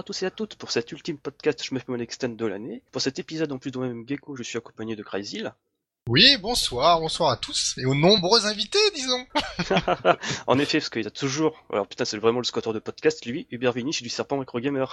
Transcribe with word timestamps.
à 0.00 0.02
tous 0.02 0.22
et 0.22 0.26
à 0.26 0.30
toutes 0.30 0.56
pour 0.56 0.70
cet 0.70 0.90
ultime 0.92 1.18
podcast 1.18 1.62
Je 1.62 1.74
me 1.74 1.78
fais 1.78 1.92
mon 1.92 1.98
extend 1.98 2.30
de 2.30 2.46
l'année. 2.46 2.82
Pour 2.90 3.02
cet 3.02 3.18
épisode 3.18 3.52
en 3.52 3.58
plus 3.58 3.70
de 3.70 3.76
moi-même 3.76 4.08
Gecko, 4.08 4.34
je 4.34 4.42
suis 4.42 4.56
accompagné 4.56 4.96
de 4.96 5.02
Crazyl. 5.02 5.52
Oui, 6.12 6.36
bonsoir, 6.38 6.98
bonsoir 6.98 7.30
à 7.30 7.36
tous 7.36 7.76
et 7.78 7.86
aux 7.86 7.94
nombreux 7.94 8.44
invités, 8.44 8.80
disons. 8.96 9.24
en 10.48 10.58
effet, 10.58 10.78
parce 10.78 10.90
qu'il 10.90 11.04
y 11.04 11.06
a 11.06 11.10
toujours, 11.10 11.62
alors 11.72 11.86
putain, 11.86 12.04
c'est 12.04 12.18
vraiment 12.18 12.40
le 12.40 12.44
squatter 12.44 12.72
de 12.72 12.80
podcast, 12.80 13.24
lui, 13.26 13.46
Hubert 13.52 13.70
Vinich 13.70 14.02
du 14.02 14.08
Serpent 14.08 14.36
Microgamer. 14.36 14.86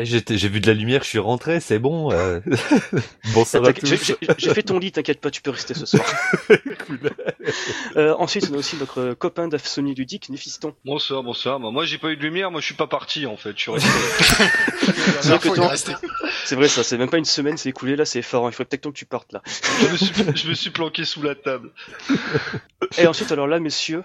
J'ai 0.00 0.48
vu 0.48 0.60
de 0.60 0.66
la 0.66 0.72
lumière, 0.72 1.02
je 1.02 1.08
suis 1.08 1.18
rentré, 1.18 1.60
c'est 1.60 1.78
bon. 1.78 2.10
Euh... 2.12 2.40
Bonsoir 3.34 3.66
à 3.66 3.74
tous. 3.74 4.14
J'ai 4.38 4.54
fait 4.54 4.62
ton 4.62 4.78
lit, 4.78 4.90
t'inquiète 4.90 5.20
pas, 5.20 5.30
tu 5.30 5.42
peux 5.42 5.50
rester 5.50 5.74
ce 5.74 5.84
soir. 5.84 6.06
euh, 7.96 8.14
ensuite, 8.18 8.48
on 8.50 8.54
a 8.54 8.56
aussi 8.56 8.76
notre 8.76 9.12
copain 9.12 9.48
d'Afsony 9.48 9.94
Ludique, 9.94 10.30
Néphiston. 10.30 10.74
Bonsoir, 10.86 11.22
bonsoir. 11.22 11.60
Bah, 11.60 11.68
moi, 11.70 11.84
j'ai 11.84 11.98
pas 11.98 12.08
eu 12.08 12.16
de 12.16 12.22
lumière, 12.22 12.50
moi, 12.50 12.62
je 12.62 12.66
suis 12.66 12.74
pas 12.74 12.86
parti 12.86 13.26
en 13.26 13.36
fait, 13.36 13.52
je 13.54 13.60
suis 13.60 13.70
resté. 13.70 13.90
c'est 15.20 15.28
vrai, 15.28 15.76
ça, 16.44 16.84
c'est 16.84 16.98
même 16.98 17.10
pas 17.10 17.18
une 17.18 17.24
semaine, 17.24 17.56
c'est 17.56 17.70
écoulé 17.70 17.96
là, 17.96 18.04
c'est 18.04 18.22
fort. 18.22 18.46
Hein. 18.46 18.50
Il 18.50 18.54
faudrait 18.54 18.68
peut-être 18.70 18.88
que 18.88 18.94
tu 18.96 19.06
partes 19.06 19.32
là. 19.32 19.42
je, 19.46 19.88
me 19.92 19.96
suis, 19.96 20.14
je 20.34 20.48
me 20.48 20.54
suis 20.54 20.70
planqué 20.70 21.04
sous 21.04 21.22
la 21.22 21.34
table. 21.34 21.70
Et 22.98 23.06
ensuite, 23.06 23.32
alors 23.32 23.46
là, 23.46 23.60
messieurs, 23.60 24.04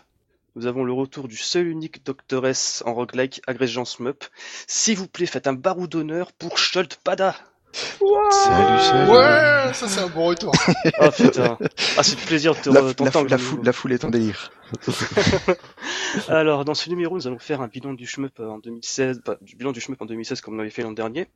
nous 0.55 0.65
avons 0.65 0.83
le 0.83 0.93
retour 0.93 1.27
du 1.27 1.37
seul 1.37 1.67
unique 1.67 2.05
Doctoress 2.05 2.83
en 2.85 2.93
roguelike 2.93 3.41
Agression 3.47 3.85
Smup. 3.85 4.25
S'il 4.67 4.97
vous 4.97 5.07
plaît, 5.07 5.25
faites 5.25 5.47
un 5.47 5.53
barou 5.53 5.87
d'honneur 5.87 6.31
pour 6.33 6.57
Schult 6.57 6.99
Pada. 7.03 7.35
salut, 7.71 8.79
salut. 8.79 9.11
Ouais, 9.11 9.73
ça 9.73 9.87
c'est 9.87 10.01
un 10.01 10.07
bon 10.07 10.25
retour. 10.25 10.51
ah 10.99 11.11
putain. 11.11 11.57
Ah, 11.97 12.03
c'est 12.03 12.19
plaisir 12.19 12.55
de 12.55 12.59
te 12.59 12.69
la, 12.69 12.81
la, 12.81 13.37
foule, 13.37 13.59
la 13.63 13.73
foule 13.73 13.93
est 13.93 14.03
en 14.03 14.09
délire. 14.09 14.51
Alors, 16.27 16.65
dans 16.65 16.73
ce 16.73 16.89
numéro, 16.89 17.15
nous 17.15 17.27
allons 17.27 17.39
faire 17.39 17.61
un 17.61 17.67
bilan 17.67 17.93
du 17.93 18.07
shmup 18.07 18.39
en 18.39 18.57
2016, 18.57 19.21
bah, 19.25 19.37
du 19.41 19.55
bilan 19.55 19.71
du 19.71 19.81
shmup 19.81 20.01
en 20.01 20.05
2016 20.05 20.41
comme 20.41 20.55
on 20.55 20.57
l'avait 20.57 20.69
fait 20.71 20.81
l'an 20.81 20.91
dernier 20.91 21.27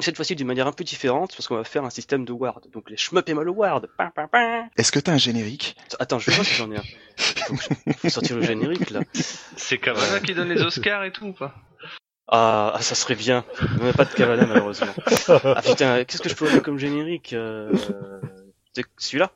cette 0.00 0.16
fois-ci 0.16 0.36
d'une 0.36 0.46
manière 0.46 0.66
un 0.66 0.72
peu 0.72 0.84
différente 0.84 1.34
parce 1.36 1.48
qu'on 1.48 1.56
va 1.56 1.64
faire 1.64 1.84
un 1.84 1.90
système 1.90 2.24
de 2.24 2.32
ward. 2.32 2.68
Donc 2.72 2.90
les 2.90 2.96
shmup 2.96 3.28
et 3.28 3.34
mal 3.34 3.48
ward. 3.48 3.88
Est-ce 4.76 4.92
que 4.92 4.98
t'as 4.98 5.12
un 5.12 5.18
générique? 5.18 5.76
Attends, 5.98 6.18
je 6.18 6.30
pas 6.30 6.44
si 6.44 6.54
j'en 6.54 6.70
ai 6.70 6.76
un. 6.76 6.82
Faut, 7.16 7.56
faut 7.98 8.08
sortir 8.08 8.36
le 8.36 8.42
générique 8.42 8.90
là. 8.90 9.00
C'est 9.56 9.78
Cavana 9.78 10.20
qui 10.20 10.34
donne 10.34 10.48
les 10.48 10.62
Oscars 10.62 11.04
et 11.04 11.12
tout 11.12 11.26
ou 11.26 11.32
pas? 11.32 11.54
Ah, 12.30 12.72
ah, 12.74 12.82
ça 12.82 12.94
serait 12.94 13.14
bien. 13.14 13.44
On 13.80 13.84
n'a 13.84 13.92
pas 13.92 14.04
de 14.04 14.12
Cavana 14.12 14.46
malheureusement. 14.46 14.92
Ah 15.28 15.62
putain, 15.62 16.04
qu'est-ce 16.04 16.22
que 16.22 16.28
je 16.28 16.34
peux 16.34 16.46
faire 16.46 16.62
comme 16.62 16.78
générique 16.78 17.32
euh... 17.32 17.72
Celui-là? 18.98 19.32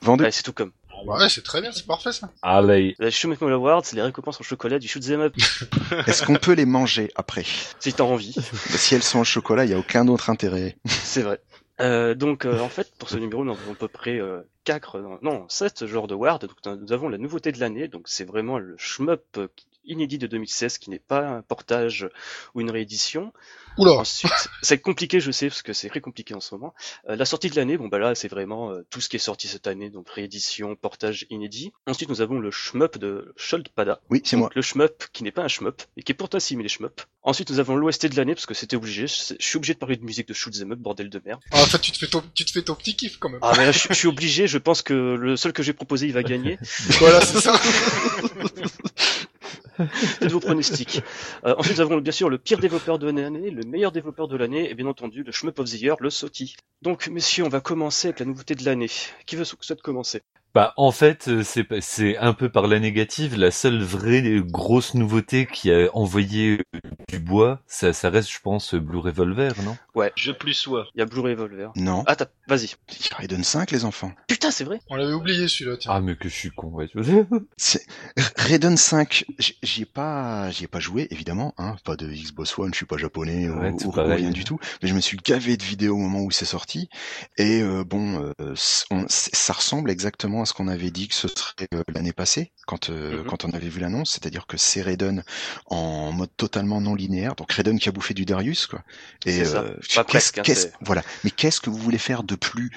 Vendu. 0.00 0.24
c'est 0.30 0.42
tout 0.42 0.52
comme. 0.52 0.72
Ouais, 1.04 1.28
c'est 1.28 1.42
très 1.42 1.60
bien, 1.60 1.72
c'est 1.72 1.86
parfait 1.86 2.12
ça. 2.12 2.30
Allez. 2.42 2.94
La 2.98 3.10
Show 3.10 3.32
Award, 3.32 3.84
c'est 3.84 3.96
les 3.96 4.02
récompenses 4.02 4.40
en 4.40 4.44
chocolat 4.44 4.78
du 4.78 4.88
Shoot 4.88 5.04
'em 5.10 5.20
Up. 5.20 5.34
Est-ce 6.06 6.24
qu'on 6.24 6.36
peut 6.36 6.52
les 6.52 6.66
manger 6.66 7.10
après 7.14 7.44
Si 7.80 7.92
t'as 7.92 8.04
envie. 8.04 8.34
Si 8.54 8.94
elles 8.94 9.02
sont 9.02 9.20
au 9.20 9.24
chocolat, 9.24 9.64
il 9.64 9.70
y 9.70 9.74
a 9.74 9.78
aucun 9.78 10.08
autre 10.08 10.30
intérêt. 10.30 10.76
C'est 10.86 11.22
vrai. 11.22 11.40
Euh, 11.80 12.14
donc 12.14 12.44
euh, 12.44 12.60
en 12.60 12.68
fait 12.68 12.92
pour 12.98 13.08
ce 13.08 13.16
numéro 13.16 13.44
nous 13.44 13.50
avons 13.50 13.72
à 13.72 13.74
peu 13.74 13.88
près 13.88 14.20
euh, 14.20 14.42
4, 14.62 15.18
non 15.22 15.44
7 15.48 15.86
genres 15.86 16.06
de 16.06 16.14
ward. 16.14 16.46
Donc 16.46 16.80
nous 16.80 16.92
avons 16.92 17.08
la 17.08 17.18
nouveauté 17.18 17.50
de 17.52 17.58
l'année, 17.58 17.88
donc 17.88 18.02
c'est 18.06 18.24
vraiment 18.24 18.58
le 18.58 18.76
shmup 18.78 19.40
inédit 19.86 20.18
de 20.18 20.26
2016 20.26 20.78
qui 20.78 20.90
n'est 20.90 20.98
pas 20.98 21.26
un 21.26 21.42
portage 21.42 22.08
ou 22.54 22.60
une 22.60 22.70
réédition. 22.70 23.32
Oula. 23.76 23.92
Ensuite, 23.92 24.30
c'est 24.62 24.78
compliqué, 24.78 25.20
je 25.20 25.30
sais, 25.30 25.48
parce 25.48 25.62
que 25.62 25.72
c'est 25.72 25.88
très 25.88 26.00
compliqué 26.00 26.34
en 26.34 26.40
ce 26.40 26.54
moment. 26.54 26.74
Euh, 27.08 27.16
la 27.16 27.24
sortie 27.24 27.50
de 27.50 27.56
l'année, 27.56 27.76
bon 27.76 27.88
bah 27.88 27.98
là, 27.98 28.14
c'est 28.14 28.28
vraiment 28.28 28.70
euh, 28.70 28.86
tout 28.90 29.00
ce 29.00 29.08
qui 29.08 29.16
est 29.16 29.20
sorti 29.20 29.48
cette 29.48 29.66
année, 29.66 29.90
donc 29.90 30.08
réédition, 30.08 30.76
portage 30.76 31.26
inédit. 31.30 31.72
Ensuite, 31.86 32.08
nous 32.08 32.20
avons 32.20 32.38
le 32.38 32.50
shmup 32.50 32.98
de 32.98 33.34
Pada. 33.74 34.00
Oui, 34.10 34.22
c'est 34.24 34.36
moi. 34.36 34.50
Le 34.54 34.62
shmup 34.62 35.04
qui 35.12 35.24
n'est 35.24 35.32
pas 35.32 35.42
un 35.42 35.48
shmup, 35.48 35.82
et 35.96 36.02
qui 36.02 36.12
est 36.12 36.14
pourtant 36.14 36.38
similé 36.38 36.68
shmup. 36.68 37.00
Ensuite, 37.22 37.50
nous 37.50 37.58
avons 37.58 37.76
l'OST 37.76 38.06
de 38.06 38.16
l'année, 38.16 38.34
parce 38.34 38.46
que 38.46 38.54
c'était 38.54 38.76
obligé. 38.76 39.06
Je, 39.06 39.34
suis 39.38 39.56
obligé 39.56 39.74
de 39.74 39.78
parler 39.78 39.96
de 39.96 40.04
musique 40.04 40.28
de 40.28 40.34
Shoot 40.34 40.54
Up, 40.60 40.78
bordel 40.78 41.10
de 41.10 41.20
merde. 41.24 41.40
Ah, 41.50 41.62
en 41.62 41.66
fait, 41.66 41.78
tu 41.78 41.90
te 41.90 41.98
fais 41.98 42.06
ton, 42.06 42.22
tu 42.34 42.44
te 42.44 42.52
fais 42.52 42.62
ton 42.62 42.74
petit 42.74 42.94
kiff 42.94 43.18
quand 43.18 43.28
même. 43.28 43.40
Ah, 43.42 43.54
mais 43.56 43.66
là, 43.66 43.72
je, 43.72 43.88
je 43.88 43.94
suis 43.94 44.08
obligé, 44.08 44.46
je 44.46 44.58
pense 44.58 44.82
que 44.82 44.94
le 44.94 45.36
seul 45.36 45.52
que 45.52 45.62
j'ai 45.62 45.72
proposé, 45.72 46.06
il 46.06 46.12
va 46.12 46.22
gagner. 46.22 46.58
voilà, 47.00 47.20
c'est 47.20 47.40
ça. 47.40 47.58
Faites 49.92 50.30
vos 50.30 50.40
pronostics. 50.40 51.02
Euh, 51.44 51.54
ensuite, 51.58 51.76
nous 51.76 51.80
avons 51.80 51.98
bien 51.98 52.12
sûr 52.12 52.28
le 52.28 52.38
pire 52.38 52.58
développeur 52.58 52.98
de 52.98 53.10
l'année, 53.10 53.50
le 53.50 53.62
meilleur 53.62 53.92
développeur 53.92 54.28
de 54.28 54.36
l'année, 54.36 54.70
et 54.70 54.74
bien 54.74 54.86
entendu 54.86 55.22
le 55.22 55.32
Shmup 55.32 55.58
of 55.58 55.68
le 56.00 56.10
Soti. 56.10 56.56
Donc, 56.82 57.08
messieurs, 57.08 57.44
on 57.44 57.48
va 57.48 57.60
commencer 57.60 58.08
avec 58.08 58.20
la 58.20 58.26
nouveauté 58.26 58.54
de 58.54 58.64
l'année. 58.64 58.90
Qui 59.26 59.36
veut 59.36 59.44
souhaiter 59.44 59.80
commencer? 59.82 60.22
Bah 60.54 60.72
en 60.76 60.92
fait 60.92 61.28
euh, 61.28 61.42
c'est 61.42 61.66
c'est 61.80 62.16
un 62.18 62.32
peu 62.32 62.48
par 62.48 62.66
la 62.66 62.78
négative 62.78 63.36
la 63.36 63.50
seule 63.50 63.82
vraie 63.82 64.40
grosse 64.44 64.94
nouveauté 64.94 65.46
qui 65.46 65.72
a 65.72 65.88
envoyé 65.94 66.58
euh, 66.74 66.80
du 67.08 67.18
bois 67.18 67.60
ça 67.66 67.92
ça 67.92 68.10
reste 68.10 68.30
je 68.30 68.40
pense 68.40 68.74
Blue 68.74 68.98
Revolver 68.98 69.52
non? 69.64 69.76
Ouais. 69.94 70.12
Je 70.16 70.32
plus 70.32 70.54
sois. 70.54 70.86
Il 70.94 70.98
y 70.98 71.02
a 71.02 71.06
Blue 71.06 71.20
Revolver. 71.20 71.70
Non. 71.76 72.04
Ah 72.06 72.16
vas-y. 72.48 72.74
Raiden 73.16 73.44
5 73.44 73.70
les 73.70 73.84
enfants. 73.84 74.12
Putain 74.26 74.50
c'est 74.50 74.64
vrai. 74.64 74.80
On 74.90 74.96
l'avait 74.96 75.12
oublié 75.12 75.48
celui-là. 75.48 75.76
Tiens. 75.76 75.92
Ah 75.94 76.00
mais 76.00 76.16
que 76.16 76.28
je 76.28 76.34
suis 76.34 76.50
con 76.50 76.68
ouais. 76.68 76.88
Raiden 78.36 78.76
5 78.76 79.24
j'y 79.62 79.82
ai 79.82 79.84
pas 79.84 80.50
j'y 80.50 80.64
ai 80.64 80.66
pas 80.66 80.80
joué 80.80 81.06
évidemment 81.10 81.54
hein 81.58 81.76
pas 81.84 81.96
de 81.96 82.06
Xbox 82.06 82.58
One 82.58 82.72
je 82.72 82.78
suis 82.78 82.86
pas 82.86 82.96
japonais 82.96 83.48
ouais, 83.48 83.70
ou, 83.70 83.86
ou 83.86 83.90
rien 83.90 84.30
du 84.30 84.44
tout 84.44 84.58
mais 84.82 84.88
je 84.88 84.94
me 84.94 85.00
suis 85.00 85.16
gavé 85.16 85.56
de 85.56 85.62
vidéos 85.62 85.94
au 85.94 85.98
moment 85.98 86.20
où 86.20 86.30
c'est 86.30 86.44
sorti 86.44 86.88
et 87.36 87.62
euh, 87.62 87.84
bon 87.84 88.32
euh, 88.40 88.54
on, 88.90 89.04
ça 89.08 89.52
ressemble 89.52 89.90
exactement 89.90 90.43
ce 90.44 90.52
qu'on 90.52 90.68
avait 90.68 90.90
dit 90.90 91.08
que 91.08 91.14
ce 91.14 91.28
serait 91.28 91.68
euh, 91.74 91.82
l'année 91.94 92.12
passée, 92.12 92.52
quand, 92.66 92.90
euh, 92.90 93.22
mm-hmm. 93.22 93.26
quand 93.26 93.44
on 93.44 93.50
avait 93.50 93.68
vu 93.68 93.80
l'annonce, 93.80 94.12
c'est-à-dire 94.12 94.46
que 94.46 94.56
c'est 94.56 94.82
Raiden 94.82 95.24
en 95.66 96.12
mode 96.12 96.30
totalement 96.36 96.80
non 96.80 96.94
linéaire, 96.94 97.34
donc 97.34 97.52
Raiden 97.52 97.78
qui 97.78 97.88
a 97.88 97.92
bouffé 97.92 98.14
du 98.14 98.24
Darius, 98.24 98.66
quoi. 98.66 98.82
Et 99.26 99.42
euh, 99.42 99.74
presque, 100.06 100.38
hein, 100.38 100.42
voilà. 100.80 101.02
Mais 101.24 101.30
qu'est-ce 101.30 101.60
que 101.60 101.70
vous 101.70 101.78
voulez 101.78 101.98
faire 101.98 102.22
de 102.22 102.34
plus 102.34 102.70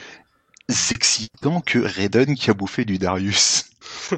excitant 0.92 1.62
que 1.62 1.80
Raiden 1.80 2.36
qui 2.36 2.50
a 2.50 2.54
bouffé 2.54 2.86
du 2.86 2.98
Darius? 2.98 3.66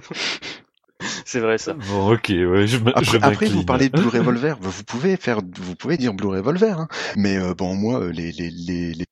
C'est 1.26 1.40
vrai 1.40 1.58
ça. 1.58 1.74
Bon, 1.74 2.14
ok, 2.14 2.28
ouais, 2.30 2.68
je 2.68 2.78
Après, 2.94 3.18
après 3.22 3.46
vous 3.48 3.64
parlez 3.64 3.90
de 3.90 3.98
Blue 3.98 4.10
Revolver, 4.18 4.58
vous 4.60 4.84
pouvez 4.84 5.16
faire, 5.16 5.40
vous 5.58 5.76
pouvez 5.76 5.98
dire 5.98 6.14
Blue 6.14 6.28
Revolver, 6.28 6.78
hein. 6.78 6.88
mais 7.16 7.38
euh, 7.38 7.54
bon 7.54 7.74
moi 7.76 8.10
les 8.12 8.31
les 8.34 8.50
les 8.50 8.94
les 8.94 9.06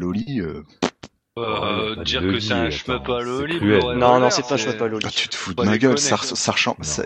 Loli, 0.00 0.40
euh, 0.40 0.62
euh, 1.38 2.04
dire 2.04 2.20
que 2.20 2.40
c'est 2.40 2.52
un 2.52 2.70
shmup 2.70 3.08
à 3.08 3.20
loli. 3.20 3.60
Non, 3.96 4.18
non, 4.20 4.30
c'est 4.30 4.46
pas 4.46 4.54
un 4.54 4.58
shmup 4.58 4.80
à 4.80 4.88
loli. 4.88 5.04
Ah, 5.06 5.10
tu 5.14 5.28
te 5.28 5.36
fous 5.36 5.54
de 5.54 5.62
ma 5.62 5.78
gueule, 5.78 5.98
ça, 5.98 6.16
ça, 6.16 6.54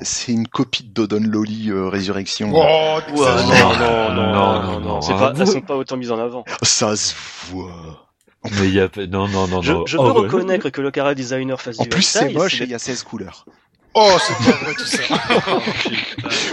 c'est 0.02 0.32
une 0.32 0.48
copie 0.48 0.84
de 0.84 0.92
Dodon 0.92 1.22
Loli 1.24 1.70
euh, 1.70 1.88
Résurrection. 1.88 2.50
Oh, 2.52 2.98
non, 3.10 3.16
non, 3.16 4.14
non, 4.14 4.62
non, 4.62 4.80
non, 4.80 5.00
c'est 5.00 5.14
pas, 5.14 5.32
elles 5.38 5.46
sont 5.46 5.60
pas 5.60 5.76
autant 5.76 5.96
mises 5.96 6.12
en 6.12 6.18
avant. 6.18 6.44
Ça 6.62 6.96
se 6.96 7.14
voit. 7.50 8.08
Mais 8.44 8.68
il 8.68 8.74
y 8.74 8.80
a, 8.80 8.88
non, 9.08 9.28
non, 9.28 9.46
non, 9.46 9.62
je, 9.62 9.72
non. 9.72 9.86
Je 9.86 9.96
peux 9.96 10.02
oh, 10.02 10.12
reconnaître 10.12 10.70
que 10.70 10.80
le 10.80 10.90
cara 10.90 11.14
designer 11.14 11.60
fasse 11.60 11.78
en 11.78 11.84
plus, 11.84 12.02
c'est 12.02 12.32
moche 12.32 12.60
et 12.60 12.64
il 12.64 12.70
y 12.70 12.74
a 12.74 12.78
16 12.78 13.04
couleurs. 13.04 13.46
Oh, 13.94 14.16
c'est 14.18 14.34
pas 14.50 14.56
vrai 14.56 14.74
tout 14.74 14.84
ça. 14.86 15.02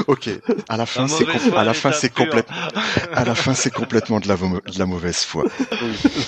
ok, 0.07 0.29
à 0.67 0.77
la 0.77 0.85
fin, 0.85 1.07
c'est 1.07 1.25
à 1.55 1.63
la 1.63 1.73
fin, 1.73 1.91
c'est 1.91 2.13
complètement, 2.13 2.55
à 3.13 3.23
la 3.23 3.35
fin, 3.35 3.53
c'est 3.53 3.71
complètement 3.71 4.19
de 4.19 4.27
la, 4.27 4.35
de 4.35 4.79
la 4.79 4.85
mauvaise 4.85 5.23
foi. 5.23 5.45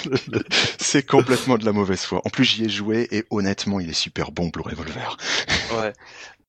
c'est 0.79 1.05
complètement 1.05 1.57
de 1.57 1.65
la 1.65 1.73
mauvaise 1.73 2.01
foi. 2.01 2.21
En 2.23 2.29
plus, 2.29 2.45
j'y 2.45 2.65
ai 2.65 2.69
joué 2.69 3.07
et 3.11 3.25
honnêtement, 3.29 3.79
il 3.79 3.89
est 3.89 3.93
super 3.93 4.31
bon, 4.31 4.47
Blue 4.47 4.63
Revolver. 4.63 5.17
ouais. 5.73 5.93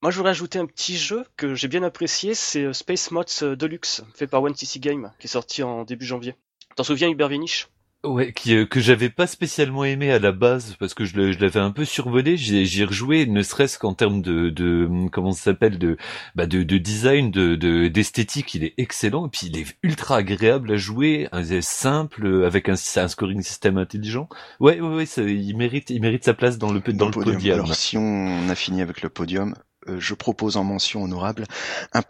Moi, 0.03 0.11
je 0.11 0.17
voudrais 0.17 0.31
ajouter 0.31 0.59
un 0.59 0.67
petit 0.67 0.99
jeu 0.99 1.25
que 1.37 1.55
j'ai 1.55 1.69
bien 1.69 1.83
apprécié, 1.83 2.35
c'est 2.35 2.65
euh, 2.65 2.73
Space 2.73 3.11
Mods 3.13 3.43
euh, 3.43 3.57
Deluxe, 3.57 4.03
fait 4.15 4.27
par 4.27 4.43
One 4.43 4.55
TC 4.55 4.81
Game, 4.81 5.13
qui 5.19 5.27
est 5.27 5.31
sorti 5.31 5.63
en 5.63 5.85
début 5.85 6.07
janvier. 6.07 6.35
T'en 6.77 6.83
souviens, 6.83 7.09
Hubert 7.09 7.29
Vinich 7.29 7.69
Ouais, 8.05 8.33
qui, 8.33 8.57
euh, 8.57 8.67
que 8.67 8.81
j'avais 8.81 9.11
pas 9.11 9.29
spécialement 9.29 9.85
aimé 9.85 10.11
à 10.11 10.19
la 10.19 10.33
base 10.33 10.75
parce 10.81 10.93
que 10.93 11.05
je 11.05 11.17
l'avais 11.17 11.61
un 11.61 11.71
peu 11.71 11.85
survolé. 11.85 12.37
J'y 12.37 12.85
rejoué, 12.85 13.27
ne 13.27 13.43
serait-ce 13.43 13.79
qu'en 13.79 13.95
termes 13.95 14.23
de, 14.23 14.51
de 14.51 14.89
comment 15.13 15.31
ça 15.31 15.43
s'appelle 15.43 15.79
de, 15.79 15.97
bah 16.35 16.47
de, 16.47 16.65
de 16.65 16.79
design, 16.79 17.31
de 17.31 17.55
d'esthétique, 17.87 18.55
il 18.55 18.65
est 18.65 18.75
excellent 18.77 19.27
et 19.27 19.31
puis 19.31 19.47
il 19.47 19.57
est 19.57 19.67
ultra 19.85 20.17
agréable 20.17 20.73
à 20.73 20.77
jouer, 20.77 21.29
simple 21.61 22.45
avec 22.45 22.69
un, 22.69 22.75
un 22.97 23.09
scoring 23.09 23.41
système 23.43 23.79
intelligent. 23.79 24.29
Ouais, 24.59 24.81
ouais, 24.81 24.97
ouais, 24.97 25.07
ça, 25.07 25.23
il 25.23 25.57
mérite, 25.57 25.91
il 25.91 26.01
mérite 26.01 26.25
sa 26.25 26.35
place 26.35 26.59
dans 26.59 26.73
le 26.73 26.81
dans, 26.81 27.07
le 27.07 27.13
podium. 27.13 27.55
Alors 27.55 27.75
si 27.75 27.97
on 27.97 28.49
a 28.49 28.55
fini 28.57 28.83
avec 28.83 29.03
le 29.03 29.11
podium, 29.11 29.55
euh, 29.89 30.01
je 30.01 30.15
propose 30.15 30.57
en 30.57 30.65
mention 30.65 31.05
honorable 31.05 31.45
un 31.93 32.03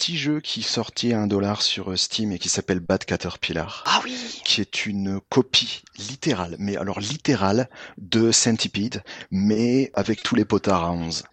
petit 0.00 0.16
jeu 0.16 0.40
qui 0.40 0.62
sortit 0.62 1.12
à 1.12 1.20
un 1.20 1.26
dollar 1.26 1.60
sur 1.60 1.90
euh, 1.90 1.96
Steam 1.96 2.32
et 2.32 2.38
qui 2.38 2.48
s'appelle 2.48 2.80
Bad 2.80 3.04
Caterpillar. 3.04 3.84
Ah 3.86 4.00
oui 4.02 4.40
Qui 4.46 4.62
est 4.62 4.86
une 4.86 5.20
copie 5.28 5.82
littérale, 5.98 6.56
mais 6.58 6.78
alors 6.78 7.00
littérale, 7.00 7.68
de 7.98 8.32
Centipede, 8.32 9.02
mais 9.30 9.90
avec 9.92 10.22
tous 10.22 10.36
les 10.36 10.46
potards 10.46 10.84
à 10.84 10.92
11. 10.92 11.24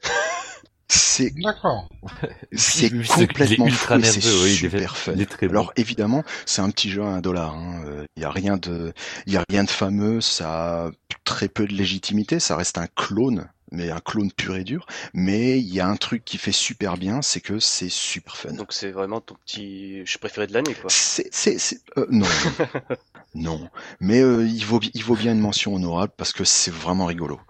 C'est 0.90 1.32
D'accord. 1.42 1.90
c'est 2.54 2.88
Il 2.88 3.02
est 3.02 3.28
complètement 3.28 3.68
ultra 3.68 3.96
fou 3.96 4.02
nerveux, 4.02 4.48
il 4.48 4.54
est- 4.54 4.56
super 4.56 4.96
fun. 4.98 5.12
il 5.16 5.22
est 5.22 5.26
très 5.26 5.48
bon. 5.48 5.54
Alors 5.54 5.74
évidemment, 5.76 6.24
c'est 6.46 6.62
un 6.62 6.70
petit 6.70 6.90
jeu 6.90 7.02
à 7.04 7.08
un 7.08 7.22
dollar. 7.22 7.54
hein. 7.56 7.82
Euh, 7.86 8.06
Il 8.16 8.22
y 8.22 8.26
a 8.26 8.32
rien 8.32 8.58
de, 8.58 8.94
il 9.26 9.34
y 9.34 9.38
a 9.38 9.44
rien 9.50 9.64
de 9.66 9.70
fameux. 9.70 10.22
Ça 10.22 10.86
a 10.86 10.92
très 11.26 11.50
peu 11.50 11.68
de 11.68 11.74
légitimité. 11.74 12.40
Ça 12.40 12.56
reste 12.56 12.78
un 12.78 12.88
clone, 12.88 13.50
mais 13.72 13.90
un 13.92 14.00
clone 14.00 14.32
pur 14.32 14.56
et 14.56 14.64
dur. 14.64 14.86
Mais 15.14 15.60
il 15.60 15.74
y 15.74 15.82
a 15.82 15.88
un 15.88 15.98
truc 15.98 16.24
qui 16.24 16.38
fait 16.38 16.54
super 16.54 16.96
bien, 16.98 17.22
c'est 17.22 17.42
que 17.42 17.60
c'est 17.60 17.90
super 17.90 18.38
fun. 18.38 18.54
Donc 18.54 18.72
c'est 18.72 18.92
vraiment 18.92 19.20
ton 19.20 19.36
petit 19.46 20.06
je 20.06 20.18
préféré 20.20 20.48
de 20.48 20.54
l'année 20.54 20.74
quoi. 20.74 20.90
C'est, 20.90 21.28
c'est, 21.34 21.58
c'est, 21.60 21.82
euh, 21.98 22.08
non, 22.10 22.26
non. 23.36 23.70
Mais 24.00 24.22
euh, 24.22 24.48
il 24.48 24.64
vaut, 24.66 24.80
il 24.94 25.04
vaut 25.04 25.16
bien 25.18 25.34
une 25.34 25.40
mention 25.42 25.76
honorable 25.76 26.14
parce 26.16 26.32
que 26.32 26.46
c'est 26.46 26.72
vraiment 26.72 27.08
rigolo. 27.08 27.42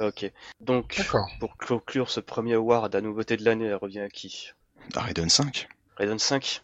Ok. 0.00 0.30
Donc 0.60 1.00
pour 1.40 1.56
conclure 1.56 2.10
ce 2.10 2.20
premier 2.20 2.54
award 2.54 2.94
à 2.94 3.00
nouveauté 3.00 3.36
de 3.36 3.44
l'année, 3.44 3.66
elle 3.66 3.74
revient 3.76 4.00
à 4.00 4.08
qui? 4.08 4.50
À 4.94 5.00
Raiden 5.00 5.28
5. 5.28 5.68
Raiden 5.96 6.18
5 6.18 6.62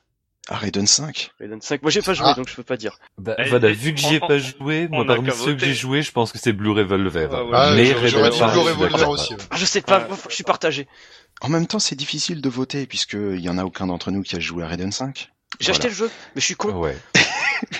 À 0.48 0.56
Raiden 0.56 0.86
5. 0.86 1.30
Raiden 1.40 1.60
5. 1.62 1.82
Moi 1.82 1.90
j'ai 1.90 2.02
pas 2.02 2.12
joué 2.14 2.26
Ah. 2.28 2.34
donc 2.34 2.48
je 2.48 2.54
peux 2.54 2.62
pas 2.62 2.76
dire. 2.76 2.98
Bah, 3.16 3.34
Eh, 3.38 3.48
voilà, 3.48 3.70
eh, 3.70 3.72
vu 3.72 3.94
que 3.94 4.00
j'y 4.00 4.16
ai 4.16 4.20
on- 4.22 4.26
pas 4.26 4.38
joué, 4.38 4.86
moi 4.88 5.04
parmi 5.06 5.30
ceux 5.32 5.54
que 5.54 5.64
j'ai 5.64 5.72
joué, 5.74 6.02
je 6.02 6.12
pense 6.12 6.30
que 6.30 6.38
c'est 6.38 6.52
Blue 6.52 6.70
Revolver. 6.72 7.28
Ah 7.32 7.44
ouais. 7.44 7.50
Ah, 7.54 7.72
mais 7.74 7.92
Raiden 7.92 8.30
dit 8.30 8.36
Cinq, 8.38 8.52
Blue 8.52 8.60
je 8.60 8.60
suis 8.60 8.70
Revolver 8.72 8.90
d'accord. 8.98 9.08
aussi. 9.10 9.32
ouais. 9.34 9.40
Ah, 9.50 9.56
je 9.56 9.64
sais 9.64 9.80
pas, 9.80 10.00
Ouais. 10.02 10.08
moi, 10.08 10.18
je 10.28 10.34
suis 10.34 10.44
partagé. 10.44 10.86
En 11.40 11.48
même 11.48 11.66
temps, 11.66 11.78
c'est 11.80 11.96
difficile 11.96 12.40
de 12.42 12.48
voter 12.48 12.86
puisque 12.86 13.14
il 13.14 13.40
y 13.40 13.48
en 13.48 13.56
a 13.58 13.64
aucun 13.64 13.86
d'entre 13.88 14.10
nous 14.12 14.22
qui 14.22 14.36
a 14.36 14.40
joué 14.40 14.62
à 14.62 14.68
Raiden 14.68 14.92
5. 14.92 15.31
J'ai 15.60 15.66
Voilà. 15.66 15.76
acheté 15.78 15.88
le 15.88 15.94
jeu, 15.94 16.10
mais 16.34 16.40
je 16.40 16.46
suis 16.46 16.54
con. 16.56 16.72
Ouais. 16.72 16.96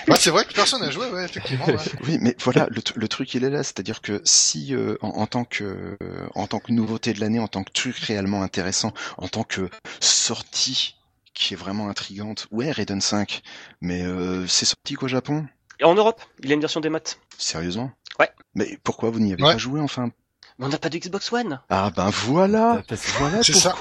Ouais, 0.07 0.15
c'est 0.17 0.29
vrai 0.29 0.45
que 0.45 0.53
personne 0.53 0.79
n'a 0.79 0.91
joué, 0.91 1.09
ouais, 1.11 1.25
effectivement. 1.25 1.65
Ouais. 1.65 1.75
Oui, 2.07 2.17
mais 2.21 2.37
voilà, 2.39 2.67
le, 2.69 2.79
tr- 2.79 2.93
le 2.95 3.07
truc 3.09 3.33
il 3.33 3.43
est 3.43 3.49
là, 3.49 3.63
c'est-à-dire 3.63 3.99
que 4.01 4.21
si 4.23 4.73
euh, 4.73 4.95
en, 5.01 5.09
en 5.09 5.27
tant 5.27 5.43
que 5.43 5.97
euh, 6.01 6.27
en 6.35 6.47
tant 6.47 6.59
que 6.59 6.71
nouveauté 6.71 7.11
de 7.11 7.19
l'année, 7.19 7.39
en 7.39 7.49
tant 7.49 7.65
que 7.65 7.71
truc 7.73 7.97
réellement 7.97 8.43
intéressant, 8.43 8.93
en 9.17 9.27
tant 9.27 9.43
que 9.43 9.69
sortie 9.99 10.95
qui 11.33 11.53
est 11.53 11.57
vraiment 11.57 11.89
intrigante, 11.89 12.47
ouais, 12.51 12.71
Raiden 12.71 13.01
5, 13.01 13.41
mais 13.81 14.03
euh, 14.03 14.47
c'est 14.47 14.65
sorti 14.65 14.93
qu'au 14.93 15.09
Japon, 15.09 15.45
Et 15.81 15.83
en 15.83 15.95
Europe, 15.95 16.21
il 16.41 16.47
y 16.47 16.51
a 16.51 16.55
une 16.55 16.61
version 16.61 16.79
des 16.79 16.89
maths. 16.89 17.19
sérieusement? 17.37 17.91
Ouais. 18.19 18.29
Mais 18.55 18.77
pourquoi 18.85 19.09
vous 19.09 19.19
n'y 19.19 19.33
avez 19.33 19.43
Ouais. 19.43 19.51
pas 19.53 19.57
joué 19.57 19.81
enfin? 19.81 20.11
Mais 20.59 20.65
on 20.65 20.69
n'a 20.69 20.77
pas 20.77 20.89
de 20.89 20.97
Xbox 20.97 21.29
One. 21.33 21.59
Ah 21.69 21.91
ben 21.93 22.09
voilà, 22.09 22.75
Bah, 22.75 22.83
parce 22.87 23.01
que 23.01 23.17
voilà 23.19 23.43
C'est 23.43 23.53
ça. 23.53 23.75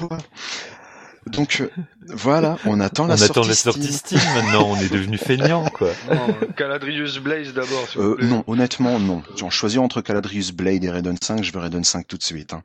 Donc 1.27 1.61
euh, 1.61 1.71
voilà, 2.09 2.59
on 2.67 2.81
attend 2.81 3.07
la 3.07 3.15
on 3.15 3.23
attend 3.23 3.35
sortie 3.45 3.49
la 3.51 3.55
sortie 3.55 3.93
Steam. 3.93 4.19
Steam 4.19 4.35
maintenant, 4.35 4.67
on 4.69 4.77
est 4.77 4.93
devenu 4.93 5.17
feignant 5.19 5.65
quoi. 5.67 5.91
Non, 6.11 6.35
Caladrius 6.57 7.19
Blaze 7.19 7.55
d'abord, 7.55 7.87
Euh, 7.97 8.17
non, 8.23 8.45
honnêtement, 8.47 8.99
non. 8.99 9.23
Genre, 9.37 9.53
choisir 9.53 9.83
entre 9.83 10.01
Caladrius 10.01 10.51
Blade 10.53 10.83
et 10.85 10.91
Raiden 10.91 11.17
5, 11.21 11.45
je 11.45 11.53
veux 11.53 11.61
Raiden 11.61 11.85
5 11.85 12.07
tout 12.09 12.17
de 12.19 12.23
suite. 12.23 12.53
Hein. 12.55 12.63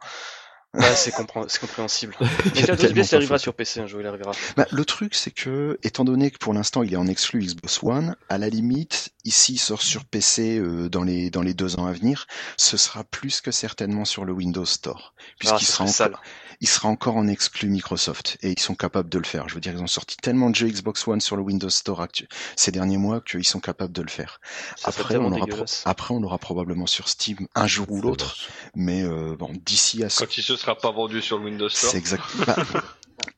Bah, 0.77 0.95
c'est 0.95 1.12
compré- 1.12 1.45
c'est 1.47 1.59
compréhensible. 1.59 2.15
Mais 2.95 3.03
ça 3.03 3.15
arrivera 3.18 3.38
sur 3.39 3.53
PC 3.53 3.79
un 3.79 3.88
jour, 3.88 4.00
il 4.01 4.07
arrivera. 4.07 4.31
Bah, 4.56 4.65
le 4.71 4.85
truc, 4.85 5.15
c'est 5.15 5.31
que, 5.31 5.77
étant 5.83 6.03
donné 6.06 6.31
que 6.31 6.38
pour 6.38 6.53
l'instant 6.53 6.83
il 6.83 6.94
est 6.94 6.97
en 6.97 7.07
exclu 7.07 7.41
Xbox 7.44 7.79
One, 7.83 8.15
à 8.29 8.38
la 8.38 8.50
limite, 8.50 9.09
ici 9.25 9.53
il 9.53 9.57
sort 9.59 9.81
sur 9.81 10.06
PC 10.06 10.57
euh, 10.59 10.89
dans 10.89 11.03
les 11.03 11.29
dans 11.29 11.41
les 11.41 11.53
deux 11.53 11.79
ans 11.79 11.85
à 11.85 11.91
venir, 11.91 12.27
ce 12.57 12.77
sera 12.77 13.03
plus 13.03 13.41
que 13.41 13.51
certainement 13.51 14.06
sur 14.06 14.25
le 14.25 14.33
Windows 14.33 14.65
Store, 14.65 15.13
Ah, 15.18 15.21
puisqu'il 15.39 15.65
ce 15.65 15.71
sera 15.74 15.88
sale. 15.88 16.15
il 16.62 16.68
sera 16.68 16.89
encore 16.89 17.15
en 17.18 17.27
exclu 17.27 17.69
Microsoft 17.69 18.38
et 18.41 18.51
ils 18.51 18.59
sont 18.59 18.75
capables 18.75 19.09
de 19.09 19.18
le 19.18 19.25
faire. 19.25 19.47
Je 19.50 19.56
veux 19.56 19.62
dire, 19.62 19.73
ils 19.73 19.81
ont 19.81 19.88
sorti 19.88 20.18
tellement 20.18 20.50
de 20.50 20.56
jeux 20.56 20.68
Xbox 20.68 21.07
One 21.07 21.21
sur 21.21 21.35
le 21.35 21.41
Windows 21.44 21.69
Store 21.69 22.01
actu- 22.01 22.27
ces 22.56 22.71
derniers 22.71 22.97
mois 22.97 23.21
qu'ils 23.21 23.45
sont 23.45 23.59
capables 23.59 23.94
de 23.94 24.01
le 24.01 24.09
faire. 24.09 24.39
Ça 24.75 24.89
Après, 24.89 25.18
on 25.18 25.31
aura 25.31 25.47
pro- 25.47 25.65
après, 25.85 26.13
on 26.13 26.19
l'aura 26.19 26.38
probablement 26.38 26.88
sur 26.88 27.09
Steam 27.09 27.47
un 27.56 27.68
jour 27.68 27.89
ou 27.91 28.01
l'autre, 28.01 28.35
mais 28.75 29.03
euh, 29.03 29.35
bon, 29.38 29.51
d'ici 29.65 30.03
à 30.03 30.09
ce 30.09 30.19
Quand 30.23 30.38
il 30.38 30.44
se 30.44 30.56
sera 30.56 30.66
pas 30.75 30.91
vendu 30.91 31.21
sur 31.21 31.37
le 31.37 31.45
Windows 31.45 31.69
Store. 31.69 31.91
c'est 31.91 31.97
exact. 31.97 32.23
Bah, 32.45 32.55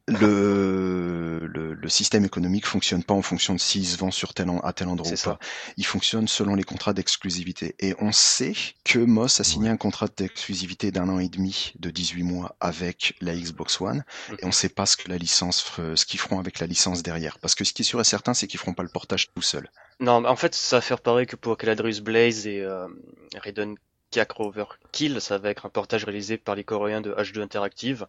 le, 0.08 1.46
le, 1.46 1.74
le 1.74 1.90
système 1.90 2.26
économique 2.26 2.66
fonctionne 2.66 3.04
pas 3.04 3.14
en 3.14 3.22
fonction 3.22 3.54
de 3.54 3.60
s'il 3.60 3.86
se 3.86 3.98
vend 3.98 4.12
sur 4.12 4.34
tel 4.34 4.50
en- 4.50 4.60
à 4.60 4.74
tel 4.74 4.88
endroit 4.88 5.12
ou 5.12 5.16
pas. 5.24 5.40
Il 5.78 5.86
fonctionne 5.86 6.28
selon 6.28 6.56
les 6.56 6.64
contrats 6.64 6.94
d'exclusivité. 6.94 7.76
Et 7.80 7.96
on 8.00 8.12
sait 8.12 8.54
que 8.84 9.00
Moss 9.00 9.40
a 9.40 9.44
signé 9.44 9.70
un 9.70 9.78
contrat 9.78 10.08
d'exclusivité 10.16 10.92
d'un 10.92 11.10
an 11.10 11.20
et 11.20 11.30
demi, 11.30 11.74
de 11.80 11.90
18 11.92 12.24
mois, 12.24 12.56
avec 12.60 13.16
la 13.22 13.36
Xbox 13.36 13.80
One. 13.82 14.04
Et 14.40 14.46
on 14.46 14.52
sait 14.52 14.70
pas 14.70 14.86
ce 14.86 14.98
que 14.98 15.10
la 15.10 15.18
licence, 15.18 15.64
f- 15.64 15.96
ce 15.96 16.06
qu'ils 16.06 16.20
feront 16.20 16.40
avec 16.40 16.60
la 16.60 16.68
licence 16.68 17.04
derrière. 17.04 17.40
Parce 17.40 17.56
que 17.56 17.64
ce 17.64 17.74
qui 17.74 17.84
est 17.84 17.86
sûr 17.86 18.02
et 18.02 18.04
certain, 18.06 18.34
c'est 18.34 18.48
qu'ils 18.48 18.60
feront 18.60 18.74
pas 18.74 18.84
le 18.84 18.90
portage 18.90 19.30
tout 19.34 19.42
seul. 19.42 19.70
Non, 20.00 20.22
mais 20.22 20.30
en 20.30 20.36
fait, 20.36 20.56
ça 20.56 20.78
va 20.78 20.82
faire 20.82 21.02
pareil 21.02 21.28
que 21.28 21.36
pour 21.36 21.58
Caladrius 21.58 22.00
Blaze 22.02 22.48
et 22.48 22.62
euh, 22.62 22.88
Raiden 23.36 23.76
Kakro 24.12 24.48
Overkill, 24.48 25.22
ça 25.22 25.38
va 25.38 25.50
être 25.50 25.66
un 25.66 25.70
portage 25.70 26.04
réalisé 26.04 26.38
par 26.38 26.56
les 26.56 26.64
Coréens 26.64 27.02
de 27.02 27.12
H2 27.12 27.42
Interactive. 27.42 28.08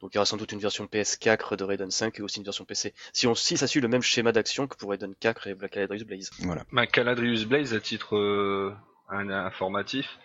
Donc 0.00 0.12
il 0.12 0.16
y 0.16 0.18
aura 0.18 0.26
sans 0.26 0.36
doute 0.36 0.52
une 0.52 0.58
version 0.58 0.86
PS4 0.86 1.56
de 1.56 1.64
Raiden 1.64 1.90
5 1.90 2.18
et 2.18 2.22
aussi 2.22 2.38
une 2.38 2.44
version 2.44 2.64
PC. 2.64 2.94
Si 3.12 3.26
on 3.26 3.34
si 3.34 3.56
ça 3.56 3.66
suit 3.66 3.80
le 3.80 3.88
même 3.88 4.02
schéma 4.02 4.32
d'action 4.32 4.66
que 4.66 4.76
pour 4.76 4.90
Raiden 4.90 5.14
4 5.18 5.46
et 5.48 5.54
Black 5.54 5.72
Caladrius 5.72 6.04
Blaze. 6.04 6.30
Voilà. 6.40 6.64
Bah, 6.72 6.86
Caladrius 6.86 7.44
Blaze, 7.44 7.74
à 7.74 7.80
titre 7.80 8.16
euh, 8.16 8.74
un- 9.12 9.30
informatif, 9.30 10.18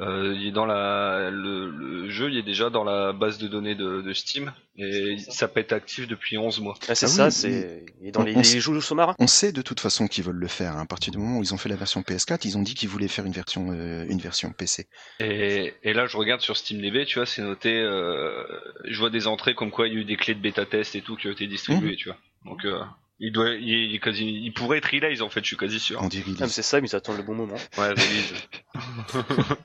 euh, 0.00 0.34
il 0.36 0.48
est 0.48 0.50
dans 0.52 0.66
la, 0.66 1.30
le, 1.30 1.70
le 1.70 2.08
jeu, 2.10 2.30
il 2.30 2.38
est 2.38 2.42
déjà 2.42 2.70
dans 2.70 2.84
la 2.84 3.12
base 3.12 3.38
de 3.38 3.46
données 3.48 3.74
de, 3.74 4.00
de 4.02 4.12
Steam 4.12 4.52
et 4.76 5.18
ça 5.18 5.46
peut 5.48 5.60
être 5.60 5.72
actif 5.72 6.08
depuis 6.08 6.38
11 6.38 6.60
mois. 6.60 6.74
Ah, 6.88 6.94
c'est 6.94 7.06
Ah 7.06 7.08
ça, 7.08 7.24
oui, 7.26 7.30
c'est 7.32 7.84
il 8.00 8.08
est 8.08 8.10
dans 8.12 8.22
on- 8.22 8.24
les, 8.24 8.34
on 8.36 8.40
les 8.40 8.60
joues 8.60 8.80
sous-marins. 8.80 9.14
On 9.18 9.26
sait 9.26 9.52
de 9.52 9.62
toute 9.62 9.80
façon 9.80 10.08
qu'ils 10.08 10.24
veulent 10.24 10.36
le 10.36 10.48
faire. 10.48 10.76
hein. 10.76 10.82
À 10.82 10.86
partir 10.86 11.12
du 11.12 11.18
moment 11.18 11.38
où 11.38 11.42
ils 11.42 11.52
ont 11.54 11.58
fait 11.58 11.68
la 11.68 11.76
version 11.76 12.02
PS4, 12.02 12.44
ils 12.46 12.56
ont 12.56 12.62
dit 12.62 12.74
qu'ils 12.74 12.88
voulaient 12.88 13.08
faire 13.08 13.26
une 13.26 13.32
version, 13.32 13.70
euh, 13.72 14.04
une 14.08 14.18
version 14.18 14.50
PC. 14.52 14.86
Et, 15.20 15.74
et 15.82 15.92
là, 15.92 16.06
je 16.06 16.16
regarde 16.16 16.40
sur 16.40 16.56
SteamDB, 16.56 17.04
tu 17.06 17.18
vois, 17.18 17.26
c'est 17.26 17.42
noté, 17.42 17.74
euh, 17.78 18.42
je 18.84 18.98
vois 18.98 19.10
des 19.10 19.26
entrées 19.26 19.54
comme 19.54 19.70
quoi 19.70 19.86
il 19.86 19.94
y 19.94 19.96
a 19.96 20.00
eu 20.00 20.04
des 20.04 20.16
clés 20.16 20.34
de 20.34 20.40
bêta 20.40 20.64
test 20.66 20.94
et 20.96 21.02
tout 21.02 21.16
qui 21.16 21.28
ont 21.28 21.32
été 21.32 21.46
distribuées, 21.46 21.96
tu 21.96 22.08
vois. 22.08 22.18
Donc, 22.46 22.64
euh, 22.64 22.80
il 23.20 23.32
doit, 23.32 23.50
il, 23.50 23.68
il 23.68 23.94
est 23.94 23.98
quasi, 24.00 24.24
il 24.24 24.52
pourrait 24.52 24.78
être 24.78 24.90
release 24.90 25.22
en 25.22 25.28
fait, 25.30 25.40
je 25.40 25.46
suis 25.48 25.56
quasi 25.56 25.78
sûr. 25.78 26.00
On 26.02 26.08
dit 26.08 26.24
Ah, 26.40 26.48
c'est 26.48 26.62
ça, 26.62 26.80
mais 26.80 26.88
ils 26.88 26.96
attendent 26.96 27.18
le 27.18 27.22
bon 27.22 27.34
moment. 27.34 27.56
Ouais, 27.78 27.90
release. 27.90 28.32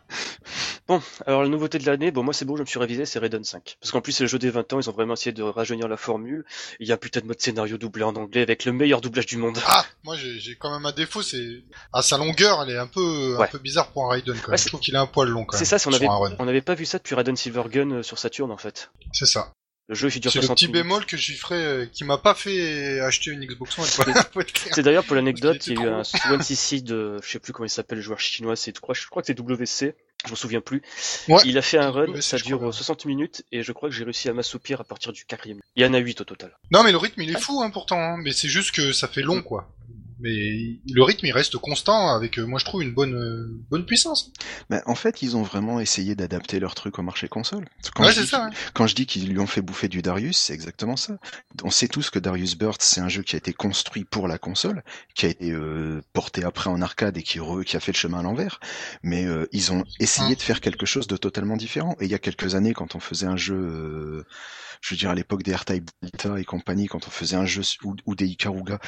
Bon, 0.88 1.02
alors 1.26 1.42
la 1.42 1.50
nouveauté 1.50 1.80
de 1.80 1.86
l'année, 1.88 2.12
bon 2.12 2.22
moi 2.22 2.32
c'est 2.32 2.46
bon, 2.46 2.56
je 2.58 2.62
me 2.62 2.68
suis 2.68 2.78
révisé, 2.78 3.08
c'est 3.08 3.18
Raiden 3.18 3.44
5. 3.44 3.78
Parce 3.82 3.92
qu'en 3.92 4.02
plus 4.02 4.12
c'est 4.12 4.24
le 4.24 4.28
jeu 4.28 4.38
des 4.38 4.52
20 4.52 4.72
ans, 4.74 4.80
ils 4.80 4.88
ont 4.88 4.94
vraiment 4.94 5.14
essayé 5.16 5.32
de 5.32 5.42
rajeunir 5.42 5.88
la 5.88 5.98
formule. 5.98 6.46
Il 6.80 6.88
y 6.88 6.92
a 6.92 6.94
un 6.94 6.98
putain 6.98 7.22
de 7.22 7.26
mode 7.26 7.42
scénario 7.42 7.80
doublé 7.80 8.04
en 8.04 8.16
anglais 8.16 8.44
avec 8.44 8.66
le 8.66 8.72
meilleur 8.72 9.02
doublage 9.02 9.26
du 9.26 9.38
monde. 9.38 9.58
Ah, 9.66 9.84
moi 10.04 10.16
j'ai 10.16 10.56
quand 10.58 10.72
même 10.72 10.86
un 10.86 10.92
défaut, 10.92 11.24
c'est 11.24 11.64
à 11.92 12.04
sa 12.04 12.20
longueur, 12.20 12.62
elle 12.62 12.70
est 12.76 12.78
un 12.78 12.86
peu 12.86 13.36
Ouais. 13.36 13.46
un 13.46 13.48
peu 13.48 13.58
bizarre 13.58 13.92
pour 13.94 14.06
un 14.06 14.10
Raiden 14.12 14.36
quand 14.40 14.50
même. 14.52 14.58
c'est- 14.60 14.66
Je 14.66 14.70
trouve 14.70 14.80
qu'il 14.82 14.94
est 14.94 15.00
un 15.00 15.08
poil 15.08 15.28
long 15.30 15.44
quand 15.44 15.58
C'est 15.58 15.62
même. 15.64 15.80
ça, 15.80 15.80
si 15.80 15.88
avait, 15.96 16.08
on 16.38 16.46
n'avait 16.46 16.62
pas 16.62 16.76
vu 16.76 16.86
ça 16.86 17.00
depuis 17.00 17.16
Raiden 17.16 17.36
Silvergun 17.36 17.90
euh, 17.92 18.04
sur 18.04 18.20
Saturn 18.20 18.52
en 18.52 18.58
fait. 18.58 18.92
C'est 19.12 19.26
ça. 19.26 19.54
Le 19.88 19.94
jeu 19.96 20.10
il 20.14 20.20
dure 20.20 20.32
C'est 20.32 20.40
le 20.40 20.48
60 20.48 20.58
petit 20.58 20.68
minutes. 20.68 20.82
bémol 20.84 21.06
que 21.06 21.16
j'y 21.16 21.34
ferai, 21.36 21.64
euh, 21.64 21.86
qui 21.86 22.04
m'a 22.06 22.18
pas 22.18 22.34
fait 22.34 23.00
acheter 23.02 23.30
une 23.32 23.46
Xbox 23.46 23.78
One. 23.78 23.86
C'est 24.72 24.82
d'ailleurs 24.82 25.04
pour 25.04 25.16
l'anecdote, 25.16 25.68
il 25.68 25.74
y 25.80 25.82
a 25.82 25.84
eu 25.84 25.88
un 25.90 26.04
CC 26.04 26.82
de, 26.82 27.20
je 27.24 27.30
sais 27.30 27.40
plus 27.40 27.54
comment 27.54 27.68
il 27.68 27.70
s'appelle, 27.70 28.00
le 28.00 28.04
joueur 28.04 28.20
chinois, 28.20 28.56
c'est 28.56 28.76
je 28.76 28.82
crois 28.82 29.22
que 29.22 29.28
c'est 29.28 29.40
WC, 29.40 29.94
je 30.26 30.32
me 30.32 30.36
souviens 30.36 30.62
plus. 30.62 30.82
Ouais. 31.28 31.42
Il 31.46 31.58
a 31.60 31.62
fait 31.62 31.78
un 31.78 31.92
run, 31.92 32.08
WC, 32.08 32.22
ça 32.22 32.38
dure 32.38 32.58
crois. 32.58 32.70
euh, 32.70 32.72
60 32.72 33.06
minutes 33.06 33.44
et 33.52 33.62
je 33.62 33.72
crois 33.74 33.90
que 33.90 33.96
j'ai 33.96 34.04
réussi 34.06 34.28
à 34.28 34.34
m'assoupir 34.34 34.82
à 34.82 34.84
partir 34.86 35.14
du 35.14 35.24
quatrième. 35.26 35.60
Il 35.76 35.84
y 35.84 35.86
en 35.86 35.94
a 35.94 36.00
8 36.00 36.22
au 36.22 36.24
total. 36.24 36.58
Non 36.72 36.82
mais 36.84 36.92
le 36.92 36.98
rythme 36.98 37.22
il 37.22 37.30
est 37.30 37.40
fou 37.40 37.62
hein, 37.62 37.70
pourtant, 37.70 38.00
hein. 38.00 38.18
mais 38.18 38.32
c'est 38.32 38.50
juste 38.50 38.72
que 38.72 38.92
ça 38.92 39.08
fait 39.08 39.22
long 39.22 39.44
quoi. 39.44 39.70
Mais 40.26 40.80
le 40.92 41.04
rythme 41.04 41.28
il 41.28 41.32
reste 41.32 41.56
constant 41.58 42.10
avec, 42.16 42.40
euh, 42.40 42.46
moi 42.48 42.58
je 42.58 42.66
trouve 42.66 42.82
une 42.82 42.94
bonne 42.94 43.14
euh, 43.14 43.46
bonne 43.70 43.86
puissance. 43.86 44.32
Mais 44.72 44.82
en 44.88 44.96
fait, 44.96 45.22
ils 45.22 45.38
ont 45.38 45.44
vraiment 45.44 45.80
essayé 45.80 46.16
d'adapter 46.16 46.60
leur 46.60 46.74
truc 46.74 46.98
au 46.98 47.04
marché 47.04 47.28
console. 47.28 47.66
Quand 47.94 48.04
ouais 48.06 48.12
je 48.12 48.22
dis 48.22 48.28
ça. 48.28 48.50
Quand 48.74 48.88
je 48.88 48.96
dis 48.96 49.06
qu'ils 49.06 49.30
lui 49.30 49.38
ont 49.38 49.46
fait 49.46 49.62
bouffer 49.62 49.88
du 49.88 50.02
Darius, 50.02 50.38
c'est 50.38 50.54
exactement 50.54 50.98
ça. 50.98 51.18
On 51.64 51.70
sait 51.70 51.88
tous 51.88 52.10
que 52.10 52.18
Darius 52.18 52.58
Burst, 52.58 52.82
c'est 52.82 53.02
un 53.02 53.08
jeu 53.08 53.22
qui 53.22 53.36
a 53.36 53.38
été 53.38 53.54
construit 53.54 54.04
pour 54.04 54.28
la 54.28 54.38
console, 54.40 54.84
qui 55.14 55.28
a 55.28 55.30
été 55.30 55.52
euh, 55.52 56.02
porté 56.14 56.44
après 56.44 56.70
en 56.72 56.82
arcade 56.82 57.16
et 57.18 57.24
qui, 57.24 57.38
re- 57.40 57.64
qui 57.64 57.78
a 57.78 57.80
fait 57.80 57.92
le 57.92 57.98
chemin 57.98 58.20
à 58.20 58.24
l'envers. 58.24 58.60
Mais 59.04 59.26
euh, 59.26 59.48
ils 59.52 59.72
ont 59.72 59.84
essayé 60.00 60.36
de 60.36 60.42
faire 60.42 60.60
quelque 60.60 60.88
chose 60.88 61.06
de 61.08 61.18
totalement 61.18 61.56
différent. 61.56 61.96
Et 62.00 62.06
il 62.06 62.12
y 62.12 62.16
a 62.16 62.20
quelques 62.20 62.56
années, 62.56 62.74
quand 62.74 62.96
on 62.96 63.00
faisait 63.00 63.28
un 63.28 63.38
jeu, 63.38 64.26
je 64.82 64.94
veux 64.94 64.98
dire 64.98 65.10
à 65.10 65.16
l'époque 65.16 65.44
des 65.44 65.56
R-Type 65.56 65.90
Delta 66.02 66.40
et 66.40 66.46
compagnie, 66.46 66.88
quand 66.88 67.08
on 67.08 67.12
faisait 67.12 67.36
un 67.36 67.46
jeu 67.46 67.62
ou, 67.84 67.96
ou 68.06 68.16
des 68.16 68.28
Ikaruga 68.28 68.80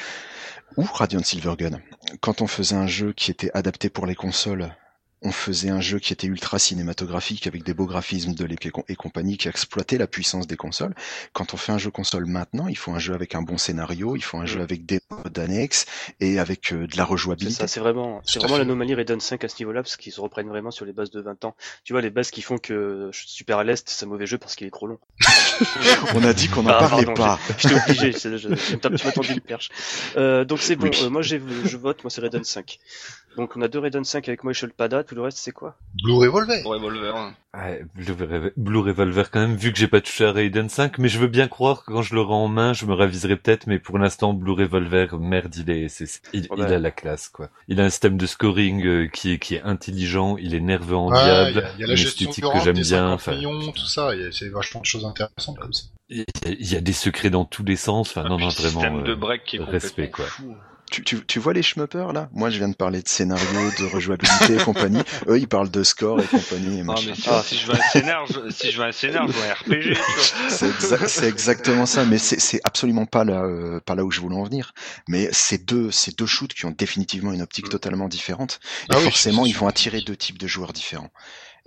ou 0.76 0.82
Radiant 0.82 1.22
Silvergun, 1.22 1.80
quand 2.20 2.40
on 2.42 2.46
faisait 2.46 2.76
un 2.76 2.86
jeu 2.86 3.12
qui 3.12 3.30
était 3.30 3.50
adapté 3.54 3.90
pour 3.90 4.06
les 4.06 4.14
consoles 4.14 4.74
on 5.22 5.32
faisait 5.32 5.70
un 5.70 5.80
jeu 5.80 5.98
qui 5.98 6.12
était 6.12 6.26
ultra 6.26 6.58
cinématographique 6.58 7.46
avec 7.46 7.64
des 7.64 7.74
beaux 7.74 7.86
graphismes 7.86 8.34
de 8.34 8.44
l'épée 8.44 8.70
et 8.88 8.94
compagnie 8.94 9.36
qui 9.36 9.48
exploitait 9.48 9.98
la 9.98 10.06
puissance 10.06 10.46
des 10.46 10.56
consoles. 10.56 10.94
Quand 11.32 11.54
on 11.54 11.56
fait 11.56 11.72
un 11.72 11.78
jeu 11.78 11.90
console 11.90 12.26
maintenant, 12.26 12.68
il 12.68 12.76
faut 12.76 12.92
un 12.92 12.98
jeu 12.98 13.14
avec 13.14 13.34
un 13.34 13.42
bon 13.42 13.58
scénario, 13.58 14.14
il 14.16 14.22
faut 14.22 14.38
un 14.38 14.46
jeu 14.46 14.60
Mm. 14.60 14.62
avec 14.62 14.86
des 14.86 15.00
modes 15.10 15.38
annexes 15.38 15.86
et 16.20 16.38
avec 16.38 16.72
euh, 16.72 16.86
de 16.86 16.96
la 16.96 17.04
C'est 17.04 17.10
rejouabilité. 17.10 17.54
ça, 17.54 17.66
c'est 17.66 17.80
vraiment, 17.80 18.20
c'est 18.24 18.38
vraiment 18.38 18.58
l'anomalie 18.58 18.94
Raiden 18.94 19.20
5 19.20 19.42
à 19.44 19.48
ce 19.48 19.56
niveau-là, 19.60 19.82
parce 19.82 19.96
qu'ils 19.96 20.12
se 20.12 20.20
reprennent 20.20 20.48
vraiment 20.48 20.70
sur 20.70 20.84
les 20.84 20.92
bases 20.92 21.10
de 21.10 21.20
20 21.20 21.44
ans. 21.44 21.56
Tu 21.84 21.92
vois, 21.92 22.02
les 22.02 22.10
bases 22.10 22.30
qui 22.30 22.42
font 22.42 22.58
que 22.58 23.10
suis 23.12 23.28
super 23.28 23.58
à 23.58 23.64
l'est, 23.64 23.88
c'est 23.88 24.04
un 24.04 24.08
mauvais 24.08 24.26
jeu 24.26 24.38
parce 24.38 24.54
qu'il 24.54 24.66
est 24.66 24.70
trop 24.70 24.86
long. 24.86 24.98
On 26.14 26.24
a 26.24 26.32
dit 26.32 26.48
qu'on 26.48 26.62
n'en 26.62 26.70
Ah, 26.70 26.78
parlait 26.88 27.04
pardon, 27.06 27.22
pas. 27.22 27.38
J'étais 27.58 27.74
obligé, 27.74 28.12
c'est- 28.12 28.38
je, 28.38 28.48
je, 28.54 28.76
tu 28.76 28.88
m'as 28.90 29.12
tendu 29.12 29.32
une 29.32 29.40
perche. 29.40 29.70
Euh, 30.16 30.44
donc 30.44 30.60
c'est 30.60 30.76
bon, 30.76 30.88
Oui. 30.88 30.98
euh, 31.02 31.10
moi 31.10 31.22
j'ai, 31.22 31.40
je 31.64 31.76
vote, 31.76 32.02
moi 32.04 32.10
c'est 32.10 32.20
Raiden 32.20 32.44
5. 32.44 32.78
Donc 33.36 33.56
on 33.56 33.62
a 33.62 33.68
deux 33.68 33.78
Raiden 33.78 34.04
5 34.04 34.28
avec 34.28 34.42
moi 34.42 34.50
et 34.50 34.54
Shulpada, 34.54 35.04
tout 35.04 35.14
le 35.14 35.22
reste 35.22 35.38
c'est 35.38 35.52
quoi? 35.52 35.76
Blue 36.02 36.14
Revolver. 36.14 36.60
Revolver. 36.64 37.14
hein. 37.16 37.34
Ouais, 37.56 37.84
Blue, 37.94 38.12
Revolver- 38.12 38.52
Blue 38.56 38.78
Revolver 38.80 39.30
quand 39.30 39.40
même, 39.40 39.54
vu 39.56 39.72
que 39.72 39.78
j'ai 39.78 39.86
pas 39.88 40.00
touché 40.00 40.24
à 40.24 40.32
Raiden 40.32 40.68
5, 40.68 40.98
mais 40.98 41.08
je 41.08 41.18
veux 41.18 41.28
bien 41.28 41.48
croire 41.48 41.84
que 41.84 41.92
quand 41.92 42.02
je 42.02 42.14
l'aurai 42.14 42.34
en 42.34 42.48
main, 42.48 42.72
je 42.72 42.84
me 42.84 42.94
raviserai 42.94 43.36
peut-être, 43.36 43.66
mais 43.66 43.78
pour 43.78 43.98
l'instant, 43.98 44.32
Blue 44.34 44.52
Revolver, 44.52 45.18
merde, 45.18 45.54
il 45.56 45.70
est, 45.70 45.88
c'est, 45.88 46.06
c'est- 46.06 46.20
il, 46.32 46.42
Ouais. 46.50 46.56
il 46.58 46.62
a 46.64 46.78
la 46.78 46.90
classe, 46.90 47.28
quoi. 47.28 47.48
Il 47.68 47.80
a 47.80 47.84
un 47.84 47.90
système 47.90 48.16
de 48.16 48.26
scoring 48.26 48.84
euh, 48.86 49.06
qui 49.08 49.32
est, 49.32 49.38
qui 49.38 49.54
est 49.54 49.62
intelligent, 49.62 50.36
il 50.36 50.54
est 50.54 50.60
nerveux 50.60 50.96
en 50.96 51.08
Ouais, 51.10 51.16
il 51.18 51.22
y 51.22 51.24
diable, 51.24 51.66
a, 51.66 51.70
il 51.76 51.80
y 51.80 51.84
a 51.84 51.86
la 51.86 51.94
gestion 51.94 52.30
que 52.30 52.44
rang 52.44 52.60
j'aime 52.60 52.74
des 52.74 52.82
bien, 52.82 52.98
50 52.98 53.14
enfin, 53.14 53.32
millions, 53.36 53.72
tout 53.72 53.86
ça. 53.86 54.14
il 54.14 54.22
y 54.22 54.26
a- 54.26 54.32
C'est 54.32 54.48
vachement 54.50 54.80
de 54.80 54.86
choses 54.86 55.04
intéressantes 55.06 55.47
comme 55.54 55.72
ça. 55.72 55.82
il 56.08 56.18
y, 56.18 56.22
a, 56.22 56.24
il 56.48 56.72
y 56.72 56.76
a 56.76 56.80
des 56.80 56.92
secrets 56.92 57.30
dans 57.30 57.44
tous 57.44 57.64
les 57.64 57.76
sens, 57.76 58.10
enfin, 58.10 58.22
Ah, 58.26 58.28
non, 58.28 58.38
non, 58.38 58.48
vraiment, 58.48 58.80
système 58.80 59.02
de 59.04 59.12
euh, 59.12 59.16
break 59.16 59.44
qui 59.44 59.56
est 59.56 59.60
respect, 59.60 60.10
quoi. 60.10 60.26
fou. 60.26 60.54
Tu, 60.90 61.04
tu, 61.04 61.22
tu 61.26 61.38
vois 61.38 61.52
les 61.52 61.62
schmuppers 61.62 62.14
là? 62.14 62.30
Moi 62.32 62.48
je 62.48 62.56
viens 62.56 62.68
de 62.70 62.74
parler 62.74 63.02
de 63.02 63.08
scénario, 63.08 63.44
de 63.78 63.84
rejouabilité 63.92 64.54
et 64.54 64.58
compagnie. 64.64 65.02
Eux 65.28 65.38
ils 65.38 65.46
parlent 65.46 65.70
de 65.70 65.82
score 65.82 66.18
et 66.22 66.26
compagnie 66.26 66.78
et 66.78 66.82
Non, 66.82 66.94
mais 67.06 67.14
si, 67.14 67.28
si 67.44 67.58
je 67.58 67.66
veux 67.66 67.74
un 67.74 67.82
scénar, 67.92 68.24
je, 68.26 68.48
si 68.50 68.70
je 68.72 68.78
veux 68.78 68.84
un 68.88 68.92
scénar, 68.92 69.28
je 69.28 69.32
veux 69.34 69.44
un 69.50 69.52
RPG. 69.52 69.94
C'est 70.48 70.70
exa- 70.70 71.06
c'est 71.06 71.28
exactement 71.28 71.84
ça, 71.84 72.06
mais 72.06 72.16
c'est 72.16 72.40
c'est 72.40 72.62
absolument 72.64 73.04
pas 73.04 73.24
là, 73.24 73.42
euh, 73.42 73.80
pas 73.80 73.96
là 73.96 74.04
où 74.06 74.10
je 74.10 74.20
voulais 74.20 74.36
en 74.36 74.44
venir. 74.44 74.72
Mais 75.08 75.28
c'est 75.30 75.62
deux, 75.62 75.90
c'est 75.90 76.16
deux 76.18 76.24
shoots 76.24 76.54
qui 76.54 76.64
ont 76.64 76.70
définitivement 76.70 77.34
une 77.34 77.42
optique 77.42 77.66
Mm. 77.66 77.70
totalement 77.70 78.08
différente. 78.08 78.58
Et 78.84 78.86
Ah 78.88 78.96
oui, 78.96 79.02
forcément, 79.04 79.44
ils 79.44 79.54
vont 79.54 79.68
attirer 79.68 80.00
deux 80.00 80.16
types 80.16 80.38
de 80.38 80.46
joueurs 80.46 80.72
différents. 80.72 81.10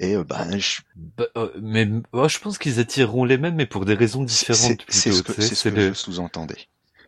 Et 0.03 0.15
euh, 0.15 0.23
bah, 0.23 0.47
je- 0.57 0.81
Bah, 0.95 1.25
euh, 1.37 1.49
mais 1.61 1.87
oh, 2.11 2.27
je 2.27 2.39
pense 2.39 2.57
qu'ils 2.57 2.79
attireront 2.79 3.23
les 3.23 3.37
mêmes, 3.37 3.55
mais 3.55 3.65
pour 3.67 3.85
des 3.85 3.93
raisons 3.93 4.23
différentes 4.23 4.83
c'est- 4.89 5.11
ce 5.11 5.21
que, 5.21 5.31
tu 5.31 5.41
sais, 5.41 5.47
c'est 5.47 5.55
ce 5.55 5.55
c'est 5.55 5.71
que 5.71 5.75
le- 5.75 5.87
je 5.89 5.93
sous-entendais. 5.93 6.57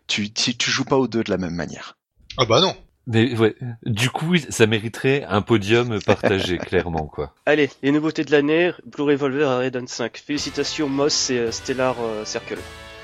Tu, 0.06 0.32
tu, 0.32 0.56
tu 0.56 0.70
joues 0.70 0.84
pas 0.84 0.96
aux 0.96 1.08
deux 1.08 1.24
de 1.24 1.30
la 1.30 1.36
même 1.38 1.54
manière. 1.54 1.96
Ah 2.38 2.44
bah 2.44 2.60
non. 2.60 2.74
Mais 3.06 3.36
ouais, 3.36 3.54
du 3.84 4.08
coup, 4.10 4.34
ça 4.48 4.66
mériterait 4.66 5.24
un 5.28 5.42
podium 5.42 6.00
partagé, 6.00 6.56
clairement, 6.58 7.06
quoi. 7.06 7.34
Allez, 7.46 7.68
les 7.82 7.90
nouveautés 7.92 8.24
de 8.24 8.30
l'année, 8.30 8.72
Blue 8.86 9.02
Revolver 9.04 9.48
à 9.50 9.58
Raiden 9.58 9.86
5. 9.88 10.16
Félicitations 10.24 10.88
Moss 10.88 11.28
et 11.30 11.38
euh, 11.38 11.52
Stellar 11.52 11.96
euh, 12.00 12.24
Circle. 12.24 12.58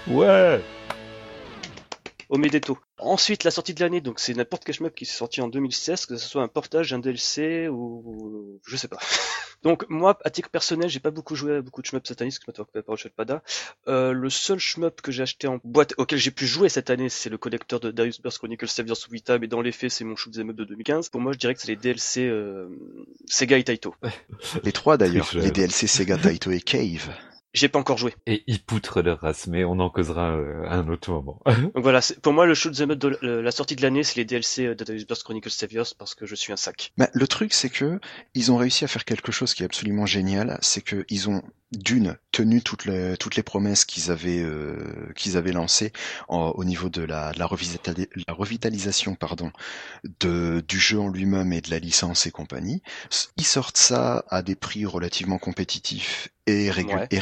Ouais. 0.06 0.60
Omedeto. 2.30 2.78
Ensuite, 2.98 3.42
la 3.42 3.50
sortie 3.50 3.74
de 3.74 3.80
l'année, 3.80 4.00
donc 4.00 4.20
c'est 4.20 4.34
n'importe 4.34 4.64
quel 4.64 4.74
shmup 4.74 4.94
qui 4.94 5.04
s'est 5.04 5.16
sorti 5.16 5.40
en 5.40 5.48
2016, 5.48 6.06
que 6.06 6.16
ce 6.16 6.28
soit 6.28 6.42
un 6.42 6.48
portage, 6.48 6.92
un 6.92 7.00
DLC 7.00 7.68
ou 7.68 8.60
je 8.64 8.76
sais 8.76 8.86
pas. 8.86 8.98
donc 9.64 9.84
moi, 9.88 10.16
à 10.24 10.30
titre 10.30 10.48
personnel, 10.48 10.88
j'ai 10.88 11.00
pas 11.00 11.10
beaucoup 11.10 11.34
joué 11.34 11.56
à 11.56 11.60
beaucoup 11.60 11.82
de 11.82 11.86
shmups 11.86 12.06
cette 12.06 12.22
année, 12.22 12.30
parce 12.30 12.38
que 12.38 12.44
je 12.46 12.62
m'attends 12.62 12.96
pas 12.96 13.10
Pada. 13.16 13.42
Euh, 13.88 14.12
le 14.12 14.30
seul 14.30 14.60
shmup 14.60 15.00
que 15.00 15.10
j'ai 15.10 15.24
acheté 15.24 15.48
en 15.48 15.58
boîte, 15.64 15.94
auquel 15.96 16.20
j'ai 16.20 16.30
pu 16.30 16.46
jouer 16.46 16.68
cette 16.68 16.90
année, 16.90 17.08
c'est 17.08 17.30
le 17.30 17.38
collecteur 17.38 17.80
de 17.80 17.90
Darius 17.90 18.20
Burst 18.20 18.38
Chronicles 18.38 18.68
Saviors 18.68 18.96
of 18.96 19.10
Vita, 19.10 19.38
mais 19.38 19.48
dans 19.48 19.60
les 19.60 19.72
faits, 19.72 19.90
c'est 19.90 20.04
mon 20.04 20.14
shoot 20.14 20.36
up 20.38 20.46
de 20.46 20.64
2015. 20.64 21.08
Pour 21.08 21.20
moi, 21.20 21.32
je 21.32 21.38
dirais 21.38 21.54
que 21.54 21.60
c'est 21.60 21.68
les 21.68 21.76
DLC 21.76 22.28
euh, 22.28 22.68
Sega 23.26 23.58
et 23.58 23.64
Taito. 23.64 23.94
Les 24.62 24.72
trois 24.72 24.96
d'ailleurs, 24.96 25.26
Tricheur. 25.26 25.42
les 25.42 25.50
DLC 25.50 25.88
Sega, 25.88 26.16
Taito 26.22 26.52
et 26.52 26.60
Cave. 26.60 27.10
J'ai 27.52 27.68
pas 27.68 27.78
encore 27.80 27.98
joué. 27.98 28.14
Et 28.26 28.44
ils 28.46 28.62
poutrent 28.62 29.02
leur 29.02 29.20
race, 29.20 29.48
mais 29.48 29.64
on 29.64 29.80
en 29.80 29.90
causera 29.90 30.30
euh, 30.36 30.62
à 30.68 30.74
un 30.76 30.88
autre 30.88 31.10
moment. 31.10 31.40
Donc 31.74 31.82
voilà, 31.82 32.00
c'est- 32.00 32.20
pour 32.20 32.32
moi, 32.32 32.46
le 32.46 32.54
shoot 32.54 32.72
'em 32.80 32.90
up 32.92 32.98
de 32.98 33.18
la- 33.22 33.42
la 33.42 33.50
sortie 33.50 33.74
de 33.76 33.82
l'année, 33.82 34.04
c'est 34.04 34.16
les 34.16 34.24
DLC 34.24 34.68
de 34.74 34.84
Darius 34.84 35.06
Burst 35.06 35.24
Chronicles 35.24 35.50
Saviors, 35.50 35.88
parce 35.98 36.14
que 36.14 36.26
je 36.26 36.34
suis 36.36 36.52
un 36.52 36.56
sac. 36.56 36.92
Bah, 36.96 37.08
le 37.12 37.26
truc, 37.26 37.52
c'est 37.52 37.70
que 37.70 37.98
ils 38.34 38.52
ont 38.52 38.56
réussi 38.56 38.84
à 38.84 38.88
faire 38.88 39.04
quelque 39.04 39.32
chose 39.32 39.54
qui 39.54 39.62
est 39.62 39.66
absolument 39.66 40.06
génial, 40.06 40.58
c'est 40.62 40.80
que 40.82 41.04
ils 41.08 41.28
ont 41.28 41.42
d'une 41.72 42.16
tenu 42.32 42.62
toutes 42.62 42.84
les 42.84 43.16
toutes 43.16 43.36
les 43.36 43.44
promesses 43.44 43.84
qu'ils 43.84 44.10
avaient 44.10 44.40
euh, 44.42 45.12
qu'ils 45.14 45.36
avaient 45.36 45.52
lancées 45.52 45.92
en- 46.28 46.50
au 46.56 46.64
niveau 46.64 46.88
de 46.88 47.02
la, 47.02 47.32
de 47.32 47.38
la, 47.38 47.46
revitali- 47.46 48.08
la 48.26 48.34
revitalisation 48.34 49.14
pardon 49.14 49.52
de 50.20 50.62
du 50.66 50.78
jeu 50.78 50.98
en 50.98 51.08
lui-même 51.08 51.52
et 51.52 51.60
de 51.60 51.70
la 51.70 51.78
licence 51.78 52.26
et 52.26 52.30
compagnie. 52.30 52.82
Ils 53.36 53.44
sortent 53.46 53.76
ça 53.76 54.24
à 54.28 54.42
des 54.42 54.54
prix 54.56 54.84
relativement 54.86 55.38
compétitifs 55.38 56.28
et, 56.46 56.70
régu- 56.70 56.94
Ouais. 56.94 57.06
et 57.10 57.18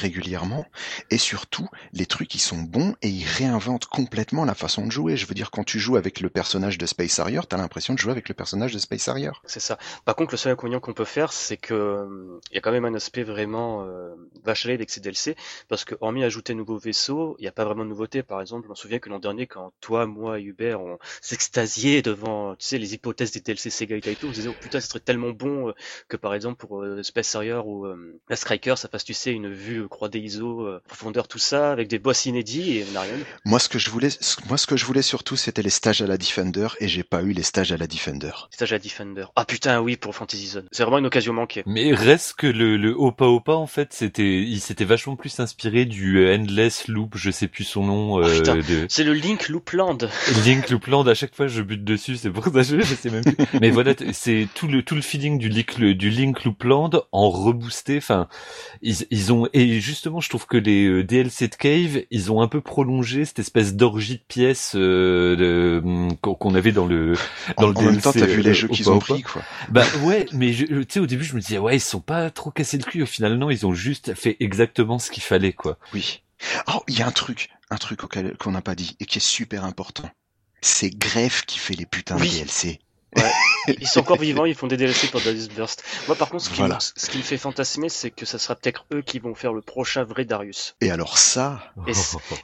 et 1.10 1.18
surtout 1.18 1.68
les 1.92 2.06
trucs 2.06 2.34
ils 2.34 2.40
sont 2.40 2.58
bons 2.58 2.94
et 3.02 3.08
ils 3.08 3.26
réinventent 3.26 3.86
complètement 3.86 4.44
la 4.44 4.54
façon 4.54 4.86
de 4.86 4.92
jouer. 4.92 5.16
Je 5.16 5.26
veux 5.26 5.34
dire 5.34 5.50
quand 5.50 5.64
tu 5.64 5.78
joues 5.78 5.96
avec 5.96 6.20
le 6.20 6.28
personnage 6.28 6.78
de 6.78 6.86
Space 6.86 7.18
Harrier, 7.18 7.40
t'as 7.48 7.56
l'impression 7.56 7.94
de 7.94 7.98
jouer 7.98 8.12
avec 8.12 8.28
le 8.28 8.34
personnage 8.34 8.72
de 8.72 8.78
Space 8.78 9.08
Harrier. 9.08 9.30
C'est 9.44 9.60
ça. 9.60 9.78
Par 10.04 10.16
contre, 10.16 10.32
le 10.32 10.38
seul 10.38 10.52
inconvénient 10.52 10.80
qu'on 10.80 10.94
peut 10.94 11.04
faire, 11.04 11.32
c'est 11.32 11.56
que 11.56 11.74
euh, 11.74 12.40
il 12.50 12.54
y 12.54 12.58
a 12.58 12.60
quand 12.60 12.72
même 12.72 12.84
un 12.84 12.94
aspect 12.94 13.22
vraiment 13.22 13.84
euh, 13.84 14.14
avec 14.64 14.90
ces 14.90 15.00
DLC, 15.00 15.36
parce 15.68 15.84
que 15.84 15.94
hormis 16.00 16.24
ajouter 16.24 16.52
de 16.52 16.58
nouveaux 16.58 16.78
vaisseaux, 16.78 17.36
il 17.38 17.42
n'y 17.42 17.48
a 17.48 17.52
pas 17.52 17.64
vraiment 17.64 17.84
de 17.84 17.90
nouveauté. 17.90 18.22
Par 18.22 18.40
exemple, 18.40 18.64
je 18.64 18.68
m'en 18.68 18.74
souviens 18.74 18.98
que 18.98 19.08
l'an 19.08 19.18
dernier, 19.18 19.46
quand 19.46 19.72
toi, 19.80 20.06
moi 20.06 20.38
et 20.38 20.42
Hubert, 20.42 20.80
on 20.80 20.98
s'extasiait 21.20 22.02
devant, 22.02 22.54
tu 22.56 22.66
sais, 22.66 22.78
les 22.78 22.94
hypothèses 22.94 23.32
des 23.32 23.40
DLC 23.40 23.70
Sega 23.70 23.96
et 23.96 24.00
Taito, 24.00 24.26
on 24.26 24.30
se 24.30 24.36
disait, 24.36 24.48
oh 24.48 24.54
putain, 24.60 24.80
ce 24.80 24.88
serait 24.88 25.00
tellement 25.00 25.30
bon 25.30 25.68
euh, 25.68 25.72
que 26.08 26.16
par 26.16 26.34
exemple 26.34 26.56
pour 26.56 26.82
euh, 26.82 27.02
Space 27.02 27.34
Harrier 27.34 27.60
ou 27.64 27.86
euh, 27.86 28.20
Striker, 28.32 28.74
ça 28.76 28.88
fasse, 28.88 29.04
tu 29.04 29.14
sais, 29.14 29.32
une 29.32 29.52
vue 29.52 29.86
3D 30.08 30.18
ISO, 30.22 30.62
euh, 30.66 30.80
profondeur, 30.86 31.28
tout 31.28 31.38
ça, 31.38 31.70
avec 31.72 31.88
des 31.88 31.98
boss 31.98 32.26
inédits, 32.26 32.78
et 32.78 32.86
on 32.88 32.92
n'a 32.92 33.00
rien. 33.02 33.12
Moi, 33.44 33.58
ce 33.58 33.68
que 33.68 33.78
je 33.78 33.90
voulais, 33.90 34.10
ce- 34.10 34.36
moi, 34.48 34.56
ce 34.58 34.66
que 34.66 34.76
je 34.76 34.84
voulais 34.84 35.02
surtout, 35.02 35.36
c'était 35.36 35.62
les 35.62 35.70
stages 35.70 36.02
à 36.02 36.06
la 36.06 36.16
Defender, 36.18 36.68
et 36.80 36.88
j'ai 36.88 37.02
pas 37.02 37.22
eu 37.22 37.32
les 37.32 37.42
stages 37.42 37.72
à 37.72 37.76
la 37.76 37.86
Defender. 37.86 38.30
Stage 38.50 38.72
à 38.72 38.78
Defender. 38.78 39.24
Ah 39.36 39.44
putain, 39.44 39.80
oui, 39.80 39.96
pour 39.96 40.14
Fantasy 40.14 40.46
Zone. 40.48 40.66
C'est 40.72 40.82
vraiment 40.82 40.98
une 40.98 41.06
occasion 41.06 41.32
manquée. 41.32 41.62
Mais 41.66 41.92
reste 41.94 42.34
que 42.36 42.46
le, 42.46 42.76
le 42.76 42.94
Opa 42.96 43.26
Opa, 43.26 43.52
en 43.52 43.66
fait, 43.66 43.92
c'était, 43.92 44.40
il 44.42 44.60
s'était 44.60 44.84
vachement 44.84 45.16
plus 45.16 45.38
inspiré 45.40 45.84
du 45.84 46.18
euh, 46.18 46.34
Endless 46.36 46.88
Loop, 46.88 47.16
je 47.16 47.30
sais 47.30 47.48
plus 47.48 47.64
son 47.64 47.84
nom, 47.84 48.22
Ah, 48.22 48.26
euh, 48.28 48.36
putain. 48.36 48.56
de 48.56 48.86
C'est 48.88 49.04
le 49.04 49.12
Link 49.12 49.48
Loopland. 49.48 49.98
Link 50.44 50.70
Loopland. 50.70 51.06
À 51.08 51.14
chaque 51.14 51.34
fois, 51.34 51.46
je 51.48 51.62
bute 51.62 51.84
dessus, 51.84 52.16
c'est 52.16 52.30
pour 52.30 52.44
ça 52.44 52.50
que 52.50 52.62
je, 52.62 52.80
je 52.80 52.94
sais 52.94 53.10
même 53.10 53.24
plus. 53.24 53.36
Mais 53.60 53.70
voilà, 53.70 53.92
c'est 54.12 54.48
tout 54.54 54.66
le 54.68 54.82
tout 54.82 54.94
le 54.94 55.02
feeling 55.02 55.38
du 55.38 55.48
Link 55.48 55.78
du 55.78 56.10
Link 56.10 56.44
Loopland 56.44 56.90
en 57.12 57.30
reboosté. 57.30 57.98
Enfin, 57.98 58.28
ils, 58.82 59.06
ils 59.10 59.32
ont 59.32 59.48
et 59.52 59.80
justement, 59.98 60.20
je 60.20 60.28
trouve 60.28 60.46
que 60.46 60.56
les 60.56 60.86
euh, 60.86 61.02
DLC 61.02 61.48
de 61.48 61.56
Cave, 61.56 62.04
ils 62.12 62.30
ont 62.30 62.40
un 62.40 62.46
peu 62.46 62.60
prolongé 62.60 63.24
cette 63.24 63.40
espèce 63.40 63.74
d'orgie 63.74 64.14
de 64.18 64.22
pièces 64.26 64.72
euh, 64.76 65.34
de- 65.34 65.82
hum, 65.84 66.16
qu'on 66.18 66.54
avait 66.54 66.70
dans 66.70 66.86
le 66.86 67.14
dans 67.56 67.64
En, 67.64 67.70
le 67.70 67.76
en 67.76 67.82
même 67.82 68.00
temps, 68.00 68.12
DLC, 68.12 68.26
t'as 68.26 68.32
vu 68.32 68.42
les 68.42 68.50
euh, 68.50 68.54
jeux 68.54 68.68
qu'ils 68.68 68.90
ont 68.90 69.00
pris, 69.00 69.22
quoi. 69.22 69.42
Bah 69.70 69.84
ouais, 70.04 70.26
mais 70.32 70.52
tu 70.54 70.84
sais 70.88 71.00
au 71.00 71.06
début 71.06 71.24
je 71.24 71.34
me 71.34 71.40
disais 71.40 71.58
ouais 71.58 71.76
ils 71.76 71.80
sont 71.80 72.00
pas 72.00 72.30
trop 72.30 72.50
cassés 72.52 72.78
le 72.78 72.84
cul. 72.84 73.02
Au 73.02 73.06
final 73.06 73.36
non, 73.36 73.50
ils 73.50 73.66
ont 73.66 73.74
juste 73.74 74.14
fait 74.14 74.36
exactement 74.38 75.00
ce 75.00 75.10
qu'il 75.10 75.22
fallait 75.24 75.52
quoi. 75.52 75.78
Oui. 75.92 76.22
Oh, 76.68 76.80
il 76.86 76.96
y 76.96 77.02
a 77.02 77.06
un 77.08 77.10
truc, 77.10 77.48
un 77.70 77.76
truc 77.76 78.04
auquel 78.04 78.36
qu'on 78.38 78.52
n'a 78.52 78.62
pas 78.62 78.76
dit 78.76 78.96
et 79.00 79.04
qui 79.06 79.18
est 79.18 79.20
super 79.20 79.64
important. 79.64 80.08
C'est 80.60 80.90
Greff 80.90 81.44
qui 81.44 81.58
fait 81.58 81.74
les 81.74 81.86
putains 81.86 82.16
Oui. 82.20 82.28
de 82.30 82.34
DLC. 82.36 82.78
Ils 83.80 83.86
sont 83.86 84.00
encore 84.00 84.18
vivants, 84.18 84.46
ils 84.46 84.54
font 84.54 84.66
des 84.66 84.78
DLC 84.78 85.08
pour 85.08 85.20
Darius 85.20 85.48
Burst. 85.50 85.84
Moi, 86.06 86.16
par 86.16 86.30
contre, 86.30 86.44
ce 86.44 86.50
qui, 86.50 86.56
Voilà. 86.56 86.76
me, 86.76 86.80
ce 86.80 87.10
qui 87.10 87.18
me 87.18 87.22
fait 87.22 87.36
fantasmer, 87.36 87.88
c'est 87.90 88.10
que 88.10 88.24
ça 88.24 88.38
sera 88.38 88.54
peut-être 88.54 88.86
eux 88.94 89.02
qui 89.02 89.18
vont 89.18 89.34
faire 89.34 89.52
le 89.52 89.60
prochain 89.60 90.04
vrai 90.04 90.24
Darius. 90.24 90.74
Et 90.80 90.90
alors 90.90 91.18
ça, 91.18 91.72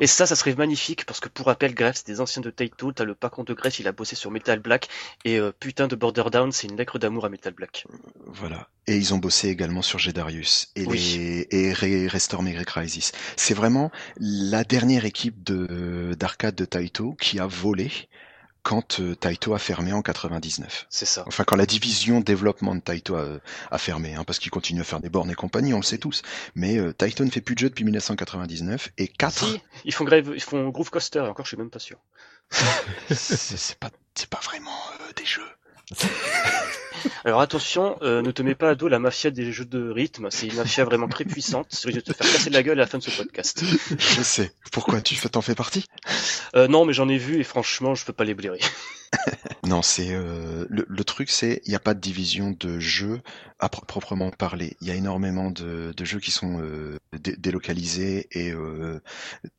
Et 0.01 0.07
ça, 0.07 0.27
ça 0.27 0.37
serait 0.37 0.55
magnifique 0.55 1.07
parce 1.07 1.21
que 1.21 1.29
pour 1.31 1.47
rappel, 1.47 1.75
Greff, 1.75 1.97
c'est 1.97 2.07
des 2.07 2.21
anciens 2.21 2.43
de 2.43 2.51
Taito. 2.51 2.93
T'as 2.93 3.05
le 3.05 3.15
patron 3.15 3.43
de 3.45 3.55
Greff, 3.55 3.79
il 3.79 3.89
a 3.89 3.93
bossé 3.93 4.17
sur 4.17 4.31
Metal 4.31 4.59
Black 4.59 4.89
et 5.25 5.39
euh, 5.39 5.51
putain 5.59 5.87
de 5.87 5.97
Border 5.97 6.25
Down, 6.31 6.53
c'est 6.53 6.67
une 6.67 6.77
lettre 6.77 6.99
d'amour 6.99 7.25
à 7.25 7.29
Metal 7.31 7.55
Black. 7.55 7.87
voilà. 8.27 8.69
Et 8.87 8.97
ils 8.99 9.15
ont 9.15 9.19
bossé 9.19 9.49
également 9.49 9.81
sur 9.81 9.99
Gedarius 9.99 10.69
et 10.77 10.85
Oui. 10.85 11.47
les 11.51 11.59
et 11.69 11.73
Re- 11.73 12.07
Restore 12.09 12.43
Megre 12.43 12.65
Crisis. 12.67 13.13
C'est 13.37 13.55
vraiment 13.55 13.91
la 14.19 14.63
dernière 14.65 15.07
équipe 15.07 15.43
de 15.43 16.15
d'arcade 16.19 16.55
de 16.55 16.67
Taito 16.67 17.15
qui 17.19 17.39
a 17.41 17.47
volé 17.47 17.91
quand 18.65 18.99
euh, 18.99 19.15
Taito 19.15 19.55
a 19.55 19.59
fermé 19.59 19.93
en 19.93 20.03
99. 20.03 20.87
C'est 20.89 21.05
ça. 21.05 21.23
Enfin, 21.27 21.45
quand 21.45 21.55
la 21.55 21.67
division 21.67 22.21
développement 22.21 22.75
de 22.75 22.81
Taito 22.81 23.15
a, 23.15 23.39
a 23.71 23.79
fermé, 23.79 24.15
hein, 24.15 24.25
parce 24.25 24.39
qu'ils 24.41 24.51
continuent 24.51 24.81
à 24.81 24.85
faire 24.85 25.01
des 25.01 25.11
bornes 25.11 25.31
et 25.31 25.35
compagnie, 25.35 25.75
on 25.75 25.79
le 25.79 25.85
sait 25.85 25.99
tous. 25.99 26.23
Mais 26.57 26.79
euh, 26.79 26.93
Taito 26.93 27.25
ne 27.25 27.31
fait 27.31 27.43
plus 27.43 27.55
de 27.55 27.61
jeux 27.61 27.69
depuis 27.69 27.85
1999 27.85 28.89
et 28.99 29.07
4 29.07 29.33
Si, 29.33 29.61
ils 29.85 29.93
font 29.93 30.05
grève, 30.05 30.33
ils 30.35 30.43
font 30.43 30.69
Groove 30.71 30.91
Coaster. 30.91 31.21
Et 31.21 31.29
encore, 31.29 31.45
je 31.45 31.51
suis 31.51 31.59
même 31.59 31.71
pas 31.71 31.79
sûr. 31.79 31.99
c'est 33.11 33.37
c'est 33.37 33.79
pas 33.79 33.91
c'est 34.15 34.29
pas 34.29 34.41
vraiment 34.43 34.71
euh, 35.01 35.13
des 35.15 35.27
jeux. 35.27 35.43
Alors 37.25 37.41
attention, 37.41 37.97
euh, 38.03 38.23
ne 38.23 38.31
te 38.31 38.43
mets 38.43 38.55
pas 38.55 38.71
à 38.71 38.75
dos 38.75 38.89
la 38.89 38.99
mafia 38.99 39.31
des 39.31 39.53
jeux 39.53 39.65
de 39.65 39.91
rythme. 39.91 40.29
C'est 40.31 40.47
une 40.47 40.57
mafia 40.57 40.85
vraiment 40.85 41.09
très 41.09 41.25
puissante. 41.25 41.67
C'est 41.71 41.89
risque 41.89 42.07
de 42.07 42.13
te 42.13 42.17
faire 42.17 42.31
casser 42.33 42.51
la 42.51 42.63
gueule 42.63 42.79
à 42.79 42.83
la 42.83 42.87
fin 42.87 42.99
de 42.99 43.03
ce 43.03 43.11
podcast. 43.11 43.63
Je 43.99 44.23
sais. 44.23 44.53
Pourquoi 44.73 45.01
tu 45.01 45.15
fais 45.15 45.29
t'en 45.29 45.43
fais 45.43 45.55
partie? 45.55 45.87
Euh, 46.57 46.69
non, 46.69 46.85
mais 46.85 46.93
j'en 46.93 47.09
ai 47.09 47.19
vu 47.19 47.39
et 47.41 47.45
franchement, 47.45 47.95
je 47.95 48.05
peux 48.05 48.13
pas 48.13 48.25
les 48.25 48.35
blairer. 48.35 48.61
Non, 49.65 49.81
c'est 49.81 50.09
euh, 50.13 50.67
le, 50.69 50.85
le 50.89 51.05
truc, 51.05 51.31
c'est 51.31 51.63
il 51.65 51.71
n'y 51.71 51.77
a 51.77 51.81
pas 51.81 51.95
de 51.95 52.01
division 52.01 52.51
de 52.51 52.79
jeux 52.81 53.21
à 53.61 53.69
pro- 53.69 53.85
proprement 53.87 54.31
parler. 54.31 54.77
Il 54.83 54.89
y 54.89 54.91
a 54.91 54.95
énormément 54.95 55.51
de, 55.51 55.95
de 55.97 56.05
jeux 56.05 56.19
qui 56.21 56.31
sont 56.33 56.61
euh, 56.61 56.99
dé- 57.19 57.37
délocalisés 57.39 58.27
et 58.33 58.51
euh, 58.53 59.01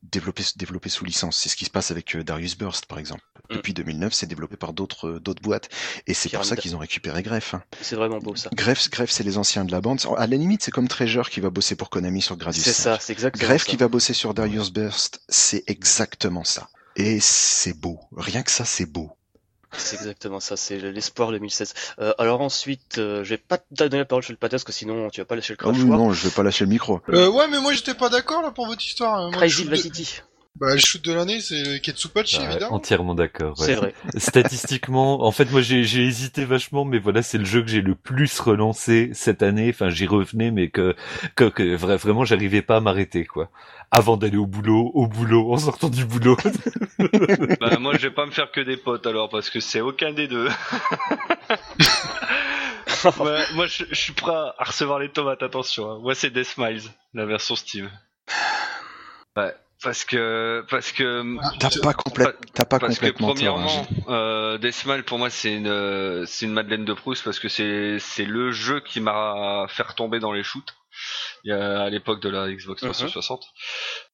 développés, 0.02 0.44
développés 0.56 0.90
sous 0.90 1.04
licence. 1.04 1.38
C'est 1.40 1.48
ce 1.48 1.56
qui 1.56 1.64
se 1.64 1.70
passe 1.70 1.90
avec 1.90 2.16
Darius 2.16 2.56
Burst, 2.56 2.86
par 2.86 2.98
exemple. 2.98 3.22
Mm. 3.50 3.54
Depuis 3.56 3.74
2009, 3.74 4.12
c'est 4.12 4.26
développé 4.26 4.56
par 4.56 4.72
d'autres 4.74 5.18
d'autres 5.18 5.42
boîtes 5.42 5.68
et 6.06 6.14
c'est 6.14 6.28
pour 6.28 6.44
ça 6.44 6.54
qu'ils 6.56 6.76
ont 6.76 6.80
récupéré 6.80 7.22
Greff. 7.26 7.54
C'est 7.80 7.96
vraiment 7.96 8.18
beau 8.18 8.36
ça. 8.36 8.50
Greff, 8.54 8.88
Greff, 8.90 9.10
c'est 9.10 9.24
les 9.24 9.36
anciens 9.38 9.64
de 9.64 9.72
la 9.72 9.80
bande. 9.80 10.00
À 10.16 10.26
la 10.26 10.36
limite, 10.36 10.62
c'est 10.62 10.70
comme 10.70 10.88
Treasure 10.88 11.28
qui 11.30 11.40
va 11.40 11.50
bosser 11.50 11.74
pour 11.76 11.90
Konami 11.90 12.22
sur 12.22 12.36
Gradius. 12.36 12.64
C'est 12.64 12.72
5. 12.72 12.82
ça, 12.82 12.98
c'est 13.00 13.12
exactement 13.12 13.46
Greff 13.48 13.62
ça. 13.64 13.70
qui 13.70 13.76
va 13.76 13.88
bosser 13.88 14.14
sur 14.14 14.34
Darius 14.34 14.70
Burst, 14.70 15.20
c'est 15.28 15.64
exactement 15.68 16.44
ça. 16.44 16.68
Et 16.96 17.18
c'est 17.20 17.72
beau. 17.74 18.00
Rien 18.16 18.42
que 18.42 18.50
ça, 18.50 18.64
c'est 18.64 18.86
beau. 18.86 19.10
C'est 19.76 19.96
exactement 19.96 20.40
ça, 20.40 20.56
c'est 20.56 20.78
l'espoir 20.78 21.30
2016. 21.32 21.74
Euh, 21.98 22.14
alors 22.18 22.40
ensuite, 22.40 22.96
euh, 22.98 23.24
je 23.24 23.30
vais 23.30 23.36
pas 23.38 23.58
te 23.58 23.64
donner 23.72 23.98
la 23.98 24.04
parole 24.06 24.22
sur 24.22 24.32
le 24.32 24.38
patate 24.38 24.52
parce 24.52 24.64
que 24.64 24.72
sinon 24.72 25.10
tu 25.10 25.20
vas 25.20 25.26
pas 25.26 25.34
lâcher 25.34 25.52
le 25.52 25.58
Ah 25.62 25.68
oui, 25.68 25.74
crachoir. 25.80 25.98
non, 25.98 26.12
je 26.12 26.28
vais 26.28 26.34
pas 26.34 26.42
lâcher 26.44 26.64
le 26.64 26.70
micro. 26.70 27.02
Euh, 27.10 27.28
ouais, 27.28 27.46
mais 27.48 27.60
moi 27.60 27.74
j'étais 27.74 27.92
pas 27.92 28.08
d'accord 28.08 28.40
là 28.40 28.52
pour 28.52 28.66
votre 28.68 28.82
histoire. 28.82 29.30
Crazy 29.32 29.64
Vacity, 29.64 30.22
Bah, 30.58 30.72
le 30.72 30.78
shoot 30.78 31.04
de 31.04 31.12
l'année, 31.12 31.40
c'est 31.40 31.80
Ketsupachi, 31.82 32.38
Ouais, 32.38 32.44
évidemment. 32.46 32.76
entièrement 32.76 33.14
d'accord. 33.14 33.58
ouais. 33.60 33.66
c'est 33.66 33.74
vrai. 33.74 33.94
Statistiquement, 34.16 35.22
en 35.24 35.30
fait, 35.30 35.50
moi 35.50 35.60
j'ai 35.60 35.84
j'ai 35.84 36.04
hésité 36.04 36.44
vachement, 36.46 36.84
mais 36.86 36.98
voilà, 36.98 37.20
c'est 37.22 37.36
le 37.36 37.44
jeu 37.44 37.60
que 37.62 37.68
j'ai 37.68 37.82
le 37.82 37.94
plus 37.94 38.40
relancé 38.40 39.10
cette 39.12 39.42
année. 39.42 39.68
Enfin, 39.68 39.90
j'y 39.90 40.06
revenais, 40.06 40.50
mais 40.50 40.70
que, 40.70 40.96
que, 41.34 41.44
que 41.50 41.62
vra- 41.76 41.96
vraiment, 41.98 42.24
j'arrivais 42.24 42.62
pas 42.62 42.76
à 42.76 42.80
m'arrêter, 42.80 43.26
quoi. 43.26 43.50
Avant 43.90 44.16
d'aller 44.16 44.36
au 44.38 44.46
boulot, 44.46 44.90
au 44.94 45.06
boulot, 45.06 45.52
en 45.52 45.58
sortant 45.58 45.88
du 45.90 46.04
boulot. 46.04 46.36
Bah, 47.60 47.76
moi, 47.78 47.92
je 47.98 48.08
vais 48.08 48.14
pas 48.14 48.24
me 48.26 48.30
faire 48.30 48.50
que 48.50 48.60
des 48.62 48.76
potes 48.78 49.06
alors, 49.06 49.28
parce 49.28 49.50
que 49.50 49.60
c'est 49.60 49.80
aucun 49.82 50.12
des 50.12 50.26
deux. 50.28 50.48
Ouais, 53.20 53.42
moi, 53.54 53.66
je, 53.66 53.84
je 53.90 53.94
suis 53.94 54.12
prêt 54.14 54.32
à 54.32 54.54
recevoir 54.64 54.98
les 54.98 55.10
tomates, 55.10 55.42
attention. 55.42 55.90
hein. 55.92 55.98
Moi, 56.02 56.14
c'est 56.14 56.30
Death 56.30 56.46
Smiles, 56.46 56.82
la 57.14 57.24
version 57.26 57.54
Steam. 57.54 57.88
Ouais, 59.36 59.54
parce 59.82 60.04
que, 60.04 60.64
parce 60.70 60.92
que, 60.92 61.36
T'as 61.58 61.70
pas, 61.82 61.92
complète, 61.92 62.36
t'as 62.54 62.64
pas 62.64 62.78
parce 62.78 62.98
que 62.98 63.06
complètement 63.10 63.34
tort. 63.34 63.58
hein, 63.60 63.66
premièrement, 63.66 63.86
euh, 64.08 65.02
pour 65.06 65.18
moi 65.18 65.30
c'est 65.30 65.54
une, 65.54 65.66
euh, 65.68 66.24
c'est 66.26 66.46
une 66.46 66.52
Madeleine 66.52 66.84
de 66.84 66.92
Proust 66.92 67.22
parce 67.24 67.38
que 67.38 67.48
c'est, 67.48 67.98
c'est 67.98 68.24
le 68.24 68.52
jeu 68.52 68.80
qui 68.80 69.00
m'a 69.00 69.66
fait 69.68 69.82
retomber 69.82 70.18
dans 70.18 70.32
les 70.32 70.42
shoots. 70.42 70.74
Il 71.44 71.50
y 71.50 71.52
a, 71.52 71.82
à 71.82 71.90
l'époque 71.90 72.20
de 72.22 72.30
la 72.30 72.50
Xbox 72.50 72.82
Mhm. 72.82 72.88
360. 72.90 73.44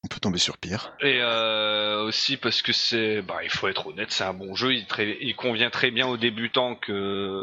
On 0.03 0.07
peut 0.09 0.19
tomber 0.19 0.37
sur 0.37 0.57
pire. 0.57 0.91
Et 0.99 1.19
euh, 1.21 2.03
aussi 2.03 2.35
parce 2.35 2.61
que 2.61 2.73
c'est, 2.73 3.21
bah, 3.21 3.37
il 3.43 3.49
faut 3.49 3.69
être 3.69 3.87
honnête, 3.87 4.11
c'est 4.11 4.25
un 4.25 4.33
bon 4.33 4.53
jeu. 4.53 4.73
Il, 4.73 4.85
très- 4.85 5.17
il 5.21 5.33
convient 5.35 5.69
très 5.69 5.91
bien 5.91 6.07
aux 6.07 6.17
débutants 6.17 6.75
que 6.75 7.41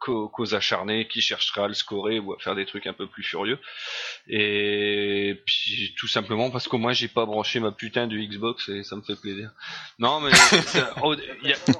qu'aux, 0.00 0.28
qu'aux 0.28 0.54
acharnés 0.54 1.06
qui 1.06 1.20
chercheraient 1.20 1.62
à 1.62 1.68
le 1.68 1.74
scorer 1.74 2.18
ou 2.18 2.32
à 2.32 2.38
faire 2.38 2.54
des 2.56 2.66
trucs 2.66 2.86
un 2.86 2.92
peu 2.92 3.06
plus 3.06 3.22
furieux. 3.22 3.58
Et 4.28 5.40
puis 5.46 5.94
tout 5.98 6.08
simplement 6.08 6.50
parce 6.50 6.66
qu'au 6.68 6.78
moins 6.78 6.92
j'ai 6.92 7.08
pas 7.08 7.26
branché 7.26 7.60
ma 7.60 7.70
putain 7.72 8.06
de 8.06 8.16
Xbox 8.16 8.68
et 8.68 8.82
ça 8.82 8.96
me 8.96 9.02
fait 9.02 9.16
plaisir. 9.20 9.50
Non 9.98 10.20
mais 10.20 10.30
c'est- 10.34 10.82
oh, 11.02 11.12
a- 11.12 11.16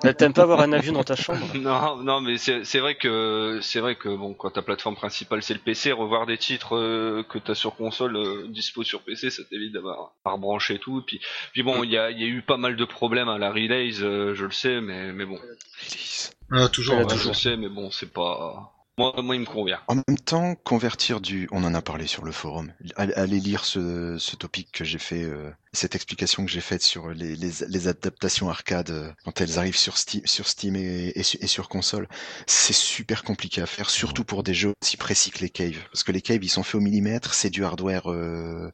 Euh, 0.06 0.12
T'aimes 0.20 0.32
pas 0.32 0.42
avoir 0.42 0.60
un 0.60 0.72
avion 0.72 0.92
dans 0.92 1.04
ta 1.04 1.16
chambre 1.16 1.46
non, 1.54 1.96
non, 1.96 2.20
mais 2.20 2.36
c'est 2.38 2.64
c'est 2.64 2.78
vrai 2.80 2.94
que 2.96 3.58
c'est 3.62 3.80
vrai 3.80 3.94
que 3.96 4.08
bon, 4.08 4.34
quand 4.34 4.50
ta 4.50 4.62
plateforme 4.62 4.96
principale 4.96 5.42
c'est 5.42 5.54
le 5.54 5.60
PC, 5.60 5.92
revoir 5.92 6.26
des 6.26 6.38
titres 6.38 6.76
euh, 6.76 7.22
que 7.28 7.38
t'as 7.38 7.54
sur 7.54 7.74
console 7.76 8.16
euh, 8.16 8.46
dispo 8.48 8.82
sur 8.84 9.00
PC, 9.02 9.30
ça 9.30 9.42
t'évite 9.44 9.72
d'avoir 9.72 10.12
à 10.24 10.32
rebrancher 10.32 10.78
tout. 10.78 11.02
Puis, 11.06 11.20
puis 11.52 11.62
bon, 11.62 11.82
il 11.84 11.90
y 11.90 11.96
a, 11.98 12.10
il 12.10 12.20
y 12.20 12.24
a 12.24 12.26
eu 12.26 12.42
pas 12.42 12.56
mal 12.56 12.76
de 12.76 12.84
problèmes 12.84 13.28
à 13.28 13.38
la 13.38 13.50
release, 13.50 14.02
euh, 14.02 14.34
je 14.34 14.44
le 14.44 14.50
sais, 14.52 14.80
mais 14.80 15.12
mais 15.12 15.24
bon, 15.24 15.38
Release. 15.80 16.30
Ah, 16.50 16.68
toujours. 16.68 16.96
Ouais, 16.96 17.02
je 17.08 17.08
toujours. 17.14 17.36
sais, 17.36 17.56
mais 17.56 17.68
bon, 17.68 17.90
c'est 17.90 18.12
pas 18.12 18.72
moi, 18.98 19.14
moi 19.22 19.34
il 19.34 19.40
me 19.40 19.46
convient. 19.46 19.80
En 19.88 19.94
même 19.94 20.18
temps, 20.18 20.54
convertir 20.56 21.22
du, 21.22 21.48
on 21.52 21.64
en 21.64 21.72
a 21.72 21.80
parlé 21.80 22.06
sur 22.06 22.22
le 22.22 22.32
forum. 22.32 22.70
Allez, 22.96 23.40
lire 23.40 23.64
ce, 23.64 24.18
ce 24.18 24.36
topic 24.36 24.70
que 24.72 24.84
j'ai 24.84 24.98
fait, 24.98 25.22
euh, 25.22 25.50
cette 25.72 25.94
explication 25.94 26.44
que 26.44 26.50
j'ai 26.50 26.60
faite 26.60 26.82
sur 26.82 27.08
les, 27.08 27.34
les, 27.34 27.50
les 27.66 27.88
adaptations 27.88 28.50
arcade 28.50 28.90
euh, 28.90 29.10
quand 29.24 29.40
elles 29.40 29.58
arrivent 29.58 29.78
sur 29.78 29.96
Steam, 29.96 30.20
sur 30.26 30.46
Steam 30.46 30.76
et, 30.76 31.08
et, 31.16 31.20
et 31.20 31.46
sur 31.46 31.70
console. 31.70 32.08
C'est 32.46 32.74
super 32.74 33.22
compliqué 33.22 33.62
à 33.62 33.66
faire, 33.66 33.88
surtout 33.88 34.24
pour 34.24 34.42
des 34.42 34.52
jeux 34.52 34.74
aussi 34.82 34.98
précis 34.98 35.30
que 35.30 35.38
les 35.38 35.50
caves, 35.50 35.82
parce 35.92 36.04
que 36.04 36.12
les 36.12 36.20
caves 36.20 36.44
ils 36.44 36.50
sont 36.50 36.62
faits 36.62 36.74
au 36.74 36.80
millimètre, 36.80 37.32
c'est 37.32 37.50
du 37.50 37.64
hardware 37.64 38.10
euh, 38.10 38.70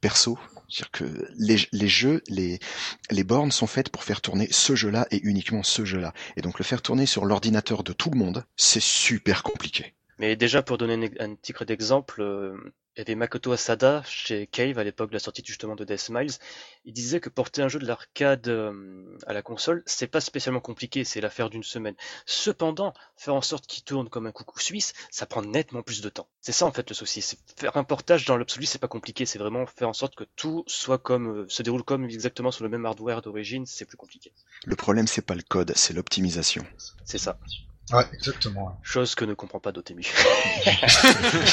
perso. 0.00 0.38
C'est-à-dire 0.68 0.90
que 0.90 1.28
les, 1.38 1.56
les 1.72 1.88
jeux, 1.88 2.22
les, 2.28 2.58
les 3.10 3.24
bornes 3.24 3.52
sont 3.52 3.66
faites 3.66 3.88
pour 3.88 4.04
faire 4.04 4.20
tourner 4.20 4.48
ce 4.50 4.74
jeu-là 4.74 5.06
et 5.10 5.20
uniquement 5.22 5.62
ce 5.62 5.84
jeu-là. 5.84 6.12
Et 6.36 6.42
donc 6.42 6.58
le 6.58 6.64
faire 6.64 6.82
tourner 6.82 7.06
sur 7.06 7.24
l'ordinateur 7.24 7.82
de 7.82 7.92
tout 7.92 8.10
le 8.10 8.18
monde, 8.18 8.44
c'est 8.56 8.82
super 8.82 9.42
compliqué. 9.42 9.94
Mais 10.18 10.36
déjà, 10.36 10.62
pour 10.62 10.78
donner 10.78 11.10
un, 11.20 11.34
petit 11.34 11.52
d'exemple, 11.66 12.22
euh, 12.22 12.56
il 12.96 13.00
y 13.00 13.02
avait 13.02 13.14
Makoto 13.14 13.52
Asada 13.52 14.02
chez 14.04 14.46
Cave 14.46 14.78
à 14.78 14.84
l'époque 14.84 15.10
de 15.10 15.14
la 15.14 15.20
sortie 15.20 15.42
justement 15.44 15.76
de 15.76 15.84
Death 15.84 16.00
Smiles. 16.00 16.32
Il 16.86 16.94
disait 16.94 17.20
que 17.20 17.28
porter 17.28 17.60
un 17.60 17.68
jeu 17.68 17.78
de 17.78 17.86
l'arcade 17.86 18.48
euh, 18.48 19.18
à 19.26 19.34
la 19.34 19.42
console, 19.42 19.82
c'est 19.84 20.06
pas 20.06 20.22
spécialement 20.22 20.60
compliqué, 20.60 21.04
c'est 21.04 21.20
l'affaire 21.20 21.50
d'une 21.50 21.62
semaine. 21.62 21.94
Cependant, 22.24 22.94
faire 23.16 23.34
en 23.34 23.42
sorte 23.42 23.66
qu'il 23.66 23.84
tourne 23.84 24.08
comme 24.08 24.26
un 24.26 24.32
coucou 24.32 24.58
suisse, 24.60 24.94
ça 25.10 25.26
prend 25.26 25.42
nettement 25.42 25.82
plus 25.82 26.00
de 26.00 26.08
temps. 26.08 26.26
C'est 26.40 26.52
ça 26.52 26.64
en 26.64 26.72
fait 26.72 26.88
le 26.88 26.94
souci. 26.94 27.20
C'est 27.20 27.38
faire 27.58 27.76
un 27.76 27.84
portage 27.84 28.24
dans 28.24 28.38
l'absolu, 28.38 28.64
c'est 28.64 28.78
pas 28.78 28.88
compliqué. 28.88 29.26
C'est 29.26 29.38
vraiment 29.38 29.66
faire 29.66 29.90
en 29.90 29.92
sorte 29.92 30.14
que 30.14 30.24
tout 30.34 30.64
soit 30.66 30.98
comme, 30.98 31.42
euh, 31.42 31.46
se 31.48 31.62
déroule 31.62 31.82
comme 31.82 32.04
exactement 32.04 32.50
sur 32.50 32.64
le 32.64 32.70
même 32.70 32.86
hardware 32.86 33.20
d'origine. 33.20 33.66
C'est 33.66 33.84
plus 33.84 33.98
compliqué. 33.98 34.32
Le 34.64 34.74
problème, 34.74 35.06
c'est 35.06 35.22
pas 35.22 35.34
le 35.34 35.42
code, 35.42 35.72
c'est 35.76 35.92
l'optimisation. 35.92 36.64
C'est 37.04 37.18
ça. 37.18 37.38
Ouais, 37.92 38.04
exactement. 38.12 38.66
ouais. 38.66 38.72
Chose 38.82 39.14
que 39.14 39.24
ne 39.24 39.34
comprend 39.34 39.60
pas 39.60 39.72
Dotemu. 39.72 40.04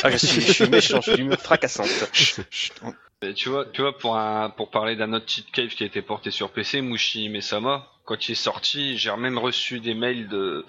ah, 0.04 0.10
je 0.10 0.18
suis, 0.18 0.42
je 0.42 0.52
suis 0.52 0.70
méchant, 0.70 1.00
je 1.02 1.12
suis 1.12 1.16
d'humeur 1.16 1.40
fracassante. 1.40 1.88
Tu 3.38 3.48
vois, 3.48 3.66
tu 3.72 3.82
vois 3.82 3.98
pour 3.98 4.18
un 4.18 4.50
pour 4.50 4.70
parler 4.70 4.98
d'un 4.98 5.14
autre 5.14 5.30
cheat 5.30 5.50
cave 5.50 5.70
qui 5.70 5.84
a 5.84 5.86
été 5.86 6.02
porté 6.02 6.30
sur 6.30 6.52
PC, 6.52 6.82
Mushi 6.82 7.30
Mesama, 7.30 7.88
quand 8.06 8.28
il 8.28 8.34
est 8.34 8.36
sorti, 8.36 8.98
j'ai 8.98 9.16
même 9.16 9.38
reçu 9.38 9.80
des 9.80 9.94
mails 9.94 10.28
de 10.28 10.66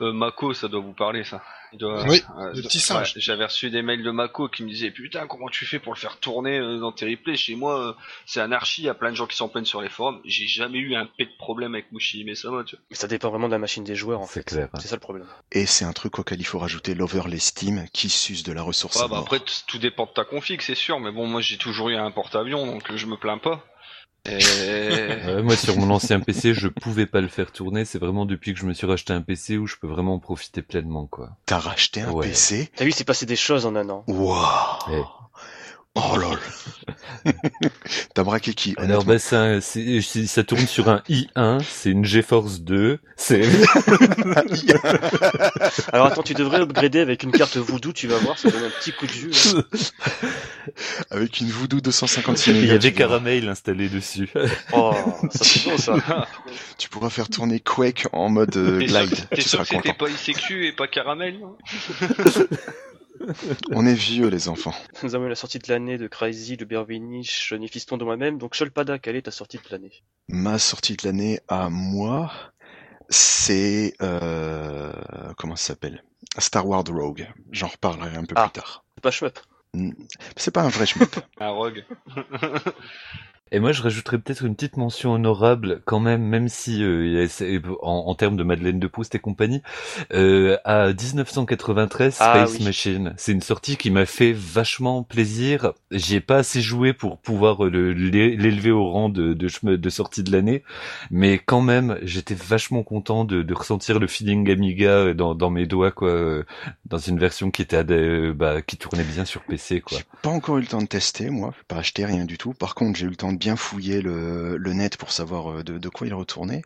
euh, 0.00 0.12
Mako, 0.12 0.54
ça 0.54 0.68
doit 0.68 0.80
vous 0.80 0.92
parler 0.92 1.24
ça. 1.24 1.42
Il 1.72 1.78
doit- 1.78 2.02
Oui, 2.08 2.22
euh, 2.38 2.52
le 2.54 2.62
petit 2.62 2.80
singe. 2.80 3.14
ouais, 3.14 3.20
J'avais 3.20 3.44
reçu 3.44 3.68
des 3.68 3.82
mails 3.82 4.02
de 4.02 4.10
Mako 4.10 4.48
qui 4.48 4.62
me 4.62 4.68
disaient 4.70 4.90
putain 4.90 5.26
comment 5.26 5.48
tu 5.50 5.66
fais 5.66 5.78
pour 5.78 5.92
le 5.92 5.98
faire 5.98 6.16
tourner 6.18 6.56
euh, 6.58 6.78
dans 6.78 6.92
tes 6.92 7.04
replays 7.10 7.36
chez 7.36 7.56
moi 7.56 7.78
euh, 7.88 7.92
c'est 8.24 8.40
anarchie, 8.40 8.82
il 8.82 8.84
y 8.86 8.88
a 8.88 8.94
plein 8.94 9.10
de 9.10 9.16
gens 9.16 9.26
qui 9.26 9.36
s'en 9.36 9.48
plaignent 9.50 9.66
sur 9.66 9.82
les 9.82 9.90
forums. 9.90 10.20
J'ai 10.24 10.46
jamais 10.46 10.78
eu 10.78 10.94
un 10.94 11.04
pet 11.04 11.26
de 11.26 11.36
problème 11.36 11.74
avec 11.74 11.92
Mushi 11.92 12.24
Mesama, 12.24 12.64
tu 12.64 12.76
vois. 12.76 12.84
Mais 12.90 12.96
ça 12.96 13.06
dépend 13.06 13.28
vraiment 13.28 13.48
de 13.48 13.52
la 13.52 13.58
machine 13.58 13.84
des 13.84 13.96
joueurs 13.96 14.20
en 14.20 14.26
C'est 14.26 14.40
fait. 14.40 14.44
clair, 14.44 14.68
hein. 14.72 14.78
C'est 14.80 14.88
ça 14.88 14.96
le 14.96 15.00
problème. 15.00 15.26
Et 15.52 15.66
c'est 15.66 15.84
un 15.84 15.92
truc 15.92 16.18
auquel 16.18 16.40
il 16.40 16.44
faut 16.44 16.58
rajouter 16.58 16.94
l'overlay 16.94 17.38
Steam 17.38 17.86
qui 17.92 18.08
s'use 18.08 18.44
de 18.44 18.52
la 18.52 18.62
ressource 18.62 18.96
Ouais, 18.96 19.02
à 19.02 19.08
bah 19.08 19.16
mort. 19.16 19.24
après 19.26 19.40
tout 19.66 19.78
dépend 19.78 20.06
de 20.06 20.12
ta 20.12 20.24
config, 20.24 20.62
c'est 20.62 20.74
sûr, 20.74 21.00
mais 21.00 21.10
bon 21.10 21.26
moi 21.26 21.42
j'ai 21.42 21.58
toujours 21.58 21.90
eu 21.90 21.96
un 21.96 22.10
porte-avions 22.10 22.64
donc 22.66 22.94
je 22.94 23.06
me 23.06 23.16
plains 23.18 23.38
pas. 23.38 23.62
Ouais, 24.28 25.42
moi, 25.42 25.56
sur 25.56 25.76
mon 25.76 25.90
ancien 25.90 26.20
PC, 26.20 26.54
je 26.54 26.68
pouvais 26.68 27.06
pas 27.06 27.20
le 27.20 27.28
faire 27.28 27.52
tourner. 27.52 27.84
C'est 27.84 27.98
vraiment 27.98 28.26
depuis 28.26 28.54
que 28.54 28.60
je 28.60 28.66
me 28.66 28.72
suis 28.72 28.86
racheté 28.86 29.12
un 29.12 29.22
PC 29.22 29.56
où 29.58 29.66
je 29.66 29.76
peux 29.80 29.86
vraiment 29.86 30.14
en 30.14 30.18
profiter 30.18 30.62
pleinement, 30.62 31.06
quoi. 31.06 31.30
T'as 31.46 31.58
racheté 31.58 32.00
un 32.02 32.10
Ouais. 32.12 32.26
PC 32.28 32.70
T'as 32.76 32.84
vu, 32.84 32.92
c'est 32.92 33.04
passé 33.04 33.26
des 33.26 33.36
choses 33.36 33.66
en 33.66 33.74
un 33.76 33.88
an. 33.88 34.04
Waouh. 34.06 35.06
Oh 36.00 36.16
lol 36.16 36.38
T'as 38.14 38.22
braqué 38.22 38.54
qui 38.54 38.74
Alors, 38.78 39.04
bah, 39.04 39.18
ça, 39.18 39.60
c'est- 39.60 40.00
ça 40.00 40.44
tourne 40.44 40.66
sur 40.66 40.88
un 40.88 41.02
i1, 41.08 41.60
c'est 41.68 41.90
une 41.90 42.04
GeForce 42.04 42.60
2, 42.60 42.98
c'est, 43.16 43.42
Alors 45.92 46.06
attends, 46.06 46.22
tu 46.22 46.34
devrais 46.34 46.60
upgrader 46.60 47.00
avec 47.00 47.22
une 47.24 47.32
carte 47.32 47.56
Voodoo, 47.56 47.92
tu 47.92 48.06
vas 48.06 48.18
voir, 48.18 48.38
ça 48.38 48.50
donne 48.50 48.64
un 48.64 48.70
petit 48.70 48.92
coup 48.92 49.06
de 49.06 49.12
jus. 49.12 49.30
là. 49.54 49.62
Avec 51.10 51.40
une 51.40 51.48
Voodoo 51.48 51.80
256 51.80 52.50
il 52.50 52.66
y 52.66 52.70
avait. 52.70 52.92
Caramel 52.92 53.48
installé 53.48 53.88
dessus. 53.88 54.28
Oh, 54.72 54.92
ça 55.30 55.44
c'est 55.44 55.70
bon 55.70 55.78
ça. 55.78 56.26
tu 56.78 56.88
pourras 56.88 57.10
faire 57.10 57.28
tourner 57.28 57.58
Quake 57.60 58.06
en 58.12 58.28
mode 58.28 58.56
euh, 58.56 58.78
glide. 58.78 59.10
t'es 59.30 59.36
Tu 59.36 59.42
sûr 59.42 59.50
seras 59.50 59.62
que 59.64 59.68
c'était 59.70 59.88
content. 59.94 60.04
pas 60.06 60.10
ICQ 60.10 60.66
et 60.68 60.72
pas 60.72 60.86
Caramel 60.86 61.38
On 63.72 63.86
est 63.86 63.94
vieux 63.94 64.28
les 64.28 64.48
enfants. 64.48 64.74
Nous 65.02 65.14
avons 65.14 65.26
eu 65.26 65.28
la 65.28 65.34
sortie 65.34 65.58
de 65.58 65.70
l'année 65.72 65.98
de 65.98 66.06
Crazy, 66.06 66.56
de 66.56 66.64
Bervinich, 66.64 67.52
Nifiston 67.52 67.96
de 67.96 68.04
moi-même. 68.04 68.38
Donc 68.38 68.54
Sholpada, 68.54 68.98
quelle 68.98 69.16
est 69.16 69.22
ta 69.22 69.30
sortie 69.30 69.58
de 69.58 69.62
l'année 69.70 69.92
Ma 70.28 70.58
sortie 70.58 70.96
de 70.96 71.06
l'année 71.06 71.40
à 71.48 71.68
moi, 71.70 72.30
c'est 73.08 73.94
euh, 74.02 74.92
comment 75.36 75.56
ça 75.56 75.68
s'appelle? 75.68 76.02
Star 76.38 76.66
Wars 76.66 76.84
Rogue. 76.88 77.26
J'en 77.50 77.68
reparlerai 77.68 78.16
un 78.16 78.24
peu 78.24 78.34
Ah. 78.36 78.48
plus 78.48 78.60
tard. 78.60 78.84
C'est 78.96 79.02
pas 79.02 79.10
shmup? 79.10 79.38
C'est 80.36 80.50
pas 80.50 80.62
un 80.62 80.68
vrai 80.68 80.86
shmup. 80.86 81.14
Un 81.40 81.50
rogue. 81.50 81.84
Et 83.52 83.60
moi, 83.60 83.72
je 83.72 83.82
rajouterais 83.82 84.18
peut-être 84.18 84.44
une 84.44 84.54
petite 84.54 84.76
mention 84.76 85.12
honorable 85.12 85.80
quand 85.84 86.00
même, 86.00 86.22
même 86.22 86.48
si 86.48 86.82
euh, 86.82 87.26
en, 87.82 88.04
en, 88.06 88.14
termes 88.14 88.36
de 88.36 88.42
Madeleine 88.42 88.78
de 88.80 88.86
Proust 88.86 89.14
et 89.14 89.18
compagnie, 89.18 89.62
euh, 90.12 90.56
à 90.64 90.88
1993, 90.92 92.16
Ah, 92.20 92.46
Space 92.46 92.58
oui. 92.58 92.64
Machine, 92.64 93.14
c'est 93.16 93.32
une 93.32 93.40
sortie 93.42 93.76
qui 93.76 93.90
m'a 93.90 94.06
fait 94.06 94.32
vachement 94.32 95.02
plaisir. 95.02 95.72
J'y 95.90 96.16
ai 96.16 96.20
pas 96.20 96.36
assez 96.38 96.60
joué 96.60 96.92
pour 96.92 97.18
pouvoir 97.18 97.64
euh, 97.64 97.70
le- 97.70 97.92
l'é- 97.92 98.36
l'élever 98.36 98.70
au 98.70 98.90
rang 98.90 99.08
de, 99.08 99.32
de, 99.34 99.76
de 99.76 99.90
sortie 99.90 100.22
de 100.22 100.32
l'année, 100.32 100.62
mais 101.10 101.38
quand 101.38 101.60
même, 101.60 101.98
j'étais 102.02 102.34
vachement 102.34 102.82
content 102.82 103.24
de, 103.24 103.42
de 103.42 103.54
ressentir 103.54 103.98
le 103.98 104.06
feeling 104.06 104.50
Amiga 104.50 105.14
dans, 105.14 105.34
dans 105.34 105.50
mes 105.50 105.66
doigts, 105.66 105.90
quoi, 105.92 106.08
euh, 106.08 106.44
dans 106.86 106.98
une 106.98 107.18
version 107.18 107.50
qui 107.50 107.62
était, 107.62 107.76
adé- 107.76 108.32
bah, 108.32 108.62
qui 108.62 108.76
tournait 108.76 109.04
bien 109.04 109.24
sur 109.24 109.42
PC, 109.42 109.80
quoi. 109.80 109.98
J'ai 109.98 110.04
pas 110.22 110.30
encore 110.30 110.58
eu 110.58 110.62
le 110.62 110.66
temps 110.66 110.82
de 110.82 110.86
tester, 110.86 111.30
moi, 111.30 111.54
pas 111.66 111.76
acheté 111.76 112.04
rien 112.04 112.24
du 112.24 112.38
tout. 112.38 112.52
Par 112.54 112.74
contre, 112.74 112.98
j'ai 112.98 113.06
eu 113.06 113.10
le 113.10 113.16
temps 113.16 113.32
de 113.32 113.37
bien 113.38 113.56
fouiller 113.56 114.02
le, 114.02 114.58
net 114.74 114.96
pour 114.96 115.12
savoir 115.12 115.50
euh, 115.50 115.62
de, 115.62 115.88
quoi 115.88 116.06
il 116.06 116.14
retournait. 116.14 116.62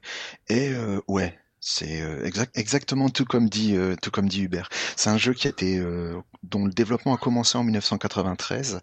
Et 0.49 0.71
euh, 0.71 1.01
ouais, 1.07 1.39
c'est 1.61 2.03
euh, 2.03 2.25
exact, 2.25 2.57
exactement 2.59 3.09
tout 3.09 3.25
comme 3.25 3.49
dit, 3.49 3.77
tout 4.01 4.11
comme 4.11 4.29
dit 4.29 4.43
Hubert. 4.43 4.69
C'est 4.97 5.11
un 5.11 5.19
jeu 5.19 5.33
qui 5.35 5.49
euh, 5.63 6.21
dont 6.43 6.65
le 6.65 6.73
développement 6.73 7.15
a 7.15 7.19
commencé 7.19 7.57
en 7.57 7.65
1993. 7.65 8.81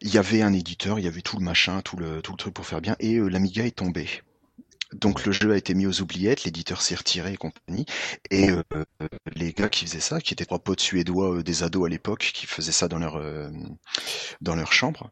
Il 0.00 0.14
y 0.14 0.18
avait 0.18 0.42
un 0.42 0.52
éditeur, 0.52 0.98
il 0.98 1.04
y 1.04 1.08
avait 1.08 1.22
tout 1.22 1.38
le 1.38 1.44
machin, 1.44 1.82
tout 1.82 1.96
le, 1.96 2.22
tout 2.22 2.32
le 2.32 2.38
truc 2.38 2.54
pour 2.54 2.66
faire 2.66 2.80
bien, 2.80 2.96
et 3.00 3.18
l'Amiga 3.18 3.64
est 3.66 3.76
tombé. 3.76 4.08
Donc 4.92 5.26
le 5.26 5.32
jeu 5.32 5.52
a 5.52 5.56
été 5.56 5.74
mis 5.74 5.84
aux 5.84 6.00
oubliettes, 6.00 6.44
l'éditeur 6.44 6.80
s'est 6.80 6.94
retiré 6.94 7.32
et 7.32 7.36
compagnie. 7.36 7.86
Et 8.30 8.48
les 9.34 9.52
gars 9.52 9.68
qui 9.68 9.84
faisaient 9.84 9.98
ça, 9.98 10.20
qui 10.20 10.32
étaient 10.32 10.44
trois 10.44 10.60
potes 10.60 10.80
suédois, 10.80 11.42
des 11.42 11.64
ados 11.64 11.86
à 11.86 11.88
l'époque, 11.88 12.30
qui 12.32 12.46
faisaient 12.46 12.70
ça 12.70 12.86
dans 12.86 12.98
leur 12.98 13.20
dans 14.40 14.54
leur 14.54 14.72
chambre, 14.72 15.10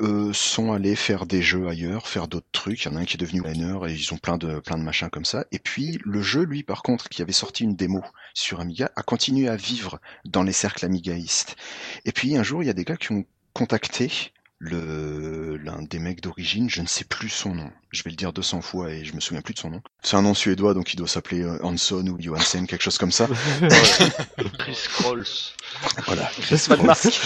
euh, 0.00 0.32
sont 0.32 0.72
allés 0.72 0.96
faire 0.96 1.26
des 1.26 1.42
jeux 1.42 1.68
ailleurs, 1.68 2.06
faire 2.08 2.28
d'autres 2.28 2.46
trucs. 2.52 2.84
Il 2.84 2.88
y 2.88 2.90
en 2.90 2.96
a 2.96 3.00
un 3.00 3.04
qui 3.04 3.16
est 3.16 3.20
devenu 3.20 3.42
miner 3.42 3.78
et 3.88 3.92
ils 3.92 4.14
ont 4.14 4.18
plein 4.18 4.38
de 4.38 4.60
plein 4.60 4.78
de 4.78 4.82
machins 4.82 5.10
comme 5.10 5.24
ça. 5.24 5.44
Et 5.52 5.58
puis 5.58 5.98
le 6.04 6.22
jeu, 6.22 6.42
lui, 6.44 6.62
par 6.62 6.82
contre, 6.82 7.08
qui 7.08 7.22
avait 7.22 7.32
sorti 7.32 7.64
une 7.64 7.76
démo 7.76 8.02
sur 8.34 8.60
Amiga, 8.60 8.90
a 8.96 9.02
continué 9.02 9.48
à 9.48 9.56
vivre 9.56 10.00
dans 10.24 10.42
les 10.42 10.52
cercles 10.52 10.84
amigaïstes. 10.84 11.56
Et 12.04 12.12
puis 12.12 12.36
un 12.36 12.42
jour, 12.42 12.62
il 12.62 12.66
y 12.66 12.70
a 12.70 12.74
des 12.74 12.84
gars 12.84 12.96
qui 12.96 13.12
ont 13.12 13.24
contacté 13.52 14.32
le 14.58 15.56
l'un 15.56 15.82
des 15.82 15.98
mecs 15.98 16.20
d'origine, 16.20 16.68
je 16.68 16.82
ne 16.82 16.86
sais 16.86 17.04
plus 17.04 17.28
son 17.28 17.54
nom. 17.54 17.70
Je 17.90 18.02
vais 18.02 18.10
le 18.10 18.16
dire 18.16 18.32
200 18.32 18.60
fois 18.60 18.90
et 18.90 19.04
je 19.04 19.14
me 19.14 19.20
souviens 19.20 19.40
plus 19.40 19.54
de 19.54 19.58
son 19.58 19.70
nom. 19.70 19.80
C'est 20.02 20.16
un 20.16 20.22
nom 20.22 20.34
suédois 20.34 20.74
donc 20.74 20.92
il 20.92 20.96
doit 20.96 21.08
s'appeler 21.08 21.42
euh, 21.42 21.64
Hanson 21.64 22.06
ou 22.06 22.20
Johansen, 22.20 22.66
quelque 22.66 22.82
chose 22.82 22.98
comme 22.98 23.12
ça. 23.12 23.28
Chris 24.58 24.74
Scrolls. 24.74 25.24
Voilà. 26.06 26.30
Pas 26.68 26.76
de 26.76 26.82
marque. 26.82 27.00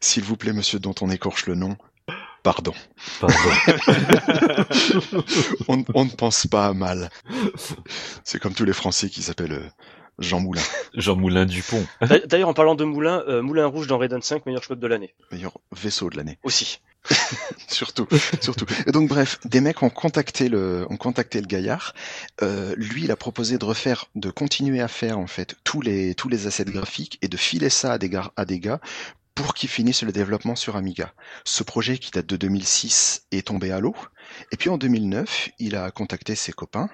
S'il 0.00 0.24
vous 0.24 0.36
plaît, 0.36 0.52
monsieur 0.52 0.78
dont 0.78 0.94
on 1.00 1.10
écorche 1.10 1.46
le 1.46 1.54
nom, 1.54 1.76
pardon. 2.42 2.74
Pardon. 3.20 3.36
On, 5.68 5.84
on 5.94 6.04
ne 6.06 6.10
pense 6.10 6.46
pas 6.46 6.66
à 6.66 6.72
mal. 6.72 7.10
C'est 8.24 8.38
comme 8.38 8.54
tous 8.54 8.64
les 8.64 8.72
Français 8.72 9.10
qui 9.10 9.22
s'appellent 9.22 9.52
euh, 9.52 9.68
Jean 10.18 10.40
Moulin, 10.40 10.62
Jean 10.94 11.16
Moulin 11.16 11.46
Dupont. 11.46 11.86
D'a- 12.00 12.18
D'ailleurs, 12.26 12.48
en 12.48 12.54
parlant 12.54 12.74
de 12.74 12.84
Moulin, 12.84 13.22
euh, 13.28 13.42
Moulin 13.42 13.66
Rouge 13.66 13.86
dans 13.86 13.98
Raiden 13.98 14.22
5, 14.22 14.46
meilleur 14.46 14.62
shmup 14.62 14.78
de 14.80 14.86
l'année. 14.86 15.14
meilleur 15.32 15.58
vaisseau 15.72 16.10
de 16.10 16.16
l'année. 16.16 16.38
Aussi. 16.42 16.80
surtout, 17.68 18.06
surtout. 18.40 18.66
Et 18.86 18.92
donc 18.92 19.08
bref, 19.08 19.38
des 19.44 19.60
mecs 19.60 19.82
ont 19.82 19.88
contacté 19.90 20.48
le, 20.48 20.86
ont 20.90 20.96
contacté 20.96 21.40
le 21.40 21.46
gaillard. 21.46 21.94
Euh, 22.42 22.74
lui, 22.76 23.04
il 23.04 23.10
a 23.12 23.16
proposé 23.16 23.56
de 23.56 23.64
refaire, 23.64 24.06
de 24.16 24.30
continuer 24.30 24.80
à 24.80 24.88
faire 24.88 25.18
en 25.18 25.26
fait 25.28 25.54
tous 25.64 25.80
les 25.80 26.14
tous 26.16 26.28
les 26.28 26.46
assets 26.48 26.64
graphiques 26.64 27.18
et 27.22 27.28
de 27.28 27.36
filer 27.36 27.70
ça 27.70 27.92
à 27.92 27.98
des 27.98 28.08
gars, 28.10 28.32
à 28.36 28.44
des 28.44 28.58
gars 28.58 28.80
pour 29.36 29.54
qu'ils 29.54 29.68
finissent 29.68 30.02
le 30.02 30.10
développement 30.10 30.56
sur 30.56 30.74
Amiga. 30.74 31.12
Ce 31.44 31.62
projet 31.62 31.98
qui 31.98 32.10
date 32.10 32.26
de 32.26 32.36
2006 32.36 33.26
est 33.30 33.46
tombé 33.46 33.70
à 33.70 33.78
l'eau. 33.78 33.94
Et 34.50 34.56
puis 34.56 34.68
en 34.68 34.76
2009, 34.76 35.50
il 35.60 35.76
a 35.76 35.90
contacté 35.92 36.34
ses 36.34 36.52
copains. 36.52 36.90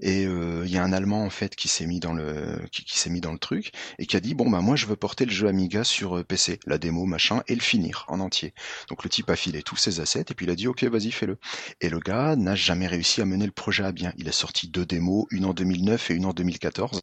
Et 0.00 0.26
euh, 0.26 0.64
il 0.66 0.72
y 0.72 0.76
a 0.76 0.84
un 0.84 0.92
Allemand 0.92 1.24
en 1.24 1.30
fait 1.30 1.56
qui 1.56 1.68
s'est 1.68 1.86
mis 1.86 2.00
dans 2.00 2.12
le 2.12 2.60
qui, 2.70 2.84
qui 2.84 2.98
s'est 2.98 3.08
mis 3.08 3.22
dans 3.22 3.32
le 3.32 3.38
truc 3.38 3.72
et 3.98 4.06
qui 4.06 4.16
a 4.16 4.20
dit 4.20 4.34
bon 4.34 4.50
bah 4.50 4.60
moi 4.60 4.76
je 4.76 4.84
veux 4.86 4.96
porter 4.96 5.24
le 5.24 5.30
jeu 5.30 5.48
Amiga 5.48 5.84
sur 5.84 6.18
euh, 6.18 6.24
PC, 6.24 6.60
la 6.66 6.76
démo 6.76 7.06
machin 7.06 7.42
et 7.48 7.54
le 7.54 7.62
finir 7.62 8.04
en 8.08 8.20
entier. 8.20 8.52
Donc 8.90 9.04
le 9.04 9.10
type 9.10 9.30
a 9.30 9.36
filé 9.36 9.62
tous 9.62 9.76
ses 9.76 10.00
assets 10.00 10.26
et 10.30 10.34
puis 10.34 10.44
il 10.44 10.50
a 10.50 10.54
dit 10.54 10.68
ok 10.68 10.84
vas-y 10.84 11.10
fais-le. 11.12 11.38
Et 11.80 11.88
le 11.88 11.98
gars 11.98 12.36
n'a 12.36 12.54
jamais 12.54 12.86
réussi 12.86 13.22
à 13.22 13.24
mener 13.24 13.46
le 13.46 13.52
projet 13.52 13.84
à 13.84 13.92
bien. 13.92 14.12
Il 14.18 14.28
a 14.28 14.32
sorti 14.32 14.68
deux 14.68 14.84
démos, 14.84 15.26
une 15.30 15.46
en 15.46 15.54
2009 15.54 16.10
et 16.10 16.14
une 16.14 16.26
en 16.26 16.32
2014. 16.32 17.00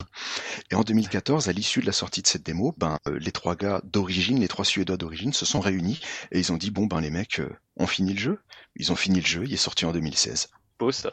Et 0.72 0.76
en 0.76 0.84
2014, 0.84 1.50
à 1.50 1.52
l'issue 1.52 1.82
de 1.82 1.88
la 1.88 1.92
sortie 1.92 2.22
de 2.22 2.28
cette 2.28 2.44
démo, 2.44 2.76
ben 2.78 3.00
euh, 3.08 3.18
les 3.20 3.32
trois 3.32 3.56
gars 3.56 3.82
d'origine, 3.86 4.40
les 4.40 4.48
trois 4.48 4.66
Suédois 4.66 4.98
d'origine, 4.98 5.34
se 5.34 5.46
sont 5.46 5.60
réunis 5.60 6.00
et 6.32 6.40
ils 6.40 6.52
ont 6.52 6.58
dit 6.58 6.70
bon 6.70 6.86
ben 6.86 7.02
les 7.02 7.10
mecs, 7.10 7.40
euh, 7.40 7.50
on 7.78 7.88
finit 7.88 8.14
le 8.14 8.20
jeu. 8.20 8.40
Ils 8.76 8.92
ont 8.92 8.96
fini 8.96 9.20
le 9.20 9.26
jeu, 9.26 9.44
il 9.46 9.54
est 9.54 9.58
sorti 9.58 9.86
en 9.86 9.92
2016. 9.92 10.50
Beau 10.80 10.92
ça. 10.92 11.12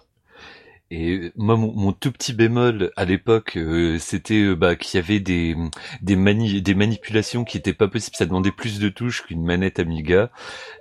Et 0.92 1.30
moi, 1.36 1.56
mon, 1.56 1.72
mon 1.72 1.92
tout 1.92 2.10
petit 2.10 2.32
bémol 2.32 2.90
à 2.96 3.04
l'époque, 3.04 3.56
euh, 3.56 3.98
c'était 4.00 4.42
euh, 4.42 4.56
bah, 4.56 4.74
qu'il 4.74 4.98
y 4.98 5.02
avait 5.02 5.20
des 5.20 5.54
des, 6.02 6.16
mani 6.16 6.60
des 6.62 6.74
manipulations 6.74 7.44
qui 7.44 7.56
étaient 7.58 7.72
pas 7.74 7.86
possibles. 7.86 8.16
Ça 8.16 8.26
demandait 8.26 8.50
plus 8.50 8.80
de 8.80 8.88
touches 8.88 9.22
qu'une 9.22 9.44
manette 9.44 9.78
Amiga, 9.78 10.30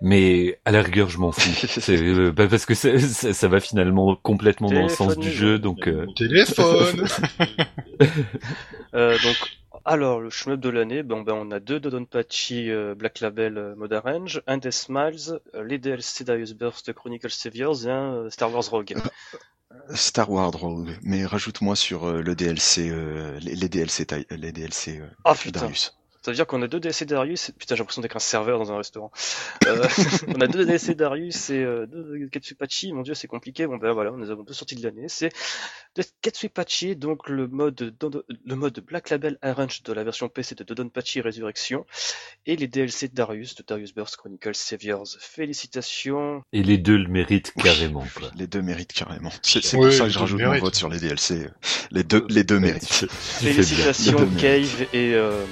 mais 0.02 0.60
à 0.66 0.72
la 0.72 0.82
rigueur, 0.82 1.10
je 1.10 1.20
m'en 1.20 1.32
fous. 1.32 1.50
Euh, 1.90 2.32
bah, 2.32 2.48
parce 2.48 2.66
que 2.66 2.74
ça, 2.76 2.98
ça, 3.00 3.34
ça 3.34 3.48
va 3.48 3.60
finalement 3.60 4.16
complètement 4.16 4.72
dans 4.72 4.84
le 4.84 4.90
sens 4.90 5.18
du 5.18 5.32
jeu, 5.32 5.60
donc. 5.60 5.88
euh, 5.88 6.06
Téléphone 6.16 7.06
Euh, 8.96 9.18
donc, 9.24 9.38
alors, 9.86 10.20
le 10.20 10.30
shmup 10.30 10.60
de 10.60 10.70
l'année, 10.70 11.04
bon, 11.04 11.22
ben, 11.22 11.34
on 11.34 11.52
a 11.52 11.60
deux 11.60 11.80
Dodonpachi 11.80 12.70
euh, 12.72 12.96
Black 12.96 13.20
Label 13.20 13.58
euh, 13.58 13.76
Mode 13.76 13.94
Range, 13.94 14.42
un 14.48 14.58
Death 14.58 14.72
Smiles, 14.74 15.40
euh, 15.56 15.64
les 15.64 15.78
DLC 15.78 16.24
Darius 16.24 16.54
Burst 16.54 16.92
Chronicle 16.94 17.30
Saviors 17.30 17.86
et 17.86 17.92
un 17.92 18.14
euh, 18.16 18.30
Star 18.30 18.52
Wars 18.54 18.70
Rogue. 18.70 18.96
Star 19.94 20.30
Wars 20.32 20.52
Rogue, 20.52 20.98
mais 21.02 21.26
rajoute-moi 21.26 21.76
sur 21.76 22.06
euh, 22.06 22.22
le 22.22 22.36
DLC, 22.36 22.90
euh, 22.90 23.40
les, 23.40 23.56
les 23.56 23.70
DLC, 23.70 24.06
les 24.32 24.52
DLC 24.52 25.00
euh, 25.00 25.08
Ah 25.24 25.36
putain, 25.36 25.62
Darius. 25.62 25.99
Ça 26.30 26.34
veut 26.34 26.36
dire 26.36 26.46
qu'on 26.46 26.62
a 26.62 26.68
deux 26.68 26.80
DLC 26.80 27.06
Darius, 27.06 27.50
putain 27.58 27.74
j'ai 27.74 27.80
l'impression 27.80 28.04
d'être 28.04 28.16
un 28.16 28.20
serveur 28.20 28.60
dans 28.60 28.72
un 28.72 28.78
restaurant. 28.78 29.12
Euh, 29.66 29.88
on 30.28 30.40
a 30.42 30.46
deux 30.46 30.64
DLC 30.64 30.94
Darius 30.94 31.50
et 31.50 31.64
euh, 31.64 31.88
deux 31.88 32.28
Ketsupachi, 32.28 32.94
mon 32.94 33.02
dieu 33.02 33.16
c'est 33.16 33.28
compliqué, 33.28 33.66
bon 33.66 33.78
ben 33.78 33.94
voilà, 33.94 34.12
nous 34.12 34.30
avons 34.30 34.44
deux 34.44 34.54
sorties 34.54 34.76
de 34.76 34.84
l'année, 34.84 35.08
c'est 35.08 35.32
de 35.96 36.04
Ketsupachi, 36.22 36.96
donc 36.96 37.28
le 37.28 37.48
mode, 37.48 37.96
le 38.46 38.56
mode 38.56 38.80
Black 38.82 39.10
Label 39.10 39.40
Arrange 39.42 39.82
de 39.82 39.92
la 39.92 40.04
version 40.04 40.30
PC 40.30 40.54
de 40.54 40.64
Dodonpachi 40.64 41.22
Résurrection, 41.22 41.84
et 42.46 42.56
les 42.56 42.68
DLC 42.68 43.08
Darius, 43.08 43.56
de 43.56 43.64
Darius 43.68 43.96
Burst 43.96 44.16
Chronicles 44.18 44.54
Saviors. 44.54 45.08
Félicitations, 45.20 46.44
Et 46.54 46.62
les 46.62 46.78
deux 46.78 46.98
le 46.98 47.08
méritent 47.08 47.54
carrément. 47.54 48.06
Quoi. 48.16 48.30
Les 48.36 48.46
deux 48.46 48.62
méritent 48.62 48.94
carrément. 48.94 49.32
C'est 49.42 49.74
Oui, 49.74 49.88
pour 49.88 49.94
ça 49.94 50.04
que 50.04 50.10
je 50.10 50.20
rajoute 50.20 50.42
mon 50.42 50.60
vote 50.60 50.76
sur 50.76 50.90
les 50.90 51.00
DLC. 51.00 51.48
Les 51.90 52.04
deux, 52.04 52.26
les 52.30 52.44
deux 52.44 52.60
méritent. 52.60 53.08
Félicitations 53.10 54.30
Cave 54.38 54.86
et 54.94 55.16
euh, 55.16 55.44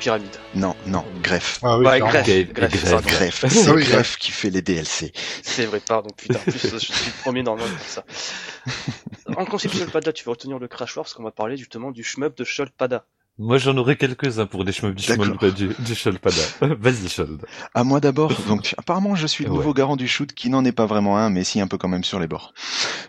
Pyramide. 0.00 0.34
Non, 0.56 0.74
non, 0.86 1.04
Greffe. 1.22 1.60
Ah 1.62 1.78
oui, 1.78 1.86
Ouais. 1.86 2.00
Greffe, 2.00 2.12
Greffe, 2.26 2.52
Greffe, 2.52 2.70
Greffe. 2.72 2.90
pardon. 2.90 3.08
Greffe. 3.08 3.44
Ah 3.44 3.48
C'est 3.50 3.70
oui, 3.70 3.84
Greffe 3.84 4.16
qui 4.16 4.32
fait 4.32 4.50
les 4.50 4.62
DLC. 4.62 5.12
C'est 5.42 5.66
vrai, 5.66 5.80
pardon, 5.86 6.08
putain, 6.16 6.38
en 6.40 6.50
plus 6.50 6.68
je 6.70 6.76
suis 6.78 6.92
le 7.06 7.22
premier 7.22 7.42
normalement 7.44 7.76
pour 7.76 7.86
ça. 7.86 8.04
En 9.36 9.44
concept 9.44 9.76
Sholpada, 9.76 10.12
tu 10.12 10.24
vas 10.24 10.32
retenir 10.32 10.58
le 10.58 10.66
Crash 10.66 10.96
War 10.96 11.04
parce 11.04 11.14
qu'on 11.14 11.22
va 11.22 11.30
parler 11.30 11.56
justement 11.56 11.92
du 11.92 12.02
shmup 12.02 12.36
de 12.36 12.42
Sholpada. 12.44 13.04
Moi, 13.38 13.56
j'en 13.58 13.76
aurais 13.76 13.96
quelques-uns 13.96 14.46
pour 14.46 14.64
des 14.64 14.72
chemins 14.72 14.90
du 14.92 15.02
chemin 15.02 15.28
du, 15.52 15.68
du 15.78 15.94
Sholpada. 15.94 16.42
Vas-y, 16.60 17.08
Shold. 17.08 17.46
À 17.74 17.84
moi 17.84 18.00
d'abord. 18.00 18.32
Donc, 18.48 18.74
apparemment, 18.76 19.14
je 19.14 19.26
suis 19.26 19.44
le 19.44 19.50
Ouais. 19.50 19.56
nouveau 19.56 19.72
garant 19.72 19.96
du 19.96 20.08
shoot 20.08 20.32
qui 20.34 20.50
n'en 20.50 20.64
est 20.64 20.72
pas 20.72 20.84
vraiment 20.86 21.16
un, 21.16 21.30
mais 21.30 21.44
si 21.44 21.60
un 21.60 21.68
peu 21.68 21.78
quand 21.78 21.88
même 21.88 22.04
sur 22.04 22.18
les 22.18 22.26
bords. 22.26 22.52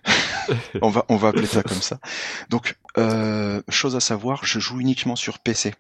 on 0.82 0.90
va, 0.90 1.06
on 1.10 1.18
va 1.18 1.30
appeler 1.30 1.48
ça 1.48 1.64
comme 1.64 1.82
ça. 1.82 2.00
Donc, 2.50 2.76
euh, 2.98 3.62
chose 3.68 3.96
à 3.96 4.00
savoir, 4.00 4.46
je 4.46 4.60
joue 4.60 4.80
uniquement 4.80 5.16
sur 5.16 5.40
PC. 5.40 5.74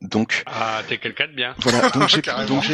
Donc, 0.00 0.42
Ah, 0.46 0.82
t'es 0.88 0.98
quelqu'un 0.98 1.26
de 1.28 1.32
bien. 1.32 1.54
Voilà, 1.58 1.90
donc 1.90 2.08
j'ai 2.08 2.22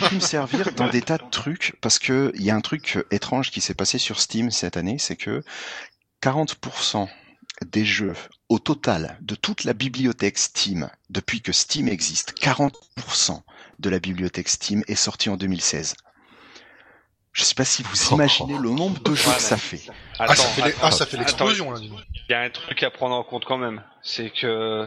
pu 0.00 0.14
me 0.14 0.20
servir 0.20 0.72
dans 0.72 0.88
des 0.88 1.02
tas 1.02 1.18
de 1.18 1.28
trucs 1.30 1.74
parce 1.80 1.98
que 1.98 2.32
il 2.34 2.42
y 2.42 2.50
a 2.50 2.54
un 2.54 2.60
truc 2.60 2.98
étrange 3.10 3.50
qui 3.50 3.60
s'est 3.60 3.74
passé 3.74 3.98
sur 3.98 4.20
Steam 4.20 4.50
cette 4.50 4.76
année, 4.76 4.98
c'est 4.98 5.16
que 5.16 5.42
40% 6.22 7.08
des 7.66 7.84
jeux 7.84 8.14
au 8.48 8.58
total 8.58 9.16
de 9.20 9.34
toute 9.34 9.64
la 9.64 9.72
bibliothèque 9.72 10.38
Steam 10.38 10.90
depuis 11.10 11.40
que 11.40 11.52
Steam 11.52 11.88
existe, 11.88 12.34
40% 12.40 13.40
de 13.78 13.90
la 13.90 13.98
bibliothèque 13.98 14.48
Steam 14.48 14.82
est 14.88 14.94
sortie 14.94 15.28
en 15.30 15.36
2016. 15.36 15.94
Je 17.32 17.44
sais 17.44 17.54
pas 17.54 17.64
si 17.64 17.82
vous 17.82 17.96
Oh. 18.10 18.14
imaginez 18.14 18.58
le 18.58 18.68
nombre 18.70 19.02
de 19.02 19.14
jeux 19.14 19.32
que 19.32 19.40
ça 19.40 19.56
fait. 19.56 19.80
Ah, 20.18 20.34
ça 20.34 20.44
fait, 20.48 20.66
les- 20.68 20.74
ah, 20.82 20.90
l'explosion, 21.16 21.70
là, 21.70 21.80
dis 21.80 21.88
donc. 21.88 22.00
Il 22.28 22.32
y 22.32 22.34
a 22.34 22.40
un 22.42 22.50
truc 22.50 22.82
à 22.82 22.90
prendre 22.90 23.14
en 23.14 23.24
compte 23.24 23.46
quand 23.46 23.56
même. 23.56 23.82
C'est 24.02 24.30
que 24.30 24.86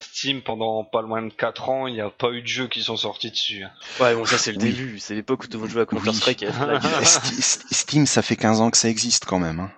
Steam, 0.00 0.42
pendant 0.42 0.84
pas 0.84 1.02
loin 1.02 1.22
de 1.22 1.32
4 1.32 1.68
ans, 1.68 1.86
il 1.86 1.94
n'y 1.94 2.00
a 2.00 2.10
pas 2.10 2.30
eu 2.30 2.40
de 2.42 2.46
jeux 2.46 2.66
qui 2.68 2.82
sont 2.82 2.96
sortis 2.96 3.30
dessus. 3.30 3.64
Ouais, 4.00 4.14
bon, 4.14 4.24
ça 4.26 4.38
c'est 4.38 4.52
le 4.52 4.58
Oui. 4.58 4.64
début, 4.72 4.98
c'est 4.98 5.14
l'époque 5.14 5.44
où 5.44 5.46
tout 5.46 5.56
le 5.58 5.62
monde 5.62 5.70
jouait 5.70 5.82
à 5.82 5.86
Counter-Strike 5.86 6.44
Steam, 7.70 8.06
ça 8.06 8.22
fait 8.22 8.36
15 8.36 8.60
ans 8.60 8.70
que 8.70 8.76
ça 8.78 8.88
existe 8.88 9.24
quand 9.24 9.38
même. 9.38 9.60
hein. 9.60 9.70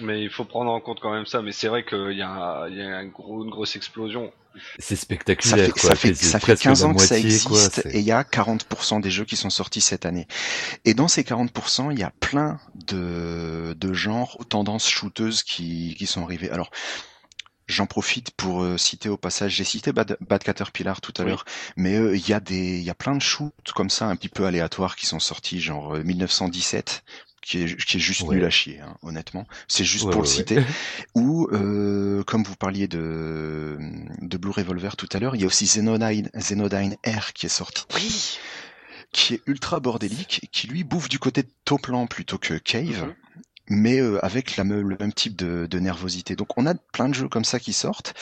Mais 0.00 0.22
il 0.22 0.30
faut 0.30 0.44
prendre 0.44 0.70
en 0.70 0.80
compte 0.80 1.00
quand 1.00 1.12
même 1.12 1.26
ça. 1.26 1.42
Mais 1.42 1.52
c'est 1.52 1.68
vrai 1.68 1.84
qu'il 1.84 2.12
y 2.16 2.22
a, 2.22 2.66
il 2.68 2.76
y 2.76 2.82
a 2.82 2.96
un 2.98 3.06
gros, 3.06 3.44
une 3.44 3.50
grosse 3.50 3.76
explosion. 3.76 4.32
C'est 4.78 4.96
Ça 5.38 5.56
spectaculaire, 5.56 5.56
fait, 5.58 5.72
quoi. 5.72 5.90
ça 5.90 5.94
fait, 5.94 6.14
C'est 6.14 6.24
ça 6.24 6.40
fait 6.40 6.54
presque 6.54 6.56
15 6.56 6.82
la 6.82 6.86
ans 6.86 6.94
que 6.94 7.02
ça 7.02 7.18
moitié, 7.18 7.40
quoi, 7.40 7.70
existe 7.70 7.86
et 7.90 7.98
il 8.00 8.04
y 8.04 8.12
a 8.12 8.22
40% 8.24 9.00
des 9.00 9.10
jeux 9.10 9.24
qui 9.24 9.36
sont 9.36 9.50
sortis 9.50 9.80
cette 9.82 10.06
année. 10.06 10.26
Et 10.84 10.94
dans 10.94 11.08
ces 11.08 11.24
40%, 11.24 11.90
il 11.90 11.98
y 11.98 12.02
a 12.02 12.12
plein 12.20 12.58
de, 12.74 13.74
de 13.78 13.92
genres, 13.92 14.38
tendances 14.48 14.88
shooteuses 14.88 15.42
qui, 15.42 15.94
qui 15.98 16.06
sont 16.06 16.24
arrivées. 16.24 16.50
Alors, 16.50 16.70
j'en 17.66 17.86
profite 17.86 18.30
pour 18.32 18.62
euh, 18.62 18.78
citer 18.78 19.08
au 19.08 19.16
passage, 19.16 19.54
j'ai 19.56 19.64
cité 19.64 19.92
Bad, 19.92 20.16
Bad 20.20 20.42
Caterpillar 20.44 21.00
tout 21.00 21.12
à 21.18 21.24
Oui. 21.24 21.30
l'heure, 21.30 21.44
mais 21.76 21.96
euh, 21.96 22.16
il 22.16 22.28
y 22.28 22.32
a 22.32 22.40
des, 22.40 22.78
il 22.78 22.84
y 22.84 22.90
a 22.90 22.94
plein 22.94 23.14
de 23.16 23.22
shoots 23.22 23.52
comme 23.74 23.90
ça 23.90 24.06
un 24.06 24.16
petit 24.16 24.28
peu 24.28 24.46
aléatoires 24.46 24.96
qui 24.96 25.06
sont 25.06 25.18
sortis, 25.20 25.60
genre 25.60 25.96
euh, 25.96 26.02
1917 26.02 27.02
qui 27.42 27.62
est, 27.62 27.76
qui 27.76 27.98
est 27.98 28.00
juste 28.00 28.22
Ouais. 28.22 28.34
nul 28.36 28.44
à 28.44 28.50
chier, 28.50 28.80
hein, 28.80 28.96
honnêtement. 29.02 29.46
C'est 29.68 29.84
juste 29.84 30.06
Ouais, 30.06 30.12
pour 30.12 30.22
ouais, 30.22 30.26
le 30.26 30.32
citer. 30.32 30.58
Ou, 31.14 31.48
euh, 31.52 32.24
comme 32.24 32.42
vous 32.42 32.56
parliez 32.56 32.88
de, 32.88 33.78
de 34.20 34.36
Blue 34.36 34.50
Revolver 34.50 34.96
tout 34.96 35.08
à 35.12 35.18
l'heure, 35.20 35.36
il 35.36 35.42
y 35.42 35.44
a 35.44 35.46
aussi 35.46 35.64
Xenodyne, 35.64 36.28
Xenodyne 36.34 36.96
R 37.06 37.32
qui 37.34 37.46
est 37.46 37.50
sorti, 37.50 37.84
Oui. 37.94 38.38
qui 39.12 39.34
est 39.34 39.42
ultra 39.46 39.78
bordélique, 39.80 40.48
qui 40.50 40.66
lui 40.66 40.82
bouffe 40.82 41.08
du 41.08 41.18
côté 41.20 41.42
de 41.44 41.50
Toplan 41.64 42.06
plutôt 42.08 42.38
que 42.38 42.54
Cave, 42.54 43.04
Mhm. 43.06 43.14
Mais 43.68 43.98
euh, 43.98 44.24
avec 44.24 44.56
la 44.56 44.64
me- 44.64 44.82
le 44.82 44.96
même 44.98 45.12
type 45.12 45.36
de, 45.36 45.66
de 45.66 45.78
nervosité. 45.78 46.36
Donc 46.36 46.56
on 46.56 46.66
a 46.66 46.74
plein 46.74 47.08
de 47.08 47.14
jeux 47.14 47.28
comme 47.28 47.44
ça 47.44 47.58
qui 47.58 47.72
sortent. 47.72 48.14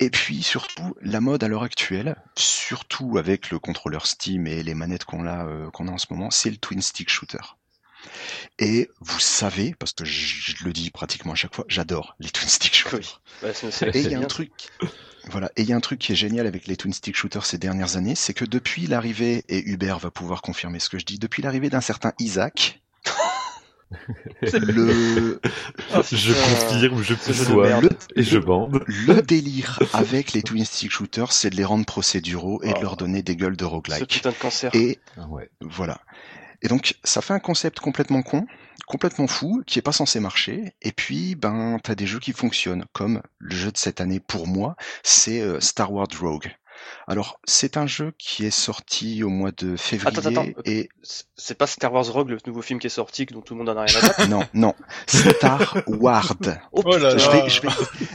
Et 0.00 0.10
puis 0.10 0.42
surtout, 0.42 0.94
la 1.02 1.20
mode 1.20 1.44
à 1.44 1.48
l'heure 1.48 1.62
actuelle, 1.62 2.16
surtout 2.36 3.18
avec 3.18 3.50
le 3.50 3.58
contrôleur 3.58 4.06
Steam 4.06 4.46
et 4.46 4.62
les 4.62 4.74
manettes 4.74 5.04
qu'on 5.04 5.26
a, 5.26 5.46
euh, 5.46 5.70
qu'on 5.70 5.88
a 5.88 5.92
en 5.92 5.98
ce 5.98 6.06
moment, 6.10 6.30
c'est 6.30 6.50
le 6.50 6.56
twin 6.56 6.82
stick 6.82 7.10
shooter. 7.10 7.38
Et 8.58 8.90
vous 9.00 9.18
savez, 9.18 9.74
parce 9.78 9.92
que 9.92 10.04
je, 10.04 10.56
je 10.56 10.64
le 10.64 10.72
dis 10.72 10.90
pratiquement 10.90 11.32
à 11.32 11.36
chaque 11.36 11.54
fois, 11.54 11.64
j'adore 11.68 12.16
les 12.20 12.30
twin 12.30 12.48
stick 12.48 12.74
shooters. 12.74 13.20
Oui. 13.42 13.50
Et 13.94 14.00
il 14.00 14.10
y 14.10 14.14
a 14.14 14.18
un 14.18 14.24
truc, 14.24 14.52
voilà, 15.24 15.50
et 15.56 15.62
il 15.62 15.68
y 15.68 15.72
a 15.72 15.76
un 15.76 15.80
truc 15.80 15.98
qui 15.98 16.12
est 16.12 16.16
génial 16.16 16.46
avec 16.46 16.66
les 16.68 16.76
twin 16.76 16.92
stick 16.92 17.16
shooters 17.16 17.44
ces 17.44 17.58
dernières 17.58 17.96
années, 17.96 18.14
c'est 18.14 18.34
que 18.34 18.44
depuis 18.44 18.86
l'arrivée, 18.86 19.44
et 19.48 19.68
Hubert 19.68 19.98
va 19.98 20.10
pouvoir 20.10 20.42
confirmer 20.42 20.78
ce 20.78 20.88
que 20.88 20.98
je 20.98 21.04
dis, 21.04 21.18
depuis 21.18 21.42
l'arrivée 21.42 21.70
d'un 21.70 21.80
certain 21.80 22.12
Isaac, 22.18 22.80
le, 24.42 25.40
Je 26.12 26.32
confirme, 26.32 27.02
je 27.02 27.14
ce 27.14 27.26
conçois 27.44 27.66
merde. 27.68 27.96
et 28.16 28.22
je 28.22 28.38
bande. 28.38 28.84
le 28.86 29.20
délire 29.22 29.78
avec 29.92 30.32
les 30.32 30.42
twin 30.44 30.64
stick 30.64 30.90
shooters, 30.90 31.32
c'est 31.32 31.50
de 31.50 31.56
les 31.56 31.64
rendre 31.64 31.84
procéduraux 31.86 32.62
et 32.62 32.68
de 32.68 32.74
Oh. 32.78 32.82
leur 32.82 32.96
donner 32.96 33.22
des 33.22 33.36
gueules 33.36 33.56
de 33.56 33.64
Ce 33.64 33.68
roguelike. 33.70 34.08
putain 34.10 34.30
de 34.30 34.34
cancer. 34.36 34.70
Et 34.74 34.98
Ah 35.16 35.26
ouais. 35.28 35.50
Voilà. 35.60 36.00
Et 36.62 36.68
donc, 36.68 36.96
ça 37.04 37.20
fait 37.22 37.34
un 37.34 37.38
concept 37.38 37.78
complètement 37.80 38.22
con, 38.22 38.46
complètement 38.86 39.26
fou, 39.28 39.62
qui 39.66 39.78
est 39.78 39.82
pas 39.82 39.92
censé 39.92 40.18
marcher. 40.20 40.72
Et 40.82 40.90
puis, 40.92 41.34
ben, 41.36 41.78
t'as 41.82 41.94
des 41.94 42.06
jeux 42.06 42.18
qui 42.18 42.32
fonctionnent, 42.32 42.84
comme 42.92 43.22
le 43.38 43.54
jeu 43.54 43.70
de 43.70 43.76
cette 43.78 44.00
année 44.00 44.18
pour 44.20 44.46
moi, 44.48 44.76
c'est 45.04 45.40
euh, 45.40 45.60
Star 45.60 45.92
Wars 45.92 46.08
Rogue. 46.20 46.50
Alors, 47.06 47.40
c'est 47.44 47.76
un 47.76 47.86
jeu 47.86 48.12
qui 48.18 48.44
est 48.44 48.50
sorti 48.50 49.22
au 49.22 49.28
mois 49.30 49.50
de 49.52 49.76
février 49.76 50.18
Attends, 50.18 50.28
attends. 50.30 50.46
et 50.64 50.88
C'est- 51.36 51.56
pas 51.56 51.66
Star 51.66 51.92
Wars 51.92 52.06
Rogue, 52.06 52.30
le 52.30 52.38
nouveau 52.46 52.62
film 52.62 52.78
qui 52.80 52.86
est 52.86 52.90
sorti, 52.90 53.24
dont 53.26 53.40
tout 53.40 53.54
le 53.54 53.58
monde 53.58 53.70
en 53.70 53.76
a 53.76 53.84
rien 53.84 53.98
à 53.98 54.02
battre. 54.02 54.28
non, 54.28 54.44
non, 54.54 54.74
Star 55.06 55.76
Ward. 55.86 56.60
Oh, 56.72 56.82
Oh 56.84 56.96
là. 56.96 57.16
Je 57.16 57.30
vais, 57.30 57.48
je 57.48 57.62
vais, 57.62 57.68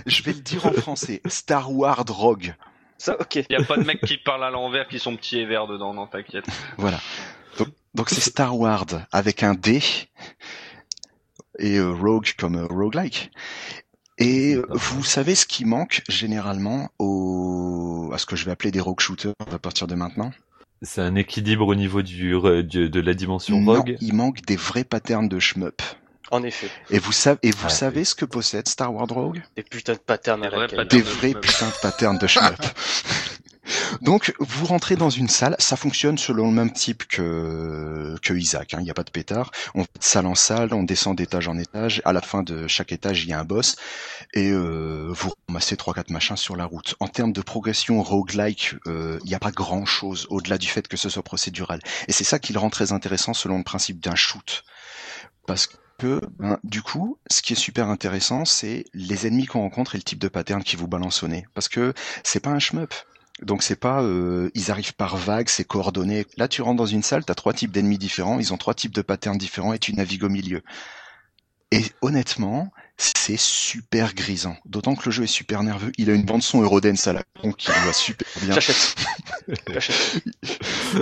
je 0.06 0.24
vais 0.24 0.34
le 0.34 0.40
dire 0.42 0.66
en 0.66 0.72
français. 0.74 1.22
Star 1.28 1.72
Wars 1.72 2.06
Rogue. 2.08 2.56
Ça, 2.98 3.20
ok. 3.20 3.36
Y 3.50 3.56
a 3.56 3.64
pas 3.64 3.78
de 3.78 3.84
mecs 3.84 4.02
qui 4.02 4.18
parlent 4.18 4.44
à 4.44 4.50
l'envers 4.52 4.88
qui 4.88 5.00
sont 5.00 5.16
petits 5.18 5.40
et 5.40 5.46
verts 5.46 5.68
dedans, 5.68 5.94
non 5.94 6.08
t'inquiète. 6.08 6.46
Voilà. 6.78 7.00
Donc, 7.58 7.68
donc 7.96 8.10
c'est 8.10 8.22
Star 8.22 8.58
Wars 8.58 8.86
avec 9.12 9.44
un 9.44 9.56
D 9.56 9.82
et 11.60 11.78
euh, 11.78 11.92
Rogue 11.92 12.32
comme 12.38 12.56
euh, 12.56 12.66
roguelike. 12.66 13.32
Et 14.18 14.58
vous 14.70 15.04
savez 15.04 15.36
ce 15.36 15.46
qui 15.46 15.66
manque 15.66 16.02
généralement 16.08 16.90
au... 17.00 18.12
à 18.14 18.18
ce 18.18 18.26
que 18.26 18.36
je 18.36 18.46
vais 18.46 18.52
appeler 18.52 18.72
des 18.72 18.80
rogue 18.80 19.00
shooters 19.00 19.34
à 19.52 19.60
partir 19.60 19.88
de 19.88 19.96
maintenant? 19.96 20.32
C'est 20.82 21.02
un 21.02 21.16
équilibre 21.16 21.66
au 21.68 21.76
niveau 21.76 22.02
du, 22.02 22.36
du- 22.64 22.90
de 22.90 23.00
la 23.00 23.14
dimension 23.14 23.60
Non, 23.60 23.74
rogue. 23.78 23.98
il 24.02 24.14
manque 24.14 24.42
des 24.46 24.56
vrais 24.58 24.84
patterns 24.84 25.30
de 25.30 25.40
shmup. 25.40 25.82
En 26.32 26.44
effet. 26.44 26.68
Et 26.90 27.00
vous 27.00 27.12
savez, 27.12 27.40
et 27.44 27.52
vous 27.52 27.66
Ah, 27.66 27.70
savez 27.70 28.04
ce 28.06 28.16
que 28.16 28.26
possède 28.26 28.68
Star 28.68 28.94
Wars 28.94 29.08
Rogue? 29.08 29.42
Des 29.56 29.64
putains 29.64 29.94
de 29.94 30.00
patterns 30.00 30.42
Des 30.42 30.48
à 30.48 30.50
vrais. 30.50 30.68
Des 30.68 30.98
de 30.98 31.02
vrais 31.04 31.34
putains 31.34 31.68
de 31.68 31.82
patterns 31.82 32.18
de 32.18 32.28
shmup. 32.28 32.56
Donc, 34.02 34.34
vous 34.40 34.66
rentrez 34.66 34.96
dans 34.96 35.10
une 35.10 35.28
salle, 35.28 35.56
ça 35.60 35.76
fonctionne 35.76 36.18
selon 36.18 36.48
le 36.48 36.54
même 36.54 36.72
type 36.72 37.06
que, 37.08 38.16
que 38.22 38.34
Isaac, 38.34 38.74
hein, 38.74 38.78
il 38.80 38.84
n'y 38.84 38.92
a 38.92 38.94
pas 38.94 39.04
de 39.04 39.12
pétard. 39.12 39.52
On 39.76 39.82
va 39.82 39.86
de 39.86 40.04
salle 40.04 40.26
en 40.26 40.36
salle, 40.36 40.74
on 40.74 40.84
descend 40.84 41.18
d'étage 41.18 41.48
en 41.48 41.58
étage, 41.58 42.02
à 42.06 42.14
la 42.14 42.22
fin 42.22 42.44
de 42.44 42.68
chaque 42.68 42.92
étage, 42.92 43.24
il 43.24 43.30
y 43.30 43.34
a 43.34 43.40
un 43.40 43.46
boss, 43.46 43.76
et 44.34 44.52
euh, 44.52 45.10
vous 45.12 45.32
ramassez 45.48 45.76
3-4 45.76 46.12
machins 46.12 46.38
sur 46.38 46.56
la 46.56 46.66
route. 46.66 46.96
En 47.00 47.08
termes 47.08 47.34
de 47.34 47.42
progression 47.42 48.02
roguelike, 48.02 48.76
euh, 48.88 49.20
il 49.24 49.30
n'y 49.30 49.36
a 49.36 49.40
pas 49.40 49.52
grand-chose, 49.52 50.28
au-delà 50.30 50.58
du 50.58 50.68
fait 50.68 50.88
que 50.88 50.98
ce 50.98 51.10
soit 51.10 51.24
procédural. 51.24 51.80
Et 52.08 52.12
c'est 52.12 52.24
ça 52.24 52.40
qui 52.40 52.54
le 52.54 52.60
rend 52.60 52.70
très 52.70 52.92
intéressant 52.92 53.34
selon 53.34 53.58
le 53.58 53.64
principe 53.64 54.00
d'un 54.00 54.16
shoot. 54.16 54.64
Parce 55.46 55.70
que, 55.98 56.22
ben, 56.40 56.58
du 56.64 56.82
coup, 56.82 57.18
ce 57.30 57.42
qui 57.42 57.54
est 57.54 57.58
super 57.58 57.90
intéressant, 57.90 58.46
c'est 58.46 58.86
les 58.94 59.28
ennemis 59.28 59.46
qu'on 59.46 59.62
rencontre 59.62 59.96
et 59.96 59.98
le 59.98 60.04
type 60.04 60.20
de 60.20 60.28
pattern 60.28 60.64
qui 60.64 60.76
vous 60.76 60.88
balance 60.88 61.24
au 61.24 61.28
nez. 61.28 61.46
Parce 61.54 61.70
que 61.70 61.94
c'est 62.24 62.40
pas 62.40 62.52
un 62.52 62.60
shmup. 62.60 62.94
Donc 63.44 63.64
c'est 63.64 63.76
pas 63.76 64.02
euh, 64.04 64.50
ils 64.54 64.72
arrivent 64.72 64.96
par 64.96 65.18
vagues, 65.18 65.50
c'est 65.50 65.64
coordonné. 65.66 66.26
Là 66.38 66.48
tu 66.48 66.62
rentres 66.62 66.78
dans 66.78 66.86
une 66.86 67.04
salle, 67.04 67.26
t'as 67.26 67.36
trois 67.36 67.54
types 67.54 67.72
d'ennemis 67.72 67.98
différents, 67.98 68.40
ils 68.40 68.54
ont 68.54 68.58
trois 68.58 68.74
types 68.74 68.94
de 68.94 69.02
patterns 69.02 69.38
différents 69.38 69.74
et 69.74 69.80
tu 69.80 69.94
navigues 69.94 70.24
au 70.24 70.30
milieu. 70.30 70.62
Et 71.72 71.82
honnêtement, 72.02 72.72
c'est 72.98 73.40
super 73.40 74.14
grisant. 74.14 74.56
D'autant 74.66 74.94
que 74.94 75.06
le 75.06 75.12
jeu 75.12 75.24
est 75.24 75.28
super 75.28 75.64
nerveux. 75.64 75.92
Il 75.98 76.12
a 76.12 76.14
une 76.14 76.22
bande 76.24 76.44
son 76.44 76.62
Eurodance 76.62 77.08
à 77.08 77.14
la 77.14 77.24
con 77.42 77.52
qui 77.52 77.72
va 77.72 77.92
super 77.92 78.28
bien. 78.44 78.54
J'achète. 78.54 78.96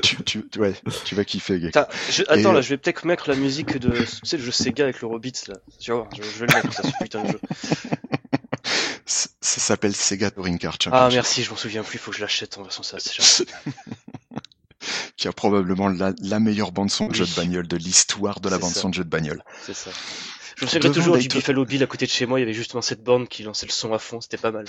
Tu, 0.01 0.23
tu, 0.23 0.41
ouais, 0.59 0.73
tu 1.03 1.15
vas 1.15 1.25
kiffer, 1.25 1.59
je- 1.59 2.23
Attends, 2.29 2.51
Et- 2.51 2.53
là, 2.53 2.61
je 2.61 2.69
vais 2.69 2.77
peut-être 2.77 3.05
mettre 3.05 3.29
la 3.29 3.35
musique 3.35 3.77
de, 3.77 3.91
tu 3.91 4.07
sais, 4.23 4.37
le 4.37 4.43
jeu 4.43 4.51
Sega 4.51 4.85
avec 4.85 5.01
le 5.01 5.07
Robits, 5.07 5.33
là. 5.47 5.55
Tu 5.79 5.91
je, 5.91 6.21
je 6.23 6.39
vais 6.39 6.47
le 6.47 6.53
mettre, 6.55 6.73
ça, 6.73 6.83
ce 6.83 7.03
putain 7.03 7.23
de 7.23 7.31
jeu. 7.31 7.39
Ça 9.11 9.59
s'appelle 9.59 9.95
Sega 9.95 10.31
Touring 10.31 10.57
Car 10.57 10.77
Ah, 10.91 11.09
merci, 11.11 11.43
je 11.43 11.49
m'en 11.49 11.57
souviens 11.57 11.83
plus, 11.83 11.97
faut 11.97 12.11
que 12.11 12.17
je 12.17 12.21
l'achète, 12.21 12.57
en 12.57 12.63
version 12.63 12.83
ça, 12.83 12.97
qui 15.17 15.27
a 15.27 15.33
probablement 15.33 15.89
la, 15.89 16.13
la 16.21 16.39
meilleure 16.39 16.71
bande 16.71 16.89
son 16.89 17.07
de 17.07 17.15
jeu 17.15 17.25
de 17.25 17.35
bagnole 17.35 17.67
de 17.67 17.77
l'histoire 17.77 18.39
de 18.39 18.49
la 18.49 18.57
bande 18.57 18.73
ça. 18.73 18.81
son 18.81 18.89
de 18.89 18.95
jeu 18.95 19.03
de 19.03 19.09
bagnole. 19.09 19.43
C'est 19.65 19.75
ça. 19.75 19.91
Je 20.57 20.65
me 20.65 20.69
souviens 20.69 20.91
toujours 20.91 21.17
du 21.17 21.27
Buffalo 21.27 21.65
Bill 21.65 21.83
à 21.83 21.87
côté 21.87 22.05
de 22.05 22.11
chez 22.11 22.25
moi, 22.25 22.39
il 22.39 22.43
y 22.43 22.45
avait 22.45 22.53
justement 22.53 22.81
cette 22.81 23.03
bande 23.03 23.27
qui 23.27 23.43
lançait 23.43 23.65
le 23.65 23.71
son 23.71 23.93
à 23.93 23.99
fond, 23.99 24.21
c'était 24.21 24.37
pas 24.37 24.51
mal. 24.51 24.65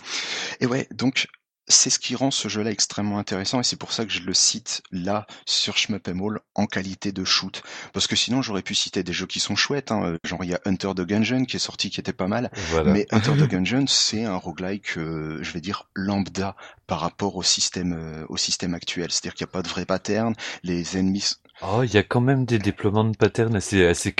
Et 0.60 0.66
ouais, 0.66 0.86
donc 0.92 1.28
c'est 1.68 1.90
ce 1.90 1.98
qui 1.98 2.14
rend 2.16 2.30
ce 2.30 2.48
jeu-là 2.48 2.70
extrêmement 2.70 3.18
intéressant 3.18 3.60
et 3.60 3.62
c'est 3.62 3.76
pour 3.76 3.92
ça 3.92 4.04
que 4.04 4.10
je 4.12 4.22
le 4.22 4.34
cite 4.34 4.82
là 4.90 5.26
sur 5.46 5.76
Shmup 5.76 6.08
All 6.08 6.40
en 6.54 6.66
qualité 6.66 7.12
de 7.12 7.24
shoot. 7.24 7.62
Parce 7.92 8.06
que 8.06 8.16
sinon 8.16 8.42
j'aurais 8.42 8.62
pu 8.62 8.74
citer 8.74 9.02
des 9.02 9.12
jeux 9.12 9.26
qui 9.26 9.38
sont 9.40 9.54
chouettes, 9.56 9.92
hein. 9.92 10.16
genre 10.24 10.42
il 10.44 10.50
y 10.50 10.54
a 10.54 10.60
Hunter 10.64 10.92
the 10.96 11.02
Gungeon 11.02 11.44
qui 11.44 11.56
est 11.56 11.60
sorti 11.60 11.90
qui 11.90 12.00
était 12.00 12.12
pas 12.12 12.28
mal, 12.28 12.50
Voilà. 12.70 12.92
mais 12.92 13.06
Hunter 13.10 13.32
the 13.38 13.48
Gungeon 13.50 13.86
c'est 13.86 14.24
un 14.24 14.36
roguelike, 14.36 14.96
euh, 14.98 15.38
je 15.42 15.52
vais 15.52 15.60
dire 15.60 15.88
lambda 15.94 16.56
par 16.86 17.00
rapport 17.00 17.36
au 17.36 17.42
système 17.42 17.92
euh, 17.92 18.24
au 18.28 18.36
système 18.36 18.74
actuel, 18.74 19.10
c'est-à-dire 19.10 19.34
qu'il 19.34 19.44
n'y 19.44 19.50
a 19.50 19.52
pas 19.52 19.62
de 19.62 19.68
vrai 19.68 19.84
pattern, 19.84 20.34
les 20.62 20.96
ennemis 20.96 21.34
Oh, 21.60 21.82
il 21.82 21.92
y 21.92 21.96
a 21.98 22.04
quand 22.04 22.20
même 22.20 22.44
des 22.44 22.60
déploiements 22.60 23.02
de 23.04 23.16
patterns 23.16 23.56
assez, 23.56 23.84
assez 23.84 24.14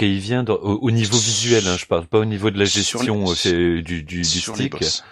au, 0.48 0.78
au 0.82 0.90
niveau 0.90 1.16
visuel, 1.16 1.68
hein, 1.68 1.76
je 1.78 1.86
parle 1.86 2.06
pas 2.06 2.18
au 2.18 2.24
niveau 2.24 2.50
de 2.50 2.58
la 2.58 2.64
gestion 2.64 3.24
les- 3.24 3.52
euh, 3.52 3.82
du, 3.82 4.02
du, 4.02 4.22
du 4.22 4.24
sur 4.24 4.54
les 4.56 4.64
stick. 4.64 4.72
boss. 4.72 5.04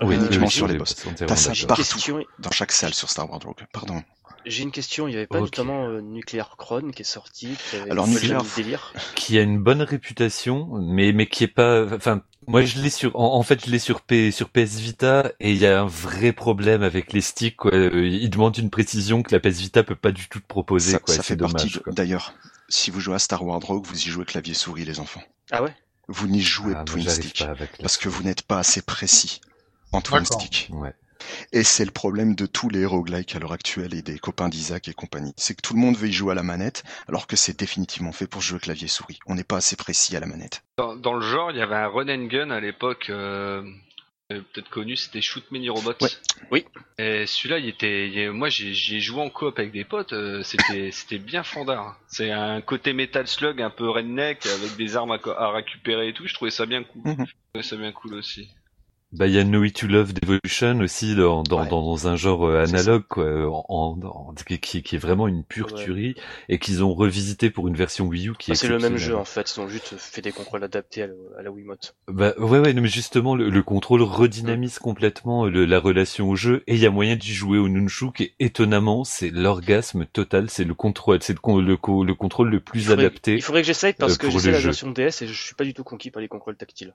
Oui, 0.00 0.14
Uniquement 0.16 0.46
oui, 0.46 0.50
sur 0.50 0.66
les 0.66 0.78
boss. 0.78 0.94
T'as 1.16 1.36
ça 1.36 1.52
partout. 1.66 1.82
question, 1.82 2.24
dans 2.38 2.50
chaque 2.50 2.72
salle 2.72 2.94
sur 2.94 3.10
Star 3.10 3.30
Wars 3.30 3.40
Rogue. 3.44 3.64
Pardon. 3.72 4.02
j'ai 4.46 4.62
une 4.62 4.70
question, 4.72 5.06
il 5.06 5.14
y 5.14 5.16
avait 5.16 5.26
pas 5.26 5.38
notamment 5.40 5.86
euh, 5.86 6.00
Nuclear 6.00 6.56
Chrome 6.56 6.92
qui 6.92 7.02
est 7.02 7.04
sorti, 7.04 7.50
qui 7.70 7.76
avait 7.76 7.90
Alors, 7.90 8.08
Nuclear- 8.08 8.44
délire. 8.56 8.92
qui 9.14 9.38
a 9.38 9.42
une 9.42 9.58
bonne 9.62 9.82
réputation, 9.82 10.68
mais 10.80 11.12
mais 11.12 11.26
qui 11.26 11.44
est 11.44 11.48
pas. 11.48 11.84
Enfin, 11.94 12.22
moi 12.48 12.62
je 12.64 12.80
l'ai 12.80 12.90
sur. 12.90 13.14
En, 13.16 13.34
en 13.36 13.42
fait, 13.42 13.64
je 13.66 13.70
l'ai 13.70 13.78
sur 13.78 14.00
P, 14.00 14.30
sur 14.30 14.48
PS 14.48 14.76
Vita 14.80 15.30
et 15.40 15.52
il 15.52 15.58
y 15.58 15.66
a 15.66 15.80
un 15.82 15.86
vrai 15.86 16.32
problème 16.32 16.82
avec 16.82 17.12
les 17.12 17.20
sticks. 17.20 17.56
Quoi. 17.56 17.72
Euh, 17.74 18.06
Il 18.08 18.30
demande 18.30 18.56
une 18.56 18.70
précision 18.70 19.22
que 19.22 19.32
la 19.34 19.40
PS 19.40 19.58
Vita 19.60 19.82
peut 19.84 19.94
pas 19.94 20.10
du 20.12 20.26
tout 20.28 20.40
te 20.40 20.46
proposer. 20.46 20.92
Ça, 20.92 20.98
quoi. 20.98 21.14
ça 21.14 21.22
fait 21.22 21.36
dommage. 21.36 21.80
D'ailleurs, 21.88 22.34
si 22.68 22.90
vous 22.90 22.98
jouez 23.00 23.14
à 23.16 23.18
Star 23.20 23.44
Wars 23.44 23.60
Rogue, 23.60 23.84
vous 23.86 23.96
y 23.98 24.08
jouez 24.10 24.24
clavier 24.24 24.54
souris, 24.54 24.84
les 24.86 24.98
enfants. 25.00 25.22
Ah 25.50 25.62
ouais? 25.62 25.74
Vous 26.08 26.26
n'y 26.26 26.40
jouez 26.40 26.72
Ah, 26.76 26.82
twin 26.84 27.08
stick 27.08 27.38
pas 27.38 27.50
avec 27.50 27.78
la- 27.78 27.82
parce 27.82 27.96
que 27.98 28.08
vous 28.08 28.22
n'êtes 28.24 28.42
pas 28.42 28.58
assez 28.58 28.82
précis 28.82 29.40
stick. 30.24 30.68
Ouais. 30.72 30.92
Et 31.52 31.62
c'est 31.62 31.84
le 31.84 31.92
problème 31.92 32.34
de 32.34 32.46
tous 32.46 32.68
les 32.68 32.84
roguelikes 32.84 33.36
à 33.36 33.38
l'heure 33.38 33.52
actuelle 33.52 33.94
et 33.94 34.02
des 34.02 34.18
copains 34.18 34.48
d'Isaac 34.48 34.88
et 34.88 34.92
compagnie. 34.92 35.32
C'est 35.36 35.54
que 35.54 35.62
tout 35.62 35.74
le 35.74 35.78
monde 35.80 35.96
veut 35.96 36.08
y 36.08 36.12
jouer 36.12 36.32
à 36.32 36.34
la 36.34 36.42
manette, 36.42 36.82
alors 37.08 37.26
que 37.28 37.36
c'est 37.36 37.56
définitivement 37.58 38.10
fait 38.12 38.26
pour 38.26 38.40
jouer 38.42 38.58
clavier 38.58 38.88
souris. 38.88 39.20
On 39.26 39.36
n'est 39.36 39.44
pas 39.44 39.56
assez 39.58 39.76
précis 39.76 40.16
à 40.16 40.20
la 40.20 40.26
manette. 40.26 40.64
Dans, 40.78 40.96
dans 40.96 41.14
le 41.14 41.20
genre, 41.20 41.52
il 41.52 41.58
y 41.58 41.60
avait 41.62 41.76
un 41.76 41.86
run 41.86 42.08
and 42.08 42.26
gun 42.26 42.50
à 42.50 42.58
l'époque. 42.58 43.06
Euh... 43.10 43.62
peut-être 44.28 44.68
connu, 44.70 44.96
c'était 44.96 45.20
Shoot 45.20 45.44
Many 45.52 45.68
Robots. 45.68 45.94
Ouais. 46.00 46.08
Oui. 46.50 46.64
Et 46.98 47.24
celui-là, 47.26 47.58
il 47.58 47.68
était, 47.68 48.08
il- 48.10 48.32
moi, 48.32 48.48
j'ai 48.48 48.74
j'ai 48.74 48.98
joué 48.98 49.20
en 49.22 49.30
coop 49.30 49.56
avec 49.60 49.70
des 49.70 49.84
potes. 49.84 50.14
euh, 50.14 50.42
c'était, 50.42 50.90
c'était 50.92 51.18
bien 51.18 51.44
fandard. 51.44 52.00
C'est 52.08 52.32
un 52.32 52.60
côté 52.62 52.94
Metal 52.94 53.28
Slug 53.28 53.62
un 53.62 53.70
peu 53.70 53.88
redneck 53.88 54.44
avec 54.46 54.74
des 54.76 54.96
armes 54.96 55.12
à 55.12 55.50
récupérer 55.52 56.08
et 56.08 56.14
tout. 56.14 56.26
Je 56.26 56.34
trouvais 56.34 56.50
ça 56.50 56.66
bien 56.66 56.82
cool. 56.82 57.02
Mhm. 57.04 57.26
Je 57.26 57.32
trouvais 57.52 57.68
ça 57.68 57.76
bien 57.76 57.92
cool 57.92 58.14
aussi. 58.14 58.48
Bah, 59.12 59.26
il 59.26 59.34
y 59.34 59.38
a 59.38 59.44
No 59.44 59.60
Way 59.60 59.72
to 59.72 59.86
Love 59.88 60.14
Devolution 60.14 60.78
aussi 60.80 61.14
dans, 61.14 61.42
dans, 61.42 61.62
Ouais. 61.62 61.68
dans 61.68 62.08
un 62.08 62.16
genre 62.16 62.46
euh, 62.46 62.64
analogue, 62.64 63.04
quoi, 63.08 63.46
en, 63.46 63.64
en- 63.68 63.98
en- 64.06 64.34
qui, 64.34 64.82
qui- 64.82 64.94
est 64.96 64.98
vraiment 64.98 65.28
une 65.28 65.44
pure 65.44 65.70
Ouais. 65.72 65.84
tuerie 65.84 66.14
et 66.48 66.58
qu'ils 66.58 66.82
ont 66.82 66.94
revisité 66.94 67.50
pour 67.50 67.68
une 67.68 67.74
version 67.76 68.06
Wii 68.06 68.28
U 68.28 68.32
qui 68.38 68.50
est 68.50 68.54
Ah, 68.54 68.56
c'est 68.56 68.68
le 68.68 68.78
même 68.78 68.96
jeu 68.96 69.14
en 69.14 69.26
fait, 69.26 69.54
ils 69.54 69.60
ont 69.60 69.68
juste 69.68 69.96
fait 69.98 70.22
des 70.22 70.32
contrôles 70.32 70.64
adaptés 70.64 71.02
à, 71.02 71.06
la- 71.08 71.12
à 71.38 71.42
la 71.42 71.50
Wiimote. 71.50 71.94
Bah 72.08 72.32
ouais 72.38 72.58
ouais 72.58 72.72
mais 72.72 72.88
justement 72.88 73.34
le, 73.36 73.50
le 73.50 73.62
contrôle 73.62 74.00
redynamise 74.02 74.78
complètement 74.78 75.44
le- 75.44 75.66
la 75.66 75.78
relation 75.78 76.30
au 76.30 76.36
jeu 76.36 76.62
et 76.66 76.74
il 76.74 76.80
y 76.80 76.86
a 76.86 76.90
moyen 76.90 77.16
d'y 77.16 77.34
jouer 77.34 77.58
au 77.58 77.68
nunchuk 77.68 78.20
et 78.22 78.34
étonnamment 78.40 79.04
c'est 79.04 79.28
l'orgasme 79.30 80.06
total 80.06 80.48
c'est 80.48 80.64
le 80.64 80.74
contrôle 80.74 81.18
c'est 81.22 81.34
le, 81.34 81.60
le, 81.60 81.76
co- 81.76 82.04
le 82.04 82.14
contrôle 82.14 82.48
le 82.48 82.60
plus 82.60 82.80
Il 82.80 82.86
faudrait- 82.86 83.04
adapté 83.06 83.34
Il 83.34 83.42
faudrait 83.42 83.60
que 83.60 83.66
j'essaye 83.66 83.92
parce 83.92 84.14
euh, 84.14 84.16
que 84.16 84.26
le 84.26 84.50
la 84.52 84.58
version 84.58 84.90
DS 84.90 85.22
et 85.22 85.26
je 85.26 85.32
suis 85.44 85.54
pas 85.54 85.64
du 85.64 85.74
tout 85.74 85.84
conquis 85.84 86.10
par 86.10 86.22
les 86.22 86.28
contrôles 86.28 86.56
tactiles. 86.56 86.94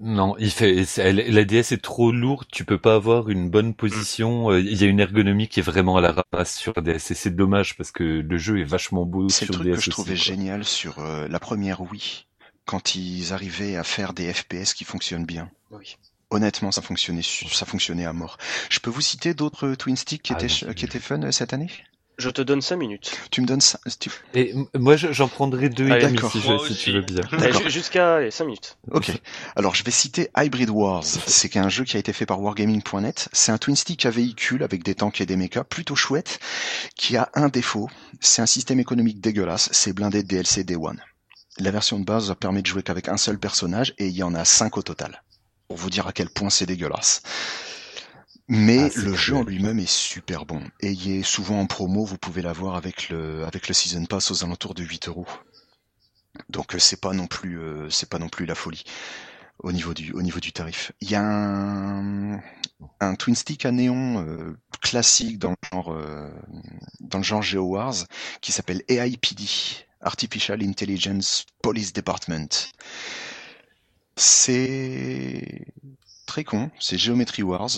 Non 0.00 0.34
il 0.38 0.50
fait 0.50 0.84
c'est- 0.86 1.02
elle- 1.02 1.32
la 1.34 1.44
DS 1.44 1.72
est 1.72 1.82
trop 1.82 2.10
lourde 2.10 2.46
tu 2.50 2.64
peux 2.64 2.78
pas 2.78 2.94
avoir 2.94 3.28
une 3.28 3.50
bonne 3.50 3.74
position 3.74 4.50
euh, 4.50 4.60
il 4.60 4.80
y 4.80 4.84
a 4.84 4.86
une 4.86 5.00
ergonomie 5.00 5.48
qui 5.48 5.60
est 5.60 5.62
vraiment 5.62 5.96
à 5.98 6.00
la 6.00 6.12
ramasse 6.32 6.56
sur 6.56 6.72
la 6.76 6.82
DS 6.82 7.10
et 7.10 7.14
c'est 7.14 7.34
dommage 7.36 7.76
parce 7.76 7.92
que 7.92 8.02
le 8.04 8.38
jeu 8.38 8.58
est 8.60 8.64
vachement 8.64 9.04
beau 9.04 9.28
C'est 9.28 9.44
le 9.46 9.52
sur 9.52 9.54
truc 9.54 9.66
DS 9.68 9.76
que 9.76 9.80
je 9.82 9.90
trouvais 9.90 10.14
quoi. 10.14 10.24
génial 10.24 10.64
sur 10.64 10.98
euh, 11.00 11.28
la 11.28 11.38
première 11.38 11.82
Wii, 11.82 12.26
quand 12.64 12.94
ils 12.94 13.32
arrivaient 13.34 13.76
à 13.76 13.84
faire 13.84 14.14
des 14.14 14.32
FPS 14.32 14.72
qui 14.74 14.84
fonctionnent 14.84 15.26
bien. 15.26 15.50
Oui. 15.70 15.96
Honnêtement, 16.30 16.72
ça 16.72 16.82
fonctionnait, 16.82 17.22
ça 17.22 17.66
fonctionnait 17.66 18.06
à 18.06 18.12
mort. 18.12 18.38
Je 18.70 18.80
peux 18.80 18.90
vous 18.90 19.00
citer 19.02 19.34
d'autres 19.34 19.74
Twin 19.74 19.96
Stick 19.96 20.22
qui 20.22 20.32
Ah 20.32 20.36
étaient, 20.36 20.48
oui. 20.66 20.74
qui 20.74 20.84
étaient 20.84 20.98
fun 21.00 21.22
euh, 21.22 21.30
cette 21.32 21.52
année? 21.52 21.70
Je 22.16 22.30
te 22.30 22.40
donne 22.42 22.62
5 22.62 22.76
minutes. 22.76 23.12
Tu 23.30 23.40
me 23.40 23.46
donnes 23.46 23.60
ça 23.60 23.78
tu- 23.98 24.10
et 24.34 24.54
moi 24.78 24.96
je- 24.96 25.12
j'en 25.12 25.26
prendrai 25.28 25.68
deux 25.68 25.88
et 25.88 25.92
Allez, 25.92 26.04
demi 26.06 26.14
d'accord. 26.16 26.30
si, 26.30 26.40
je- 26.40 26.72
tu 26.74 26.92
veux 26.92 27.00
bien 27.02 27.22
Jusqu'à 27.68 28.20
5 28.30 28.44
minutes. 28.44 28.76
Ok. 28.92 29.10
Alors, 29.56 29.74
je 29.74 29.82
vais 29.82 29.90
citer 29.90 30.28
Hybrid 30.36 30.70
Wars. 30.70 31.02
C'est 31.04 31.56
un 31.56 31.68
jeu 31.68 31.84
qui 31.84 31.96
a 31.96 32.00
été 32.00 32.12
fait 32.12 32.26
par 32.26 32.40
Wargaming.net. 32.40 33.28
C'est 33.32 33.50
un 33.52 33.58
twin 33.58 33.74
stick 33.74 34.06
à 34.06 34.10
véhicule 34.10 34.62
avec 34.62 34.84
des 34.84 34.94
tanks 34.94 35.20
et 35.20 35.26
des 35.26 35.36
mechas 35.36 35.64
plutôt 35.64 35.96
chouette, 35.96 36.38
qui 36.96 37.16
a 37.16 37.30
un 37.34 37.48
défaut. 37.48 37.88
C'est 38.20 38.42
un 38.42 38.46
système 38.46 38.78
économique 38.80 39.20
dégueulasse. 39.20 39.68
C'est 39.72 39.92
blindé 39.92 40.22
de 40.22 40.28
DLC 40.28 40.62
Day 40.64 40.76
One. 40.76 41.00
La 41.58 41.70
version 41.70 41.98
de 41.98 42.04
base 42.04 42.34
permet 42.38 42.62
de 42.62 42.66
jouer 42.66 42.82
qu'avec 42.82 43.08
un 43.08 43.16
seul 43.16 43.38
personnage 43.38 43.94
et 43.98 44.06
il 44.06 44.14
y 44.16 44.22
en 44.22 44.34
a 44.34 44.44
cinq 44.44 44.76
au 44.76 44.82
total. 44.82 45.22
Pour 45.68 45.78
vous 45.78 45.90
dire 45.90 46.06
à 46.06 46.12
quel 46.12 46.28
point 46.28 46.50
c'est 46.50 46.66
dégueulasse. 46.66 47.22
Mais 48.48 48.90
Ah, 48.94 48.98
le 49.00 49.14
jeu 49.14 49.36
en 49.36 49.42
lui-même 49.42 49.78
est 49.78 49.86
super 49.90 50.46
bon. 50.46 50.62
Et 50.80 50.92
il 50.92 51.10
est 51.10 51.22
souvent 51.22 51.60
en 51.60 51.66
promo, 51.66 52.04
vous 52.06 52.16
pouvez 52.18 52.40
l'avoir 52.42 52.74
avec 52.74 53.10
le, 53.10 53.44
avec 53.44 53.68
le 53.68 53.74
Season 53.74 54.06
Pass 54.06 54.30
aux 54.30 54.44
alentours 54.44 54.74
de 54.74 54.82
8 54.82 55.08
euros. 55.08 55.26
Donc 56.48 56.74
euh, 56.74 56.78
c'est 56.78 57.00
pas 57.00 57.12
non 57.12 57.26
plus, 57.26 57.58
euh, 57.60 57.88
c'est 57.90 58.08
pas 58.08 58.18
non 58.18 58.28
plus 58.28 58.46
la 58.46 58.54
folie 58.54 58.84
au 59.60 59.72
niveau 59.72 59.94
du, 59.94 60.12
au 60.12 60.22
niveau 60.22 60.40
du 60.40 60.52
tarif. 60.52 60.92
Il 61.00 61.10
y 61.10 61.14
a 61.16 61.22
un, 61.22 62.40
un 63.00 63.14
twin 63.16 63.34
stick 63.36 63.66
à 63.66 63.72
néon 63.72 64.26
euh, 64.26 64.58
classique 64.82 65.38
dans 65.38 65.50
le 65.52 65.56
genre, 65.72 65.92
euh, 65.92 66.30
dans 67.00 67.18
le 67.18 67.24
genre 67.24 67.42
Geo 67.42 67.62
Wars 67.64 67.94
qui 68.40 68.52
s'appelle 68.52 68.82
AIPD, 68.88 69.48
Artificial 70.00 70.62
Intelligence 70.62 71.46
Police 71.62 71.92
Department. 71.92 72.48
C'est 74.16 75.66
très 76.26 76.44
con, 76.44 76.70
c'est 76.80 76.98
Geometry 76.98 77.42
Wars, 77.42 77.70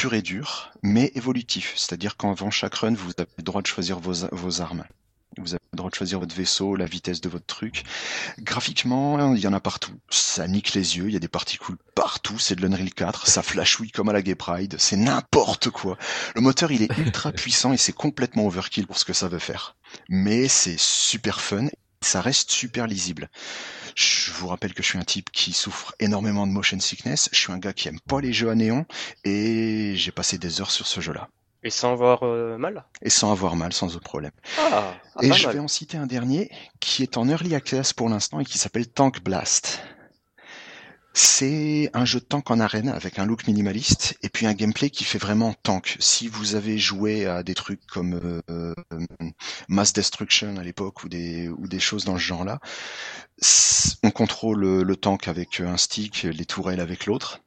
pur 0.00 0.14
et 0.14 0.22
dur, 0.22 0.72
mais 0.82 1.12
évolutif. 1.14 1.74
C'est-à-dire 1.76 2.16
qu'avant 2.16 2.50
chaque 2.50 2.76
run, 2.76 2.94
vous 2.94 3.12
avez 3.18 3.28
le 3.36 3.42
droit 3.42 3.60
de 3.60 3.66
choisir 3.66 3.98
vos, 3.98 4.26
vos 4.32 4.62
armes. 4.62 4.84
Vous 5.36 5.52
avez 5.52 5.60
le 5.74 5.76
droit 5.76 5.90
de 5.90 5.94
choisir 5.94 6.18
votre 6.18 6.34
vaisseau, 6.34 6.74
la 6.74 6.86
vitesse 6.86 7.20
de 7.20 7.28
votre 7.28 7.44
truc. 7.44 7.84
Graphiquement, 8.38 9.34
il 9.34 9.40
y 9.42 9.46
en 9.46 9.52
a 9.52 9.60
partout. 9.60 9.92
Ça 10.08 10.48
nique 10.48 10.72
les 10.72 10.96
yeux, 10.96 11.08
il 11.08 11.12
y 11.12 11.16
a 11.16 11.20
des 11.20 11.28
particules 11.28 11.76
partout, 11.94 12.38
c'est 12.38 12.54
de 12.54 12.62
l'Unreal 12.62 12.94
4, 12.94 13.26
ça 13.26 13.42
flashouille 13.42 13.90
comme 13.90 14.08
à 14.08 14.14
la 14.14 14.22
Gay 14.22 14.36
Pride, 14.36 14.76
c'est 14.78 14.96
n'importe 14.96 15.68
quoi. 15.68 15.98
Le 16.34 16.40
moteur, 16.40 16.72
il 16.72 16.82
est 16.82 16.98
ultra 16.98 17.30
puissant 17.32 17.74
et 17.74 17.76
c'est 17.76 17.92
complètement 17.92 18.46
overkill 18.46 18.86
pour 18.86 18.96
ce 18.96 19.04
que 19.04 19.12
ça 19.12 19.28
veut 19.28 19.38
faire. 19.38 19.76
Mais 20.08 20.48
c'est 20.48 20.78
super 20.78 21.42
fun, 21.42 21.66
ça 22.02 22.20
reste 22.20 22.50
super 22.50 22.86
lisible. 22.86 23.28
Je 23.94 24.30
vous 24.32 24.48
rappelle 24.48 24.72
que 24.74 24.82
je 24.82 24.88
suis 24.88 24.98
un 24.98 25.04
type 25.04 25.30
qui 25.30 25.52
souffre 25.52 25.94
énormément 26.00 26.46
de 26.46 26.52
motion 26.52 26.80
sickness, 26.80 27.28
je 27.32 27.38
suis 27.38 27.52
un 27.52 27.58
gars 27.58 27.72
qui 27.72 27.88
aime 27.88 28.00
pas 28.00 28.20
les 28.20 28.32
jeux 28.32 28.50
à 28.50 28.54
néon, 28.54 28.86
et 29.24 29.92
j'ai 29.96 30.10
passé 30.12 30.38
des 30.38 30.60
heures 30.60 30.70
sur 30.70 30.86
ce 30.86 31.00
jeu-là. 31.00 31.28
Et 31.62 31.68
sans 31.68 31.92
avoir 31.92 32.22
euh, 32.22 32.56
mal 32.56 32.86
Et 33.02 33.10
sans 33.10 33.32
avoir 33.32 33.54
mal, 33.54 33.74
sans 33.74 33.94
autre 33.94 34.04
problème. 34.04 34.32
Ah, 34.58 34.94
ah, 35.14 35.22
Et 35.22 35.30
je 35.30 35.44
mal. 35.46 35.56
vais 35.56 35.60
en 35.60 35.68
citer 35.68 35.98
un 35.98 36.06
dernier 36.06 36.50
qui 36.80 37.02
est 37.02 37.18
en 37.18 37.28
early 37.28 37.54
access 37.54 37.92
pour 37.92 38.08
l'instant 38.08 38.40
et 38.40 38.46
qui 38.46 38.56
s'appelle 38.56 38.88
Tank 38.88 39.22
Blast. 39.22 39.82
C'est 41.12 41.90
un 41.92 42.04
jeu 42.04 42.20
de 42.20 42.24
tank 42.24 42.50
en 42.50 42.60
arène 42.60 42.88
avec 42.88 43.18
un 43.18 43.26
look 43.26 43.46
minimaliste 43.46 44.16
et 44.22 44.28
puis 44.28 44.46
un 44.46 44.54
gameplay 44.54 44.90
qui 44.90 45.04
fait 45.04 45.18
vraiment 45.18 45.54
tank. 45.54 45.96
Si 45.98 46.28
vous 46.28 46.54
avez 46.54 46.78
joué 46.78 47.26
à 47.26 47.42
des 47.42 47.54
trucs 47.54 47.84
comme 47.86 48.42
euh, 48.48 48.74
Mass 49.68 49.92
Destruction 49.92 50.56
à 50.56 50.62
l'époque 50.62 51.02
ou 51.02 51.08
des 51.08 51.48
ou 51.48 51.66
des 51.66 51.80
choses 51.80 52.04
dans 52.04 52.14
ce 52.14 52.22
genre-là, 52.22 52.60
on 54.04 54.10
contrôle 54.10 54.60
le, 54.60 54.82
le 54.84 54.96
tank 54.96 55.26
avec 55.26 55.60
un 55.60 55.76
stick, 55.76 56.22
les 56.22 56.44
tourelles 56.44 56.80
avec 56.80 57.06
l'autre. 57.06 57.40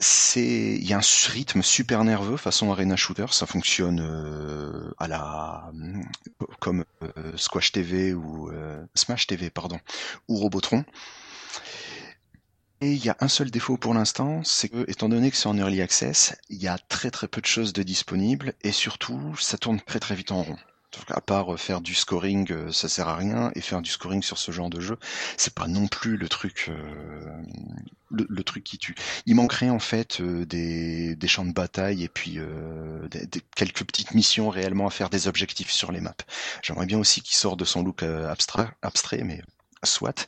C'est 0.00 0.42
il 0.42 0.84
y 0.84 0.92
a 0.92 0.98
un 0.98 1.30
rythme 1.30 1.62
super 1.62 2.02
nerveux 2.02 2.36
façon 2.36 2.72
arena 2.72 2.96
shooter, 2.96 3.26
ça 3.30 3.46
fonctionne 3.46 4.00
euh, 4.00 4.92
à 4.98 5.06
la 5.06 5.70
comme 6.58 6.84
euh, 7.02 7.36
Squash 7.36 7.70
TV 7.70 8.12
ou 8.12 8.50
euh, 8.50 8.84
Smash 8.96 9.28
TV 9.28 9.50
pardon 9.50 9.78
ou 10.28 10.36
Robotron. 10.36 10.84
Et 12.80 12.92
il 12.92 13.04
y 13.04 13.08
a 13.08 13.16
un 13.20 13.28
seul 13.28 13.50
défaut 13.50 13.76
pour 13.76 13.94
l'instant, 13.94 14.42
c'est 14.44 14.68
que, 14.68 14.88
étant 14.90 15.08
donné 15.08 15.30
que 15.30 15.36
c'est 15.36 15.46
en 15.46 15.56
early 15.56 15.80
access, 15.80 16.36
il 16.50 16.62
y 16.62 16.68
a 16.68 16.78
très 16.78 17.10
très 17.10 17.28
peu 17.28 17.40
de 17.40 17.46
choses 17.46 17.72
de 17.72 17.82
disponibles 17.82 18.54
et 18.62 18.72
surtout, 18.72 19.34
ça 19.38 19.58
tourne 19.58 19.80
très 19.80 20.00
très 20.00 20.14
vite 20.14 20.32
en 20.32 20.42
rond. 20.42 20.58
Donc, 20.96 21.10
à 21.10 21.20
part 21.20 21.52
euh, 21.52 21.56
faire 21.56 21.80
du 21.80 21.94
scoring, 21.94 22.50
euh, 22.52 22.72
ça 22.72 22.88
sert 22.88 23.08
à 23.08 23.16
rien, 23.16 23.50
et 23.54 23.60
faire 23.60 23.82
du 23.82 23.90
scoring 23.90 24.22
sur 24.22 24.38
ce 24.38 24.52
genre 24.52 24.70
de 24.70 24.80
jeu, 24.80 24.98
c'est 25.36 25.54
pas 25.54 25.66
non 25.66 25.88
plus 25.88 26.16
le 26.16 26.28
truc, 26.28 26.66
euh, 26.68 27.42
le, 28.10 28.44
truc 28.44 28.64
qui 28.64 28.78
tue. 28.78 28.94
Il 29.26 29.34
manquerait 29.34 29.70
en 29.70 29.78
fait 29.78 30.22
des, 30.22 31.16
des 31.16 31.28
champs 31.28 31.44
de 31.44 31.52
bataille 31.52 32.04
et 32.04 32.08
puis 32.08 32.38
des, 33.10 33.26
quelques 33.56 33.84
petites 33.84 34.14
missions 34.14 34.50
réellement 34.50 34.86
à 34.86 34.90
faire 34.90 35.10
des 35.10 35.26
objectifs 35.26 35.70
sur 35.70 35.90
les 35.90 36.00
maps. 36.00 36.14
J'aimerais 36.62 36.86
bien 36.86 36.98
aussi 36.98 37.22
qu'il 37.22 37.34
sorte 37.34 37.58
de 37.58 37.64
son 37.64 37.82
look 37.82 38.02
abstrait, 38.02 39.22
mais 39.24 39.42
soit. 39.84 40.26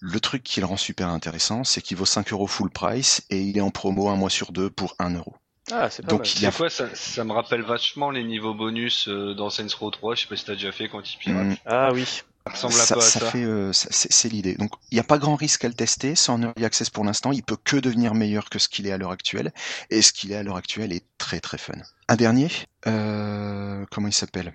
Le 0.00 0.20
truc 0.20 0.42
qui 0.42 0.60
le 0.60 0.66
rend 0.66 0.76
super 0.76 1.08
intéressant, 1.08 1.64
c'est 1.64 1.82
qu'il 1.82 1.96
vaut 1.96 2.06
5 2.06 2.32
euros 2.32 2.46
full 2.46 2.70
price 2.70 3.22
et 3.30 3.40
il 3.42 3.56
est 3.58 3.62
en 3.62 3.70
promo 3.70 4.08
un 4.08 4.16
mois 4.16 4.30
sur 4.30 4.52
deux 4.52 4.70
pour 4.70 4.94
1 4.98 5.10
euro. 5.10 5.36
Ah, 5.72 5.90
c'est 5.90 6.04
pas 6.04 6.12
Donc, 6.12 6.20
mal. 6.20 6.32
il 6.36 6.42
y 6.42 6.46
a- 6.46 6.50
C'est 6.50 6.56
quoi 6.56 6.70
ça, 6.70 6.94
ça 6.94 7.24
me 7.24 7.32
rappelle 7.32 7.62
vachement 7.62 8.10
les 8.10 8.22
niveaux 8.24 8.54
bonus 8.54 9.08
euh, 9.08 9.34
dans 9.34 9.50
Saints 9.50 9.66
Row 9.78 9.90
3, 9.90 10.14
je 10.14 10.22
sais 10.22 10.28
pas 10.28 10.36
si 10.36 10.44
t'as 10.44 10.52
déjà 10.54 10.70
fait 10.72 10.88
quand 10.88 11.02
ils 11.12 11.18
piratent. 11.18 11.46
Mm, 11.50 11.54
Ah 11.66 11.92
oui. 11.92 12.04
Ça 12.04 12.52
ressemble 12.52 12.80
un 12.80 12.86
ça, 12.86 12.94
peu 12.94 13.02
à 13.04 13.10
ça 13.10 13.18
ça? 13.18 13.32
fait, 13.32 13.42
euh, 13.44 13.72
ça- 13.72 13.88
c'est 13.90 14.12
c'est 14.12 14.28
l'idée. 14.28 14.54
Donc, 14.54 14.70
il 14.92 14.94
n'y 14.94 15.00
a 15.00 15.04
pas 15.04 15.18
grand 15.18 15.34
risque 15.34 15.64
à 15.64 15.68
le 15.68 15.74
tester. 15.74 16.14
C'est 16.14 16.30
en 16.30 16.40
early 16.42 16.64
access 16.64 16.90
pour 16.90 17.04
l'instant. 17.04 17.32
Il 17.32 17.42
peut 17.42 17.56
que 17.56 17.76
devenir 17.76 18.14
meilleur 18.14 18.48
que 18.50 18.60
ce 18.60 18.68
qu'il 18.68 18.86
est 18.86 18.92
à 18.92 18.98
l'heure 18.98 19.10
actuelle. 19.10 19.52
Et 19.90 20.00
ce 20.02 20.12
qu'il 20.12 20.30
est 20.30 20.36
à 20.36 20.42
l'heure 20.44 20.56
actuelle 20.56 20.92
est 20.92 21.04
très 21.18 21.40
très 21.40 21.58
fun. 21.58 21.74
Un 22.08 22.14
dernier, 22.16 22.48
euh, 22.86 23.84
comment 23.90 24.06
il 24.08 24.12
s'appelle? 24.14 24.54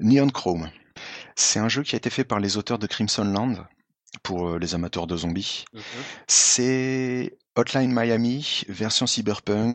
Neon 0.00 0.28
Chrome. 0.30 0.70
C'est 1.36 1.58
un 1.58 1.68
jeu 1.68 1.82
qui 1.82 1.94
a 1.94 1.98
été 1.98 2.10
fait 2.10 2.24
par 2.24 2.40
les 2.40 2.56
auteurs 2.56 2.78
de 2.78 2.86
Crimson 2.86 3.24
Land 3.24 3.66
pour 4.22 4.48
euh, 4.48 4.58
les 4.58 4.74
amateurs 4.74 5.06
de 5.06 5.16
zombies. 5.16 5.64
Mhm. 5.72 5.82
C'est 6.26 7.38
Hotline 7.56 7.92
Miami 7.92 8.62
version 8.68 9.06
cyberpunk 9.06 9.74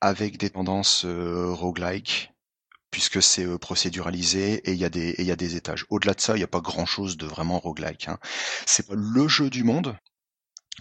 avec 0.00 0.38
des 0.38 0.50
tendances 0.50 1.04
euh, 1.04 1.52
roguelike 1.52 2.32
puisque 2.90 3.22
c'est 3.22 3.44
euh, 3.44 3.58
procéduralisé 3.58 4.54
et 4.68 4.72
il 4.72 4.78
y 4.78 4.84
a 4.84 4.88
des 4.88 5.10
et 5.10 5.22
il 5.22 5.26
y 5.26 5.32
a 5.32 5.36
des 5.36 5.56
étages. 5.56 5.84
Au-delà 5.90 6.14
de 6.14 6.20
ça, 6.20 6.34
il 6.34 6.38
n'y 6.38 6.44
a 6.44 6.48
pas 6.48 6.60
grand-chose 6.60 7.16
de 7.16 7.26
vraiment 7.26 7.58
roguelike. 7.58 8.08
Hein. 8.08 8.18
C'est 8.66 8.86
pas 8.86 8.94
le 8.96 9.28
jeu 9.28 9.50
du 9.50 9.64
monde 9.64 9.96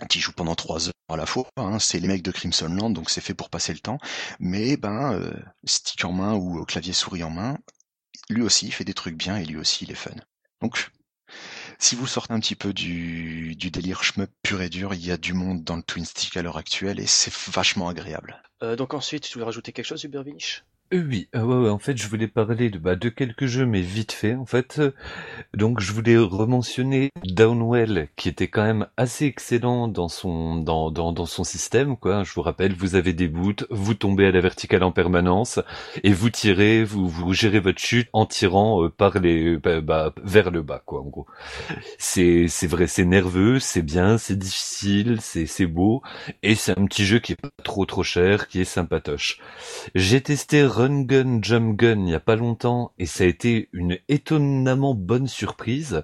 qui 0.10 0.20
joue 0.20 0.32
pendant 0.32 0.56
trois 0.56 0.88
heures 0.88 0.94
à 1.10 1.18
la 1.18 1.26
fois. 1.26 1.48
Hein. 1.58 1.80
C'est 1.80 2.00
les 2.00 2.08
mecs 2.08 2.22
de 2.22 2.32
Crimson 2.32 2.70
Land, 2.70 2.92
donc 2.92 3.10
c'est 3.10 3.22
fait 3.22 3.34
pour 3.34 3.50
passer 3.50 3.74
le 3.74 3.80
temps. 3.80 3.98
Mais 4.40 4.78
ben 4.78 5.14
euh, 5.14 5.34
stick 5.66 6.04
en 6.06 6.12
main 6.12 6.36
ou 6.36 6.64
clavier 6.66 6.94
souris 6.94 7.24
en 7.24 7.30
main, 7.30 7.58
lui 8.30 8.42
aussi 8.42 8.68
il 8.68 8.72
fait 8.72 8.84
des 8.84 8.94
trucs 8.94 9.16
bien 9.16 9.38
et 9.38 9.46
lui 9.46 9.58
aussi 9.58 9.86
il 9.86 9.92
est 9.92 9.96
fun. 9.96 10.16
Donc 10.62 10.90
si 11.80 11.96
vous 11.96 12.08
sortez 12.08 12.34
un 12.34 12.40
petit 12.40 12.56
peu 12.56 12.74
du, 12.74 13.56
du 13.56 13.70
délire 13.72 14.04
shmup 14.04 14.32
pur 14.44 14.62
et 14.62 14.70
dur, 14.70 14.94
il 14.94 15.06
y 15.06 15.12
a 15.12 15.18
du 15.18 15.34
monde 15.34 15.64
dans 15.64 15.76
le 15.76 15.84
twin 15.84 16.06
stick 16.06 16.38
à 16.38 16.42
l'heure 16.42 16.58
actuelle 16.58 17.00
et 17.00 17.08
c'est 17.08 17.34
vachement 17.52 17.90
agréable. 17.90 18.42
Euh, 18.64 18.76
donc 18.76 18.94
ensuite, 18.94 19.24
tu 19.24 19.34
voulais 19.34 19.46
rajouter 19.46 19.72
quelque 19.72 19.86
chose, 19.86 20.04
Uber 20.04 20.24
Vinish 20.24 20.64
Euh, 20.64 20.77
oui, 20.94 21.28
euh, 21.36 21.42
ouais, 21.44 21.66
ouais, 21.66 21.70
en 21.70 21.80
fait, 21.80 21.98
je 21.98 22.08
voulais 22.08 22.28
parler 22.28 22.70
de, 22.70 22.78
bah, 22.80 22.96
de 22.96 23.10
quelques 23.10 23.46
jeux, 23.46 23.66
mais 23.66 23.82
vite 23.82 24.14
fait, 24.14 24.36
en 24.36 24.46
fait. 24.46 24.80
Euh, 24.80 24.92
donc, 25.54 25.82
je 25.82 25.92
voulais 25.92 26.18
rementionner 26.18 27.10
Downwell, 27.26 28.08
qui 28.16 28.30
était 28.30 28.48
quand 28.48 28.64
même 28.64 28.88
assez 28.96 29.26
excellent 29.26 29.90
dans 29.90 30.08
son, 30.08 30.56
dans, 30.56 30.90
dans, 30.90 31.12
dans 31.12 31.26
son 31.26 31.44
système, 31.44 31.98
quoi. 31.98 32.24
Je 32.24 32.34
vous 32.34 32.42
rappelle, 32.42 32.74
vous 32.74 32.96
avez 32.96 33.12
des 33.12 33.28
boots, 33.28 33.66
vous 33.70 33.96
tombez 33.96 34.28
à 34.28 34.32
la 34.32 34.40
verticale 34.40 34.84
en 34.84 34.94
permanence, 34.94 35.60
et 36.04 36.14
vous 36.14 36.30
tirez, 36.30 36.86
vous, 36.86 37.10
vous 37.10 37.34
gérez 37.34 37.60
votre 37.60 37.82
chute 37.82 38.08
en 38.14 38.26
tirant 38.26 38.84
euh, 38.84 38.90
par 38.90 39.20
les, 39.20 39.58
bah, 39.58 39.82
bah, 39.82 40.14
vers 40.24 40.52
le 40.52 40.62
bas, 40.62 40.82
quoi, 40.86 41.02
en 41.02 41.08
gros. 41.08 41.28
C'est, 41.98 42.48
c'est 42.48 42.68
vrai, 42.68 42.88
c'est 42.88 43.06
nerveux, 43.06 43.60
c'est 43.60 43.82
bien, 43.82 44.18
c'est 44.18 44.38
difficile, 44.38 45.18
c'est, 45.22 45.46
c'est 45.48 45.66
beau, 45.68 46.02
et 46.44 46.56
c'est 46.56 46.78
un 46.78 46.86
petit 46.86 47.06
jeu 47.06 47.20
qui 47.20 47.34
est 47.34 47.42
pas 47.42 47.50
trop 47.64 47.86
trop 47.86 48.04
cher, 48.04 48.48
qui 48.48 48.62
est 48.62 48.66
sympatoche. 48.66 49.40
J'ai 49.96 50.22
testé 50.22 50.64
Run 50.78 51.06
Gun 51.06 51.40
Jump 51.42 51.76
Gun 51.76 52.06
il 52.06 52.12
y 52.12 52.14
a 52.14 52.20
pas 52.20 52.36
longtemps 52.36 52.92
et 53.00 53.08
ça 53.08 53.24
a 53.24 53.28
été 53.28 53.68
une 53.74 53.98
étonnamment 54.10 54.94
bonne 54.94 55.26
surprise. 55.26 56.04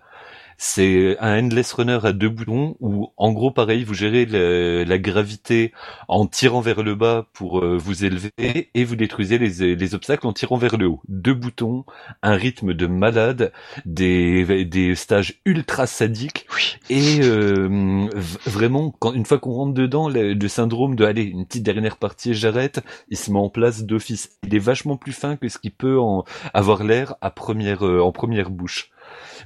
C'est 0.57 1.17
un 1.19 1.43
endless 1.43 1.73
runner 1.73 1.99
à 2.03 2.13
deux 2.13 2.29
boutons 2.29 2.75
où, 2.79 3.11
en 3.17 3.31
gros, 3.31 3.51
pareil, 3.51 3.83
vous 3.83 3.93
gérez 3.93 4.25
la 4.25 4.97
gravité 4.97 5.73
en 6.07 6.27
tirant 6.27 6.61
vers 6.61 6.83
le 6.83 6.95
bas 6.95 7.27
pour 7.33 7.59
euh, 7.59 7.77
vous 7.77 8.05
élever 8.05 8.31
et 8.37 8.83
vous 8.83 8.95
détruisez 8.95 9.37
les, 9.37 9.75
les, 9.75 9.95
obstacles 9.95 10.27
en 10.27 10.33
tirant 10.33 10.57
vers 10.57 10.77
le 10.77 10.87
haut. 10.87 11.01
Deux 11.07 11.33
boutons, 11.33 11.85
un 12.21 12.35
rythme 12.35 12.73
de 12.73 12.87
malade, 12.87 13.51
des, 13.85 14.65
des 14.65 14.95
stages 14.95 15.41
ultra 15.45 15.87
sadiques 15.87 16.47
et 16.89 17.19
euh, 17.21 18.07
vraiment, 18.45 18.93
quand, 18.99 19.13
une 19.13 19.25
fois 19.25 19.39
qu'on 19.39 19.53
rentre 19.53 19.73
dedans, 19.73 20.09
le, 20.09 20.33
le, 20.33 20.47
syndrome 20.47 20.95
de 20.95 21.05
aller 21.05 21.23
une 21.23 21.45
petite 21.45 21.63
dernière 21.63 21.97
partie 21.97 22.33
j'arrête, 22.33 22.81
il 23.09 23.17
se 23.17 23.31
met 23.31 23.39
en 23.39 23.49
place 23.49 23.83
d'office. 23.83 24.37
Il 24.43 24.53
est 24.55 24.59
vachement 24.59 24.97
plus 24.97 25.13
fin 25.13 25.37
que 25.37 25.47
ce 25.49 25.57
qui 25.57 25.69
peut 25.69 25.99
en 25.99 26.23
avoir 26.53 26.83
l'air 26.83 27.15
à 27.21 27.31
première 27.31 27.85
euh, 27.85 28.01
en 28.01 28.11
première 28.11 28.49
bouche. 28.49 28.89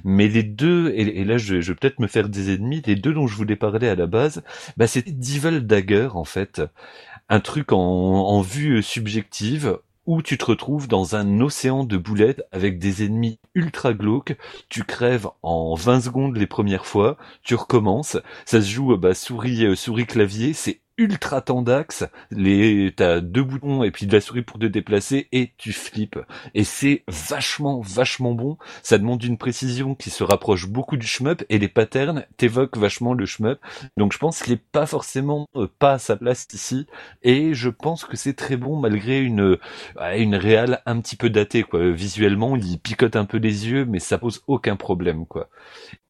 Mais 0.04 0.28
les 0.28 0.42
deux, 0.42 0.92
et, 0.94 1.24
là 1.24 1.38
je, 1.38 1.56
vais 1.56 1.74
peut-être 1.74 2.00
me 2.00 2.06
faire 2.06 2.28
des 2.28 2.54
ennemis, 2.54 2.82
les 2.86 2.96
deux 2.96 3.12
dont 3.12 3.26
je 3.26 3.36
voulais 3.36 3.56
parler 3.56 3.88
à 3.88 3.94
la 3.94 4.06
base, 4.06 4.42
bah 4.76 4.86
c'était 4.86 5.12
Devil 5.12 5.60
Dagger 5.62 6.08
en 6.14 6.24
fait. 6.24 6.62
Un 7.28 7.40
truc 7.40 7.72
en, 7.72 7.78
en 7.78 8.40
vue 8.40 8.82
subjective 8.82 9.78
où 10.08 10.22
tu 10.22 10.38
te 10.38 10.46
retrouves 10.46 10.88
dans 10.88 11.16
un 11.16 11.42
océan 11.42 11.84
de 11.84 11.98
boulettes 11.98 12.42
avec 12.50 12.78
des 12.78 13.04
ennemis 13.04 13.38
ultra 13.54 13.92
glauques, 13.92 14.38
tu 14.70 14.82
crèves 14.84 15.28
en 15.42 15.74
20 15.74 16.00
secondes 16.00 16.36
les 16.38 16.46
premières 16.46 16.86
fois, 16.86 17.18
tu 17.42 17.54
recommences, 17.54 18.16
ça 18.46 18.62
se 18.62 18.70
joue 18.70 18.96
bah, 18.96 19.12
souris 19.12 19.66
euh, 19.66 19.76
souris 19.76 20.06
clavier, 20.06 20.54
c'est 20.54 20.80
ultra 20.98 21.40
tendax, 21.40 22.04
les 22.30 22.92
t'as 22.94 23.20
deux 23.20 23.44
boutons 23.44 23.84
et 23.84 23.90
puis 23.90 24.06
de 24.06 24.12
la 24.12 24.20
souris 24.20 24.42
pour 24.42 24.58
te 24.58 24.66
déplacer 24.66 25.28
et 25.32 25.52
tu 25.56 25.72
flippes. 25.72 26.18
Et 26.54 26.64
c'est 26.64 27.04
vachement 27.06 27.80
vachement 27.80 28.32
bon. 28.32 28.58
Ça 28.82 28.98
demande 28.98 29.22
une 29.22 29.38
précision 29.38 29.94
qui 29.94 30.10
se 30.10 30.24
rapproche 30.24 30.66
beaucoup 30.66 30.96
du 30.96 31.06
shmup 31.06 31.44
et 31.48 31.58
les 31.58 31.68
patterns 31.68 32.26
t'évoquent 32.36 32.76
vachement 32.76 33.14
le 33.14 33.24
shmup. 33.24 33.60
Donc 33.96 34.12
je 34.12 34.18
pense 34.18 34.42
qu'il 34.42 34.52
est 34.52 34.62
pas 34.72 34.86
forcément 34.86 35.46
euh, 35.56 35.68
pas 35.78 35.94
à 35.94 35.98
sa 35.98 36.16
place 36.16 36.46
ici 36.52 36.86
et 37.22 37.54
je 37.54 37.68
pense 37.70 38.04
que 38.04 38.16
c'est 38.16 38.34
très 38.34 38.56
bon 38.56 38.78
malgré 38.78 39.20
une 39.20 39.58
une 40.16 40.34
un 40.86 41.00
petit 41.00 41.16
peu 41.16 41.30
datée 41.30 41.62
quoi. 41.62 41.90
Visuellement, 41.90 42.56
il 42.56 42.78
picote 42.78 43.16
un 43.16 43.24
peu 43.24 43.38
les 43.38 43.68
yeux 43.68 43.84
mais 43.84 44.00
ça 44.00 44.18
pose 44.18 44.42
aucun 44.48 44.76
problème 44.76 45.26
quoi. 45.26 45.48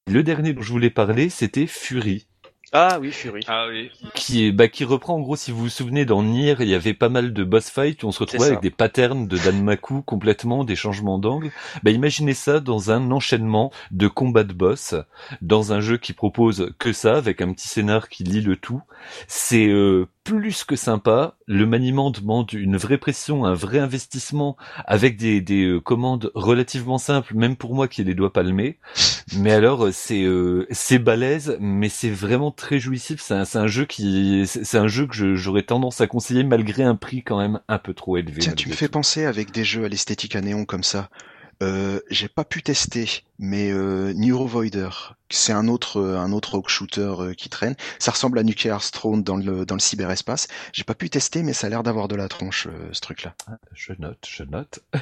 Le 0.06 0.22
dernier 0.22 0.54
dont 0.54 0.62
je 0.62 0.72
voulais 0.72 0.88
parler, 0.88 1.28
c'était 1.28 1.66
Fury. 1.66 2.26
Ah 2.72 2.98
oui, 3.00 3.12
Fury. 3.12 3.40
Ah 3.48 3.66
oui. 3.68 3.90
Qui 4.14 4.46
est, 4.46 4.52
bah, 4.52 4.68
qui 4.68 4.84
reprend 4.84 5.14
en 5.14 5.20
gros, 5.20 5.36
si 5.36 5.50
vous 5.50 5.60
vous 5.60 5.68
souvenez, 5.70 6.04
dans 6.04 6.22
Nier, 6.22 6.56
il 6.60 6.68
y 6.68 6.74
avait 6.74 6.92
pas 6.92 7.08
mal 7.08 7.32
de 7.32 7.44
boss 7.44 7.70
fights 7.70 8.02
où 8.02 8.08
on 8.08 8.12
se 8.12 8.20
retrouvait 8.20 8.48
avec 8.48 8.60
des 8.60 8.70
patterns 8.70 9.26
de 9.26 9.38
Danmaku 9.38 10.02
complètement, 10.02 10.64
des 10.64 10.76
changements 10.76 11.18
d'angle. 11.18 11.50
Bah, 11.82 11.90
imaginez 11.90 12.34
ça 12.34 12.60
dans 12.60 12.90
un 12.90 13.10
enchaînement 13.10 13.72
de 13.90 14.06
combats 14.06 14.44
de 14.44 14.52
boss, 14.52 14.94
dans 15.40 15.72
un 15.72 15.80
jeu 15.80 15.96
qui 15.96 16.12
propose 16.12 16.74
que 16.78 16.92
ça, 16.92 17.16
avec 17.16 17.40
un 17.40 17.52
petit 17.52 17.68
scénar 17.68 18.10
qui 18.10 18.24
lit 18.24 18.42
le 18.42 18.56
tout. 18.56 18.82
C'est 19.28 19.68
euh, 19.68 20.06
plus 20.28 20.64
que 20.64 20.76
sympa. 20.76 21.36
Le 21.46 21.64
maniement 21.64 22.10
demande 22.10 22.52
une 22.52 22.76
vraie 22.76 22.98
pression, 22.98 23.46
un 23.46 23.54
vrai 23.54 23.78
investissement, 23.78 24.56
avec 24.84 25.16
des, 25.16 25.40
des 25.40 25.64
euh, 25.64 25.80
commandes 25.80 26.30
relativement 26.34 26.98
simples, 26.98 27.34
même 27.34 27.56
pour 27.56 27.74
moi 27.74 27.88
qui 27.88 28.02
ai 28.02 28.04
les 28.04 28.14
doigts 28.14 28.32
palmés. 28.32 28.78
Mais 29.38 29.52
alors, 29.52 29.86
euh, 29.86 29.92
c'est 29.92 30.22
euh, 30.24 30.66
c'est 30.70 30.98
balèze, 30.98 31.56
mais 31.60 31.88
c'est 31.88 32.10
vraiment 32.10 32.50
très 32.50 32.78
jouissif. 32.78 33.22
C'est 33.22 33.34
un, 33.34 33.44
un, 33.54 33.66
jeu 33.66 33.86
qui, 33.86 34.44
c'est 34.46 34.78
un 34.78 34.88
jeu 34.88 35.06
que 35.06 35.34
j'aurais 35.34 35.62
tendance 35.62 36.02
à 36.02 36.06
conseiller 36.06 36.44
malgré 36.44 36.82
un 36.82 36.94
prix 36.94 37.22
quand 37.22 37.38
même 37.38 37.60
un 37.68 37.78
peu 37.78 37.94
trop 37.94 38.18
élevé. 38.18 38.40
Tiens, 38.40 38.52
tu 38.52 38.68
me 38.68 38.74
fais 38.74 38.88
penser 38.88 39.24
avec 39.24 39.50
des 39.50 39.64
jeux 39.64 39.84
à 39.84 39.88
l'esthétique 39.88 40.36
à 40.36 40.42
néon 40.42 40.66
comme 40.66 40.84
ça. 40.84 41.08
Euh, 41.60 42.00
j'ai 42.08 42.28
pas 42.28 42.44
pu 42.44 42.62
tester, 42.62 43.24
mais 43.38 43.70
euh, 43.70 44.12
Neurovoider, 44.14 44.90
c'est 45.28 45.52
un 45.52 45.66
autre 45.66 46.00
euh, 46.00 46.18
un 46.18 46.32
autre 46.32 46.54
hawk 46.54 46.68
shooter 46.68 47.14
euh, 47.18 47.34
qui 47.34 47.48
traîne. 47.48 47.74
Ça 47.98 48.12
ressemble 48.12 48.38
à 48.38 48.44
Nuclear 48.44 48.80
Throne 48.90 49.22
dans 49.24 49.36
le 49.36 49.66
dans 49.66 49.74
le 49.74 49.80
cyberespace. 49.80 50.46
J'ai 50.72 50.84
pas 50.84 50.94
pu 50.94 51.10
tester, 51.10 51.42
mais 51.42 51.52
ça 51.52 51.66
a 51.66 51.70
l'air 51.70 51.82
d'avoir 51.82 52.06
de 52.06 52.14
la 52.14 52.28
tronche 52.28 52.68
ce 52.92 53.00
truc-là. 53.00 53.34
Ah, 53.48 53.58
je 53.74 53.92
note, 53.98 54.26
je 54.28 54.44
note. 54.44 54.80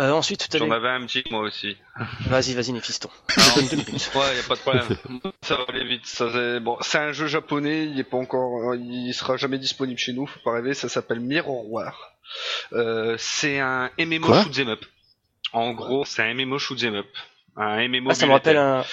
Euh, 0.00 0.12
ensuite, 0.12 0.46
J'en 0.56 0.70
avais 0.70 0.90
un 0.90 1.04
petit 1.06 1.24
moi 1.30 1.40
aussi. 1.40 1.76
Vas-y, 2.26 2.54
vas-y, 2.54 2.70
Néphiston. 2.70 3.10
ouais, 3.36 4.36
y 4.36 4.38
a 4.38 4.42
pas 4.46 4.54
de 4.54 4.60
problème. 4.60 4.86
ça 5.42 5.56
va 5.56 5.64
aller 5.68 5.84
vite. 5.84 6.06
Ça, 6.06 6.30
c'est... 6.32 6.60
Bon, 6.60 6.76
c'est 6.82 6.98
un 6.98 7.10
jeu 7.10 7.26
japonais. 7.26 7.86
Il 7.86 7.98
est 7.98 8.04
pas 8.04 8.16
encore, 8.16 8.76
il 8.76 9.12
sera 9.12 9.36
jamais 9.36 9.58
disponible 9.58 9.98
chez 9.98 10.12
nous. 10.12 10.26
Faut 10.26 10.38
pas 10.44 10.52
rêver. 10.52 10.74
Ça 10.74 10.88
s'appelle 10.88 11.18
Mirror 11.18 11.68
War. 11.68 12.12
Euh, 12.74 13.16
c'est 13.18 13.58
un 13.58 13.90
MMO 13.98 14.32
shoot'em 14.42 14.68
up. 14.68 14.84
En 15.52 15.72
gros, 15.72 16.04
c'est 16.04 16.22
un 16.22 16.34
MMO 16.34 16.58
shoot'em 16.58 16.94
up. 16.94 17.06
Un 17.56 17.88
MMO. 17.88 18.10
Ah, 18.10 18.14
ça 18.14 18.26
me 18.26 18.32
rappelle 18.32 18.56
un. 18.56 18.84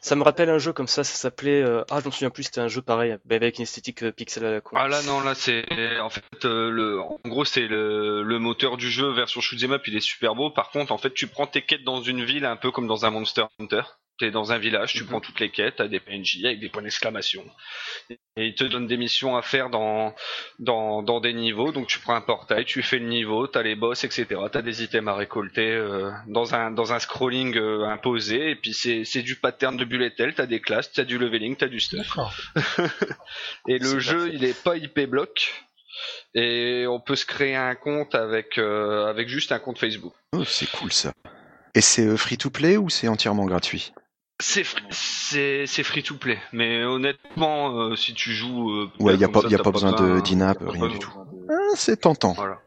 Ça 0.00 0.14
me 0.14 0.22
rappelle 0.22 0.48
un 0.48 0.58
jeu 0.58 0.72
comme 0.72 0.86
ça, 0.86 1.02
ça 1.02 1.16
s'appelait. 1.16 1.60
Euh... 1.60 1.82
Ah, 1.90 1.98
je 2.00 2.04
m'en 2.04 2.12
souviens 2.12 2.30
plus, 2.30 2.44
c'était 2.44 2.60
un 2.60 2.68
jeu 2.68 2.80
pareil, 2.80 3.16
avec 3.30 3.58
une 3.58 3.64
esthétique 3.64 4.04
euh, 4.04 4.12
pixel 4.12 4.44
à 4.44 4.52
la 4.52 4.60
con. 4.60 4.76
Ah 4.78 4.86
là, 4.86 5.02
non, 5.02 5.20
là, 5.20 5.34
c'est. 5.34 5.64
En 5.98 6.08
fait, 6.08 6.22
euh, 6.44 6.70
le... 6.70 7.00
en 7.00 7.18
gros, 7.26 7.44
c'est 7.44 7.66
le... 7.66 8.22
le 8.22 8.38
moteur 8.38 8.76
du 8.76 8.90
jeu 8.90 9.10
version 9.10 9.40
shoot'em 9.40 9.72
up, 9.72 9.82
il 9.88 9.96
est 9.96 10.00
super 10.00 10.36
beau. 10.36 10.50
Par 10.50 10.70
contre, 10.70 10.92
en 10.92 10.98
fait, 10.98 11.12
tu 11.12 11.26
prends 11.26 11.48
tes 11.48 11.62
quêtes 11.62 11.82
dans 11.82 12.00
une 12.00 12.24
ville 12.24 12.44
un 12.44 12.56
peu 12.56 12.70
comme 12.70 12.86
dans 12.86 13.06
un 13.06 13.10
Monster 13.10 13.44
Hunter 13.58 13.82
t'es 14.18 14.30
dans 14.30 14.52
un 14.52 14.58
village, 14.58 14.92
tu 14.92 15.02
mhm. 15.02 15.08
prends 15.08 15.20
toutes 15.20 15.40
les 15.40 15.50
quêtes, 15.50 15.76
t'as 15.76 15.88
des 15.88 16.00
PNJ 16.00 16.44
avec 16.44 16.60
des 16.60 16.68
points 16.68 16.82
d'exclamation. 16.82 17.44
Et 18.10 18.46
ils 18.46 18.54
te 18.54 18.64
donnent 18.64 18.86
des 18.86 18.96
missions 18.96 19.36
à 19.36 19.42
faire 19.42 19.70
dans, 19.70 20.14
dans, 20.58 21.02
dans 21.02 21.20
des 21.20 21.32
niveaux. 21.32 21.72
Donc 21.72 21.86
tu 21.86 21.98
prends 22.00 22.14
un 22.14 22.20
portail, 22.20 22.64
tu 22.64 22.82
fais 22.82 22.98
le 22.98 23.06
niveau, 23.06 23.46
t'as 23.46 23.62
les 23.62 23.76
boss, 23.76 24.04
etc. 24.04 24.26
T'as 24.52 24.62
des 24.62 24.82
items 24.82 25.08
à 25.08 25.14
récolter 25.14 25.70
euh, 25.72 26.10
dans, 26.26 26.54
un, 26.54 26.70
dans 26.70 26.92
un 26.92 26.98
scrolling 26.98 27.56
euh, 27.56 27.86
imposé. 27.86 28.50
Et 28.50 28.56
puis 28.56 28.74
c'est, 28.74 29.04
c'est 29.04 29.22
du 29.22 29.36
pattern 29.36 29.76
de 29.76 29.84
bullet 29.84 30.12
hell, 30.18 30.34
t'as 30.34 30.46
des 30.46 30.60
classes, 30.60 30.92
t'as 30.92 31.04
du 31.04 31.18
leveling, 31.18 31.56
t'as 31.56 31.68
du 31.68 31.80
stuff. 31.80 32.18
et 33.68 33.78
le 33.78 33.98
jeu, 33.98 34.30
il 34.32 34.44
est 34.44 34.60
pas 34.62 34.76
IP 34.76 35.00
block. 35.08 35.64
Et 36.34 36.86
on 36.88 37.00
peut 37.00 37.16
se 37.16 37.26
créer 37.26 37.56
un 37.56 37.74
compte 37.74 38.14
avec, 38.14 38.58
euh, 38.58 39.06
avec 39.06 39.28
juste 39.28 39.52
un 39.52 39.58
compte 39.58 39.78
Facebook. 39.78 40.12
Oh, 40.32 40.44
c'est 40.44 40.70
cool 40.70 40.92
ça. 40.92 41.12
Et 41.74 41.80
c'est 41.80 42.16
free 42.16 42.38
to 42.38 42.50
play 42.50 42.76
ou 42.76 42.88
c'est 42.88 43.08
entièrement 43.08 43.46
gratuit? 43.46 43.92
C'est 44.40 44.64
free, 44.64 44.82
c'est, 44.90 45.66
c'est 45.66 45.82
free 45.82 46.02
to 46.02 46.14
play, 46.14 46.38
mais 46.52 46.84
honnêtement, 46.84 47.80
euh, 47.80 47.96
si 47.96 48.14
tu 48.14 48.32
joues, 48.32 48.70
euh, 48.70 48.90
ouais, 49.00 49.14
il 49.14 49.20
y 49.20 49.24
a 49.24 49.28
pas, 49.28 49.40
y 49.48 49.54
a 49.54 49.58
pas 49.58 49.70
besoin 49.70 49.92
de 49.92 50.20
d'in-app, 50.20 50.58
rien 50.60 50.88
du 50.88 50.98
tout. 50.98 51.12
Ah, 51.50 51.74
c'est 51.74 52.00
tentant. 52.00 52.32
Voilà. 52.34 52.60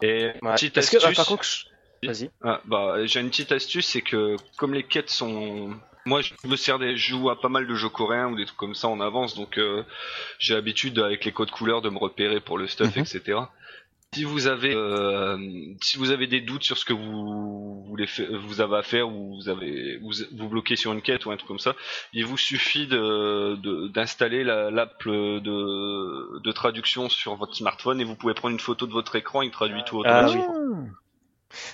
Et 0.00 0.32
ouais. 0.42 0.52
petite 0.54 0.78
astuce. 0.78 1.00
Que, 1.00 1.06
ah, 1.06 1.12
par 1.14 1.26
contre, 1.26 1.44
vas-y. 2.02 2.30
Ah, 2.42 2.60
bah, 2.64 3.04
j'ai 3.04 3.20
une 3.20 3.28
petite 3.28 3.52
astuce, 3.52 3.86
c'est 3.86 4.02
que 4.02 4.36
comme 4.56 4.74
les 4.74 4.84
quêtes 4.84 5.10
sont 5.10 5.76
moi, 6.04 6.20
je 6.20 6.32
me 6.44 6.56
sers 6.56 6.78
des, 6.78 6.96
je 6.96 7.10
joue 7.10 7.30
à 7.30 7.40
pas 7.40 7.48
mal 7.48 7.66
de 7.66 7.74
jeux 7.74 7.88
coréens 7.88 8.28
ou 8.28 8.36
des 8.36 8.44
trucs 8.44 8.58
comme 8.58 8.74
ça 8.74 8.88
en 8.88 9.00
avance, 9.00 9.36
donc 9.36 9.58
euh, 9.58 9.84
j'ai 10.38 10.54
l'habitude 10.54 10.98
avec 10.98 11.24
les 11.24 11.32
codes 11.32 11.50
couleurs 11.50 11.82
de 11.82 11.90
me 11.90 11.98
repérer 11.98 12.40
pour 12.40 12.58
le 12.58 12.66
stuff, 12.66 12.96
mhm. 12.96 13.02
etc. 13.02 13.38
Si 14.14 14.24
vous 14.24 14.46
avez 14.46 14.74
euh, 14.74 15.38
si 15.80 15.96
vous 15.96 16.10
avez 16.10 16.26
des 16.26 16.42
doutes 16.42 16.64
sur 16.64 16.76
ce 16.76 16.84
que 16.84 16.92
vous 16.92 17.82
voulez 17.84 18.06
vous 18.44 18.60
avez 18.60 18.76
à 18.76 18.82
faire 18.82 19.08
ou 19.08 19.36
vous 19.36 19.48
avez 19.48 19.96
vous, 19.98 20.12
vous 20.32 20.48
bloquez 20.50 20.76
sur 20.76 20.92
une 20.92 21.00
quête 21.00 21.24
ou 21.24 21.30
un 21.30 21.36
truc 21.36 21.48
comme 21.48 21.58
ça, 21.58 21.74
il 22.12 22.26
vous 22.26 22.36
suffit 22.36 22.86
de 22.86 23.56
d'installer 23.88 24.44
l'app 24.44 25.02
de, 25.06 26.38
de 26.38 26.52
traduction 26.52 27.08
sur 27.08 27.36
votre 27.36 27.54
smartphone 27.54 28.02
et 28.02 28.04
vous 28.04 28.14
pouvez 28.14 28.34
prendre 28.34 28.52
une 28.52 28.60
photo 28.60 28.86
de 28.86 28.92
votre 28.92 29.16
écran, 29.16 29.40
il 29.40 29.50
traduit 29.50 29.82
tout 29.84 30.02
ah 30.04 30.26
automatiquement. 30.26 30.90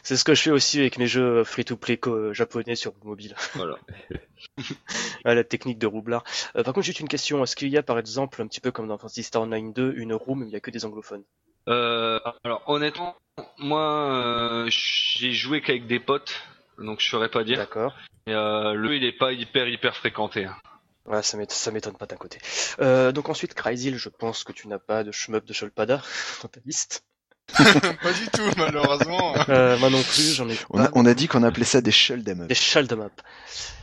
C'est 0.04 0.16
ce 0.16 0.24
que 0.24 0.34
je 0.34 0.42
fais 0.42 0.50
aussi 0.50 0.78
avec 0.78 0.98
mes 0.98 1.06
jeux 1.06 1.44
free-to-play 1.44 2.00
japonais 2.32 2.76
sur 2.76 2.92
mobile. 3.04 3.34
Voilà. 3.54 3.78
la 5.24 5.44
technique 5.44 5.78
de 5.78 5.86
roublard. 5.86 6.24
Euh, 6.56 6.62
par 6.64 6.74
contre, 6.74 6.86
juste 6.86 7.00
une 7.00 7.08
question. 7.08 7.42
Est-ce 7.44 7.54
qu'il 7.54 7.68
y 7.68 7.78
a, 7.78 7.82
par 7.82 7.98
exemple, 7.98 8.42
un 8.42 8.48
petit 8.48 8.60
peu 8.60 8.72
comme 8.72 8.88
dans 8.88 8.98
Fantasy 8.98 9.22
Star 9.22 9.42
Online 9.42 9.72
2, 9.72 9.94
une 9.96 10.14
room 10.14 10.42
où 10.42 10.44
il 10.44 10.48
n'y 10.48 10.56
a 10.56 10.60
que 10.60 10.72
des 10.72 10.84
anglophones? 10.84 11.22
euh, 11.22 11.47
alors 12.44 12.62
honnêtement, 12.66 13.16
moi 13.58 14.10
euh, 14.12 14.66
j'ai 14.70 15.32
joué 15.32 15.60
qu'avec 15.60 15.86
des 15.86 16.00
potes, 16.00 16.34
donc 16.78 17.00
je 17.00 17.08
ferais 17.08 17.28
pas 17.28 17.44
dire. 17.44 17.58
D'accord. 17.58 17.94
Et 18.26 18.32
euh, 18.34 18.72
le 18.74 18.94
il 18.96 19.04
est 19.04 19.12
pas 19.16 19.32
hyper 19.32 19.68
hyper 19.68 19.96
fréquenté. 19.96 20.44
Hein. 20.44 20.56
Ouais, 21.06 21.22
ça 21.22 21.70
m'étonne 21.70 21.96
pas 21.96 22.04
d'un 22.06 22.16
côté. 22.16 22.38
Euh, 22.80 23.12
donc 23.12 23.30
ensuite, 23.30 23.54
Cryzil, 23.54 23.96
je 23.96 24.10
pense 24.10 24.44
que 24.44 24.52
tu 24.52 24.68
n'as 24.68 24.78
pas 24.78 25.04
de 25.04 25.10
shmup 25.12 25.46
de 25.46 25.52
Sholpada 25.54 26.02
dans 26.42 26.48
ta 26.48 26.60
liste. 26.66 27.04
pas 27.56 28.12
du 28.12 28.28
tout, 28.30 28.50
malheureusement. 28.58 29.34
Euh, 29.48 29.78
moi 29.78 29.88
non 29.88 30.02
plus, 30.02 30.34
j'en 30.34 30.46
ai 30.50 30.58
On 30.68 30.78
a, 30.80 30.84
pas. 30.84 30.90
on 30.94 31.06
a 31.06 31.14
dit 31.14 31.28
qu'on 31.28 31.42
appelait 31.42 31.64
ça 31.64 31.80
des 31.80 31.90
up. 32.10 32.18
Des 32.20 32.76
up. 32.76 33.12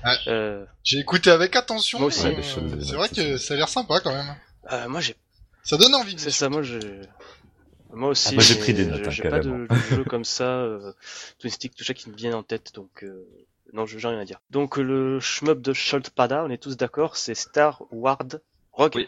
Ah. 0.03 0.15
Euh, 0.27 0.63
J'ai 0.83 0.99
écouté 0.99 1.31
avec 1.31 1.55
attention. 1.55 1.97
Moi 1.97 2.09
aussi. 2.09 2.27
euh, 2.27 2.35
Ouais, 2.35 2.83
c'est 2.83 2.95
vrai 2.95 3.09
que 3.09 3.37
ça 3.37 3.55
a 3.55 3.57
l'air 3.57 3.67
sympa 3.69 3.99
quand 4.01 4.13
même. 4.13 4.35
euh, 4.71 4.87
moi 4.87 5.01
j'ai 5.01 5.15
Ça 5.63 5.77
donne 5.77 5.95
envie. 5.95 6.13
C'est 6.19 6.29
ça, 6.29 6.47
moi 6.47 6.61
j'ai. 6.61 6.79
Moi 7.95 8.09
aussi, 8.09 8.27
Ah, 8.29 8.33
moi, 8.35 8.43
j'ai 8.43 8.55
pris 8.55 8.73
des 8.73 8.85
notes, 8.85 9.01
je- 9.03 9.07
hein, 9.07 9.09
J'ai 9.11 9.29
pas 9.29 9.39
de 9.39 9.49
de 9.49 9.67
jeu 9.89 10.03
comme 10.09 10.25
ça, 10.25 10.43
euh, 10.43 10.91
Twin 11.39 11.51
Stick, 11.51 11.75
tout 11.75 11.83
ça 11.83 11.93
qui 11.93 12.09
me 12.09 12.15
viennent 12.15 12.35
en 12.35 12.43
tête, 12.43 12.71
donc 12.75 13.03
euh, 13.03 13.25
non, 13.73 13.85
je- 13.85 13.97
j'ai 13.97 14.07
rien 14.07 14.19
à 14.19 14.25
dire. 14.25 14.41
Donc 14.51 14.77
euh, 14.77 14.81
le 14.83 15.19
shmup 15.19 15.61
de 15.61 15.73
Scholtpada, 15.73 16.43
on 16.45 16.49
est 16.49 16.57
tous 16.61 16.77
d'accord, 16.77 17.15
c'est 17.17 17.35
Star 17.35 17.81
Ward 17.91 18.41
Rogue. 18.73 18.91
Oui. 18.95 19.07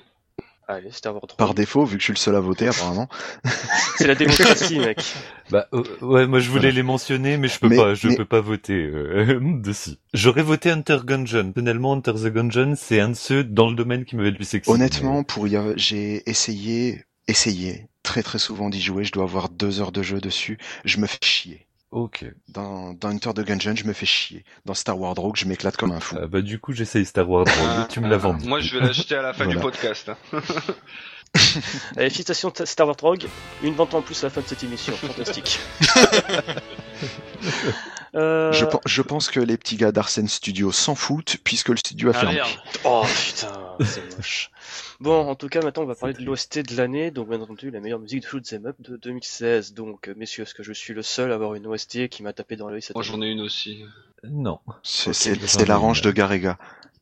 Allez, 0.70 0.92
Star 0.92 1.14
Ward 1.14 1.32
Par 1.38 1.48
Rogue. 1.48 1.56
défaut, 1.58 1.86
vu 1.86 1.96
que 1.96 2.02
je 2.02 2.06
suis 2.06 2.14
le 2.14 2.18
seul 2.18 2.36
à 2.36 2.42
voter, 2.42 2.68
apparemment. 2.68 3.08
C'est 3.98 4.06
la 4.06 4.16
démocratie, 4.16 4.78
mec. 4.80 5.02
Bah 5.50 5.68
euh, 5.74 5.82
ouais, 6.02 6.28
moi 6.28 6.40
je 6.40 6.50
voulais 6.50 6.64
Voilà. 6.64 6.76
les 6.76 6.84
mentionner, 6.84 7.38
mais 7.38 7.48
je 7.48 7.58
peux 7.60 7.70
Mais- 7.70 7.78
pas, 7.78 7.94
je 7.96 8.10
mais- 8.10 8.16
peux 8.18 8.26
pas 8.26 8.42
voter 8.42 8.74
euh, 8.74 9.40
dessus. 9.62 9.92
J'aurais 10.14 10.44
voté 10.44 10.70
Hunter 10.70 11.00
Gungeon. 11.06 11.54
Personnellement, 11.54 11.94
Hunter 11.94 12.14
the 12.16 12.28
Gungeon, 12.34 12.74
c'est 12.78 13.00
un 13.00 13.10
de 13.10 13.14
ceux 13.16 13.44
dans 13.46 13.70
le 13.70 13.76
domaine 13.76 14.04
qui 14.04 14.18
m'avait 14.18 14.32
le 14.32 14.36
plus 14.36 14.54
excité. 14.56 14.70
Honnêtement, 14.72 15.24
pour 15.24 15.48
y 15.48 15.56
avoir- 15.56 15.78
j'ai 15.78 16.30
essayé, 16.30 17.06
essayé 17.30 17.88
très 18.08 18.24
très 18.24 18.40
souvent 18.40 18.70
d'y 18.70 18.82
jouer. 18.82 19.04
Je 19.04 19.12
dois 19.12 19.26
avoir 19.26 19.50
deux 19.50 19.82
heures 19.82 19.92
de 19.92 20.02
jeu 20.02 20.20
dessus. 20.22 20.58
Je 20.86 20.98
me 20.98 21.06
fais 21.08 21.18
chier. 21.22 21.68
Ok. 21.92 22.26
Dans, 22.48 22.94
dans 22.94 23.10
Hunter 23.10 23.34
de 23.34 23.44
Gungeon, 23.44 23.76
je 23.76 23.84
me 23.84 23.94
fais 23.94 24.06
chier. 24.06 24.44
Dans 24.66 24.74
Star 24.74 24.98
Wars 25.00 25.14
Rogue, 25.16 25.36
je 25.38 25.46
m'éclate 25.46 25.76
comme 25.78 25.92
un 25.92 26.00
fou. 26.00 26.16
Ah, 26.22 26.28
bah 26.28 26.42
du 26.42 26.58
coup, 26.60 26.72
j'essaye 26.74 27.06
Star 27.06 27.30
Wars 27.30 27.46
Rogue. 27.46 27.88
tu 27.90 28.00
me 28.00 28.08
l'as 28.08 28.18
vendu. 28.18 28.48
Moi, 28.48 28.60
je 28.62 28.78
vais 28.78 28.86
l'acheter 28.86 29.16
à 29.16 29.22
la 29.22 29.34
fin 29.34 29.46
du 29.46 29.58
podcast. 29.58 30.10
hein. 30.10 30.18
Allez, 31.98 32.10
félicitations 32.10 32.52
Star 32.64 32.88
Ward 32.88 33.02
Rogue, 33.02 33.26
une 33.62 33.74
vente 33.76 33.94
en 33.94 34.02
plus 34.02 34.24
à 34.24 34.28
la 34.28 34.32
fin 34.32 34.42
de 34.42 34.48
cette 34.48 34.64
émission, 34.64 34.94
fantastique. 34.94 35.60
euh... 38.16 38.52
Je, 38.54 38.66
pen- 38.66 38.80
je 38.86 39.02
pense 39.02 39.30
que 39.30 39.40
les 39.40 39.58
petits 39.58 39.76
gars 39.78 39.92
d'Arsène 39.92 40.28
Studio 40.28 40.72
s'en 40.72 40.96
foutent 40.96 41.38
puisque 41.44 41.70
le 41.70 41.78
studio 41.78 42.10
a 42.10 42.14
Ah, 42.16 42.20
fermé. 42.20 42.36
merde. 42.36 42.50
Oh 42.84 43.04
putain, 43.06 43.76
c'est 43.86 44.16
moche. 44.16 44.52
Bon, 45.00 45.28
en 45.30 45.36
tout 45.36 45.48
cas, 45.50 45.62
maintenant 45.62 45.84
on 45.84 45.88
va 45.88 45.96
parler 45.96 46.14
de 46.16 46.24
l'OST 46.24 46.60
de 46.60 46.76
l'année, 46.76 47.12
donc 47.12 47.30
bien 47.30 47.40
entendu 47.42 47.70
la 47.72 47.80
meilleure 47.80 48.00
musique 48.00 48.24
de 48.24 48.28
Shoot'em 48.28 48.66
Up 48.66 48.76
de 48.80 48.98
2016. 48.98 49.74
Donc, 49.74 50.08
euh, 50.08 50.14
messieurs, 50.18 50.44
est-ce 50.44 50.56
que 50.56 50.64
je 50.64 50.74
suis 50.74 50.94
le 50.94 51.04
seul 51.04 51.32
à 51.32 51.36
avoir 51.36 51.54
une 51.56 51.68
OST 51.68 52.08
qui 52.10 52.24
m'a 52.24 52.34
tapé 52.34 52.56
dans 52.56 52.70
l'œil 52.70 52.82
cette 52.82 52.96
Moi, 52.96 53.04
année 53.04 53.12
j'en 53.12 53.22
ai 53.22 53.28
une 53.30 53.42
aussi. 53.42 53.84
Non. 54.24 54.60
C'est 54.84 55.10
Ok, 55.10 55.16
c'est- 55.16 55.36
j'en 55.40 55.48
c'est 55.48 55.62
ai 55.62 55.66
la 55.66 55.78
range 55.78 56.02
de 56.02 56.12
Garega. 56.12 56.58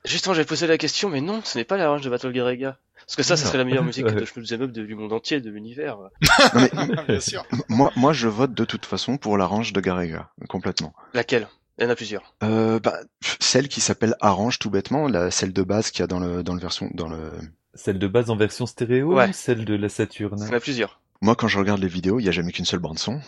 Justement, 0.06 0.34
j'avais 0.34 0.46
posé 0.46 0.68
la 0.68 0.78
question, 0.78 1.10
mais 1.10 1.22
non, 1.22 1.42
ce 1.44 1.58
n'est 1.58 1.64
pas 1.64 1.78
la 1.78 1.90
range 1.90 2.02
de 2.02 2.10
Battle 2.10 2.32
Garega. 2.32 2.78
Parce 3.06 3.16
que 3.18 3.24
ça, 3.24 3.38
ça 3.38 3.46
serait 3.48 3.58
la 3.60 3.66
meilleure 3.66 3.84
musique 3.84 4.06
de 4.08 4.26
Shoot'em 4.26 4.62
Up 4.64 4.72
de- 4.72 4.84
du 4.86 4.96
monde 4.96 5.14
entier, 5.14 5.40
de 5.42 5.50
l'univers. 5.50 5.98
Non, 6.74 6.88
mais 6.98 7.04
Bien 7.08 7.20
sûr. 7.20 7.46
moi, 7.70 7.92
moi, 7.96 8.14
je 8.14 8.28
vote 8.28 8.54
de 8.54 8.66
toute 8.66 8.86
façon 8.86 9.18
pour 9.18 9.38
la 9.38 9.46
range 9.46 9.74
de 9.74 9.82
Garega, 9.82 10.30
complètement. 10.50 10.94
Laquelle? 11.14 11.48
Il 11.78 11.84
y 11.84 11.88
en 11.88 11.90
a 11.90 11.96
plusieurs. 11.96 12.34
Euh, 12.42 12.80
bah, 12.80 12.98
celle 13.42 13.68
qui 13.68 13.82
s'appelle 13.82 14.16
Arrange 14.22 14.60
tout 14.60 14.70
bêtement, 14.70 15.08
la, 15.10 15.30
celle 15.30 15.52
de 15.52 15.62
base 15.62 15.92
qu'il 15.92 16.00
y 16.00 16.04
a 16.04 16.08
dans 16.08 16.20
le, 16.20 16.42
dans 16.42 16.54
le 16.54 16.62
version, 16.62 16.90
dans 16.94 17.10
le. 17.10 17.32
Celle 17.74 18.00
de 18.00 18.08
base 18.08 18.30
en 18.30 18.38
version 18.38 18.66
stéréo 18.66 19.14
Ouais. 19.14 19.28
ou 19.30 19.34
celle 19.34 19.66
de 19.66 19.76
la 19.76 19.90
Saturne? 19.90 20.38
Il 20.42 20.48
y 20.48 20.52
en 20.54 20.58
a 20.58 20.60
plusieurs. 20.62 21.02
Moi, 21.22 21.36
quand 21.36 21.48
je 21.48 21.58
regarde 21.58 21.82
les 21.82 21.88
vidéos, 21.88 22.20
il 22.20 22.26
y 22.26 22.30
a 22.30 22.32
jamais 22.32 22.52
qu'une 22.52 22.66
seule 22.66 22.80
bande 22.80 23.00
son. 23.00 23.20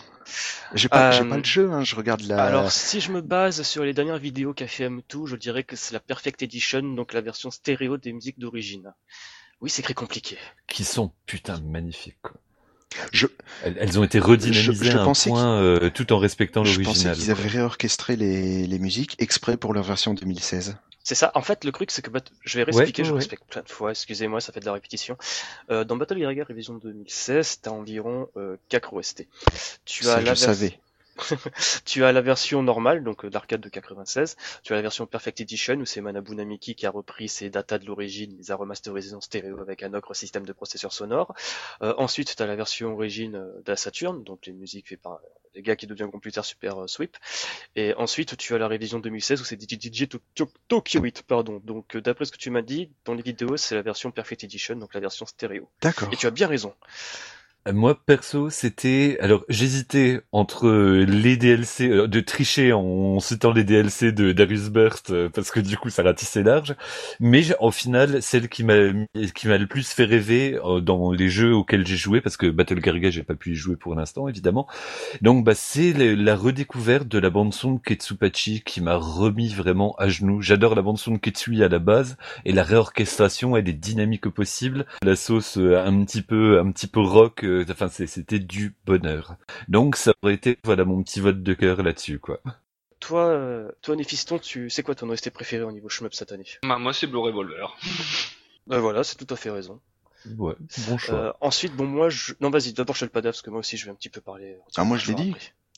J'ai 0.73 0.89
pas, 0.89 1.11
j'ai 1.11 1.21
Euh, 1.21 1.29
pas 1.29 1.38
le 1.38 1.43
jeu, 1.43 1.71
hein, 1.71 1.83
je 1.83 1.95
regarde 1.95 2.21
la. 2.21 2.43
Alors, 2.43 2.71
si 2.71 2.99
je 2.99 3.11
me 3.11 3.21
base 3.21 3.61
sur 3.63 3.83
les 3.83 3.93
dernières 3.93 4.17
vidéos 4.17 4.53
qu'a 4.53 4.67
fait 4.67 4.88
M2, 4.89 5.25
je 5.25 5.35
dirais 5.38 5.63
que 5.63 5.75
c'est 5.75 5.93
la 5.93 5.99
Perfect 6.01 6.41
Edition, 6.43 6.81
donc 6.81 7.13
la 7.13 7.21
version 7.21 7.49
stéréo 7.49 7.97
des 7.97 8.11
musiques 8.13 8.38
d'origine. 8.39 8.93
Oui, 9.61 9.69
c'est 9.69 9.81
très 9.81 9.93
compliqué. 9.93 10.38
Qui 10.67 10.83
sont 10.83 11.11
putain 11.25 11.59
magnifiques. 11.61 12.17
Quoi. 12.21 12.33
Je- 13.11 13.27
Elles, 13.63 13.77
elles 13.79 13.99
ont 13.99 14.03
été 14.03 14.19
redynamisées 14.19 14.73
Je- 14.73 14.91
je 14.91 14.97
à 14.97 15.01
un 15.03 15.13
point 15.13 15.59
euh, 15.61 15.89
tout 15.89 16.11
en 16.13 16.19
respectant 16.19 16.63
je 16.63 16.71
pensais 16.81 16.83
l'original. 17.05 17.15
qu'ils 17.15 17.31
avaient 17.31 17.47
réorchestré 17.47 18.15
les, 18.15 18.67
les 18.67 18.79
musiques 18.79 19.15
exprès 19.19 19.57
pour 19.57 19.73
leur 19.73 19.83
version 19.83 20.13
2016. 20.13 20.77
C'est 21.08 21.16
ça. 21.16 21.32
En 21.36 21.41
fait, 21.41 21.64
le 21.64 21.72
truc, 21.72 21.89
c'est 21.91 22.01
que 22.01 22.10
Bat- 22.10 22.20
je 22.43 22.58
vais 22.58 22.64
réexpliquer, 22.64 23.03
Ouais, 23.03 23.08
je 23.08 23.14
ouais, 23.14 23.20
respecte 23.20 23.43
plein 23.49 23.62
de 23.62 23.70
fois. 23.70 23.91
Excusez-moi, 23.91 24.41
ça 24.41 24.51
fait 24.51 24.60
de 24.60 24.66
la 24.66 24.74
répétition. 24.74 25.18
Euh, 25.72 25.86
dans 25.86 25.95
Battle 25.95 26.20
Garega 26.20 26.43
Révision 26.43 26.74
2016, 26.74 27.62
t'as 27.62 27.72
environ 27.72 28.28
euh, 28.36 28.58
4 28.68 28.93
OST. 28.93 29.26
Tu 29.86 30.03
Ça, 30.03 30.16
as 30.16 30.20
je 30.20 30.26
la 30.26 30.34
vers- 30.34 30.38
savais. 30.38 30.78
tu 31.86 32.03
as 32.03 32.11
la 32.11 32.22
version 32.22 32.63
normale, 32.63 33.03
donc 33.03 33.26
euh, 33.26 33.30
d'arcade 33.30 33.61
de 33.61 33.70
96. 33.70 34.36
Tu 34.63 34.74
as 34.74 34.76
la 34.76 34.82
version 34.82 35.05
Perfect 35.05 35.41
Edition 35.41 35.76
où 35.76 35.86
c'est 35.86 36.01
Manabu 36.01 36.36
Namiki 36.36 36.76
qui 36.76 36.86
a 36.86 36.89
repris 36.91 37.30
ses 37.30 37.49
datas 37.49 37.78
de 37.80 37.86
l'origine, 37.86 38.36
les 38.38 38.51
a 38.51 38.55
remasterisés 38.55 39.15
en 39.15 39.22
stéréo 39.22 39.59
avec 39.59 39.84
un 39.84 39.93
autre 39.93 40.13
système 40.13 40.45
de 40.45 40.53
processeur 40.53 40.93
sonore. 40.93 41.34
Euh, 41.82 41.93
ensuite, 41.97 42.36
tu 42.36 42.41
as 42.43 42.45
la 42.47 42.55
version 42.55 42.93
origine 42.93 43.36
euh, 43.36 43.61
de 43.65 43.72
la 43.72 43.76
Saturn, 43.76 44.24
donc 44.24 44.45
les 44.45 44.53
musiques 44.53 44.89
faites 44.89 45.01
par 45.01 45.20
les 45.55 45.61
gars 45.63 45.76
qui 45.76 45.88
deviennent 45.88 46.11
Computer 46.11 46.41
Super 46.43 46.84
euh, 46.84 46.88
Sweep. 46.88 47.18
Et 47.76 47.93
ensuite, 47.95 48.38
tu 48.38 48.53
as 48.53 48.57
la 48.59 48.68
révision 48.68 48.99
2016 48.99 49.41
où 49.41 49.43
c'est 49.43 49.59
DJ, 49.59 49.80
DJ 49.82 50.07
To- 50.07 50.20
To- 50.36 50.51
Tokyo 50.68 51.01
8, 51.01 51.24
pardon. 51.24 51.59
Donc, 51.63 51.97
d'après 51.97 52.26
ce 52.26 52.32
que 52.32 52.38
tu 52.38 52.49
m'as 52.51 52.61
dit, 52.61 52.91
dans 53.05 53.13
les 53.15 53.24
vidéos, 53.24 53.57
c'est 53.57 53.74
la 53.76 53.82
version 53.82 54.11
Perfect 54.11 54.43
Edition, 54.43 54.76
donc 54.76 54.93
la 54.93 54.99
version 54.99 55.26
stéréo. 55.26 55.68
D'accord. 55.82 56.09
Et 56.11 56.15
tu 56.15 56.28
as 56.28 56.32
bien 56.32 56.47
raison. 56.47 56.74
Euh, 57.68 57.74
Moi, 57.74 57.99
perso, 58.05 58.49
c'était... 58.49 59.18
Alors, 59.22 59.43
j'hésitais 59.49 60.22
entre 60.32 60.68
euh, 60.68 61.05
les 61.05 61.38
DLC, 61.38 61.89
euh, 61.89 62.07
de 62.07 62.20
tricher 62.20 62.74
en 62.74 63.20
citant 63.20 63.51
les 63.51 63.63
DLC 63.63 64.11
de 64.11 64.32
Darius 64.32 64.70
Burst, 64.70 65.11
euh, 65.11 65.30
parce 65.30 65.51
que 65.51 65.59
du 65.59 65.78
coup, 65.78 65.89
ça 65.89 66.03
ratissait 66.03 66.43
large. 66.43 66.76
Mais 67.20 67.43
au 67.59 67.72
final, 67.72 68.22
celle 68.22 68.49
qui 68.49 68.63
m'a 68.63 68.78
qui 69.36 69.47
m'a 69.47 69.57
le 69.57 69.68
plus 69.68 69.89
fait 69.91 70.05
rêver 70.05 70.59
euh, 70.63 70.80
dans 70.80 71.11
les 71.11 71.30
jeux 71.30 71.53
auxquels 71.53 71.86
j'ai 71.86 71.97
joué, 71.97 72.22
parce 72.22 72.38
que 72.38 72.47
Battle 72.47 72.80
Garega, 72.80 73.09
j'ai 73.09 73.24
pas 73.24 73.36
pu 73.36 73.51
y 73.51 73.55
jouer 73.55 73.76
pour 73.76 73.95
l'instant, 73.95 74.28
évidemment. 74.28 74.68
Donc, 75.22 75.43
bah, 75.43 75.53
c'est 75.55 75.93
la 75.93 76.36
redécouverte 76.36 77.07
de 77.07 77.20
la 77.20 77.30
bande-son 77.30 77.74
de 77.74 77.80
Ketsupachi 77.80 78.61
qui 78.65 78.82
m'a 78.82 78.95
remis 78.95 79.53
vraiment 79.53 79.95
à 79.97 80.07
genoux. 80.09 80.41
J'adore 80.41 80.76
la 80.76 80.82
bande-son 80.82 81.13
de 81.13 81.18
Ketsui 81.18 81.63
à 81.63 81.70
la 81.70 81.80
base, 81.80 82.18
et 82.45 82.53
la 82.53 82.63
réorchestration, 82.63 83.57
elle 83.57 83.68
est 83.70 83.74
dynamique 83.74 84.26
au 84.26 84.32
possible. 84.32 84.86
La 85.03 85.15
sauce 85.15 85.57
euh, 85.57 85.78
un 85.78 86.03
petit 86.03 86.22
peu, 86.22 86.59
un 86.59 86.72
petit 86.72 86.88
peu 86.88 86.99
rock, 87.01 87.43
euh, 87.62 87.66
enfin 87.70 87.89
c'était 87.89 88.39
du 88.39 88.76
bonheur. 88.86 89.36
Donc 89.68 89.95
ça 89.95 90.14
aurait 90.22 90.34
été 90.34 90.58
voilà 90.64 90.86
mon 90.86 91.01
petit 91.03 91.20
vote 91.20 91.41
de 91.43 91.53
cœur 91.53 91.82
là-dessus 91.84 92.20
quoi. 92.20 92.39
Toi, 92.99 93.28
euh, 93.28 93.70
toi, 93.84 93.95
Néphiston, 93.95 94.39
tu 94.39 94.70
c'est 94.72 94.82
quoi 94.82 94.95
ton 94.95 95.08
OST 95.10 95.30
préféré 95.30 95.64
au 95.64 95.72
niveau 95.72 95.88
shmup 95.88 96.16
cette 96.16 96.32
année 96.32 96.47
Bah, 96.64 96.80
moi, 96.80 96.93
c'est 96.93 97.05
Blue 97.08 97.20
Revolver. 97.20 97.78
Ben 98.68 98.80
voilà, 98.80 99.03
c'est 99.03 99.16
tout 99.16 99.32
à 99.34 99.38
fait 99.38 99.49
raison. 99.51 99.80
Ouais, 100.38 100.55
bon 100.89 100.97
choix. 100.97 101.16
Euh, 101.16 101.32
ensuite, 101.39 101.74
bon, 101.74 101.86
moi, 101.86 102.10
je... 102.10 102.34
non, 102.41 102.49
vas-y, 102.49 102.74
d'abord, 102.74 102.95
je 102.95 102.99
fais 103.01 103.05
le 103.05 103.12
padaf, 103.12 103.34
parce 103.36 103.41
que 103.43 103.49
moi 103.49 103.60
aussi, 103.60 103.78
je 103.78 103.86
vais 103.86 103.91
un 103.91 103.95
petit 103.95 104.10
peu 104.10 104.20
parler. 104.20 104.58
Ah, 104.76 104.84
moi, 104.84 104.97
je 104.97 105.05
l'ai 105.08 105.14
après. 105.14 105.24
dit. 105.26 105.36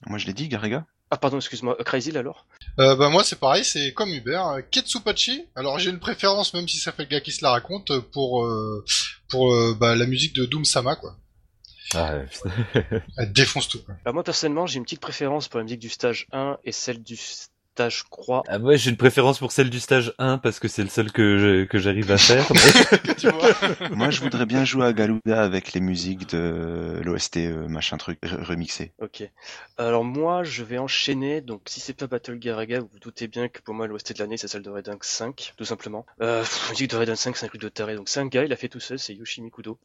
Moi, 0.07 0.17
je 0.17 0.25
l'ai 0.25 0.33
dit, 0.33 0.47
Garega. 0.47 0.85
Ah, 1.11 1.17
pardon, 1.17 1.37
excuse-moi, 1.37 1.75
euh, 1.79 1.83
Crazy, 1.83 2.17
alors? 2.17 2.47
Euh, 2.79 2.95
bah 2.95 3.09
moi 3.09 3.23
c'est 3.23 3.39
pareil, 3.39 3.63
c'est 3.65 3.93
comme 3.93 4.09
Hubert. 4.09 4.47
euh, 4.47 4.61
Ketsupachi. 4.61 5.45
Alors 5.55 5.79
j'ai 5.79 5.89
une 5.89 5.99
préférence, 5.99 6.53
même 6.53 6.67
si 6.67 6.77
ça 6.77 6.91
fait 6.91 7.03
le 7.03 7.09
gars 7.09 7.19
qui 7.19 7.31
se 7.31 7.43
la 7.43 7.49
raconte, 7.51 7.89
euh, 7.91 7.99
pour 7.99 8.45
euh, 8.45 8.85
pour 9.27 9.51
euh, 9.53 9.75
bah, 9.77 9.95
la 9.95 10.05
musique 10.05 10.33
de 10.35 10.45
Doom 10.45 10.65
Sama 10.65 10.95
quoi. 10.95 11.17
Ah, 11.95 12.19
putain. 12.29 12.49
Elle 13.17 13.31
défonce 13.33 13.67
tout. 13.67 13.83
Quoi. 13.83 13.95
Bah, 14.05 14.11
moi, 14.11 14.23
personnellement, 14.23 14.65
j'ai 14.67 14.77
une 14.77 14.83
petite 14.83 14.99
préférence 15.01 15.47
pour 15.47 15.57
la 15.59 15.63
musique 15.63 15.79
du 15.79 15.89
stage 15.89 16.27
1 16.31 16.57
et 16.63 16.71
celle 16.71 17.01
du 17.03 17.15
stage 17.17 18.03
Croix. 18.09 18.43
Ah, 18.49 18.59
moi 18.59 18.75
j'ai 18.75 18.89
une 18.89 18.97
préférence 18.97 19.39
pour 19.39 19.53
celle 19.53 19.69
du 19.69 19.79
stage 19.79 20.13
1 20.19 20.37
parce 20.39 20.59
que 20.59 20.67
c'est 20.67 20.83
le 20.83 20.89
seul 20.89 21.13
que 21.13 21.37
je- 21.37 21.63
que 21.63 21.79
j'arrive 21.79 22.11
à 22.11 22.17
faire. 22.17 22.45
mais- 22.53 23.15
tu 23.15 23.29
vois 23.29 23.89
Moi, 23.91 24.09
je 24.09 24.19
voudrais 24.19 24.45
bien 24.45 24.65
jouer 24.65 24.85
à 24.85 24.91
Galuda 24.91 25.41
avec 25.41 25.71
les 25.71 25.79
musiques 25.79 26.29
de 26.29 26.99
l'OST 27.05 27.37
euh, 27.37 27.69
machin 27.69 27.95
truc 27.97 28.19
re- 28.21 28.43
remixé. 28.43 28.91
Ok. 28.99 29.23
Alors, 29.77 30.03
moi, 30.03 30.43
je 30.43 30.63
vais 30.65 30.77
enchaîner. 30.77 31.39
Donc, 31.39 31.61
si 31.67 31.79
c'est 31.79 31.93
pas 31.93 32.07
Battle 32.07 32.35
Garaga, 32.37 32.81
vous 32.81 32.89
vous 32.91 32.99
doutez 32.99 33.27
bien 33.29 33.47
que 33.47 33.61
pour 33.61 33.73
moi, 33.73 33.87
l'OST 33.87 34.11
de 34.13 34.19
l'année, 34.19 34.35
c'est 34.35 34.49
celle 34.49 34.61
de 34.63 34.69
Red 34.69 34.89
Ink 34.89 35.03
5, 35.05 35.53
tout 35.55 35.65
simplement. 35.65 36.05
Euh, 36.21 36.41
pff, 36.41 36.65
la 36.65 36.71
musique 36.71 36.91
de 36.91 36.97
Red 36.97 37.09
Ink 37.09 37.17
5, 37.17 37.37
c'est 37.37 37.45
un 37.45 37.49
truc 37.49 37.61
de 37.61 37.69
taré. 37.69 37.95
Donc, 37.95 38.09
c'est 38.09 38.19
un 38.19 38.27
gars, 38.27 38.43
il 38.43 38.51
a 38.51 38.57
fait 38.57 38.67
tout 38.69 38.81
seul, 38.81 38.99
c'est 38.99 39.13
Yoshi 39.13 39.41
Mikudo. 39.41 39.79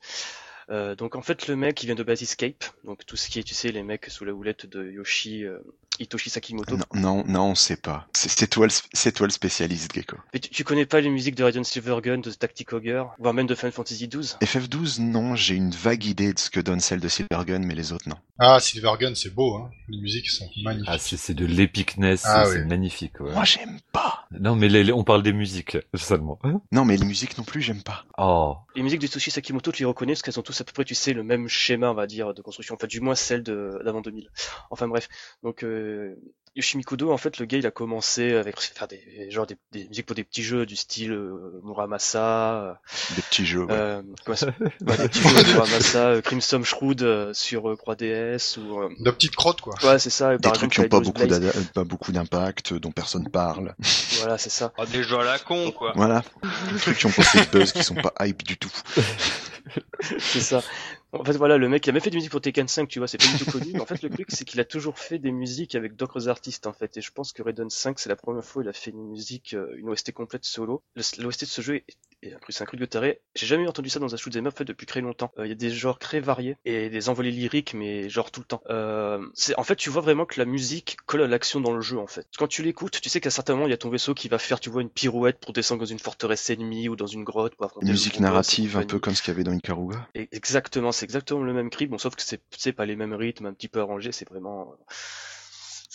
Euh, 0.70 0.94
donc 0.94 1.14
en 1.14 1.22
fait 1.22 1.46
le 1.46 1.56
mec 1.56 1.82
il 1.82 1.86
vient 1.86 1.94
de 1.94 2.02
Basiscape, 2.02 2.64
donc 2.84 3.04
tout 3.04 3.16
ce 3.16 3.28
qui 3.28 3.38
est 3.38 3.42
tu 3.42 3.54
sais 3.54 3.70
les 3.70 3.82
mecs 3.82 4.06
sous 4.06 4.24
la 4.24 4.32
houlette 4.32 4.66
de 4.66 4.90
Yoshi 4.90 5.44
euh, 5.44 5.58
Hitoshi 6.00 6.28
Sakimoto. 6.30 6.76
Non, 6.76 6.84
non, 6.94 7.24
non, 7.26 7.44
on 7.50 7.54
sait 7.54 7.76
pas. 7.76 8.08
C'est 8.14 8.48
toi, 8.48 8.66
le 8.66 9.12
toi 9.12 9.30
spécialiste, 9.30 9.92
Gecko. 9.94 10.16
Mais 10.32 10.40
tu, 10.40 10.50
tu 10.50 10.64
connais 10.64 10.86
pas 10.86 11.00
les 11.00 11.08
musiques 11.10 11.34
de 11.34 11.44
Radiant 11.44 11.62
Silvergun, 11.64 12.18
de 12.18 12.30
Tactic 12.30 12.72
Ogre, 12.72 13.14
voire 13.18 13.34
même 13.34 13.46
de 13.46 13.54
Final 13.54 13.72
Fantasy 13.72 14.08
XII 14.08 14.34
FF12, 14.42 15.00
non, 15.00 15.36
j'ai 15.36 15.54
une 15.54 15.70
vague 15.70 16.04
idée 16.04 16.32
de 16.32 16.38
ce 16.38 16.50
que 16.50 16.60
donne 16.60 16.80
celle 16.80 17.00
de 17.00 17.08
Silvergun, 17.08 17.60
mais 17.60 17.74
les 17.74 17.92
autres, 17.92 18.08
non. 18.08 18.16
Ah 18.38 18.58
Silvergun 18.60 19.14
c'est 19.14 19.32
beau, 19.32 19.54
hein. 19.56 19.70
Les 19.88 19.98
musiques 20.00 20.28
sont 20.30 20.48
magnifiques. 20.64 20.88
Ah 20.90 20.98
c'est 20.98 21.34
de 21.34 21.46
l'epicness, 21.46 22.22
Ah, 22.26 22.44
c'est 22.46 22.60
oui. 22.62 22.66
magnifique. 22.66 23.20
Ouais. 23.20 23.32
Moi, 23.32 23.44
j'aime 23.44 23.78
pas. 23.92 24.26
Non 24.32 24.56
mais 24.56 24.68
les- 24.68 24.82
les- 24.82 24.92
on 24.92 25.04
parle 25.04 25.22
des 25.22 25.32
musiques 25.32 25.78
seulement. 25.94 26.38
Non, 26.72 26.84
mais 26.84 26.96
les 26.96 27.04
musiques 27.06 27.38
non 27.38 27.44
plus, 27.44 27.62
j'aime 27.62 27.82
pas. 27.82 28.04
Oh. 28.18 28.56
Les 28.74 28.82
musiques 28.82 29.00
de 29.00 29.06
Hitoshi 29.06 29.30
Sakimoto 29.30 29.70
tu 29.70 29.82
les 29.82 29.86
reconnais 29.86 30.14
parce 30.14 30.22
qu'elles 30.22 30.38
ont 30.40 30.42
tous 30.42 30.60
à 30.60 30.64
peu 30.64 30.72
près 30.72 30.84
tu 30.84 30.94
sais 30.96 31.12
le 31.12 31.22
même 31.22 31.46
schéma 31.48 31.90
on 31.90 31.94
va 31.94 32.06
dire 32.08 32.34
de 32.34 32.42
construction, 32.42 32.74
enfin 32.74 32.88
du 32.88 33.00
moins 33.00 33.14
celles 33.14 33.44
de 33.44 33.80
d'avant 33.84 34.00
2000. 34.00 34.28
Enfin 34.70 34.88
bref, 34.88 35.08
donc 35.44 35.62
euh, 35.62 35.83
Yoshimikudo, 36.56 37.10
en 37.10 37.16
fait, 37.16 37.38
le 37.40 37.46
gars, 37.46 37.58
il 37.58 37.66
a 37.66 37.72
commencé 37.72 38.32
avec 38.34 38.60
faire 38.60 38.86
des 38.86 39.28
genre 39.28 39.44
des, 39.44 39.56
des 39.72 39.88
musiques 39.88 40.06
pour 40.06 40.14
des 40.14 40.22
petits 40.22 40.44
jeux 40.44 40.66
du 40.66 40.76
style 40.76 41.10
euh, 41.10 41.60
Muramasa, 41.64 42.80
Des 43.16 43.22
petits 43.22 43.44
jeux. 43.44 43.64
ouais. 43.64 43.72
euh, 43.72 44.02
des 44.28 45.08
petits 45.08 45.20
jeux 45.28 45.52
Muramasa, 45.52 46.06
euh, 46.10 46.20
Crimson 46.20 46.62
Shroud 46.62 47.02
euh, 47.02 47.34
sur 47.34 47.68
euh, 47.68 47.74
3DS 47.74 48.60
ou 48.60 48.82
euh, 48.82 48.88
De 49.00 49.10
petites 49.10 49.34
crottes, 49.34 49.62
quoi. 49.62 49.74
ouais, 49.82 49.98
c'est 49.98 50.10
ça. 50.10 50.34
et 50.34 50.36
Des 50.36 50.42
par 50.42 50.52
trucs 50.52 50.70
exemple, 50.72 50.74
qui 50.74 50.80
ont 50.80 50.82
pas 50.84 51.04
Kaido's 51.04 51.12
beaucoup, 51.12 51.26
Blaze. 51.26 51.40
d'ada- 51.40 51.58
euh, 51.58 51.62
pas 51.74 51.82
beaucoup 51.84 52.12
d'impact, 52.12 52.72
dont 52.74 52.92
personne 52.92 53.28
parle. 53.30 53.74
Voilà, 54.20 54.38
c'est 54.38 54.48
ça. 54.50 54.72
Ah, 54.78 54.86
des 54.86 55.02
jeux 55.02 55.18
à 55.18 55.24
la 55.24 55.40
con, 55.40 55.72
quoi. 55.72 55.90
Voilà. 55.96 56.22
Des 56.72 56.78
trucs 56.78 56.98
qui 56.98 57.06
ont 57.06 57.10
pas 57.10 57.24
fait 57.24 57.46
de 57.52 57.58
buzz, 57.58 57.72
qui 57.72 57.82
sont 57.82 57.96
pas 57.96 58.12
hype 58.20 58.44
du 58.44 58.56
tout. 58.56 58.70
C'est 60.20 60.40
ça. 60.40 60.62
En 61.14 61.24
fait, 61.24 61.36
voilà, 61.36 61.58
le 61.58 61.68
mec, 61.68 61.86
il 61.86 61.90
a 61.90 61.92
même 61.92 62.02
fait 62.02 62.10
des 62.10 62.16
musiques 62.16 62.32
pour 62.32 62.40
Tekken 62.40 62.66
5, 62.66 62.88
tu 62.88 62.98
vois, 62.98 63.06
c'est 63.06 63.18
pas 63.18 63.26
du 63.26 63.44
tout 63.44 63.50
connu. 63.50 63.80
En 63.80 63.86
fait, 63.86 64.02
le 64.02 64.10
truc, 64.10 64.26
c'est 64.30 64.44
qu'il 64.44 64.58
a 64.60 64.64
toujours 64.64 64.98
fait 64.98 65.18
des 65.18 65.30
musiques 65.30 65.74
avec 65.74 65.94
d'autres 65.94 66.28
artistes, 66.28 66.66
en 66.66 66.72
fait. 66.72 66.96
Et 66.96 67.00
je 67.00 67.12
pense 67.12 67.32
que 67.32 67.42
Raiden 67.42 67.70
5, 67.70 67.98
c'est 67.98 68.08
la 68.08 68.16
première 68.16 68.44
fois 68.44 68.60
où 68.60 68.64
il 68.64 68.68
a 68.68 68.72
fait 68.72 68.90
une 68.90 69.08
musique, 69.10 69.54
euh, 69.54 69.74
une 69.76 69.88
OST 69.90 70.12
complète 70.12 70.44
solo. 70.44 70.82
L'OST 70.96 71.40
de 71.42 71.46
ce 71.46 71.62
jeu 71.62 71.76
est, 71.76 71.84
un 72.32 72.38
truc- 72.38 72.54
c'est 72.54 72.62
un 72.62 72.66
truc 72.66 72.80
de 72.80 72.86
taré. 72.86 73.20
J'ai 73.34 73.46
jamais 73.46 73.66
entendu 73.66 73.90
ça 73.90 73.98
dans 73.98 74.14
un 74.14 74.16
shoot'em 74.16 74.46
up 74.46 74.56
fait 74.56 74.64
depuis 74.64 74.86
très 74.86 75.00
longtemps. 75.00 75.32
Euh, 75.38 75.46
Il 75.46 75.48
y 75.48 75.52
a 75.52 75.56
des 75.56 75.70
genres 75.70 75.98
très 75.98 76.20
variés 76.20 76.56
et 76.64 76.88
des 76.88 77.08
envolées 77.08 77.30
lyriques, 77.30 77.74
mais 77.74 78.08
genre 78.08 78.30
tout 78.30 78.40
le 78.40 78.46
temps. 78.46 78.62
Euh, 78.70 79.24
c'est, 79.34 79.56
en 79.58 79.64
fait, 79.64 79.76
tu 79.76 79.90
vois 79.90 80.02
vraiment 80.02 80.24
que 80.26 80.38
la 80.40 80.46
musique 80.46 80.96
colle 81.06 81.22
à 81.22 81.26
l'action 81.26 81.60
dans 81.60 81.72
le 81.74 81.80
jeu, 81.80 81.98
en 81.98 82.06
fait. 82.06 82.26
Quand 82.38 82.46
tu 82.46 82.62
l'écoutes, 82.62 83.00
tu 83.00 83.08
sais 83.08 83.20
qu'à 83.20 83.30
certains 83.30 83.54
moments, 83.54 83.66
il 83.66 83.70
y 83.70 83.74
a 83.74 83.78
ton 83.78 83.90
vaisseau 83.90 84.14
qui 84.14 84.28
va 84.28 84.38
faire, 84.38 84.60
tu 84.60 84.70
vois, 84.70 84.82
une 84.82 84.90
pirouette 84.90 85.38
pour 85.40 85.52
descendre 85.52 85.80
dans 85.80 85.86
une 85.86 85.98
forteresse 85.98 86.48
ennemie 86.50 86.88
ou 86.88 86.96
dans 86.96 87.06
une 87.06 87.24
grotte 87.24 87.54
pour 87.56 87.82
musique 87.84 88.16
et 88.18 88.20
narrative, 88.20 88.76
un 88.76 88.84
peu 88.84 88.98
comme 88.98 89.14
ce 89.14 89.22
qu'il 89.22 89.32
y 89.32 89.34
avait 89.34 89.44
dans 89.44 89.52
Ikaruga. 89.52 90.08
Et- 90.14 90.28
Exactement, 90.32 90.92
c'est 90.92 91.04
exactement 91.04 91.42
le 91.42 91.52
même 91.52 91.70
cri, 91.70 91.86
bon 91.86 91.98
sauf 91.98 92.14
que 92.16 92.22
c'est 92.22 92.40
c'est 92.56 92.72
pas 92.72 92.86
les 92.86 92.96
mêmes 92.96 93.14
rythmes, 93.14 93.46
un 93.46 93.52
petit 93.54 93.68
peu 93.68 93.80
arrangés, 93.80 94.12
c'est 94.12 94.28
vraiment 94.28 94.74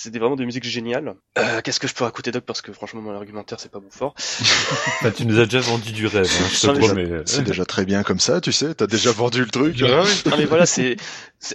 c'est 0.02 0.12
des- 0.12 0.20
vraiment 0.20 0.36
des 0.38 0.46
musiques 0.46 0.64
géniales. 0.64 1.16
Euh, 1.38 1.60
Qu'est-ce 1.62 1.80
que 1.82 1.88
je 1.88 1.94
peux 1.94 2.06
raconter 2.06 2.32
Doc? 2.32 2.44
Parce 2.46 2.62
que 2.62 2.72
franchement 2.72 3.02
mon 3.02 3.14
argumentaire 3.14 3.60
c'est 3.60 3.72
pas 3.72 3.80
bon 3.80 3.90
fort. 3.92 4.14
Enfin, 4.18 5.12
tu 5.16 5.26
nous 5.26 5.40
as 5.40 5.46
déjà 5.46 5.60
vendu 5.60 5.92
du 5.92 6.08
rêve, 6.08 6.26
hein, 6.26 6.46
je 6.52 6.60
te 6.68 6.78
promets. 6.78 7.22
C'est 7.26 7.44
déjà 7.44 7.66
très 7.66 7.84
bien 7.86 8.04
comme 8.04 8.20
ça, 8.20 8.40
tu 8.40 8.52
sais, 8.54 8.74
t'as 8.76 8.88
déjà 8.88 9.12
vendu 9.12 9.42
le 9.42 9.50
truc. 9.50 9.76
Ah 9.84 10.04
oui. 10.04 10.22
non 10.32 10.38
mais 10.38 10.46
voilà, 10.46 10.66
c'est 10.66 10.96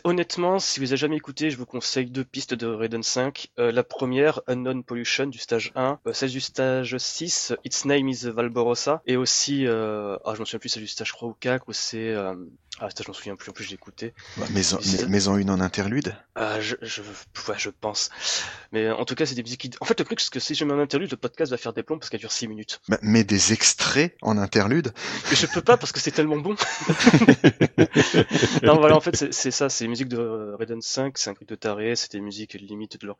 honnêtement 0.04 0.58
si 0.58 0.80
vous 0.80 0.86
avez 0.86 0.96
jamais 0.96 1.16
écouté, 1.16 1.50
je 1.50 1.56
vous 1.56 1.66
conseille 1.66 2.06
deux 2.06 2.24
pistes 2.24 2.54
de 2.54 2.66
Raiden 2.66 3.02
5. 3.02 3.48
Euh, 3.58 3.72
la 3.72 3.82
première, 3.82 4.40
Unknown 4.46 4.82
Pollution 4.84 5.26
du 5.26 5.38
stage 5.38 5.72
1, 5.74 5.98
euh, 6.06 6.12
celle 6.12 6.30
du 6.30 6.40
stage 6.40 6.96
6, 6.98 7.54
Its 7.64 7.86
Name 7.86 8.08
is 8.08 8.26
Valborosa, 8.28 9.02
et 9.06 9.16
aussi 9.16 9.66
euh, 9.66 10.16
ah 10.24 10.32
je 10.34 10.40
me 10.40 10.44
souviens 10.44 10.58
plus 10.58 10.68
celle 10.68 10.82
du 10.82 10.88
stage 10.88 11.08
3 11.12 11.28
ou 11.28 11.34
4 11.38 11.64
où 11.68 11.72
c'est 11.72 12.08
euh, 12.10 12.34
ah 12.80 12.88
ça 12.90 13.02
je 13.04 13.08
m'en 13.08 13.14
souviens 13.14 13.36
plus 13.36 13.50
en 13.50 13.52
plus 13.52 13.64
je 13.64 13.74
écouté. 13.74 14.14
Bah, 14.36 14.46
mais, 14.50 14.74
en, 14.74 14.80
C'est- 14.80 15.02
mais- 15.02 15.08
mais 15.08 15.28
en 15.28 15.36
une 15.36 15.50
en 15.50 15.60
interlude. 15.60 16.14
Ah, 16.34 16.60
je, 16.60 16.74
je, 16.82 17.00
ouais, 17.02 17.54
je 17.58 17.70
pense. 17.70 18.10
Mais 18.72 18.90
en 18.90 19.04
tout 19.04 19.14
cas, 19.14 19.26
c'est 19.26 19.34
des 19.36 19.42
musiques 19.42 19.60
qui... 19.60 19.70
En 19.80 19.84
fait, 19.84 19.98
le 19.98 20.04
truc, 20.04 20.20
c'est 20.20 20.32
que 20.32 20.40
si 20.40 20.54
je 20.54 20.64
mets 20.64 20.72
un 20.72 20.78
interlude, 20.80 21.10
le 21.10 21.16
podcast 21.16 21.50
va 21.52 21.58
faire 21.58 21.72
des 21.72 21.82
plombs 21.82 21.98
parce 21.98 22.10
qu'elle 22.10 22.20
dure 22.20 22.32
6 22.32 22.48
minutes. 22.48 22.80
Bah, 22.88 22.98
mais 23.02 23.22
des 23.24 23.52
extraits 23.52 24.16
en 24.22 24.36
interlude. 24.38 24.92
Mais 25.30 25.36
je 25.36 25.46
peux 25.46 25.62
pas 25.62 25.76
parce 25.76 25.92
que 25.92 26.00
c'est 26.00 26.10
tellement 26.10 26.38
bon. 26.38 26.54
non, 28.62 28.76
voilà, 28.78 28.96
en 28.96 29.00
fait, 29.00 29.32
c'est- 29.32 29.50
ça, 29.50 29.68
c'est 29.68 29.84
les 29.84 29.88
musiques 29.88 30.08
de 30.08 30.54
Raiden 30.58 30.80
5, 30.80 31.18
c'est 31.18 31.30
un 31.30 31.34
truc 31.34 31.48
de 31.48 31.54
taré, 31.54 31.96
c'est 31.96 32.12
des 32.12 32.20
musiques 32.20 32.54
limite 32.54 33.00
de 33.00 33.12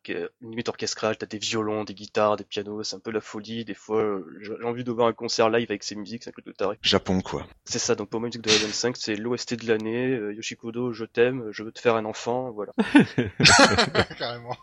limite 0.42 0.68
orchestrale, 0.68 1.16
t'as 1.16 1.26
des 1.26 1.38
violons, 1.38 1.84
des 1.84 1.94
guitares, 1.94 2.36
des 2.36 2.44
pianos, 2.44 2.82
c'est 2.84 2.96
un 2.96 3.00
peu 3.00 3.10
la 3.10 3.20
folie. 3.20 3.64
Des 3.64 3.74
fois, 3.74 4.18
j'ai 4.40 4.52
envie 4.64 4.84
de 4.84 4.90
voir 4.90 5.08
un 5.08 5.12
concert 5.12 5.50
live 5.50 5.66
avec 5.70 5.82
ces 5.84 5.94
musiques, 5.94 6.24
c'est 6.24 6.30
un 6.30 6.32
truc 6.32 6.46
de 6.46 6.52
taré. 6.52 6.78
Japon, 6.82 7.20
quoi. 7.20 7.46
C'est 7.64 7.78
ça, 7.78 7.94
donc 7.94 8.08
pour 8.08 8.20
moi, 8.20 8.28
musique 8.28 8.42
de 8.42 8.50
Raiden 8.50 8.72
5, 8.72 8.96
c'est 8.98 9.16
l'OST 9.16 9.54
de 9.54 9.68
l'année, 9.68 10.08
euh, 10.08 10.34
Yoshikodo, 10.34 10.92
je 10.92 11.04
t'aime, 11.04 11.48
je 11.52 11.62
veux 11.62 11.72
te 11.72 11.80
faire 11.80 11.96
un 11.96 12.04
enfant, 12.04 12.50
voilà. 12.50 12.72
Carrément. 14.18 14.56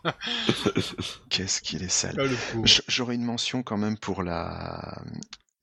Qu'est-ce 1.30 1.62
qu'il 1.62 1.84
est 1.84 1.90
sale. 1.90 2.16
Ah, 2.20 2.62
J'aurais 2.88 3.16
une 3.16 3.24
mention 3.24 3.64
quand 3.64 3.78
même 3.78 3.98
pour 3.98 4.24
la 4.24 5.02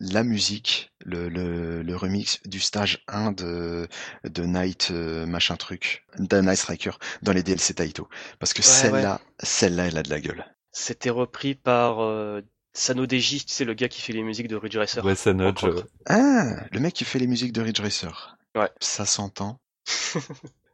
la 0.00 0.22
musique, 0.22 0.92
le, 1.04 1.28
le, 1.28 1.82
le 1.82 1.96
remix 1.96 2.40
du 2.44 2.60
stage 2.60 3.02
1 3.08 3.32
de, 3.32 3.88
de 4.22 4.42
Night 4.44 4.88
euh, 4.92 5.26
machin 5.26 5.56
truc, 5.56 6.04
de 6.18 6.40
Night 6.40 6.56
Striker 6.58 6.92
dans 7.22 7.32
les 7.32 7.42
DLC 7.42 7.74
Taito. 7.74 8.08
Parce 8.38 8.52
que 8.52 8.60
Ouais, 8.60 8.64
celle-là, 8.66 9.20
celle-là, 9.42 9.86
elle 9.88 9.98
a 9.98 10.02
de 10.04 10.10
la 10.10 10.20
gueule. 10.20 10.44
C'était 10.70 11.10
repris 11.10 11.56
par 11.56 12.00
euh, 12.00 12.42
Sano 12.74 13.06
Deji, 13.06 13.44
tu 13.44 13.52
sais, 13.52 13.64
le 13.64 13.74
gars 13.74 13.88
qui 13.88 14.00
fait 14.00 14.12
les 14.12 14.22
musiques 14.22 14.46
de 14.46 14.54
Ridge 14.54 14.76
Racer. 14.76 15.04
Ouais, 15.04 15.16
autres. 15.42 15.88
Ah, 16.06 16.44
le 16.70 16.78
mec 16.78 16.94
qui 16.94 17.04
fait 17.04 17.18
les 17.18 17.26
musiques 17.26 17.52
de 17.52 17.60
Ridge 17.62 17.80
Racer. 17.80 18.38
Ouais. 18.54 18.70
Ça 18.80 19.04
s'entend. 19.04 19.60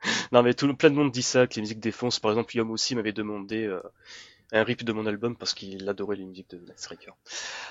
Non, 0.32 0.42
mais 0.42 0.54
tout, 0.54 0.72
plein 0.74 0.90
de 0.90 0.94
monde 0.96 1.10
dit 1.12 1.22
ça, 1.22 1.46
que 1.46 1.54
les 1.56 1.60
musiques 1.62 1.80
défoncent. 1.80 2.20
Par 2.20 2.30
exemple, 2.32 2.56
Yom 2.56 2.70
aussi 2.70 2.94
m'avait 2.94 3.12
demandé 3.12 3.64
euh, 3.64 3.80
un 4.52 4.62
rip 4.62 4.84
de 4.84 4.92
mon 4.92 5.06
album 5.06 5.36
parce 5.36 5.54
qu'il 5.54 5.88
adorait 5.88 6.16
les 6.16 6.24
musiques 6.24 6.50
de 6.50 6.58
Night 6.58 6.78
Striker. 6.78 7.10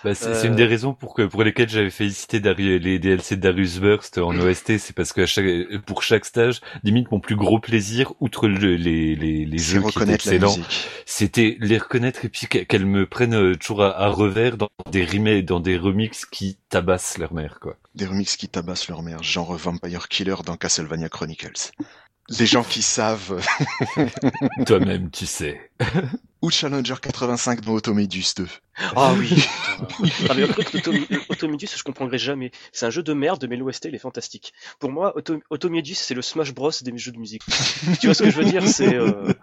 Bah, 0.03 0.13
c'est 0.15 0.27
Euh, 0.27 0.34
c'est 0.34 0.47
une 0.47 0.55
des 0.55 0.65
raisons 0.65 0.93
pour 0.93 1.13
que 1.13 1.21
pour 1.21 1.43
lesquelles 1.43 1.69
j'avais 1.69 1.89
félicité 1.91 2.39
Dari- 2.39 2.79
les 2.79 2.99
DLC 2.99 3.36
de 3.38 3.41
Darius 3.41 3.79
Burst 3.79 4.17
en 4.17 4.31
OST, 4.39 4.77
c'est 4.79 4.93
parce 4.95 5.13
que 5.13 5.21
à 5.21 5.25
chaque, 5.25 5.45
pour 5.86 6.03
chaque 6.03 6.25
stage, 6.25 6.59
limite 6.84 7.11
mon 7.11 7.19
plus 7.19 7.36
gros 7.36 7.59
plaisir, 7.59 8.13
outre 8.19 8.47
le- 8.47 8.75
les 8.75 9.15
les 9.15 9.45
les 9.45 9.57
jeux 9.57 9.81
qui 9.81 9.99
étaient 9.99 10.13
excellents, 10.13 10.55
c'était 11.05 11.57
les 11.61 11.77
reconnaître 11.77 12.25
et 12.25 12.29
puis 12.29 12.47
qu'e- 12.47 12.65
qu'elles 12.65 12.86
me 12.86 13.05
prennent 13.05 13.36
euh, 13.36 13.55
toujours 13.55 13.84
à, 13.84 13.97
à 13.97 14.09
revers 14.09 14.57
dans 14.57 14.69
des 14.91 15.05
remakes, 15.05 15.45
dans 15.45 15.59
des 15.59 15.77
remixes 15.77 16.25
qui 16.25 16.57
tabassent 16.69 17.17
leur 17.17 17.34
mère 17.34 17.59
quoi. 17.61 17.77
Des 17.95 18.07
remixes 18.07 18.36
qui 18.36 18.49
tabassent 18.49 18.89
leur 18.89 19.03
mère, 19.03 19.21
genre 19.23 19.55
Vampire 19.55 20.07
Killer 20.09 20.36
dans 20.45 20.57
Castlevania 20.57 21.07
Chronicles. 21.09 21.71
Les 22.30 22.45
gens 22.45 22.63
qui 22.63 22.82
savent, 22.82 23.41
Toi-même, 24.65 25.11
tu 25.11 25.26
sais. 25.26 25.69
ou 26.41 26.49
Challenger 26.49 26.95
85 27.01 27.61
dans 27.61 27.74
Automedus 27.74 28.26
2. 28.38 28.47
Ah 28.95 29.13
oui. 29.17 29.45
Ah 30.30 30.34
mais 30.34 30.43
Autom- 30.45 31.19
Automedus, 31.30 31.67
je 31.76 31.84
comprendrai 31.84 32.17
jamais. 32.17 32.51
C'est 32.71 32.86
un 32.86 32.89
jeu 32.89 33.03
de 33.03 33.11
merde, 33.13 33.45
mais 33.49 33.57
l'OST, 33.57 33.86
il 33.86 33.95
est 33.95 33.99
fantastique. 33.99 34.53
Pour 34.80 34.89
moi, 34.89 35.15
Auto- 35.17 35.41
Automedus, 35.49 35.95
c'est 35.95 36.13
le 36.13 36.21
Smash 36.21 36.53
Bros 36.53 36.71
des 36.82 36.97
jeux 36.97 37.11
de 37.11 37.17
musique. 37.19 37.43
tu 37.99 38.07
vois 38.07 38.13
ce 38.13 38.24
que 38.24 38.32
je 38.32 38.38
veux 38.38 38.45
dire? 38.45 38.65
C'est 38.67 38.95
euh, 38.95 39.34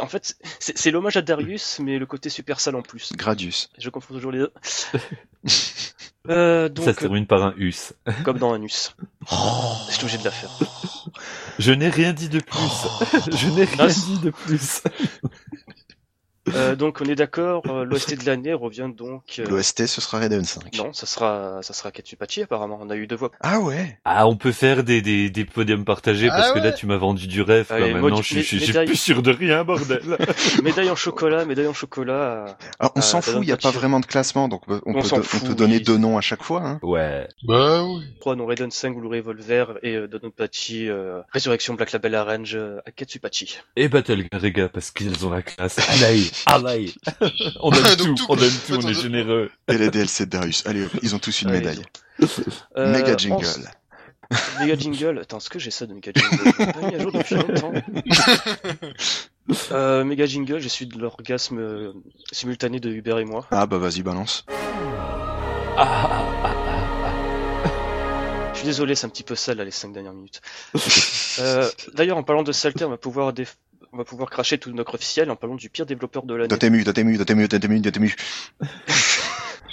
en 0.00 0.06
fait, 0.06 0.36
c'est 0.60 0.90
l'hommage 0.92 1.16
à 1.16 1.22
Darius, 1.22 1.80
mais 1.80 1.98
le 1.98 2.06
côté 2.06 2.28
super 2.30 2.60
sale 2.60 2.76
en 2.76 2.82
plus. 2.82 3.12
Gradius. 3.14 3.68
Je 3.78 3.90
confonds 3.90 4.14
toujours 4.14 4.30
les 4.32 4.38
deux. 4.38 4.52
Euh, 6.28 6.68
donc, 6.68 6.84
ça 6.86 6.92
se 6.92 6.98
termine 6.98 7.24
par 7.24 7.40
un 7.44 7.54
us. 7.56 7.92
comme 8.24 8.38
dans 8.38 8.52
Anus. 8.52 8.96
Je 9.30 9.92
suis 9.94 10.02
obligé 10.02 10.18
de 10.18 10.24
la 10.24 10.32
faire. 10.32 10.50
Je 11.58 11.72
n'ai 11.72 11.88
rien 11.88 12.12
dit 12.12 12.28
de 12.28 12.40
plus. 12.40 13.30
Je 13.36 13.48
n'ai 13.48 13.64
rien 13.64 13.86
dit 13.86 14.18
de 14.22 14.30
plus. 14.30 14.82
Euh, 16.54 16.76
donc 16.76 17.00
on 17.00 17.04
est 17.06 17.14
d'accord, 17.16 17.62
euh, 17.68 17.84
l'OST 17.84 18.20
de 18.20 18.26
l'année 18.26 18.54
revient 18.54 18.88
donc. 18.96 19.22
euh, 19.38 19.46
L'OST, 19.48 19.86
ce 19.86 20.00
sera 20.00 20.18
Raiden 20.18 20.44
5. 20.44 20.74
Non, 20.78 20.92
ça 20.92 21.06
sera, 21.06 21.60
ça 21.62 21.72
sera 21.72 21.90
Ketsupachi 21.90 22.42
apparemment. 22.42 22.78
On 22.80 22.88
a 22.90 22.96
eu 22.96 23.06
deux 23.06 23.16
voix. 23.16 23.32
Ah 23.40 23.58
ouais 23.60 23.98
Ah, 24.04 24.26
on 24.28 24.36
peut 24.36 24.52
faire 24.52 24.84
des, 24.84 25.02
des, 25.02 25.28
des 25.30 25.44
podiums 25.44 25.84
partagés 25.84 26.28
Ah 26.30 26.36
parce 26.36 26.52
que 26.52 26.58
là, 26.58 26.66
ouais 26.66 26.74
tu 26.74 26.86
m'as 26.86 26.96
vendu 26.96 27.26
du 27.26 27.42
rêve. 27.42 27.66
quoi. 27.66 27.76
Allez, 27.76 27.92
Maintenant, 27.94 28.10
modi- 28.16 28.22
je 28.22 28.26
suis, 28.40 28.42
je 28.42 28.56
suis- 28.58 28.66
médaille. 28.68 28.86
plus 28.86 28.96
sûr 28.96 29.22
de 29.22 29.30
rien, 29.32 29.64
bordel. 29.64 30.00
médaille 30.62 30.90
en 30.90 30.96
chocolat, 30.96 31.44
médaille 31.44 31.66
en 31.66 31.74
chocolat. 31.74 32.56
Alors, 32.78 32.92
on 32.94 32.98
Euh, 33.00 33.02
s'en 33.02 33.20
fout, 33.22 33.38
il 33.42 33.46
n'y 33.46 33.52
a 33.52 33.56
pas 33.56 33.70
vraiment 33.70 34.00
de 34.00 34.06
classement, 34.06 34.48
donc 34.48 34.62
on, 34.68 34.80
On 34.86 34.94
peut, 34.94 35.02
s'en 35.02 35.16
do- 35.16 35.22
on 35.22 35.24
fout, 35.24 35.48
peut 35.48 35.54
donner 35.54 35.76
oui. 35.78 35.82
deux 35.82 35.96
noms 35.98 36.16
à 36.18 36.20
chaque 36.20 36.42
fois. 36.42 36.62
Hein. 36.64 36.78
Ouais. 36.82 37.26
Bah 37.44 37.82
oui. 37.84 38.02
3 38.20 38.36
non 38.36 38.46
Raiden 38.46 38.70
5 38.70 38.96
Blue 38.96 39.08
Revolver 39.08 39.78
et 39.82 39.94
euh, 39.96 40.08
euh, 40.12 41.22
Résurrection 41.32 41.74
Black 41.74 41.92
Label 41.92 42.14
Arrange 42.14 42.54
euh, 42.54 42.78
à 42.86 42.90
Ketsupachi. 42.90 43.58
Et 43.76 43.88
Battle 43.88 44.24
Garega 44.30 44.68
parce 44.68 44.90
qu'ils 44.90 45.26
ont 45.26 45.30
la 45.30 45.42
classe. 45.42 45.78
Allez, 46.04 46.22
allez. 46.46 46.92
on 47.60 47.70
donne 47.72 47.82
Donc 47.82 47.96
tout, 47.98 48.14
tout, 48.14 48.26
on 48.28 48.36
donne 48.36 48.50
quoi. 48.66 48.76
tout, 48.78 48.84
on 48.86 48.88
est 48.88 48.94
généreux. 48.94 49.50
Et 49.68 49.78
les 49.78 49.90
DLC 49.90 50.26
de 50.26 50.30
Darius. 50.30 50.66
Allez, 50.66 50.84
hop, 50.84 50.90
ils 51.02 51.14
ont 51.14 51.18
tous 51.18 51.42
une 51.42 51.48
Allez, 51.50 51.60
médaille. 51.60 51.82
Euh, 52.76 52.92
Méga 52.92 53.14
on- 53.14 53.18
jingle. 53.18 53.70
Méga 54.60 54.76
jingle. 54.76 55.18
Attends, 55.20 55.38
est-ce 55.38 55.50
que 55.50 55.58
j'ai 55.58 55.70
ça 55.70 55.86
de 55.86 55.94
Méga 55.94 56.10
jingle? 56.14 56.72
Pas 56.72 56.80
mis 56.88 56.94
à 56.94 56.98
jour 57.00 57.12
depuis 57.12 57.34
longtemps. 57.36 57.72
euh, 59.72 60.04
Méga 60.04 60.26
jingle, 60.26 60.58
je 60.60 60.68
suis 60.68 60.86
de 60.86 60.98
l'orgasme 60.98 61.58
euh, 61.58 61.92
simultané 62.32 62.80
de 62.80 62.90
Hubert 62.90 63.18
et 63.18 63.24
moi. 63.24 63.46
Ah 63.50 63.66
bah 63.66 63.78
vas-y, 63.78 64.02
balance. 64.02 64.44
Ah, 64.48 65.76
ah, 65.78 66.22
ah, 66.42 66.54
ah, 67.64 67.72
Je 68.52 68.58
suis 68.58 68.66
désolé, 68.66 68.94
c'est 68.94 69.06
un 69.06 69.10
petit 69.10 69.22
peu 69.22 69.34
sale 69.34 69.58
là, 69.58 69.64
les 69.64 69.70
5 69.70 69.92
dernières 69.92 70.14
minutes. 70.14 70.40
Euh, 71.38 71.68
D'ailleurs, 71.94 72.16
en 72.16 72.22
parlant 72.22 72.42
de 72.42 72.50
saleté, 72.52 72.84
on 72.84 72.90
va 72.90 72.96
pouvoir 72.96 73.32
déf- 73.32 73.56
on 73.92 73.96
va 73.98 74.04
pouvoir 74.04 74.30
cracher 74.30 74.58
tout 74.58 74.70
notre 74.72 74.94
officiel 74.94 75.30
en 75.30 75.36
parlant 75.36 75.54
du 75.56 75.70
pire 75.70 75.86
développeur 75.86 76.22
de 76.24 76.34
l'année. 76.34 76.48
Dotemu, 76.48 76.84
Dotemu, 76.84 77.16
Dotemu, 77.18 77.48
Dotemu, 77.48 77.80
Dotemu. 77.80 78.16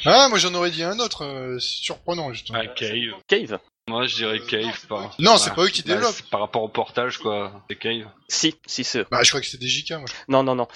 Ah, 0.06 0.28
moi 0.28 0.38
j'en 0.38 0.54
aurais 0.54 0.72
dit 0.72 0.84
un 0.84 1.00
autre, 1.00 1.24
euh, 1.24 1.58
surprenant 1.60 2.34
justement. 2.34 2.60
Ah, 2.62 2.68
Cave. 2.68 3.14
Cave 3.26 3.60
Moi, 3.88 4.06
je 4.06 4.16
dirais 4.18 4.40
Cave. 4.42 4.86
Par... 4.90 5.16
Non, 5.18 5.38
c'est 5.38 5.54
pas 5.54 5.64
eux 5.64 5.70
qui 5.70 5.82
Bah, 5.82 5.94
développent. 5.94 6.14
c'est 6.16 6.30
par 6.30 6.42
rapport 6.42 6.62
au 6.62 6.68
portage, 6.68 7.20
quoi. 7.20 7.64
C'est 7.70 7.78
Cave. 7.78 8.10
Si, 8.28 8.54
si, 8.66 8.84
c'est 8.84 9.00
eux. 9.00 9.08
Bah, 9.10 9.24
je 9.24 9.30
crois 9.30 9.40
que 9.40 9.48
c'était 9.48 9.64
des 9.64 9.70
JK, 9.72 9.92
moi. 9.92 10.06
Non, 10.28 10.44
non, 10.44 10.56
non. 10.56 10.68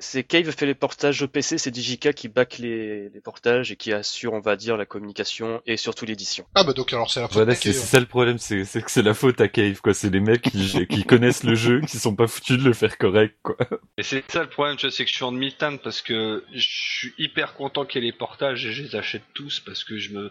C'est 0.00 0.22
Cave 0.22 0.50
fait 0.52 0.66
les 0.66 0.74
portages 0.74 1.22
au 1.22 1.28
PC, 1.28 1.58
c'est 1.58 1.70
Digica 1.70 2.12
qui 2.12 2.28
back 2.28 2.58
les, 2.58 3.08
les 3.08 3.20
portages 3.20 3.72
et 3.72 3.76
qui 3.76 3.92
assure, 3.92 4.32
on 4.32 4.40
va 4.40 4.56
dire, 4.56 4.76
la 4.76 4.86
communication 4.86 5.60
et 5.66 5.76
surtout 5.76 6.04
l'édition. 6.04 6.46
Ah 6.54 6.62
bah 6.64 6.72
donc 6.72 6.92
alors 6.92 7.10
c'est 7.10 7.20
la 7.20 7.26
faute 7.26 7.34
Voilà, 7.34 7.54
c'est 7.54 7.72
Cave. 7.72 7.72
c'est 7.72 7.86
ça 7.86 8.00
le 8.00 8.06
problème, 8.06 8.38
c'est 8.38 8.64
c'est 8.64 8.80
que 8.82 8.90
c'est 8.90 9.02
la 9.02 9.14
faute 9.14 9.40
à 9.40 9.48
Cave, 9.48 9.80
quoi. 9.80 9.94
C'est 9.94 10.10
les 10.10 10.20
mecs 10.20 10.42
qui, 10.42 10.86
qui 10.88 11.04
connaissent 11.04 11.42
le 11.42 11.54
jeu, 11.54 11.80
qui 11.80 11.98
sont 11.98 12.14
pas 12.14 12.28
foutus 12.28 12.58
de 12.58 12.64
le 12.64 12.72
faire 12.72 12.96
correct, 12.96 13.36
quoi. 13.42 13.56
Et 13.96 14.02
c'est 14.02 14.24
ça 14.30 14.42
le 14.42 14.48
problème, 14.48 14.76
tu 14.76 14.86
vois, 14.86 14.94
c'est 14.94 15.04
que 15.04 15.10
je 15.10 15.16
suis 15.16 15.24
en 15.24 15.32
demi-teinte 15.32 15.82
parce 15.82 16.00
que 16.02 16.44
je 16.54 16.68
suis 16.68 17.14
hyper 17.18 17.54
content 17.54 17.84
qu'il 17.84 18.02
y 18.02 18.06
ait 18.06 18.10
les 18.10 18.16
portages 18.16 18.64
et 18.66 18.72
je 18.72 18.82
les 18.84 18.94
achète 18.96 19.24
tous 19.34 19.60
parce 19.60 19.82
que 19.84 19.98
je 19.98 20.12
me, 20.12 20.30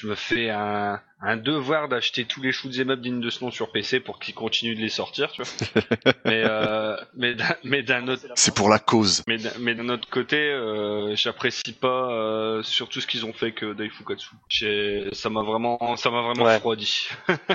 je 0.00 0.06
me 0.06 0.14
fais 0.14 0.48
un, 0.50 0.98
un 1.20 1.36
devoir 1.36 1.88
d'acheter 1.88 2.24
tous 2.24 2.40
les 2.40 2.52
shoots 2.52 2.76
et 2.78 2.84
meubles 2.84 3.02
dignes 3.02 3.20
de 3.20 3.28
ce 3.30 3.44
nom 3.44 3.50
sur 3.50 3.70
PC 3.70 4.00
pour 4.00 4.18
qu'ils 4.18 4.34
continuent 4.34 4.74
de 4.76 4.80
les 4.80 4.88
sortir, 4.88 5.30
tu 5.32 5.42
vois. 5.42 5.52
mais, 6.24 6.42
euh, 6.46 6.96
mais 7.14 7.34
d'un, 7.34 7.54
mais 7.64 7.82
d'un 7.82 8.08
autre, 8.08 8.22
C'est 8.34 8.54
pour 8.54 8.68
la 8.70 8.78
cause. 8.78 9.22
mais 9.26 9.36
d'un, 9.36 9.50
mais 9.60 9.74
d'un 9.74 9.88
autre 9.90 10.08
côté, 10.08 10.36
euh, 10.38 11.14
j'apprécie 11.16 11.72
pas 11.78 12.10
euh, 12.12 12.62
sur 12.62 12.88
tout 12.88 13.00
ce 13.00 13.06
qu'ils 13.06 13.26
ont 13.26 13.32
fait 13.34 13.52
que 13.52 13.74
Daifukatsu. 13.74 14.30
Ça 15.12 15.28
m'a 15.28 15.42
vraiment, 15.42 15.96
ça 15.96 16.10
m'a 16.10 16.22
vraiment 16.22 16.44
Ouais. 16.44 16.54
refroidi. 16.56 17.08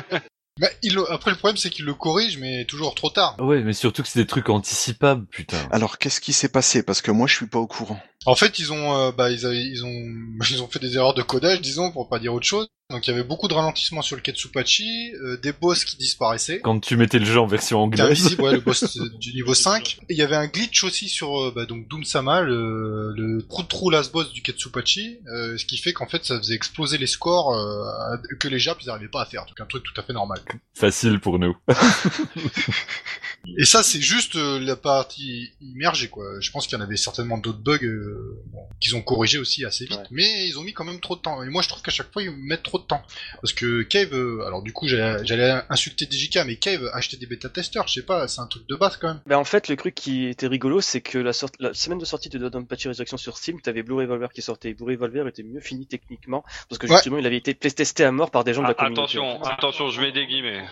Bah, 0.58 0.70
il 0.84 0.98
Après 1.10 1.32
le 1.32 1.36
problème 1.38 1.58
c'est 1.58 1.70
qu'il 1.70 1.84
le 1.84 1.94
corrige 1.94 2.38
mais 2.38 2.64
toujours 2.64 2.96
trop 2.96 3.10
tard. 3.10 3.36
Ouais, 3.40 3.62
mais 3.62 3.74
surtout 3.74 4.04
que 4.04 4.08
c'est 4.08 4.22
des 4.22 4.26
trucs 4.26 4.48
anticipables, 4.50 5.26
putain. 5.26 5.58
Alors 5.70 5.98
qu'est-ce 5.98 6.22
qui 6.22 6.32
s'est 6.32 6.48
passé? 6.48 6.82
Parce 6.82 7.02
que 7.02 7.12
moi 7.12 7.28
je 7.28 7.36
suis 7.36 7.48
pas 7.48 7.60
au 7.60 7.68
courant. 7.68 8.00
En 8.26 8.36
fait 8.36 8.60
ils 8.60 8.72
ont 8.74 8.96
euh, 9.08 9.12
bah 9.12 9.32
ils, 9.32 9.46
avaient- 9.46 9.64
ils 9.64 9.84
ont 9.86 10.04
ils 10.52 10.62
ont 10.62 10.68
fait 10.68 10.80
des 10.80 10.96
erreurs 10.96 11.14
de 11.14 11.22
codage 11.22 11.62
disons 11.62 11.92
pour 11.92 12.10
pas 12.10 12.20
dire 12.20 12.34
autre 12.34 12.46
chose. 12.48 12.68
Donc 12.92 13.08
il 13.08 13.10
y 13.10 13.14
avait 13.16 13.24
beaucoup 13.24 13.48
de 13.48 13.54
ralentissements 13.56 14.04
sur 14.04 14.16
le 14.16 14.22
Ketsupachi, 14.22 15.12
euh, 15.16 15.38
des 15.38 15.52
boss 15.54 15.86
qui 15.86 15.98
disparaissaient. 15.98 16.60
Quand 16.60 16.80
tu 16.80 16.98
mettais 16.98 17.18
le 17.18 17.26
jeu 17.26 17.40
en 17.40 17.48
version 17.48 17.80
anglaise. 17.80 18.06
invisible, 18.06 18.44
ouais, 18.44 18.52
le 18.52 18.60
boss 18.60 19.00
du 19.20 19.34
niveau 19.34 19.56
5. 19.56 19.98
Et 20.08 20.14
il 20.14 20.18
y 20.18 20.22
avait 20.22 20.36
un 20.36 20.46
glitch 20.46 20.84
aussi 20.84 21.10
sur 21.10 21.46
euh, 21.46 21.52
bah, 21.56 21.66
donc 21.66 21.88
Doom-sama, 21.88 22.42
le, 22.42 23.12
le 23.18 23.42
trou 23.42 23.64
trou 23.64 23.90
last 23.90 24.12
boss 24.14 24.32
du 24.32 24.44
Ketsupachi, 24.44 25.18
euh, 25.34 25.58
ce 25.58 25.66
qui 25.66 25.78
fait 25.80 25.94
qu'en 25.94 26.06
fait 26.08 26.24
ça 26.26 26.38
faisait 26.38 26.54
exploser 26.54 27.00
les 27.00 27.08
scores 27.08 27.56
euh, 27.56 28.18
que 28.40 28.48
les 28.48 28.60
Japs 28.60 28.84
ils 28.86 28.90
arrivaient 28.92 29.08
pas 29.08 29.24
à 29.24 29.26
faire, 29.26 29.48
donc 29.48 29.60
un 29.60 29.66
truc 29.66 29.84
tout 29.84 30.00
à 30.00 30.04
fait 30.04 30.14
normal. 30.14 30.40
Facile 30.76 31.20
pour 31.20 31.40
nous. 31.40 31.58
Et 33.58 33.66
ça 33.66 33.84
c'est 33.84 34.02
juste 34.02 34.36
euh, 34.36 34.60
la 34.60 34.76
partie 34.76 35.52
immergée 35.62 36.08
quoi. 36.10 36.26
Je 36.40 36.52
pense 36.52 36.68
qu'il 36.68 36.78
y 36.78 36.82
en 36.82 36.84
avait 36.84 36.98
certainement 36.98 37.38
d'autres 37.38 37.60
bugs 37.64 37.80
euh, 38.16 38.42
bon, 38.48 38.60
qu'ils 38.80 38.96
ont 38.96 39.02
corrigé 39.02 39.38
aussi 39.38 39.66
assez 39.66 39.86
vite, 39.86 39.98
Ouais. 40.00 40.08
mais 40.12 40.48
ils 40.48 40.58
ont 40.58 40.64
mis 40.64 40.74
quand 40.74 40.84
même 40.86 41.00
trop 41.00 41.16
de 41.16 41.22
temps. 41.22 41.44
Et 41.44 41.50
moi 41.50 41.62
je 41.62 41.70
trouve 41.70 41.82
qu'à 41.82 41.92
chaque 41.92 42.12
fois 42.12 42.24
ils 42.24 42.32
mettent 42.32 42.64
trop 42.64 42.80
de 42.80 42.84
temps, 42.86 43.02
parce 43.42 43.54
que 43.54 43.84
Cave, 43.84 44.14
euh, 44.14 44.44
alors 44.46 44.62
du 44.64 44.74
coup 44.74 44.88
j'allais 44.88 45.62
insulter 45.70 46.06
DJK, 46.10 46.46
mais 46.46 46.56
Cave 46.58 46.90
acheter 46.94 47.18
des 47.18 47.26
bêta 47.26 47.50
testeurs, 47.50 47.88
je 47.88 47.94
sais 47.94 48.06
pas, 48.06 48.28
c'est 48.28 48.42
un 48.42 48.48
truc 48.48 48.68
de 48.68 48.76
base 48.76 48.98
quand 48.98 49.08
même. 49.10 49.22
Ben 49.26 49.38
en 49.38 49.44
fait, 49.44 49.68
le 49.68 49.76
truc 49.76 49.94
qui 49.96 50.26
était 50.28 50.48
rigolo, 50.48 50.82
c'est 50.82 51.02
que 51.02 51.18
la, 51.18 51.34
sorte- 51.34 51.56
la 51.60 51.74
semaine 51.74 52.00
de 52.00 52.06
sortie 52.06 52.30
de 52.30 52.38
Dodonpachi 52.38 52.88
Resurrection 52.88 53.18
sur 53.18 53.38
Steam, 53.38 53.62
t'avais 53.62 53.84
Blue 53.84 53.96
Revolver 53.96 54.30
qui 54.34 54.42
sortait. 54.42 54.70
Et 54.70 54.74
Blue 54.74 54.86
Revolver 54.94 55.28
était 55.28 55.44
mieux 55.44 55.60
fini 55.62 55.86
techniquement, 55.88 56.44
parce 56.70 56.80
que 56.80 56.88
Ouais. 56.88 56.94
justement, 56.94 57.18
il 57.18 57.26
avait 57.26 57.38
été 57.38 57.54
testé 57.54 58.04
à 58.04 58.12
mort 58.12 58.32
par 58.32 58.44
des 58.44 58.54
gens 58.54 58.62
de 58.62 58.68
la 58.68 58.72
Ah, 58.78 58.86
communauté. 58.86 59.02
attention, 59.18 59.44
attention, 59.44 59.90
je 59.90 60.02
mets 60.02 60.12
des 60.12 60.26
guillemets. 60.28 60.64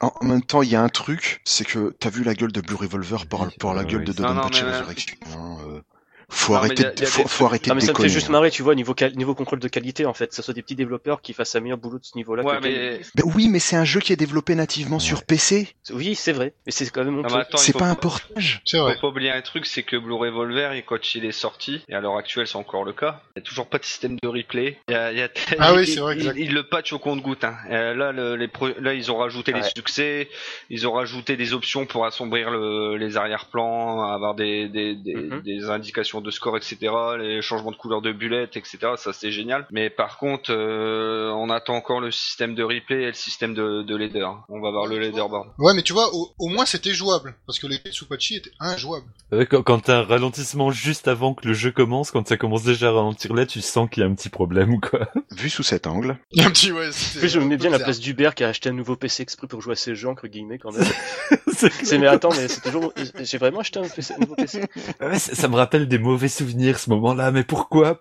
En 0.00 0.12
même 0.24 0.42
temps, 0.42 0.62
il 0.62 0.70
y 0.70 0.76
a 0.76 0.82
un 0.82 0.88
truc, 0.88 1.40
c'est 1.44 1.64
que 1.64 1.92
t'as 1.98 2.10
vu 2.10 2.22
la 2.22 2.34
gueule 2.34 2.52
de 2.52 2.60
Blue 2.60 2.76
Revolver 2.76 3.26
par, 3.26 3.40
la 3.74 3.82
oui, 3.82 3.86
gueule 3.86 4.04
oui. 4.06 4.14
de 4.14 4.22
non, 4.22 4.28
Dodonpachi 4.28 4.62
mais- 4.64 4.70
Resurrection. 4.70 5.16
hein, 5.36 5.58
euh, 5.68 5.80
faut 6.30 6.52
Non, 6.52 6.58
arrêter, 6.58 6.84
de- 6.84 7.06
faut, 7.06 7.22
des 7.22 7.28
faut 7.28 7.46
arrêter 7.46 7.70
Ah 7.70 7.74
de 7.74 7.80
mais 7.80 7.86
ça 7.86 7.92
me 7.92 7.98
fait 7.98 8.08
juste 8.08 8.28
marrer, 8.28 8.50
tu 8.50 8.62
vois, 8.62 8.74
niveau, 8.74 8.92
cal- 8.94 9.14
niveau 9.16 9.34
contrôle 9.34 9.60
de 9.60 9.68
qualité 9.68 10.04
en 10.06 10.12
fait, 10.14 10.28
que 10.28 10.34
ce 10.34 10.42
soit 10.42 10.52
des 10.54 10.62
petits 10.62 10.74
développeurs 10.74 11.22
qui 11.22 11.32
fassent 11.32 11.54
un 11.56 11.60
meilleur 11.60 11.78
boulot 11.78 11.98
de 11.98 12.04
ce 12.04 12.16
niveau-là. 12.16 12.42
Ouais, 12.42 12.56
que 12.58 12.62
mais, 12.62 13.00
Ben 13.14 13.24
oui, 13.34 13.48
mais 13.48 13.58
c'est 13.58 13.76
un 13.76 13.84
jeu 13.84 14.00
qui 14.00 14.12
est 14.12 14.16
développé 14.16 14.54
nativement 14.54 14.98
sur 14.98 15.22
PC. 15.24 15.68
Oui, 15.90 16.14
c'est 16.14 16.32
vrai, 16.32 16.52
mais 16.66 16.72
c'est 16.72 16.88
quand 16.90 17.04
même 17.04 17.14
mon 17.14 17.22
Non, 17.22 17.28
C'est 17.56 17.72
faut 17.72 17.78
pas 17.78 17.86
un 17.86 17.94
portage. 17.94 18.60
C'est 18.66 18.78
vrai. 18.78 18.94
Faut 18.96 19.00
pas 19.00 19.08
oublier 19.08 19.30
un 19.30 19.40
truc, 19.40 19.64
c'est 19.66 19.82
que 19.82 19.96
Blue 19.96 20.14
Revolver, 20.14 20.72
et 20.72 20.82
quand 20.82 21.14
il 21.14 21.24
est 21.24 21.32
sorti, 21.32 21.82
et 21.88 21.94
à 21.94 22.00
l'heure 22.00 22.16
actuelle 22.16 22.46
c'est 22.46 22.56
encore 22.56 22.84
le 22.84 22.92
cas, 22.92 23.22
il 23.36 23.40
y 23.40 23.42
a 23.42 23.42
toujours 23.42 23.66
pas 23.68 23.78
de 23.78 23.84
système 23.84 24.16
de 24.22 24.28
replay. 24.28 24.78
Il 24.88 24.92
y 24.92 24.94
a, 24.96 25.12
il 25.12 25.18
y 25.18 25.22
a- 25.22 25.28
Ah 25.58 25.72
oui, 25.74 25.86
c'est 25.86 26.00
vrai, 26.00 26.14
il, 26.16 26.20
exact. 26.20 26.36
il 26.38 26.52
le 26.52 26.62
patch 26.62 26.92
au 26.92 26.98
compte-goutte. 26.98 27.44
Hein. 27.44 27.56
Euh, 27.70 27.94
là, 27.94 28.12
le- 28.12 28.36
les 28.36 28.48
pro- 28.48 28.68
là, 28.80 28.92
ils 28.94 29.10
ont 29.10 29.16
rajouté 29.16 29.52
les 29.52 29.60
Ouais. 29.60 29.70
succès, 29.74 30.28
ils 30.70 30.86
ont 30.86 30.92
rajouté 30.92 31.36
des 31.36 31.54
options 31.54 31.86
pour 31.86 32.04
assombrir 32.04 32.50
le- 32.50 32.96
les 32.96 33.16
arrière-plans, 33.16 34.02
avoir 34.02 34.34
des, 34.34 34.68
des, 34.68 34.94
des, 34.94 35.14
Mhm. 35.14 35.40
des 35.42 35.70
indications 35.70 36.17
de 36.22 36.30
score, 36.30 36.56
etc. 36.56 36.76
Les 37.18 37.42
changements 37.42 37.70
de 37.70 37.76
couleur 37.76 38.02
de 38.02 38.12
bullet, 38.12 38.44
etc. 38.44 38.78
Ça 38.96 39.12
c'est 39.12 39.30
génial. 39.30 39.66
Mais 39.70 39.90
par 39.90 40.18
contre, 40.18 40.50
euh, 40.52 41.30
on 41.32 41.50
attend 41.50 41.74
encore 41.74 42.00
le 42.00 42.10
système 42.10 42.54
de 42.54 42.62
replay 42.62 43.02
et 43.02 43.06
le 43.06 43.12
système 43.12 43.54
de, 43.54 43.82
de 43.82 43.96
leader. 43.96 44.44
On 44.48 44.60
va 44.60 44.70
voir 44.70 44.86
le 44.86 44.98
leaderboard. 44.98 45.48
Ouais, 45.58 45.74
mais 45.74 45.82
tu 45.82 45.92
vois, 45.92 46.14
au, 46.14 46.30
au 46.38 46.48
moins 46.48 46.64
c'était 46.66 46.92
jouable, 46.94 47.34
parce 47.46 47.58
que 47.58 47.66
les 47.66 47.78
Ketsupachi 47.78 48.36
étaient 48.36 48.50
injouables. 48.60 49.06
Ouais, 49.32 49.46
quand 49.46 49.62
quand 49.62 49.80
t'as 49.80 49.98
un 49.98 50.02
ralentissement 50.02 50.70
juste 50.70 51.08
avant 51.08 51.34
que 51.34 51.46
le 51.46 51.54
jeu 51.54 51.70
commence, 51.70 52.10
quand 52.10 52.26
ça 52.26 52.36
commence 52.36 52.64
déjà 52.64 52.88
à 52.88 52.92
ralentir 52.92 53.34
là, 53.34 53.46
tu 53.46 53.60
sens 53.60 53.88
qu'il 53.90 54.02
y 54.02 54.06
a 54.06 54.08
un 54.08 54.14
petit 54.14 54.28
problème, 54.30 54.80
quoi. 54.80 55.08
Vu 55.36 55.50
sous 55.50 55.62
cet 55.62 55.86
angle. 55.86 56.18
Il 56.32 56.40
y 56.40 56.44
a 56.44 56.48
un 56.48 56.50
petit, 56.50 56.72
ouais, 56.72 56.90
je 56.92 57.38
me 57.38 57.44
mets 57.44 57.56
bien 57.56 57.70
la 57.70 57.78
place 57.78 58.00
d'Hubert 58.00 58.34
qui 58.34 58.44
a 58.44 58.48
acheté 58.48 58.68
un 58.70 58.72
nouveau 58.72 58.96
PC 58.96 59.22
exprès 59.22 59.46
pour 59.46 59.60
jouer 59.60 59.72
à 59.72 59.76
ces 59.76 59.94
jeux, 59.94 60.08
entre 60.08 60.26
guillemets, 60.26 60.58
quand 60.58 60.72
même. 60.72 60.86
C'est- 61.52 61.98
mais 61.98 62.06
attends, 62.06 62.30
mais 62.30 62.46
c'est 62.46 62.60
toujours, 62.60 62.92
j'ai 63.20 63.38
vraiment 63.38 63.60
acheté 63.60 63.80
un, 63.80 63.88
PC, 63.88 64.14
un 64.14 64.18
nouveau 64.18 64.36
PC. 64.36 64.62
Ouais, 65.00 65.18
ça, 65.18 65.34
ça 65.34 65.48
me 65.48 65.56
rappelle 65.56 65.88
des 65.88 65.98
mauvais 66.08 66.28
souvenirs, 66.28 66.78
ce 66.78 66.90
moment-là, 66.90 67.30
mais 67.30 67.44
pourquoi? 67.44 67.98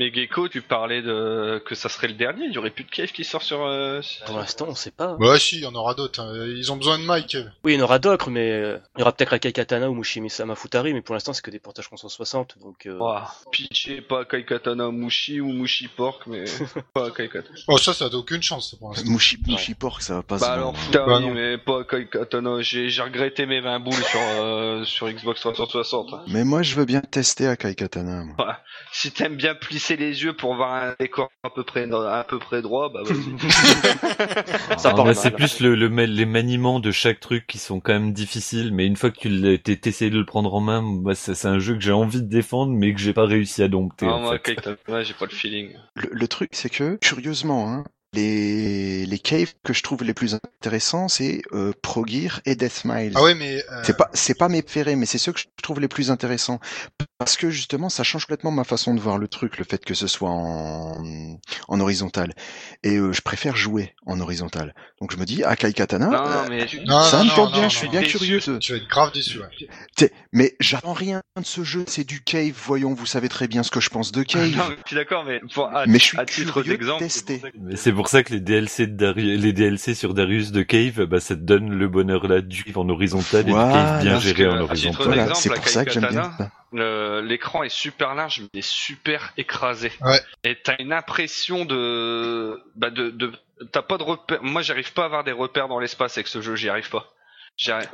Mais 0.00 0.12
Gecko, 0.12 0.48
tu 0.48 0.62
parlais 0.62 1.02
de 1.02 1.62
que 1.64 1.74
ça 1.74 1.88
serait 1.88 2.08
le 2.08 2.14
dernier. 2.14 2.46
Il 2.46 2.52
y 2.52 2.58
aurait 2.58 2.70
plus 2.70 2.84
de 2.84 2.90
cave 2.90 3.10
qui 3.12 3.24
sort 3.24 3.42
sur. 3.42 3.64
euh, 3.64 4.00
Pour 4.26 4.38
l'instant, 4.38 4.66
on 4.68 4.74
sait 4.74 4.90
pas. 4.90 5.16
Bah 5.18 5.38
si, 5.38 5.56
il 5.56 5.62
y 5.62 5.66
en 5.66 5.74
aura 5.74 5.94
d'autres. 5.94 6.20
hein. 6.20 6.32
Ils 6.56 6.70
ont 6.72 6.76
besoin 6.76 6.98
de 6.98 7.04
Mike. 7.04 7.36
Oui, 7.64 7.74
il 7.74 7.78
y 7.78 7.80
en 7.80 7.84
aura 7.84 7.98
d'autres, 7.98 8.30
mais 8.30 8.50
euh, 8.50 8.78
il 8.96 9.00
y 9.00 9.02
aura 9.02 9.12
peut-être 9.12 9.32
Akai 9.32 9.52
Katana 9.52 9.90
ou 9.90 9.94
Mushimi-sama 9.94 10.54
Futari, 10.54 10.92
mais 10.94 11.02
pour 11.02 11.14
l'instant, 11.14 11.32
c'est 11.32 11.42
que 11.42 11.50
des 11.50 11.58
portages 11.58 11.86
360, 11.86 12.58
donc, 12.60 12.86
euh, 12.86 12.98
Ouah, 12.98 13.30
pitché 13.50 14.00
pas 14.00 14.24
Kaikatana 14.24 14.90
Mushi 14.90 15.40
ou 15.40 15.52
Mushi 15.52 15.88
Pork, 15.88 16.22
mais 16.26 16.44
pas 16.94 17.10
Kaikatana. 17.10 17.54
Oh, 17.68 17.78
ça, 17.78 17.92
ça 17.94 18.08
n'a 18.08 18.14
aucune 18.16 18.42
chance 18.42 18.74
pour 18.78 18.90
l'instant. 18.90 19.10
Mushi, 19.10 19.38
Mushi 19.46 19.74
Pork, 19.74 20.02
ça 20.02 20.14
va 20.16 20.22
pas 20.22 20.38
se 20.38 20.44
Bah 20.44 20.52
alors, 20.52 20.72
vendre, 20.72 20.78
hein. 20.78 20.86
putain, 20.86 21.06
Bah 21.06 21.18
oui, 21.18 21.26
non. 21.26 21.34
mais 21.34 21.58
pas 21.58 21.84
Kaikatana. 21.84 22.60
J'ai 22.60 22.88
j'ai 22.88 23.02
regretté 23.02 23.46
mes 23.46 23.60
20 23.60 23.80
boules 23.80 23.94
sur, 23.94 24.20
euh, 24.20 24.84
sur 24.84 25.08
Xbox 25.10 25.40
360. 25.40 26.14
Mais 26.28 26.44
moi, 26.44 26.62
je 26.62 26.74
veux 26.76 26.84
bien 26.84 27.00
tester 27.00 27.46
Akai 27.48 27.74
Katana. 27.74 28.24
moi. 28.24 28.58
Si 28.92 29.10
t'aimes 29.10 29.36
bien 29.36 29.54
plisser 29.56 29.96
les 29.96 30.22
yeux 30.24 30.34
pour 30.36 30.54
voir 30.54 30.74
un 30.74 30.94
décor 30.98 31.28
à 31.42 31.50
peu 31.50 31.64
près, 31.64 31.90
à 31.92 32.24
peu 32.28 32.38
près 32.38 32.62
droit, 32.62 32.90
bah 32.92 33.02
vas-y. 33.04 33.36
Ça 34.76 34.90
Ah, 34.90 34.94
part 34.94 35.14
c'est 35.14 35.30
plus 35.32 35.60
le, 35.60 35.74
les 35.74 36.26
maniements 36.26 36.80
de 36.80 36.90
chaque 36.90 37.20
truc 37.20 37.46
qui 37.46 37.58
sont 37.58 37.80
quand 37.80 37.92
même 37.92 38.12
difficiles, 38.12 38.72
mais 38.72 38.86
une 38.86 38.96
fois 38.96 39.10
que 39.10 39.56
tu 39.56 39.80
t'essayes 39.80 40.10
de 40.10 40.18
le 40.18 40.24
prendre 40.24 40.54
en 40.54 40.60
main, 40.60 40.80
moi, 40.80 41.14
c'est 41.14 41.46
un 41.46 41.58
jeu 41.58 41.74
que 41.74 41.80
j'ai 41.80 41.92
envie 41.92 42.22
de 42.22 42.28
défendre, 42.28 42.72
mais 42.72 42.92
que 42.94 43.00
j'ai 43.00 43.12
pas 43.12 43.26
réussi 43.26 43.62
à 43.62 43.68
dompter. 43.68 44.06
Ah, 44.06 44.14
en 44.14 44.20
moi, 44.20 44.32
fait. 44.34 44.54
Kaikatana, 44.54 45.02
j'ai 45.02 45.14
pas 45.14 45.26
le 45.26 45.30
feeling. 45.30 45.72
Le, 45.94 46.08
le 46.12 46.28
truc, 46.28 46.50
c'est 46.52 46.70
que, 46.70 46.96
curieusement, 46.96 47.68
hein, 47.72 47.84
les, 48.16 49.06
les 49.06 49.18
caves 49.18 49.52
que 49.64 49.72
je 49.72 49.82
trouve 49.82 50.02
les 50.04 50.14
plus 50.14 50.34
intéressants, 50.34 51.08
c'est 51.08 51.42
euh, 51.52 51.72
Progir 51.82 52.40
et 52.44 52.56
Death 52.56 52.82
Miles. 52.84 53.12
Ah 53.14 53.22
ouais, 53.22 53.34
mais... 53.34 53.62
euh, 53.70 53.82
C'est 53.84 53.96
pas, 53.96 54.10
c'est 54.12 54.36
pas 54.36 54.48
mes 54.48 54.62
préférés, 54.62 54.96
mais 54.96 55.06
c'est 55.06 55.18
ceux 55.18 55.32
que 55.32 55.40
je 55.40 55.46
trouve 55.62 55.80
les 55.80 55.88
plus 55.88 56.10
intéressants. 56.10 56.60
Parce 57.18 57.36
que 57.36 57.48
justement, 57.48 57.88
ça 57.88 58.02
change 58.02 58.24
complètement 58.26 58.50
ma 58.50 58.64
façon 58.64 58.94
de 58.94 59.00
voir 59.00 59.16
le 59.18 59.26
truc, 59.28 59.56
le 59.58 59.64
fait 59.64 59.82
que 59.84 59.94
ce 59.94 60.06
soit 60.06 60.28
en, 60.30 61.38
en 61.68 61.80
horizontal. 61.80 62.32
Et 62.82 62.96
euh, 62.96 63.12
je 63.12 63.22
préfère 63.22 63.56
jouer 63.56 63.94
en 64.04 64.20
horizontal. 64.20 64.74
Donc 65.00 65.12
je 65.12 65.16
me 65.16 65.24
dis, 65.24 65.42
Akai 65.44 65.72
Katana, 65.72 66.06
Non, 66.08 66.14
euh, 66.14 66.42
non, 66.42 66.48
mais. 66.50 66.66
Non, 66.84 67.02
ça 67.02 67.18
non, 67.18 67.24
me 67.24 67.30
tente 67.36 67.52
non, 67.52 67.58
bien, 67.60 67.68
je 67.68 67.76
suis 67.76 67.88
bien 67.88 68.02
curieux. 68.02 68.40
Tu 68.60 68.72
vas 68.72 68.78
être 68.78 68.88
grave 68.88 69.12
déçu, 69.12 69.38
ouais. 69.40 70.10
Mais 70.32 70.54
j'attends 70.60 70.92
rien 70.92 71.22
de 71.38 71.44
ce 71.44 71.64
jeu, 71.64 71.84
c'est 71.88 72.04
du 72.04 72.22
cave, 72.22 72.52
voyons, 72.66 72.92
vous 72.92 73.06
savez 73.06 73.28
très 73.28 73.48
bien 73.48 73.62
ce 73.62 73.70
que 73.70 73.80
je 73.80 73.88
pense 73.88 74.12
de 74.12 74.22
cave. 74.22 74.50
Non, 74.56 74.64
mais 74.70 74.76
je 74.84 74.88
suis 74.88 74.96
d'accord, 74.96 75.24
mais 75.24 75.40
pour, 75.54 75.66
à, 75.74 75.86
mais 75.86 75.98
je 75.98 76.04
suis 76.04 76.18
à 76.18 76.24
titre 76.26 76.52
curieux 76.62 76.72
de 76.72 76.78
d'exemple. 76.78 77.06
c'est 77.76 77.92
pour 77.92 78.05
ça 78.08 78.22
que 78.22 78.32
les 78.32 78.40
DLC 78.40 78.86
de 78.86 79.12
les 79.16 79.52
DLC 79.52 79.94
sur 79.94 80.14
Darius 80.14 80.52
de 80.52 80.62
Cave, 80.62 81.04
bah, 81.04 81.20
ça 81.20 81.34
te 81.34 81.40
donne 81.40 81.70
le 81.70 81.88
bonheur 81.88 82.26
là 82.26 82.40
du 82.40 82.64
Cave 82.64 82.78
en 82.78 82.88
horizontal 82.88 83.40
et 83.40 83.44
du 83.44 83.52
Cave 83.52 84.02
bien 84.02 84.18
géré 84.18 84.44
que, 84.44 84.48
en 84.48 84.60
horizontal. 84.60 85.06
Voilà, 85.06 85.34
c'est 85.34 85.50
pour 85.50 85.68
ça 85.68 85.84
que 85.84 85.90
j'aime 85.90 86.08
bien 86.08 86.32
L'écran 87.22 87.62
est 87.62 87.68
super 87.68 88.14
large 88.14 88.42
mais 88.54 88.62
super 88.62 89.32
écrasé. 89.36 89.92
Ouais. 90.02 90.20
Et 90.44 90.56
t'as 90.62 90.76
une 90.78 90.92
impression 90.92 91.64
de, 91.64 92.60
bah 92.74 92.90
de, 92.90 93.10
de, 93.10 93.32
t'as 93.72 93.82
pas 93.82 93.98
de 93.98 94.02
repères. 94.02 94.42
Moi, 94.42 94.62
j'arrive 94.62 94.92
pas 94.92 95.02
à 95.02 95.06
avoir 95.06 95.24
des 95.24 95.32
repères 95.32 95.68
dans 95.68 95.78
l'espace 95.78 96.16
avec 96.18 96.28
ce 96.28 96.40
jeu. 96.40 96.56
J'y 96.56 96.68
arrive 96.68 96.90
pas. 96.90 97.12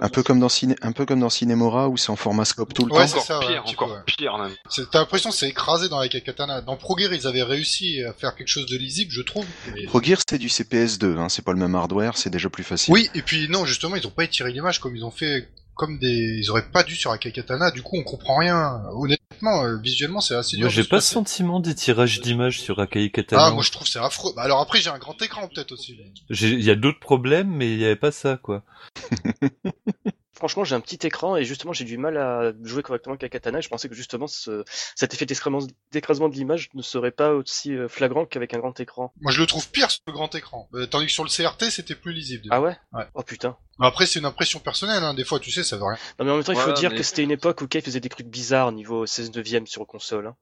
Un 0.00 0.08
peu 0.08 0.22
comme 0.24 0.40
dans 0.40 0.48
Ciné, 0.48 0.74
un 0.82 0.90
peu 0.92 1.06
comme 1.06 1.20
dans 1.20 1.30
Cinemora 1.30 1.88
où 1.88 1.96
c'est 1.96 2.10
en 2.10 2.16
format 2.16 2.44
scope 2.44 2.74
tout 2.74 2.84
le 2.84 2.92
Ouais, 2.92 3.02
temps. 3.06 3.06
c'est 3.06 3.32
Encore 3.32 3.42
ça, 3.44 3.48
pire, 3.48 3.62
encore 3.64 3.90
ouais. 3.92 3.98
pire 4.06 4.36
même. 4.38 4.50
C'est- 4.68 4.90
T'as 4.90 4.98
l'impression 4.98 5.30
que 5.30 5.36
c'est 5.36 5.48
écrasé 5.48 5.88
dans 5.88 6.00
la 6.00 6.08
Katana. 6.08 6.60
Dans 6.60 6.76
Progir, 6.76 7.12
ils 7.12 7.26
avaient 7.28 7.44
réussi 7.44 8.02
à 8.02 8.12
faire 8.12 8.34
quelque 8.34 8.48
chose 8.48 8.66
de 8.66 8.76
lisible, 8.76 9.12
je 9.12 9.22
trouve. 9.22 9.46
Et- 9.76 9.86
Progir, 9.86 10.18
c'était 10.18 10.38
du 10.38 10.48
CPS2, 10.48 11.16
hein, 11.16 11.28
c'est 11.28 11.44
pas 11.44 11.52
le 11.52 11.58
même 11.58 11.74
hardware, 11.76 12.16
c'est 12.16 12.30
déjà 12.30 12.48
plus 12.50 12.64
facile. 12.64 12.92
Oui, 12.92 13.08
et 13.14 13.22
puis 13.22 13.48
non, 13.48 13.64
justement, 13.64 13.94
ils 13.94 14.06
ont 14.06 14.10
pas 14.10 14.24
étiré 14.24 14.50
l'image 14.52 14.80
comme 14.80 14.96
ils 14.96 15.04
ont 15.04 15.10
fait, 15.12 15.48
comme 15.74 15.98
des, 15.98 16.38
ils 16.38 16.50
auraient 16.50 16.70
pas 16.70 16.82
dû 16.82 16.94
sur 16.94 17.10
Akai 17.10 17.32
Katana. 17.32 17.70
Du 17.70 17.82
coup, 17.82 17.96
on 17.96 18.02
comprend 18.02 18.36
rien. 18.36 18.82
Honnêtement, 18.92 19.64
euh, 19.64 19.78
visuellement, 19.78 20.20
c'est 20.20 20.34
assez 20.34 20.56
dur. 20.56 20.66
Moi, 20.66 20.70
j'ai 20.70 20.84
pas 20.84 21.00
ce 21.00 21.12
sentiment 21.12 21.60
des 21.60 21.74
tirages 21.74 22.20
d'images 22.20 22.60
sur 22.60 22.78
Akai 22.80 23.10
Katana. 23.10 23.46
Ah, 23.46 23.50
moi 23.50 23.62
je 23.62 23.70
trouve 23.70 23.84
que 23.84 23.92
c'est 23.92 23.98
affreux. 23.98 24.32
Bah, 24.36 24.42
alors 24.42 24.60
après, 24.60 24.80
j'ai 24.80 24.90
un 24.90 24.98
grand 24.98 25.20
écran 25.22 25.48
peut-être 25.48 25.72
aussi. 25.72 25.98
Il 26.30 26.62
y 26.62 26.70
a 26.70 26.76
d'autres 26.76 27.00
problèmes, 27.00 27.50
mais 27.50 27.72
il 27.72 27.78
y 27.78 27.84
avait 27.84 27.96
pas 27.96 28.12
ça, 28.12 28.36
quoi. 28.36 28.62
franchement, 30.42 30.64
j'ai 30.64 30.74
un 30.74 30.80
petit 30.80 31.06
écran 31.06 31.36
et 31.36 31.44
justement, 31.44 31.72
j'ai 31.72 31.84
du 31.84 31.98
mal 31.98 32.16
à 32.16 32.52
jouer 32.64 32.82
correctement 32.82 33.12
avec 33.12 33.22
la 33.22 33.28
katana. 33.28 33.60
Et 33.60 33.62
je 33.62 33.68
pensais 33.68 33.88
que 33.88 33.94
justement, 33.94 34.26
ce, 34.26 34.64
cet 34.96 35.14
effet 35.14 35.24
d'écrasement 35.24 36.28
de 36.28 36.34
l'image 36.34 36.68
ne 36.74 36.82
serait 36.82 37.12
pas 37.12 37.30
aussi 37.30 37.72
euh, 37.72 37.86
flagrant 37.88 38.26
qu'avec 38.26 38.52
un 38.54 38.58
grand 38.58 38.78
écran. 38.80 39.12
Moi, 39.20 39.30
je 39.30 39.40
le 39.40 39.46
trouve 39.46 39.68
pire 39.70 39.88
sur 39.92 40.00
le 40.08 40.12
grand 40.12 40.34
écran. 40.34 40.68
Euh, 40.74 40.86
tandis 40.86 41.06
que 41.06 41.12
sur 41.12 41.22
le 41.22 41.30
CRT, 41.30 41.70
c'était 41.70 41.94
plus 41.94 42.12
lisible. 42.12 42.48
Ah 42.50 42.60
ouais? 42.60 42.76
Ouais. 42.92 43.04
Oh 43.14 43.22
putain. 43.22 43.56
Après, 43.78 44.04
c'est 44.06 44.18
une 44.18 44.24
impression 44.24 44.58
personnelle, 44.58 45.04
hein. 45.04 45.14
Des 45.14 45.24
fois, 45.24 45.38
tu 45.38 45.52
sais, 45.52 45.62
ça 45.62 45.76
veut 45.76 45.84
rien. 45.84 45.96
Non 46.18 46.24
mais 46.24 46.30
en 46.32 46.34
même 46.36 46.44
temps, 46.44 46.52
il 46.52 46.56
faut 46.56 46.62
Voilà, 46.62 46.78
dire 46.80 46.90
mais- 46.90 46.96
que 46.96 47.02
c'était 47.04 47.22
une 47.22 47.30
époque 47.30 47.60
où 47.60 47.68
Kay 47.68 47.80
faisait 47.80 48.00
des 48.00 48.08
trucs 48.08 48.26
bizarres 48.26 48.72
niveau 48.72 49.06
16 49.06 49.30
neuvième 49.36 49.66
sur 49.68 49.86
console. 49.86 50.26
Hein. 50.26 50.36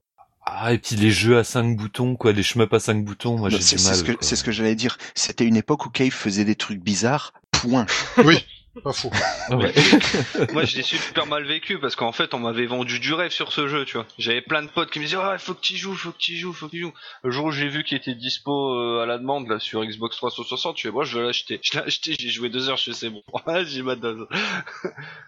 Ah, 0.46 0.72
et 0.72 0.78
puis 0.78 0.96
les 0.96 1.10
jeux 1.10 1.36
à 1.38 1.44
5 1.44 1.76
boutons, 1.76 2.16
quoi, 2.16 2.32
les 2.32 2.42
shmups 2.42 2.72
à 2.72 2.80
5 2.80 3.04
boutons, 3.04 3.36
moi 3.36 3.50
j'ai 3.50 3.60
c'est 3.60 3.76
du 3.76 3.82
c'est 3.82 3.88
mal. 3.90 3.98
ce 3.98 4.04
que, 4.04 4.12
c'est 4.24 4.36
ce 4.36 4.42
que 4.44 4.50
j'allais 4.50 4.74
dire. 4.74 4.96
C'était 5.14 5.44
une 5.44 5.56
époque 5.56 5.84
où 5.84 5.90
Cave 5.90 6.10
faisait 6.12 6.46
des 6.46 6.56
trucs 6.56 6.80
bizarres. 6.80 7.34
Point. 7.52 7.84
Oui, 8.24 8.44
pas 8.80 8.92
faux. 8.92 9.10
Ah 9.48 9.56
ouais. 9.56 9.72
Moi, 10.52 10.64
je 10.64 10.76
l'ai 10.76 10.82
super 10.82 11.26
mal 11.26 11.44
vécu 11.44 11.78
parce 11.78 11.96
qu'en 11.96 12.12
fait, 12.12 12.34
on 12.34 12.38
m'avait 12.38 12.66
vendu 12.66 12.98
du 12.98 13.12
rêve 13.14 13.30
sur 13.30 13.52
ce 13.52 13.68
jeu, 13.68 13.84
tu 13.84 13.96
vois. 13.96 14.06
J'avais 14.18 14.40
plein 14.40 14.62
de 14.62 14.68
potes 14.68 14.90
qui 14.90 14.98
me 14.98 15.04
disaient, 15.04 15.18
ah, 15.20 15.36
faut 15.38 15.54
que 15.54 15.60
tu 15.60 15.76
joues, 15.76 15.94
faut 15.94 16.10
que 16.10 16.18
tu 16.18 16.36
joues, 16.36 16.52
faut 16.52 16.66
que 16.66 16.72
tu 16.72 16.80
joues. 16.80 16.92
Le 17.22 17.30
jour 17.30 17.46
où 17.46 17.50
j'ai 17.50 17.68
vu 17.68 17.84
qu'il 17.84 17.96
était 17.96 18.14
dispo 18.14 18.74
euh, 18.74 19.02
à 19.02 19.06
la 19.06 19.18
demande, 19.18 19.48
là, 19.48 19.58
sur 19.58 19.84
Xbox 19.84 20.16
360, 20.16 20.76
je 20.76 20.82
fais, 20.82 20.90
moi, 20.90 21.04
je 21.04 21.18
vais 21.18 21.26
l'acheter. 21.26 21.60
Je 21.62 21.78
l'ai 21.78 21.84
acheté, 21.84 22.16
j'ai 22.18 22.30
joué 22.30 22.48
deux 22.48 22.68
heures, 22.68 22.76
je 22.76 22.92
sais, 22.92 22.92
c'est 22.92 23.10
bon. 23.10 23.22
j'ai 23.64 23.82
ma 23.82 23.96
dose. 23.96 24.26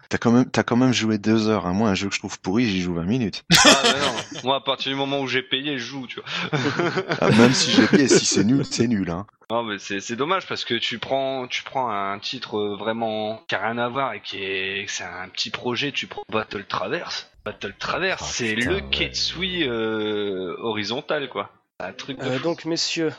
T'as 0.09 0.17
quand 0.17 0.31
même, 0.31 0.49
t'as 0.49 0.63
quand 0.63 0.75
même 0.75 0.93
joué 0.93 1.17
deux 1.17 1.47
heures. 1.47 1.65
Hein. 1.65 1.73
Moi, 1.73 1.89
un 1.89 1.95
jeu 1.95 2.07
que 2.09 2.15
je 2.15 2.19
trouve 2.19 2.39
pourri, 2.39 2.65
j'y 2.65 2.81
joue 2.81 2.93
20 2.93 3.03
minutes. 3.05 3.43
Ah, 3.65 3.81
mais 3.83 3.99
non. 3.99 4.41
Moi, 4.43 4.55
à 4.57 4.61
partir 4.61 4.91
du 4.91 4.97
moment 4.97 5.19
où 5.21 5.27
j'ai 5.27 5.41
payé, 5.41 5.77
je 5.77 5.85
joue, 5.85 6.07
tu 6.07 6.19
vois. 6.19 6.59
Ah, 7.21 7.29
même 7.29 7.53
si 7.53 7.71
j'ai 7.71 7.87
payé, 7.87 8.07
si 8.07 8.25
c'est 8.25 8.43
nul, 8.43 8.65
c'est 8.65 8.87
nul. 8.87 9.09
Hein. 9.09 9.25
Non, 9.49 9.63
mais 9.63 9.77
c'est, 9.77 9.99
c'est 9.99 10.15
dommage 10.15 10.47
parce 10.47 10.65
que 10.65 10.73
tu 10.75 10.99
prends, 10.99 11.47
tu 11.47 11.63
prends 11.63 11.89
un 11.89 12.17
titre 12.19 12.57
euh, 12.57 12.75
vraiment 12.75 13.42
qui 13.47 13.55
a 13.55 13.61
rien 13.67 13.77
à 13.77 13.89
voir 13.89 14.13
et 14.13 14.21
qui 14.21 14.43
est, 14.43 14.85
c'est 14.87 15.03
un 15.03 15.27
petit 15.29 15.49
projet, 15.49 15.91
tu 15.91 16.07
prends 16.07 16.23
Battle 16.29 16.65
Traverse. 16.65 17.29
Battle 17.45 17.73
Traverse, 17.77 18.21
Ah, 18.23 18.31
c'est 18.31 18.55
le 18.55 18.75
ouais. 18.75 18.83
Ketsui 18.91 19.67
euh, 19.67 20.55
horizontal, 20.59 21.29
quoi. 21.29 21.51
Un 21.79 21.91
truc 21.93 22.17
de 22.19 22.23
Euh, 22.25 22.39
donc 22.39 22.65
messieurs, 22.65 23.11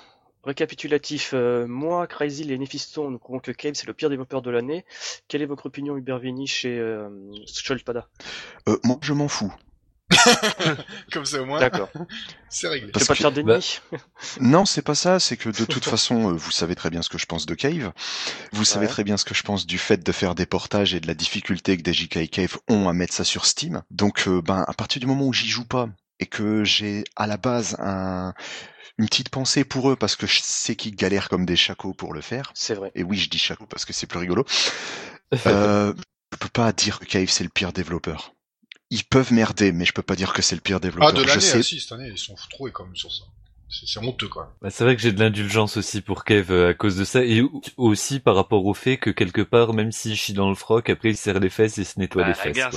récapitulatif. 0.45 1.33
Euh, 1.35 1.67
moi, 1.67 2.07
Crazy 2.07 2.51
et 2.51 2.57
Nephiston, 2.59 3.11
nous 3.11 3.19
croyons 3.19 3.41
que 3.41 3.51
Cave 3.53 3.75
c'est 3.75 3.87
le 3.87 3.93
pire 3.95 4.09
développeur 4.11 4.41
de 4.43 4.51
l'année. 4.51 4.85
Quelle 5.29 5.43
est 5.43 5.47
votre 5.47 5.67
opinion, 5.67 5.97
Hubert 5.97 6.19
Vinich 6.19 6.65
et 6.65 6.79
euh, 6.79 7.09
Scholpada 7.47 8.09
Euh, 8.69 8.79
moi, 8.85 8.97
je 9.03 9.13
m'en 9.13 9.29
fous. 9.29 9.53
Comme 11.13 11.25
ça, 11.25 11.41
au 11.43 11.47
moins, 11.47 11.59
D'accord. 11.61 11.89
c'est 12.49 12.69
réglé. 12.69 12.91
Parce 12.93 13.07
pas 13.07 13.15
que- 13.15 13.19
te 13.19 13.23
faire 13.23 13.33
d'ennemis. 13.33 13.81
Non, 14.41 14.65
c'est 14.65 14.83
pas 14.83 14.95
ça. 14.95 15.19
C'est 15.19 15.37
que 15.37 15.49
de 15.49 15.65
toute 15.65 15.85
façon, 15.85 16.31
euh, 16.31 16.33
vous 16.35 16.51
savez 16.51 16.75
très 16.75 16.91
bien 16.91 17.03
ce 17.03 17.09
que 17.09 17.19
je 17.19 17.27
pense 17.27 17.47
de 17.47 17.55
Cave. 17.55 17.93
Vous 18.53 18.65
savez 18.65 18.87
très 18.87 19.05
bien 19.05 19.17
ce 19.17 19.25
que 19.25 19.35
je 19.35 19.43
pense 19.43 19.67
du 19.67 19.79
fait 19.79 20.03
de 20.05 20.13
faire 20.13 20.35
des 20.35 20.47
portages 20.47 20.95
et 20.95 21.01
de 21.01 21.07
la 21.07 21.15
difficulté 21.15 21.77
que 21.77 21.91
DJK 21.91 22.17
et 22.19 22.29
Cave 22.29 22.59
ont 22.69 22.89
à 22.89 22.93
mettre 22.93 23.15
ça 23.15 23.25
sur 23.25 23.47
Steam. 23.47 23.83
Donc, 23.91 24.29
euh, 24.29 24.41
ben, 24.43 24.65
à 24.69 24.73
partir 24.75 25.01
du 25.01 25.07
moment 25.07 25.27
où 25.27 25.33
j'y 25.33 25.49
joue 25.49 25.65
pas 25.65 25.89
et 26.21 26.27
que 26.27 26.65
j'ai 26.65 27.05
à 27.17 27.27
la 27.27 27.37
base 27.37 27.77
un, 27.81 28.35
une 28.99 29.09
petite 29.09 29.31
pensée 29.31 29.65
pour 29.65 29.91
eux 29.91 29.97
parce 29.97 30.17
que 30.17 30.27
je 30.27 30.39
sais 30.43 30.77
qu'ils 30.77 30.95
galèrent 30.95 31.29
comme 31.29 31.47
des 31.47 31.57
chacos 31.57 31.95
pour 31.95 32.13
le 32.13 32.21
faire. 32.21 32.53
C'est 32.55 32.75
vrai. 32.75 32.93
Et 32.95 33.03
oui, 33.03 33.17
je 33.17 33.29
dis 33.29 33.39
chaco 33.39 33.67
parce 33.67 33.85
que 33.85 33.93
c'est 33.93 34.07
plus 34.07 34.19
rigolo. 34.19 34.45
Euh, 35.47 35.93
je 36.33 36.37
peux 36.39 36.49
pas 36.49 36.73
dire 36.73 37.01
que 37.01 37.07
Cave 37.07 37.29
c'est 37.29 37.43
le 37.43 37.51
pire 37.51 37.73
développeur. 37.73 38.35
Ils 38.91 39.05
peuvent 39.05 39.33
merder, 39.33 39.73
mais 39.73 39.85
je 39.85 39.93
peux 39.93 40.03
pas 40.03 40.17
dire 40.17 40.33
que 40.33 40.41
c'est 40.43 40.55
le 40.55 40.61
pire 40.63 40.81
développeur. 40.81 41.09
Ah, 41.09 41.13
de 41.13 41.23
l'année, 41.23 41.51
sais. 41.51 41.59
ah, 41.59 41.63
si, 41.63 41.81
cette 41.81 41.93
année, 41.93 42.09
ils 42.09 42.19
sont 42.19 42.35
troués 42.51 42.73
quand 42.73 42.85
même 42.85 42.97
sur 42.97 43.13
ça. 43.13 43.25
C'est 43.69 43.87
c'est 43.87 43.99
honteux, 44.01 44.29
quoi. 44.29 44.55
Bah, 44.63 44.71
c'est 44.71 44.85
vrai 44.85 44.97
que 44.97 45.03
j'ai 45.03 45.13
de 45.13 45.21
l'indulgence 45.21 45.77
aussi 45.77 46.01
pour 46.01 46.25
Kev 46.25 46.51
euh, 46.53 46.71
à 46.71 46.75
cause 46.75 46.97
de 46.97 47.05
ça, 47.05 47.25
et 47.25 47.43
au- 47.43 47.61
aussi 47.77 48.19
par 48.21 48.35
rapport 48.37 48.65
au 48.65 48.75
fait 48.75 48.97
que 48.97 49.11
quelque 49.11 49.43
part, 49.43 49.75
même 49.75 49.93
s'il 49.93 50.17
chie 50.17 50.33
dans 50.33 50.49
le 50.49 50.55
froc, 50.55 50.89
après 50.89 51.11
il 51.11 51.17
serre 51.17 51.41
les 51.41 51.51
fesses 51.51 51.79
et 51.79 51.85
se 51.85 51.99
nettoie 51.99 52.23
Bah, 52.23 52.29
les 52.29 52.35
fesses. 52.35 52.57
regarde, 52.63 52.75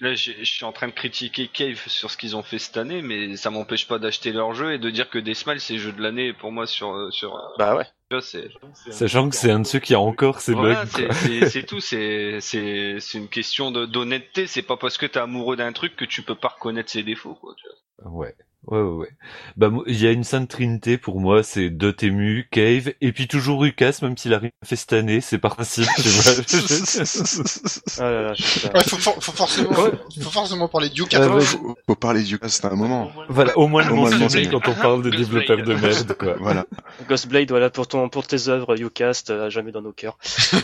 là, 0.00 0.14
je 0.14 0.44
suis 0.44 0.64
en 0.64 0.72
train 0.72 0.86
de 0.88 0.92
critiquer 0.92 1.48
Cave 1.48 1.80
sur 1.88 2.10
ce 2.10 2.16
qu'ils 2.16 2.36
ont 2.36 2.42
fait 2.42 2.58
cette 2.58 2.76
année, 2.76 3.02
mais 3.02 3.36
ça 3.36 3.50
m'empêche 3.50 3.88
pas 3.88 3.98
d'acheter 3.98 4.32
leur 4.32 4.54
jeu 4.54 4.72
et 4.74 4.78
de 4.78 4.90
dire 4.90 5.10
que 5.10 5.18
Deathmatch 5.18 5.58
c'est 5.60 5.78
jeu 5.78 5.92
de 5.92 6.00
l'année 6.00 6.32
pour 6.32 6.52
moi 6.52 6.66
sur 6.66 6.92
euh, 6.94 7.10
sur. 7.10 7.34
euh, 7.36 7.40
Bah 7.56 7.74
ouais. 7.76 7.86
Tu 8.10 8.16
vois, 8.16 8.22
c'est. 8.22 8.48
Sachant 8.90 9.28
que 9.28 9.36
c'est 9.36 9.50
un 9.50 9.60
de 9.60 9.66
ceux 9.66 9.78
qui 9.80 9.94
a 9.94 10.00
encore 10.00 10.40
ses 10.40 10.54
Voilà, 10.54 10.84
bugs. 10.84 11.12
c'est- 11.46 11.66
tout, 11.66 11.80
c'est 11.80 12.40
c'est 12.40 13.00
c'est 13.00 13.18
une 13.18 13.28
question 13.28 13.70
de- 13.70 13.84
d'honnêteté. 13.86 14.46
C'est 14.46 14.62
pas 14.62 14.76
parce 14.76 14.96
que 14.98 15.06
t'es 15.06 15.18
amoureux 15.18 15.56
d'un 15.56 15.72
truc 15.72 15.94
que 15.96 16.04
tu 16.04 16.22
peux 16.22 16.34
pas 16.34 16.48
reconnaître 16.48 16.90
ses 16.90 17.02
défauts, 17.02 17.34
quoi. 17.34 17.54
tu 17.56 17.64
vois. 18.02 18.10
Ouais. 18.12 18.34
Ouais, 18.66 18.80
ouais, 18.80 18.96
ouais. 18.96 19.08
Bah, 19.56 19.70
il 19.86 19.98
y 20.02 20.06
a 20.06 20.10
une 20.12 20.24
sainte 20.24 20.50
trinité 20.50 20.98
pour 20.98 21.20
moi, 21.20 21.42
c'est 21.42 21.70
Dotemu, 21.70 22.48
Cave, 22.50 22.92
et 23.00 23.12
puis 23.12 23.26
toujours 23.26 23.64
Lucas, 23.64 23.98
même 24.02 24.18
s'il 24.18 24.34
a 24.34 24.38
rien 24.38 24.50
fait 24.64 24.76
cette 24.76 24.92
année, 24.92 25.20
c'est 25.22 25.38
par 25.38 25.54
principe, 25.56 25.86
tu 25.96 26.08
vois. 26.08 26.32
Ah 27.98 28.10
là 28.10 28.22
là, 28.22 28.32
putain. 28.34 28.68
Ouais, 28.74 28.84
faut, 28.84 28.96
for- 28.98 29.22
faut 29.24 29.32
forcément, 29.32 29.70
Ouais. 29.70 29.90
faut 30.22 30.30
forcément 30.30 30.68
parler 30.68 30.88
de 30.90 30.94
Yuka. 30.94 31.18
Ah, 31.22 31.28
ouais. 31.34 31.40
faut, 31.40 31.76
faut 31.86 31.94
parler 31.94 32.22
du 32.22 32.38
cas, 32.38 32.48
c'est 32.48 32.64
un 32.66 32.74
moment. 32.74 33.10
voilà, 33.28 33.56
au 33.56 33.68
moins 33.68 33.84
le 33.88 33.94
mentionner 33.94 34.48
quand 34.48 34.66
on 34.68 34.74
parle 34.74 35.02
de 35.02 35.10
Ghostblade. 35.10 35.46
développeurs 35.46 35.62
de 35.66 35.74
merde, 35.74 36.14
quoi. 36.14 36.34
Voilà. 36.38 36.66
Ghostblade, 37.08 37.48
voilà, 37.50 37.70
pour, 37.70 37.86
ton, 37.88 38.08
pour 38.08 38.26
tes 38.26 38.48
œuvres, 38.48 38.78
Ucast, 38.80 39.30
à 39.30 39.48
jamais 39.48 39.72
dans 39.72 39.82
nos 39.82 39.92
cœurs. 39.92 40.18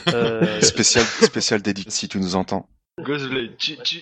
Euh, 0.09 0.61
Spécial, 0.61 1.05
spécial 1.22 1.62
dédicace 1.62 1.95
si 1.95 2.09
tu 2.09 2.18
nous 2.18 2.36
entends. 2.36 2.68
Ghostblade, 3.03 3.57
tu, 3.57 3.76
tu, 3.82 4.01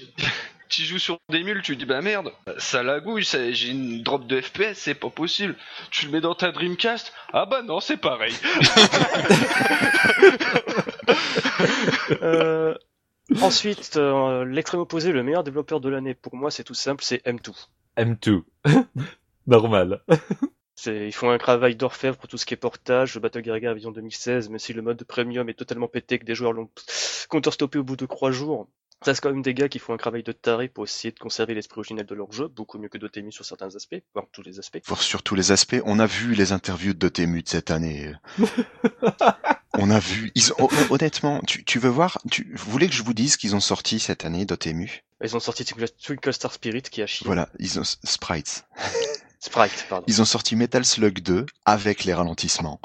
tu 0.72 0.82
joues 0.84 0.98
sur 0.98 1.18
des 1.30 1.42
mules, 1.44 1.62
tu 1.62 1.76
dis 1.76 1.84
bah 1.84 2.00
merde, 2.00 2.32
ça 2.58 2.82
lagouille, 2.82 3.24
ça- 3.24 3.52
j'ai 3.52 3.68
une 3.68 4.02
drop 4.02 4.26
de 4.26 4.40
FPS, 4.40 4.74
c'est 4.74 4.94
pas 4.94 5.10
possible. 5.10 5.56
Tu 5.90 6.06
le 6.06 6.12
mets 6.12 6.20
dans 6.20 6.34
ta 6.34 6.50
Dreamcast, 6.50 7.12
ah 7.32 7.46
bah 7.46 7.62
non, 7.62 7.80
c'est 7.80 7.96
pareil. 7.98 8.34
euh, 12.22 12.74
ensuite, 13.40 13.96
euh, 13.96 14.44
l'extrême 14.44 14.80
opposé, 14.80 15.12
le 15.12 15.22
meilleur 15.22 15.44
développeur 15.44 15.80
de 15.80 15.88
l'année, 15.88 16.14
pour 16.14 16.36
moi, 16.36 16.50
c'est 16.50 16.64
tout 16.64 16.74
simple, 16.74 17.04
c'est 17.04 17.24
M2. 17.26 17.52
M2. 17.96 18.42
Normal. 19.46 20.02
C'est- 20.74 21.06
Ils 21.08 21.12
font 21.12 21.30
un 21.30 21.38
travail 21.38 21.76
d'orfèvre 21.76 22.16
pour 22.16 22.28
tout 22.28 22.38
ce 22.38 22.46
qui 22.46 22.54
est 22.54 22.56
portage, 22.56 23.14
le 23.14 23.20
Battle 23.20 23.44
Gear 23.44 23.74
Vision 23.74 23.90
2016, 23.92 24.48
même 24.48 24.58
si 24.58 24.72
le 24.72 24.82
mode 24.82 25.02
premium 25.04 25.48
est 25.48 25.54
totalement 25.54 25.88
pété, 25.88 26.18
que 26.18 26.24
des 26.24 26.34
joueurs 26.34 26.52
l'ont 26.52 26.70
counterstoppé 27.28 27.78
au 27.78 27.84
bout 27.84 27.96
de 27.96 28.06
trois 28.06 28.30
jours. 28.30 28.68
Ça, 29.04 29.14
c'est 29.14 29.20
quand 29.20 29.30
même 29.32 29.42
des 29.42 29.54
gars 29.54 29.68
qui 29.68 29.78
font 29.80 29.92
un 29.94 29.96
travail 29.96 30.22
de 30.22 30.32
taré 30.32 30.68
pour 30.68 30.84
essayer 30.84 31.10
de 31.12 31.18
conserver 31.18 31.54
l'esprit 31.54 31.80
originel 31.80 32.06
de 32.06 32.14
leur 32.14 32.30
jeu, 32.32 32.46
beaucoup 32.48 32.78
mieux 32.78 32.88
que 32.88 32.98
Dotemu 32.98 33.32
sur 33.32 33.44
certains 33.44 33.74
aspects, 33.74 33.96
voire 34.14 34.26
tous 34.32 34.42
les 34.42 34.58
aspects. 34.60 34.78
Sur 35.00 35.22
tous 35.22 35.34
les 35.34 35.50
aspects. 35.52 35.80
On 35.84 35.98
a 35.98 36.06
vu 36.06 36.34
les 36.34 36.52
interviews 36.52 36.92
de 36.92 36.98
Dotemu 36.98 37.42
de 37.42 37.48
cette 37.48 37.70
année. 37.70 38.12
On 39.78 39.90
a 39.90 39.98
vu. 39.98 40.30
Ils 40.34 40.52
ont, 40.52 40.56
hon- 40.58 40.68
honnêtement, 40.90 41.40
tu, 41.46 41.64
tu 41.64 41.78
veux 41.78 41.88
voir 41.88 42.18
tu, 42.30 42.52
Vous 42.54 42.70
voulez 42.70 42.88
que 42.88 42.94
je 42.94 43.02
vous 43.02 43.14
dise 43.14 43.36
qu'ils 43.36 43.56
ont 43.56 43.60
sorti 43.60 43.98
cette 43.98 44.24
année 44.24 44.44
Dotemu? 44.44 45.02
Ils 45.24 45.34
ont 45.34 45.40
sorti 45.40 45.64
Twinkle 45.64 45.88
Twinkle 46.04 46.32
Star 46.32 46.52
Spirit 46.52 46.82
qui 46.82 47.00
a 47.02 47.06
chié. 47.06 47.24
Voilà, 47.24 47.48
ils 47.58 47.80
ont 47.80 47.84
Sprites. 47.84 48.64
Sprite, 49.40 49.86
pardon. 49.88 50.04
Ils 50.08 50.20
ont 50.20 50.24
sorti 50.26 50.56
Metal 50.56 50.84
Slug 50.84 51.20
2 51.20 51.46
avec 51.64 52.04
les 52.04 52.12
ralentissements. 52.14 52.80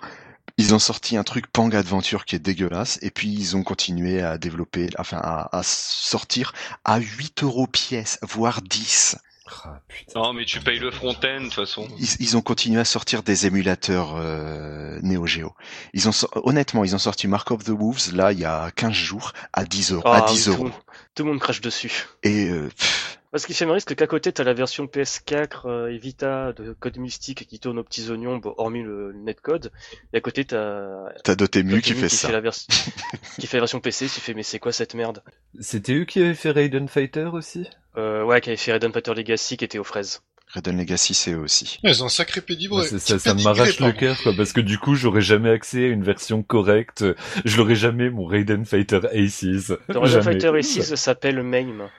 Ils 0.57 0.73
ont 0.73 0.79
sorti 0.79 1.17
un 1.17 1.23
truc 1.23 1.47
Pang 1.47 1.73
Adventure 1.75 2.25
qui 2.25 2.35
est 2.35 2.39
dégueulasse 2.39 2.97
et 3.01 3.11
puis 3.11 3.27
ils 3.31 3.55
ont 3.55 3.63
continué 3.63 4.21
à 4.21 4.37
développer, 4.37 4.89
enfin 4.97 5.19
à, 5.23 5.55
à 5.55 5.61
sortir 5.63 6.53
à 6.83 6.97
8 6.99 7.43
euros 7.43 7.67
pièce, 7.67 8.17
voire 8.23 8.61
10. 8.61 9.17
Ah, 9.63 9.79
putain. 9.87 10.19
Non 10.19 10.33
mais 10.33 10.43
tu 10.43 10.59
payes 10.59 10.79
le 10.79 10.91
front-end 10.91 11.39
de 11.39 11.43
toute 11.45 11.53
façon. 11.53 11.87
Ils, 11.99 12.07
ils 12.19 12.35
ont 12.35 12.41
continué 12.41 12.81
à 12.81 12.85
sortir 12.85 13.23
des 13.23 13.45
émulateurs 13.45 14.15
euh, 14.17 14.99
Neo 15.03 15.25
Geo. 15.25 15.53
Ils 15.93 16.09
ont 16.09 16.11
sor- 16.11 16.31
honnêtement, 16.45 16.83
ils 16.83 16.93
ont 16.95 16.99
sorti 16.99 17.27
Mark 17.27 17.49
of 17.51 17.63
the 17.63 17.69
Wolves 17.69 18.13
là 18.13 18.33
il 18.33 18.39
y 18.39 18.45
a 18.45 18.71
15 18.71 18.91
jours 18.91 19.31
à 19.53 19.63
10 19.63 19.91
euros. 19.93 20.03
Ah, 20.05 20.25
à 20.25 20.29
oui, 20.31 20.35
10 20.35 20.43
tout, 20.43 20.49
le 20.49 20.55
euros. 20.55 20.63
monde, 20.65 20.73
tout 21.15 21.23
le 21.23 21.29
monde 21.29 21.39
crache 21.39 21.61
dessus. 21.61 22.07
Et 22.23 22.49
euh, 22.49 22.67
pff, 22.77 23.16
Parce 23.37 23.45
qu'il 23.45 23.53
fait 23.55 23.67
marrer, 23.67 23.79
c'est 23.79 23.93
qu'à 23.95 24.07
côté, 24.07 24.31
t'as 24.31 24.43
la 24.43 24.55
version 24.55 24.85
PS4 24.85 25.67
euh, 25.67 25.91
et 25.91 25.99
Vita 25.99 26.53
de 26.53 26.73
Code 26.73 26.97
Mystique 26.97 27.45
qui 27.47 27.59
tourne 27.59 27.77
aux 27.77 27.83
petits 27.83 28.09
oignons, 28.09 28.37
bon, 28.37 28.55
hormis 28.57 28.81
le, 28.81 29.11
le 29.11 29.19
netcode. 29.19 29.71
Et 30.11 30.17
à 30.17 30.21
côté, 30.21 30.43
t'as 30.43 31.07
t'as 31.23 31.35
Dotemu 31.35 31.79
qui 31.79 31.93
fait 31.93 32.09
ça. 32.09 32.31
la 32.31 32.41
vers- 32.41 32.55
qui 33.39 33.45
fait 33.45 33.57
la 33.57 33.61
version 33.61 33.79
PC, 33.79 34.07
tu 34.07 34.19
fais 34.21 34.33
mais 34.33 34.41
c'est 34.41 34.57
quoi 34.57 34.71
cette 34.71 34.95
merde? 34.95 35.21
C'était 35.59 35.93
eux 35.93 36.05
qui 36.05 36.19
avaient 36.19 36.33
fait 36.33 36.49
Raiden 36.49 36.87
Fighter 36.87 37.29
aussi? 37.31 37.69
Euh, 37.95 38.23
Ouais, 38.23 38.41
qui 38.41 38.49
avait 38.49 38.57
fait 38.57 38.71
Raiden 38.71 38.91
Fighter 38.91 39.13
Legacy 39.13 39.55
qui 39.55 39.65
était 39.65 39.77
aux 39.77 39.83
fraises. 39.83 40.23
Redon 40.53 40.77
Legacy 40.77 41.13
c'est 41.13 41.33
eux 41.33 41.39
aussi. 41.39 41.77
Ils 41.83 42.03
ont 42.03 42.05
un 42.05 42.09
sacré 42.09 42.39
pédigré. 42.41 42.77
Ouais, 42.77 42.87
ça, 42.99 43.19
ça 43.19 43.33
m'arrache 43.33 43.79
le 43.79 43.91
cœur, 43.91 44.17
quoi, 44.23 44.33
parce 44.35 44.53
que 44.53 44.61
du 44.61 44.77
coup, 44.77 44.95
j'aurais 44.95 45.21
jamais 45.21 45.49
accès 45.49 45.83
à 45.83 45.87
une 45.87 46.03
version 46.03 46.41
correcte. 46.41 47.03
Je 47.43 47.57
l'aurais 47.57 47.75
jamais, 47.75 48.09
mon 48.09 48.25
Raiden 48.25 48.65
Fighter 48.65 49.01
Aces. 49.13 49.73
Le 49.89 49.99
Raiden. 49.99 50.21
Fighter 50.21 50.47
E6 50.51 50.95
s'appelle 50.95 51.43
MAME. 51.43 51.89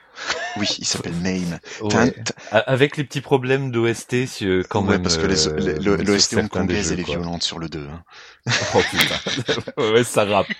Oui, 0.57 0.67
il 0.79 0.85
s'appelle 0.85 1.13
Mame. 1.13 1.59
Ouais. 1.81 2.13
Avec 2.51 2.97
les 2.97 3.03
petits 3.03 3.21
problèmes 3.21 3.71
d'OST, 3.71 4.25
si- 4.25 4.47
quand 4.67 4.83
ouais, 4.83 4.93
même. 4.93 5.03
parce 5.03 5.17
que 5.17 5.27
euh, 5.27 5.97
l'OST 6.03 6.35
des 6.35 6.41
hongkongaise 6.41 6.91
elle 6.91 7.01
est 7.01 7.03
violente 7.03 7.43
sur 7.43 7.59
le 7.59 7.69
2. 7.69 7.79
Hein. 7.79 8.03
Oh 8.75 8.81
putain. 8.89 9.61
ouais, 9.77 9.91
ouais, 9.91 10.03
ça 10.03 10.25
rappe. 10.25 10.47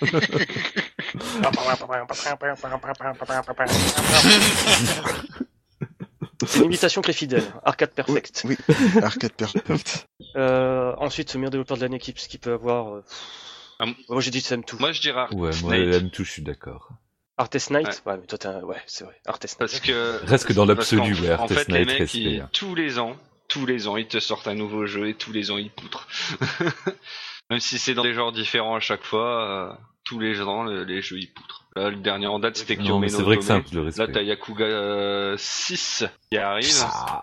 C'est 6.46 6.58
une 6.60 6.64
imitation 6.66 7.02
très 7.02 7.12
fidèle. 7.12 7.44
Arcade 7.64 7.90
Perfect. 7.90 8.42
Oui, 8.44 8.56
Arcade 9.02 9.32
Perfect. 9.36 10.06
Euh, 10.36 10.94
ensuite, 10.98 11.34
meilleur 11.34 11.50
développeur 11.50 11.76
de 11.76 11.82
l'année 11.82 11.98
qui, 11.98 12.12
qui 12.14 12.38
peut 12.38 12.52
avoir... 12.52 12.94
euh, 12.94 13.04
Ah, 13.78 13.86
Moi 14.08 14.20
j'ai 14.20 14.30
dit 14.30 14.40
Sam 14.40 14.64
tout. 14.64 14.76
Moi 14.78 14.92
je 14.92 15.00
dirais 15.00 15.26
Ouais, 15.32 15.36
moi, 15.36 15.52
Snake. 15.52 15.80
M2, 16.02 16.10
je 16.24 16.30
suis 16.30 16.42
d'accord. 16.42 16.88
Artist 17.38 17.70
Knight 17.70 18.02
Ouais, 18.04 18.16
mais 18.18 18.26
toi, 18.26 18.36
t'es 18.38 18.48
un... 18.48 18.60
Ouais, 18.62 18.76
c'est 18.86 19.04
vrai. 19.04 19.14
Artist 19.26 19.58
Knight. 19.58 19.70
Parce 19.70 19.80
que. 19.80 20.20
Reste 20.26 20.46
que 20.46 20.52
dans 20.52 20.66
l'absolu, 20.66 21.14
ouais, 21.14 21.32
En 21.34 21.48
fait, 21.48 21.54
Artist 21.54 21.68
les 21.68 21.84
Knight, 21.86 22.00
mecs, 22.00 22.14
ils- 22.14 22.40
hein. 22.40 22.48
tous 22.52 22.74
les 22.74 22.98
ans, 22.98 23.16
tous 23.48 23.64
les 23.66 23.88
ans, 23.88 23.96
ils 23.96 24.06
te 24.08 24.20
sortent 24.20 24.46
un 24.46 24.54
nouveau 24.54 24.84
jeu 24.86 25.08
et 25.08 25.14
tous 25.14 25.32
les 25.32 25.50
ans, 25.50 25.56
ils 25.58 25.70
poutrent. 25.70 26.06
Même 27.50 27.60
si 27.60 27.78
c'est 27.78 27.94
dans 27.94 28.02
des 28.04 28.14
genres 28.14 28.32
différents 28.32 28.76
à 28.76 28.80
chaque 28.80 29.02
fois, 29.02 29.72
euh, 29.72 29.72
tous 30.04 30.18
les 30.20 30.34
le- 30.64 30.84
les 30.84 31.02
jeux, 31.02 31.18
ils 31.18 31.26
poutrent. 31.32 31.64
Là, 31.76 31.88
le 31.90 31.96
dernier 31.96 32.26
en 32.26 32.38
date, 32.40 32.56
c'était 32.56 32.76
Non, 32.76 32.84
Kyomen 32.84 33.00
mais 33.02 33.08
c'est 33.16 33.22
vrai 33.22 33.36
que 33.36 33.44
c'est 33.44 33.52
un 33.52 33.60
peu 33.60 33.70
de 33.70 33.76
Là, 33.98 34.08
t'as 34.08 34.22
Yakuga 34.22 34.64
euh, 34.64 35.36
6 35.38 36.04
qui 36.30 36.36
arrive. 36.38 36.66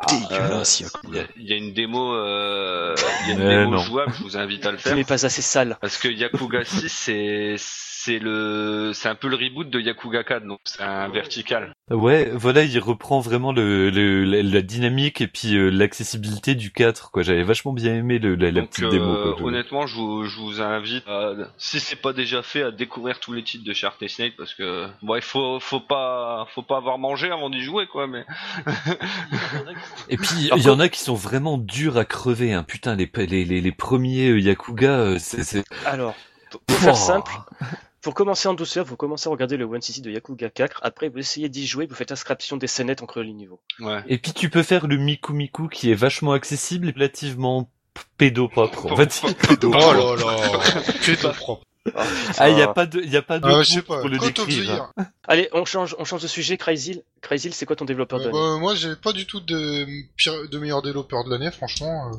Dégueulasse, 0.10 0.82
Euh, 0.82 0.86
Il 1.04 1.10
y, 1.10 1.14
Yakuza. 1.18 1.22
a- 1.22 1.28
il 1.38 1.48
y 1.48 1.54
a 1.54 1.56
une 1.58 1.74
démo, 1.74 2.14
euh, 2.14 2.96
il 3.24 3.28
y 3.28 3.32
a 3.32 3.34
une 3.34 3.40
Mais 3.44 3.58
démo 3.60 3.72
non. 3.72 3.78
jouable, 3.80 4.14
je 4.18 4.24
vous 4.24 4.38
invite 4.38 4.66
à 4.66 4.72
le 4.72 4.78
Tu 4.78 4.84
faire. 4.84 4.96
n'es 4.96 5.04
pas 5.04 5.26
assez 5.26 5.42
sale. 5.42 5.78
Parce 5.82 5.98
que 5.98 6.08
Yakuga 6.08 6.64
6, 6.64 6.88
c'est, 6.90 7.56
c'est 8.08 8.20
le, 8.20 8.92
c'est 8.94 9.10
un 9.10 9.16
peu 9.16 9.28
le 9.28 9.36
reboot 9.36 9.70
de 9.70 9.82
Yakuga 9.82 10.24
4, 10.24 10.46
donc 10.46 10.60
c'est 10.64 10.82
un 10.82 11.10
vertical. 11.10 11.74
Ouais, 11.92 12.32
voilà, 12.34 12.64
il 12.64 12.80
reprend 12.80 13.20
vraiment 13.20 13.52
le, 13.52 13.90
le- 13.90 14.24
la, 14.24 14.42
la 14.44 14.62
dynamique 14.62 15.20
et 15.20 15.28
puis 15.28 15.58
euh, 15.58 15.70
l'accessibilité 15.70 16.56
du 16.56 16.72
4, 16.72 17.12
quoi. 17.12 17.24
J'avais 17.24 17.44
vachement 17.44 17.74
bien 17.74 17.94
aimé 17.96 18.18
le, 18.18 18.36
la, 18.36 18.52
la 18.52 18.62
Donc, 18.62 18.70
petite 18.70 18.86
euh, 18.86 18.90
démo. 18.92 19.14
quoi. 19.14 19.36
Je- 19.40 19.44
honnêtement, 19.44 19.88
je 19.88 19.96
vous, 19.96 20.24
je 20.24 20.40
vous 20.40 20.62
invite, 20.62 21.06
à, 21.08 21.34
si 21.58 21.82
c'est 21.82 21.98
pas 21.98 22.14
déjà 22.14 22.42
fait, 22.44 22.64
à 22.64 22.72
découvrir 22.72 23.20
tous 23.20 23.34
les 23.34 23.44
titres 23.44 23.66
de 23.66 23.74
Shark 23.74 23.98
Snake 24.08 24.36
parce 24.38 24.54
que, 24.54 24.88
bon, 25.02 25.16
il 25.18 25.22
faut, 25.22 25.60
faut 25.60 25.82
pas, 25.82 26.48
faut 26.56 26.62
pas 26.64 26.78
avoir 26.78 26.98
mangé 26.98 27.30
avant 27.30 27.50
d'y 27.50 27.62
jouer, 27.62 27.88
quoi, 27.88 28.08
mais. 28.08 28.24
Et 30.10 30.16
puis 30.18 30.50
il 30.56 30.64
y 30.64 30.70
en 30.70 30.80
a 30.80 30.88
qui 30.88 31.00
sont 31.02 31.16
vraiment 31.16 31.58
durs 31.58 31.98
à 31.98 32.06
crever, 32.06 32.54
hein. 32.54 32.64
Putain, 32.64 32.96
les, 32.96 33.10
les, 33.28 33.44
les, 33.46 33.60
les 33.62 33.72
premiers 33.74 34.30
euh, 34.30 34.40
Yakuga, 34.40 34.92
euh, 34.92 35.18
c'est... 35.20 35.44
c'est- 35.44 35.66
Alors, 35.86 36.16
pour, 36.50 36.62
faire 36.78 36.96
simple, 36.96 37.32
pour 38.02 38.14
commencer 38.14 38.48
en 38.48 38.54
douceur, 38.54 38.86
vous 38.86 38.96
commencez 38.96 39.28
à 39.28 39.32
regarder 39.32 39.58
le 39.58 39.66
One 39.66 39.82
City 39.82 40.02
de 40.02 40.12
Yakuga 40.12 40.50
4. 40.50 40.82
Après, 40.84 41.10
vous 41.10 41.18
essayez 41.18 41.50
d'y 41.50 41.66
jouer, 41.66 41.88
vous 41.88 41.96
faites 41.96 42.12
inscription 42.12 42.58
des 42.58 42.68
scénettes 42.68 43.02
entre 43.02 43.22
les 43.22 43.34
niveaux. 43.34 43.60
Ouais. 43.80 44.04
Et 44.08 44.18
puis 44.18 44.34
tu 44.34 44.50
peux 44.50 44.64
faire 44.64 44.88
le 44.88 44.98
Miku 44.98 45.34
Miku 45.34 45.68
qui 45.68 45.92
est 45.92 45.96
vachement 45.96 46.34
accessible 46.34 46.90
et 46.90 46.92
relativement 46.92 47.70
pédopropre. 48.18 48.86
En 48.92 48.96
fait, 48.96 49.22
Oh 49.64 49.70
là 49.72 50.16
là, 50.16 50.84
pédo 51.06 51.30
propre. 51.32 51.64
Ah, 51.96 52.06
ah, 52.38 52.50
il 52.50 52.58
y 52.58 52.62
a 52.62 52.68
pas 52.68 52.86
de, 52.86 53.00
il 53.02 53.10
y 53.10 53.16
a 53.18 53.22
pas 53.22 53.40
de 53.40 53.46
Ah, 53.46 53.82
pas, 53.88 54.00
pour 54.02 54.10
le 54.10 54.18
décrire. 54.18 54.92
Allez, 55.28 55.48
on 55.54 55.64
change, 55.66 55.96
on 56.00 56.04
change 56.06 56.22
de 56.22 56.28
sujet. 56.28 56.58
Crazyl, 56.58 57.02
Crazyl, 57.22 57.54
c'est 57.54 57.66
quoi 57.66 57.76
ton 57.78 57.86
développeur 57.86 58.20
de 58.20 58.26
Euh, 58.26 58.28
l'année 58.28 58.40
bah, 58.40 58.58
moi, 58.60 58.76
j'ai 58.76 58.96
pas 58.96 59.14
du 59.14 59.26
tout 59.26 59.40
de, 59.40 59.86
pire, 60.18 60.50
de 60.50 60.60
meilleur 60.60 60.82
développeur 60.82 61.24
de 61.24 61.30
l'année, 61.30 61.50
franchement. 61.52 62.12
Euh, 62.12 62.18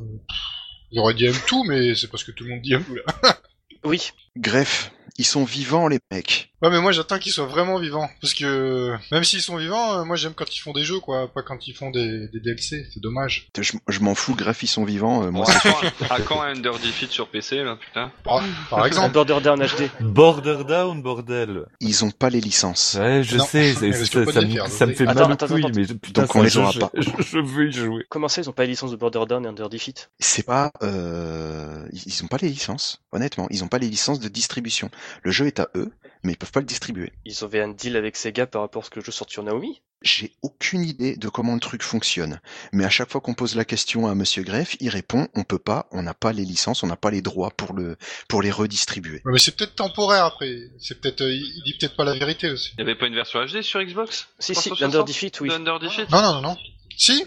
J'aurais 0.92 1.12
dit 1.14 1.26
M2, 1.26 1.66
mais 1.68 1.94
c'est 1.94 2.08
parce 2.08 2.24
que 2.24 2.32
tout 2.32 2.44
le 2.44 2.50
monde 2.50 2.62
dit 2.62 2.74
M2 2.74 2.94
là. 2.94 3.36
Oui, 3.84 4.10
Greffe, 4.36 4.90
ils 5.18 5.26
sont 5.26 5.44
vivants 5.44 5.88
les 5.88 5.98
mecs. 6.10 6.52
Ouais, 6.60 6.70
mais 6.70 6.80
moi 6.80 6.90
j'attends 6.90 7.18
qu'ils 7.18 7.30
soient 7.32 7.46
vraiment 7.46 7.78
vivants. 7.78 8.10
Parce 8.20 8.34
que 8.34 8.92
même 9.12 9.22
s'ils 9.22 9.40
sont 9.42 9.56
vivants, 9.56 9.98
euh, 10.00 10.04
moi 10.04 10.16
j'aime 10.16 10.34
quand 10.34 10.54
ils 10.56 10.58
font 10.58 10.72
des 10.72 10.82
jeux, 10.82 10.98
quoi. 10.98 11.28
Pas 11.32 11.42
quand 11.42 11.68
ils 11.68 11.72
font 11.74 11.90
des, 11.90 12.26
des 12.28 12.40
DLC, 12.40 12.86
c'est 12.92 13.00
dommage. 13.00 13.48
Je, 13.60 13.72
je 13.86 14.00
m'en 14.00 14.14
fous, 14.16 14.34
Greffe, 14.34 14.62
ils 14.64 14.66
sont 14.68 14.84
vivants. 14.84 15.22
euh, 15.24 15.30
moi, 15.30 15.46
Bon, 15.46 15.52
à, 15.52 15.60
quand, 15.60 16.14
à 16.14 16.20
quand 16.20 16.42
un 16.42 16.56
Under 16.56 16.72
Defeat 16.72 17.10
sur 17.12 17.28
PC, 17.28 17.62
là, 17.62 17.76
putain? 17.76 18.10
Par, 18.24 18.42
par 18.70 18.80
un 18.80 18.86
exemple. 18.86 19.12
Border 19.14 19.38
Down 19.40 19.60
HD. 19.64 19.88
Border 20.00 20.58
Down, 20.66 21.00
bordel. 21.00 21.64
ils 21.80 22.04
ont 22.04 22.10
pas 22.10 22.28
les 22.30 22.40
licences. 22.40 22.96
Ouais, 22.98 23.22
je 23.22 23.36
Non, 23.36 23.44
sais, 23.44 23.74
c'est- 23.74 23.92
ça, 23.92 24.24
ça 24.32 24.40
les 24.40 24.46
me, 24.48 24.52
faire, 24.54 24.66
ça 24.68 24.86
me 24.86 24.90
donc. 24.90 24.98
fait 24.98 25.06
Attends, 25.06 25.20
mal 25.20 25.30
aux 25.30 25.32
attends, 25.34 25.46
couilles, 25.46 25.64
attends. 25.64 25.72
mais 25.76 25.86
putain, 25.86 26.22
Donc 26.22 26.32
ça, 26.32 26.38
on 26.40 26.42
les 26.42 26.50
je- 26.50 26.58
aura 26.58 26.70
je, 26.72 26.78
pas. 26.80 26.90
Je, 26.98 27.10
je 27.22 27.38
veux 27.38 27.68
y 27.68 27.72
jouer. 27.72 28.04
Comment 28.08 28.26
ça, 28.28 28.40
ils 28.40 28.48
ont 28.48 28.52
pas 28.52 28.64
les 28.64 28.70
licences 28.70 28.90
de 28.90 28.96
Border 28.96 29.24
Down 29.28 29.44
et 29.44 29.48
Under 29.48 29.68
Defeat? 29.68 30.10
C'est 30.18 30.44
pas, 30.44 30.72
euh, 30.82 31.86
ils 31.92 32.24
ont 32.24 32.26
pas 32.28 32.38
les 32.42 32.48
licences. 32.48 33.00
Honnêtement, 33.12 33.46
ils 33.50 33.62
ont 33.62 33.68
pas 33.68 33.78
les 33.78 33.88
licences 33.88 34.18
de 34.20 34.28
distribution. 34.28 34.90
Le 35.22 35.30
jeu 35.30 35.46
est 35.46 35.60
à 35.60 35.68
eux, 35.76 35.90
mais 36.24 36.32
ils 36.32 36.36
peuvent 36.36 36.47
pas 36.52 36.60
le 36.60 36.66
distribuer. 36.66 37.12
Ils 37.24 37.44
avaient 37.44 37.60
un 37.60 37.68
deal 37.68 37.96
avec 37.96 38.16
Sega 38.16 38.46
par 38.46 38.62
rapport 38.62 38.82
à 38.82 38.84
ce 38.84 38.90
que 38.90 38.98
le 39.00 39.04
jeu 39.04 39.12
sort 39.12 39.28
sur 39.30 39.42
Naomi? 39.42 39.80
J'ai 40.02 40.32
aucune 40.42 40.84
idée 40.84 41.16
de 41.16 41.28
comment 41.28 41.54
le 41.54 41.60
truc 41.60 41.82
fonctionne. 41.82 42.40
Mais 42.72 42.84
à 42.84 42.88
chaque 42.88 43.10
fois 43.10 43.20
qu'on 43.20 43.34
pose 43.34 43.56
la 43.56 43.64
question 43.64 44.06
à 44.06 44.14
Monsieur 44.14 44.44
Greff, 44.44 44.76
il 44.78 44.88
répond 44.90 45.26
on 45.34 45.42
peut 45.42 45.58
pas, 45.58 45.88
on 45.90 46.02
n'a 46.02 46.14
pas 46.14 46.32
les 46.32 46.44
licences, 46.44 46.84
on 46.84 46.86
n'a 46.86 46.96
pas 46.96 47.10
les 47.10 47.20
droits 47.20 47.50
pour 47.50 47.72
le 47.74 47.96
pour 48.28 48.40
les 48.40 48.52
redistribuer. 48.52 49.20
Ouais, 49.24 49.32
mais 49.32 49.38
c'est 49.40 49.56
peut-être 49.56 49.74
temporaire 49.74 50.24
après. 50.24 50.56
C'est 50.78 51.00
peut-être, 51.00 51.22
euh, 51.22 51.32
il 51.32 51.62
dit 51.64 51.74
peut-être 51.78 51.96
pas 51.96 52.04
la 52.04 52.14
vérité 52.14 52.48
aussi. 52.48 52.70
Il 52.74 52.78
y 52.78 52.82
avait 52.82 52.94
pas 52.94 53.06
une 53.06 53.16
version 53.16 53.44
HD 53.44 53.62
sur 53.62 53.82
Xbox? 53.82 54.28
Si, 54.38 54.54
si, 54.54 54.68
360? 54.70 54.82
Under 54.84 55.04
Defeat, 55.04 55.40
oui. 55.40 55.48
De 55.48 55.54
Under 55.54 55.78
Defeat? 55.80 56.10
Non, 56.10 56.22
non, 56.22 56.34
non, 56.34 56.42
non. 56.42 56.56
Si? 56.96 57.24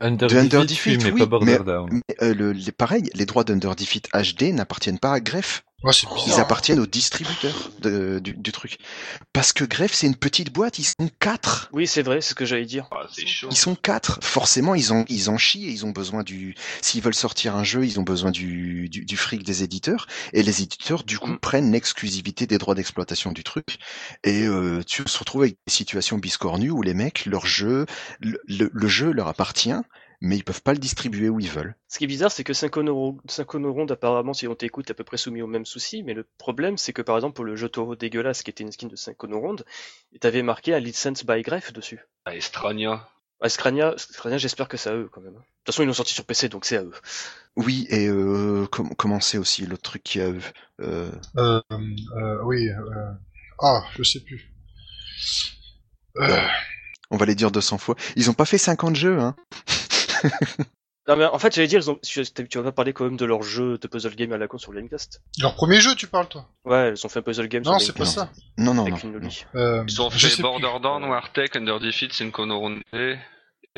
Under 0.00 0.28
De 0.28 0.36
Under 0.36 0.64
Defeat, 0.64 1.02
oui, 1.04 1.10
mais 1.12 1.18
pas 1.18 1.26
Border 1.26 1.58
mais- 1.58 1.64
Down. 1.64 1.90
Mais 1.92 2.16
euh, 2.22 2.34
le, 2.34 2.52
les, 2.52 2.72
pareil, 2.72 3.10
les 3.14 3.26
droits 3.26 3.44
d'Under 3.44 3.72
Defeat 3.76 4.08
HD 4.14 4.52
n'appartiennent 4.54 4.98
pas 4.98 5.12
à 5.12 5.20
Greff. 5.20 5.64
Ouais, 5.86 5.92
c'est 5.92 6.06
Ils 6.26 6.40
appartiennent 6.40 6.80
au 6.80 6.86
distributeur 6.86 7.70
de- 7.80 8.18
du, 8.18 8.32
du 8.34 8.52
truc. 8.52 8.78
Parce 9.32 9.52
que 9.52 9.64
Greff, 9.64 9.94
c'est 9.94 10.06
une 10.06 10.16
petite 10.16 10.52
boîte, 10.52 10.78
ils 10.80 10.84
sont 10.84 11.08
quatre. 11.20 11.68
Oui, 11.72 11.86
c'est 11.86 12.02
vrai, 12.02 12.20
c'est 12.20 12.30
ce 12.30 12.34
que 12.34 12.44
j'allais 12.44 12.64
dire. 12.66 12.88
Ah, 12.90 13.06
c'est 13.12 13.26
chaud. 13.26 13.48
Ils 13.50 13.56
sont 13.56 13.76
quatre. 13.76 14.18
Forcément, 14.22 14.74
ils 14.74 14.92
ont, 14.92 15.04
ils 15.08 15.30
en 15.30 15.38
chient 15.38 15.66
et 15.66 15.70
ils 15.70 15.86
ont 15.86 15.90
besoin 15.90 16.22
du. 16.24 16.54
S'ils 16.82 17.02
veulent 17.02 17.14
sortir 17.14 17.54
un 17.54 17.62
jeu, 17.64 17.84
ils 17.86 18.00
ont 18.00 18.02
besoin 18.02 18.32
du, 18.32 18.88
du, 18.88 19.04
du 19.04 19.16
fric 19.16 19.44
des 19.44 19.62
éditeurs. 19.62 20.06
Et 20.32 20.42
les 20.42 20.62
éditeurs, 20.62 21.04
du 21.04 21.18
coup, 21.18 21.30
Mm. 21.32 21.38
prennent 21.38 21.70
l'exclusivité 21.72 22.46
des 22.46 22.58
droits 22.58 22.74
d'exploitation 22.74 23.30
du 23.32 23.44
truc. 23.44 23.78
Et 24.24 24.42
euh, 24.46 24.82
tu 24.84 25.02
se 25.06 25.18
retrouves 25.18 25.42
avec 25.42 25.56
des 25.66 25.72
situations 25.72 26.18
biscornues 26.18 26.70
où 26.70 26.82
les 26.82 26.94
mecs, 26.94 27.26
leur 27.26 27.46
jeu, 27.46 27.86
le, 28.20 28.40
le- 28.48 28.70
le 28.72 28.88
jeu 28.88 29.12
leur 29.12 29.28
appartient, 29.28 29.72
mais 30.20 30.36
ils 30.36 30.44
peuvent 30.44 30.62
pas 30.62 30.72
le 30.72 30.78
distribuer 30.78 31.28
où 31.28 31.40
ils 31.40 31.50
veulent. 31.50 31.74
Ce 31.88 31.98
qui 31.98 32.04
est 32.04 32.08
bizarre, 32.08 32.32
c'est 32.32 32.44
que 32.44 32.52
Synchrono 32.52 33.18
apparemment, 33.90 34.34
si 34.34 34.46
on 34.48 34.54
t'écoute, 34.54 34.88
est 34.88 34.92
à 34.92 34.94
peu 34.94 35.04
près 35.04 35.16
soumis 35.16 35.42
au 35.42 35.46
même 35.46 35.66
souci, 35.66 36.02
mais 36.02 36.14
le 36.14 36.26
problème, 36.38 36.76
c'est 36.78 36.92
que 36.92 37.02
par 37.02 37.16
exemple, 37.16 37.34
pour 37.34 37.44
le 37.44 37.56
jeu 37.56 37.68
Toro 37.68 37.96
dégueulasse, 37.96 38.42
qui 38.42 38.50
était 38.50 38.64
une 38.64 38.72
skin 38.72 38.88
de 38.88 38.96
Synchrono 38.96 39.56
t'avais 40.20 40.42
marqué 40.42 40.74
un 40.74 40.80
license 40.80 41.24
by 41.24 41.42
Greff 41.42 41.72
dessus. 41.72 42.00
Ah, 42.24 42.34
Estrania. 42.34 43.08
Ah, 43.40 43.50
Scrania, 43.50 43.92
Scrania, 43.98 44.38
j'espère 44.38 44.66
que 44.66 44.78
c'est 44.78 44.88
à 44.88 44.94
eux 44.94 45.10
quand 45.12 45.20
même. 45.20 45.34
De 45.34 45.38
toute 45.38 45.66
façon, 45.66 45.82
ils 45.82 45.86
l'ont 45.86 45.92
sorti 45.92 46.14
sur 46.14 46.24
PC, 46.24 46.48
donc 46.48 46.64
c'est 46.64 46.78
à 46.78 46.82
eux. 46.82 46.92
Oui, 47.56 47.86
et 47.90 48.08
euh, 48.08 48.66
com- 48.70 48.94
comment 48.96 49.20
c'est 49.20 49.36
aussi 49.36 49.66
l'autre 49.66 49.82
truc 49.82 50.02
qui 50.02 50.22
a 50.22 50.28
eu 50.30 50.40
euh, 50.80 51.10
Euh, 51.36 51.60
euh, 51.70 52.38
oui. 52.44 52.68
Euh... 52.70 53.12
Ah, 53.60 53.84
je 53.94 54.02
sais 54.02 54.20
plus. 54.20 54.50
Euh, 56.18 56.46
On 57.10 57.18
va 57.18 57.26
les 57.26 57.34
dire 57.34 57.50
200 57.50 57.76
fois. 57.76 57.94
Ils 58.16 58.30
ont 58.30 58.34
pas 58.34 58.46
fait 58.46 58.58
50 58.58 58.96
jeux, 58.96 59.18
hein. 59.20 59.36
Non, 61.08 61.14
mais 61.14 61.24
en 61.24 61.38
fait, 61.38 61.54
j'allais 61.54 61.68
dire, 61.68 61.78
ils 61.80 61.88
ont... 61.90 62.00
tu 62.02 62.20
vas 62.58 62.62
pas 62.64 62.72
parler 62.72 62.92
quand 62.92 63.04
même 63.04 63.16
de 63.16 63.24
leur 63.24 63.42
jeu 63.44 63.78
de 63.78 63.86
puzzle 63.86 64.16
game 64.16 64.32
à 64.32 64.38
la 64.38 64.48
con 64.48 64.58
sur 64.58 64.72
le 64.72 64.80
Gamecast. 64.80 65.22
leur 65.40 65.54
premier 65.54 65.80
jeu, 65.80 65.94
tu 65.94 66.08
parles, 66.08 66.26
toi 66.28 66.48
Ouais, 66.64 66.94
ils 66.94 67.06
ont 67.06 67.08
fait 67.08 67.20
un 67.20 67.22
puzzle 67.22 67.46
game 67.46 67.62
Non, 67.62 67.78
sur 67.78 67.86
c'est 67.86 67.92
pas 67.92 68.04
Gamecast 68.04 68.16
ça. 68.16 68.30
Non, 68.58 68.74
non, 68.74 68.88
non. 68.88 68.96
une 68.96 69.18
non. 69.20 69.28
Euh, 69.54 69.84
Ils 69.86 70.02
ont 70.02 70.10
fait 70.10 70.28
sais 70.28 70.42
Border 70.42 70.66
plus. 70.74 70.80
Down, 70.82 71.04
Wartech, 71.04 71.54
Under 71.54 71.78
Defeat, 71.78 72.12
Synchrono 72.12 72.68
et 72.92 73.16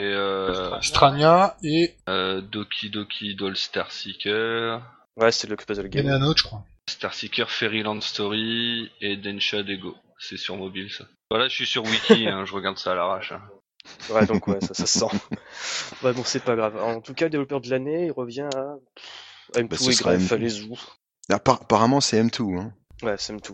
euh, 0.01 0.81
Strania 0.81 1.57
et 1.63 1.97
euh, 2.09 2.41
Doki 2.41 2.89
Doki 2.89 3.35
Doll 3.35 3.57
Star 3.57 3.91
Seeker, 3.93 4.81
Ouais, 5.17 5.31
c'est 5.33 5.49
le 5.51 5.57
puzzle 5.57 5.89
il 5.93 5.99
y 5.99 6.01
en 6.01 6.07
a 6.07 6.13
game. 6.13 6.23
un 6.23 6.27
autre, 6.27 6.39
je 6.39 6.45
crois. 6.45 6.65
Star 6.89 7.13
Seeker 7.13 7.51
Fairyland 7.51 8.01
Story 8.01 8.91
et 9.03 9.17
Densha 9.19 9.63
Dego. 9.63 9.97
C'est 10.19 10.37
sur 10.39 10.57
mobile 10.57 10.91
ça. 10.91 11.05
Voilà, 11.31 11.49
je 11.49 11.55
suis 11.55 11.67
sur 11.67 11.85
Wiki, 11.85 12.27
hein, 12.29 12.45
je 12.47 12.55
regarde 12.55 12.79
ça 12.79 12.93
à 12.93 12.95
l'arrache. 12.95 13.33
hein. 13.33 13.43
Ouais, 14.11 14.27
donc 14.27 14.47
ouais, 14.49 14.59
ça, 14.61 14.75
ça 14.75 14.87
se 14.87 14.99
sent. 15.01 15.07
ouais, 16.03 16.13
bon, 16.13 16.23
c'est 16.25 16.43
pas 16.43 16.57
grave. 16.57 16.77
En 16.83 17.01
tout 17.01 17.15
cas, 17.15 17.27
le 17.27 17.31
développeur 17.31 17.61
de 17.61 17.69
l'année, 17.71 18.07
il 18.07 18.13
revient 18.13 18.49
à 18.55 18.77
M2 19.55 19.69
Bah, 19.69 19.77
et 19.81 19.93
sera 19.93 20.17
Greff, 20.17 20.31
M2. 20.31 20.35
allez 20.35 20.63
où 20.63 20.77
Appar- 21.31 21.61
apparemment, 21.63 22.01
c'est 22.01 22.23
M2. 22.23 22.59
Hein. 22.59 22.73
Ouais, 23.03 23.17
c'est 23.19 23.33
M2. 23.35 23.53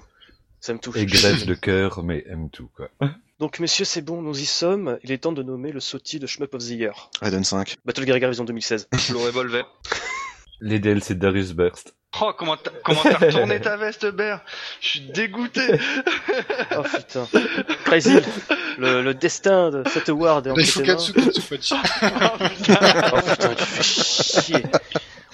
C'est 0.60 0.74
M2. 0.74 0.96
Et 0.98 1.06
grève 1.06 1.44
de 1.46 1.54
cœur, 1.54 2.02
mais 2.02 2.24
M2, 2.30 2.68
quoi. 2.74 2.88
Donc, 3.40 3.58
messieurs, 3.58 3.84
c'est 3.84 4.00
bon, 4.02 4.22
nous 4.22 4.38
y 4.40 4.46
sommes. 4.46 4.98
Il 5.02 5.10
est 5.10 5.18
temps 5.18 5.32
de 5.32 5.42
nommer 5.42 5.72
le 5.72 5.80
SOTY 5.80 6.20
de 6.20 6.26
Shmup 6.26 6.54
of 6.54 6.62
the 6.62 6.68
Year. 6.70 7.10
Raiden 7.20 7.42
5. 7.42 7.76
Battle 7.84 8.06
Gear 8.06 8.18
Vision 8.30 8.44
2016. 8.44 8.88
Le 9.10 9.16
revolver. 9.16 9.64
Les 10.60 10.78
DLC 10.78 11.14
de 11.16 11.18
Darius 11.20 11.52
Burst. 11.52 11.94
Oh, 12.20 12.32
comment 12.36 12.56
t'as 12.56 12.70
comment 12.84 13.02
t'as 13.02 13.18
retourné 13.18 13.60
ta 13.60 13.76
veste, 13.76 14.06
Ber 14.06 14.38
Je 14.80 14.88
suis 14.88 15.00
dégoûté. 15.00 15.62
Oh 16.76 16.82
putain. 16.82 17.26
Crazy, 17.84 18.18
le, 18.78 19.02
le 19.02 19.14
destin 19.14 19.70
de 19.70 19.82
cet 19.88 20.08
award 20.08 20.46
est 20.46 20.52
il 20.56 20.66
faut 20.66 20.80
tes 20.80 20.86
mains. 20.88 20.94
Katsu 20.94 21.12
Katsupachi. 21.12 21.74
Oh 22.02 23.16
putain, 23.26 23.54
tu 23.56 23.64
fais 23.64 23.82
chier. 24.42 24.62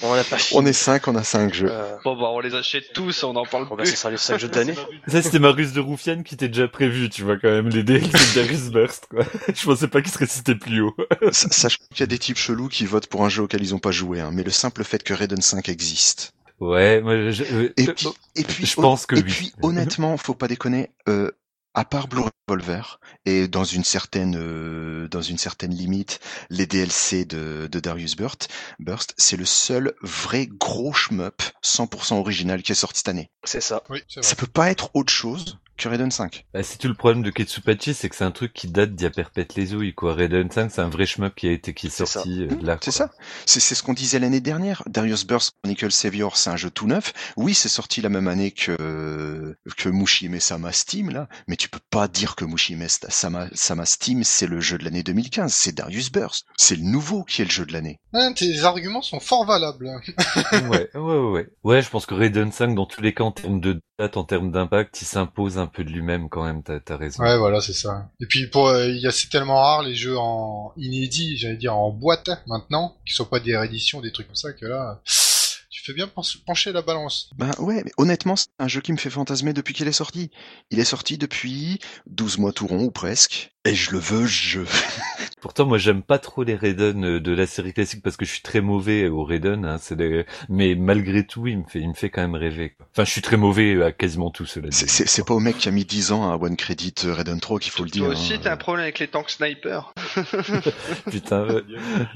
On 0.02 0.08
en 0.12 0.14
a 0.14 0.24
pas. 0.24 0.38
On 0.52 0.64
est 0.64 0.72
5, 0.72 1.08
on 1.08 1.14
a 1.16 1.22
5 1.22 1.52
jeux. 1.52 1.68
Euh, 1.70 1.96
Bon 2.04 2.16
bah 2.16 2.28
on 2.30 2.40
les 2.40 2.54
achète 2.54 2.94
tous, 2.94 3.22
on 3.22 3.36
en 3.36 3.44
parle 3.44 3.68
bon, 3.68 3.76
bah, 3.76 3.82
plus. 3.82 3.90
ce 3.92 3.98
sera 3.98 4.10
les 4.10 4.16
5 4.16 4.38
jeux 4.40 4.48
d'année. 4.48 4.74
Ça, 5.06 5.20
c'était 5.20 5.38
ma 5.38 5.50
ruse 5.50 5.74
de 5.74 5.80
Roufiane 5.80 6.24
qui 6.24 6.34
était 6.34 6.48
déjà 6.48 6.68
prévue, 6.68 7.10
tu 7.10 7.22
vois, 7.22 7.36
quand 7.36 7.50
même, 7.50 7.68
les 7.68 7.82
DLC 7.82 8.08
de 8.08 8.34
Darius 8.40 8.70
Burst, 8.70 9.08
quoi. 9.10 9.24
Je 9.54 9.62
pensais 9.66 9.88
pas 9.88 10.00
qu'il 10.00 10.10
serait 10.10 10.24
cité 10.26 10.54
plus 10.54 10.80
haut. 10.80 10.96
Sa- 11.32 11.50
Sachant 11.50 11.76
qu'il 11.90 12.00
y 12.00 12.04
a 12.04 12.06
des 12.06 12.18
types 12.18 12.38
chelous 12.38 12.68
qui 12.68 12.86
votent 12.86 13.08
pour 13.08 13.22
un 13.26 13.28
jeu 13.28 13.42
auquel 13.42 13.60
ils 13.62 13.74
ont 13.74 13.78
pas 13.78 13.90
joué, 13.90 14.20
hein, 14.20 14.30
mais 14.32 14.42
le 14.42 14.50
simple 14.50 14.82
fait 14.84 15.02
que 15.02 15.12
Raiden 15.12 15.42
5 15.42 15.68
existe. 15.68 16.32
Ouais, 16.60 17.00
moi, 17.00 17.30
je, 17.30 17.42
euh, 17.44 17.72
Et 17.76 17.86
puis, 17.86 18.08
et 18.36 18.44
puis, 18.44 18.66
je 18.66 18.74
pense 18.74 19.06
que 19.06 19.16
et 19.16 19.22
oui. 19.22 19.24
puis 19.24 19.52
honnêtement, 19.62 20.16
faut 20.16 20.34
pas 20.34 20.48
déconner. 20.48 20.90
Euh, 21.08 21.30
à 21.72 21.84
part 21.84 22.08
Blue 22.08 22.22
Revolver 22.48 22.98
et 23.26 23.46
dans 23.46 23.62
une 23.64 23.84
certaine 23.84 24.36
euh, 24.36 25.08
dans 25.08 25.22
une 25.22 25.38
certaine 25.38 25.72
limite, 25.72 26.20
les 26.50 26.66
DLC 26.66 27.24
de, 27.24 27.68
de 27.70 27.80
Darius 27.80 28.16
Burst, 28.16 28.48
Burst, 28.80 29.14
c'est 29.18 29.36
le 29.36 29.44
seul 29.44 29.94
vrai 30.02 30.48
gros 30.48 30.92
shmup 30.92 31.42
100% 31.64 32.14
original 32.14 32.62
qui 32.62 32.72
est 32.72 32.74
sorti 32.74 32.98
cette 32.98 33.08
année. 33.08 33.30
C'est 33.44 33.62
ça. 33.62 33.82
Oui, 33.88 34.02
c'est 34.08 34.24
Ça 34.24 34.34
peut 34.34 34.48
pas 34.48 34.70
être 34.70 34.90
autre 34.94 35.12
chose 35.12 35.58
que 35.80 35.88
Raiden 35.88 36.10
5. 36.10 36.44
Bah, 36.52 36.62
c'est 36.62 36.78
tout 36.78 36.88
le 36.88 36.94
problème 36.94 37.22
de 37.22 37.30
Ketsupachi, 37.30 37.94
c'est 37.94 38.08
que 38.08 38.16
c'est 38.16 38.24
un 38.24 38.30
truc 38.30 38.52
qui 38.52 38.68
date 38.68 38.94
d'il 38.94 39.04
y 39.04 39.06
a 39.06 39.10
perpète 39.10 39.54
les 39.54 39.74
ouilles, 39.74 39.94
quoi. 39.94 40.14
Raiden 40.14 40.50
5, 40.50 40.70
c'est 40.70 40.80
un 40.82 40.88
vrai 40.88 41.06
shmup 41.06 41.34
qui 41.34 41.48
a 41.48 41.52
été, 41.52 41.72
qui 41.72 41.86
est 41.86 41.90
sorti 41.90 42.42
euh, 42.42 42.48
là. 42.62 42.78
C'est 42.82 42.90
ça. 42.90 43.10
C'est 43.46 43.60
c'est 43.60 43.74
ce 43.74 43.82
qu'on 43.82 43.94
disait 43.94 44.18
l'année 44.18 44.40
dernière. 44.40 44.82
Darius 44.86 45.26
Burst 45.26 45.54
Chronicle 45.62 45.90
Savior, 45.90 46.36
c'est 46.36 46.50
un 46.50 46.56
jeu 46.56 46.70
tout 46.70 46.86
neuf. 46.86 47.12
Oui, 47.36 47.54
c'est 47.54 47.68
sorti 47.68 48.02
la 48.02 48.10
même 48.10 48.28
année 48.28 48.50
que 48.50 49.56
que 49.76 49.88
Mushime 49.88 50.38
Sama 50.38 50.72
Steam 50.72 51.10
là, 51.10 51.28
mais 51.48 51.56
tu 51.56 51.68
peux 51.68 51.80
pas 51.90 52.08
dire 52.08 52.36
que 52.36 52.44
Mushime 52.44 52.86
Sama, 52.88 53.48
Sama 53.54 53.86
Steam 53.86 54.22
c'est 54.22 54.46
le 54.46 54.60
jeu 54.60 54.76
de 54.76 54.84
l'année 54.84 55.02
2015. 55.02 55.52
C'est 55.52 55.74
Darius 55.74 56.12
Burst. 56.12 56.46
C'est 56.56 56.76
le 56.76 56.82
nouveau 56.82 57.24
qui 57.24 57.42
est 57.42 57.46
le 57.46 57.50
jeu 57.50 57.64
de 57.64 57.72
l'année. 57.72 58.00
Hein, 58.12 58.32
tes 58.34 58.64
arguments 58.64 59.02
sont 59.02 59.20
fort 59.20 59.46
valables. 59.46 59.88
ouais, 60.52 60.90
ouais, 60.94 61.00
ouais, 61.00 61.30
ouais. 61.30 61.48
Ouais, 61.62 61.82
je 61.82 61.88
pense 61.88 62.06
que 62.06 62.14
Raiden 62.14 62.52
5, 62.52 62.74
dans 62.74 62.86
tous 62.86 63.00
les 63.00 63.14
cas, 63.14 63.24
en 63.24 63.32
termes 63.32 63.60
de 63.60 63.80
date, 63.98 64.16
en 64.16 64.24
termes 64.24 64.50
d'impact, 64.50 65.00
il 65.02 65.04
s'impose 65.04 65.58
un 65.58 65.66
peu 65.72 65.84
de 65.84 65.90
lui-même 65.90 66.28
quand 66.28 66.44
même, 66.44 66.62
t'as 66.62 66.78
as 66.88 66.96
raison. 66.96 67.22
Ouais, 67.22 67.36
voilà, 67.38 67.60
c'est 67.60 67.72
ça. 67.72 68.10
Et 68.20 68.26
puis 68.26 68.46
pour, 68.48 68.68
euh, 68.68 68.88
il 68.88 68.98
y 68.98 69.06
a 69.06 69.10
c'est 69.10 69.28
tellement 69.30 69.60
rare 69.60 69.82
les 69.82 69.94
jeux 69.94 70.18
en 70.18 70.72
inédit, 70.76 71.36
j'allais 71.38 71.56
dire 71.56 71.74
en 71.76 71.90
boîte 71.90 72.28
maintenant, 72.46 72.96
qui 73.06 73.14
sont 73.14 73.24
pas 73.24 73.40
des 73.40 73.56
rééditions, 73.56 74.00
des 74.00 74.12
trucs 74.12 74.26
comme 74.26 74.36
ça, 74.36 74.52
que 74.52 74.66
là, 74.66 75.00
tu 75.70 75.82
fais 75.84 75.92
bien 75.94 76.06
penche- 76.08 76.38
pencher 76.44 76.72
la 76.72 76.82
balance. 76.82 77.30
Ben 77.38 77.50
ouais, 77.58 77.82
mais 77.84 77.92
honnêtement, 77.96 78.36
c'est 78.36 78.48
un 78.58 78.68
jeu 78.68 78.80
qui 78.80 78.92
me 78.92 78.98
fait 78.98 79.08
fantasmer 79.10 79.52
depuis 79.52 79.72
qu'il 79.72 79.88
est 79.88 79.92
sorti. 79.92 80.30
Il 80.70 80.78
est 80.78 80.84
sorti 80.84 81.16
depuis 81.16 81.78
12 82.06 82.38
mois 82.38 82.52
tout 82.52 82.66
rond 82.66 82.84
ou 82.84 82.90
presque. 82.90 83.52
Et 83.66 83.74
je 83.74 83.90
le 83.92 83.98
veux, 83.98 84.26
je... 84.26 84.60
Pourtant, 85.42 85.66
moi, 85.66 85.76
j'aime 85.76 86.02
pas 86.02 86.18
trop 86.18 86.44
les 86.44 86.54
Raiden 86.54 87.04
euh, 87.04 87.20
de 87.20 87.32
la 87.32 87.46
série 87.46 87.72
classique 87.74 88.02
parce 88.02 88.16
que 88.16 88.24
je 88.26 88.30
suis 88.30 88.40
très 88.42 88.60
mauvais 88.62 89.08
au 89.08 89.22
Raiden. 89.24 89.64
Hein, 89.66 89.76
c'est 89.78 89.96
des- 89.96 90.24
Mais 90.48 90.74
malgré 90.74 91.26
tout, 91.26 91.46
il 91.46 91.58
me 91.58 91.64
fait, 91.64 91.78
il 91.80 91.88
me 91.88 91.94
fait 91.94 92.08
quand 92.10 92.20
même 92.22 92.34
rêver. 92.34 92.70
quoi. 92.76 92.86
Enfin, 92.92 93.04
je 93.04 93.10
suis 93.10 93.20
très 93.22 93.36
mauvais 93.38 93.82
à 93.82 93.92
quasiment 93.92 94.30
tout 94.30 94.44
cela. 94.46 94.68
C'est- 94.70 94.88
C'est 94.88 95.06
c'est 95.06 95.24
pas 95.26 95.34
au 95.34 95.40
mec 95.40 95.56
qui 95.58 95.68
a 95.68 95.72
mis 95.72 95.84
10 95.84 96.12
ans 96.12 96.30
à 96.30 96.36
One 96.36 96.56
Credit 96.56 96.94
euh, 97.04 97.12
Raiden 97.14 97.38
3 97.40 97.58
qu'il 97.58 97.70
faut 97.72 97.84
le 97.84 97.90
dire. 97.90 98.04
Toi 98.04 98.12
aussi, 98.12 98.34
hein. 98.34 98.38
t'as 98.42 98.52
un 98.52 98.56
problème 98.58 98.82
avec 98.84 98.98
les 98.98 99.08
tanks 99.08 99.30
sniper. 99.30 99.92
Putain. 101.10 101.46
ouais. 101.46 101.62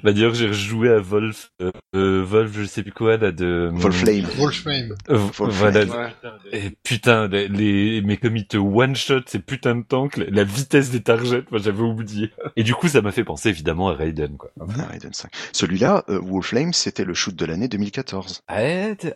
bah 0.02 0.12
d'ailleurs, 0.12 0.34
j'ai 0.34 0.48
rejoué 0.48 0.90
à 0.90 0.98
Wolf, 0.98 1.50
euh, 1.62 1.70
euh, 1.94 2.22
Wolf, 2.26 2.52
je 2.54 2.64
sais 2.64 2.82
plus 2.82 2.92
quoi 2.92 3.16
là 3.18 3.32
de. 3.32 3.70
Wolflame. 3.72 4.26
Euh, 4.26 4.36
Wolflame. 4.36 4.92
voilà. 5.38 5.84
Ouais. 5.84 6.12
Et 6.52 6.70
putain, 6.82 7.26
les, 7.28 7.48
les- 7.48 8.02
mais 8.02 8.16
comme 8.18 8.36
ils 8.36 8.46
te 8.46 8.56
one 8.56 8.96
shot 8.96 9.20
ces 9.26 9.38
putains 9.40 9.76
de 9.76 9.82
tanks, 9.84 10.16
la, 10.18 10.26
la 10.30 10.44
vitesse 10.44 10.90
des 10.90 11.02
targets, 11.02 11.33
moi 11.50 11.60
j'avais 11.60 11.82
oublié. 11.82 12.30
Et 12.56 12.62
du 12.62 12.74
coup, 12.74 12.88
ça 12.88 13.00
m'a 13.02 13.12
fait 13.12 13.24
penser 13.24 13.48
évidemment 13.48 13.88
à 13.88 13.94
Raiden, 13.94 14.36
quoi. 14.36 14.50
Ah, 14.60 14.86
Raiden 14.90 15.12
5. 15.12 15.30
Celui-là, 15.52 16.04
euh, 16.08 16.18
Wolflame, 16.20 16.72
c'était 16.72 17.04
le 17.04 17.14
shoot 17.14 17.34
de 17.34 17.44
l'année 17.46 17.68
2014. 17.68 18.42
Ah, 18.48 18.54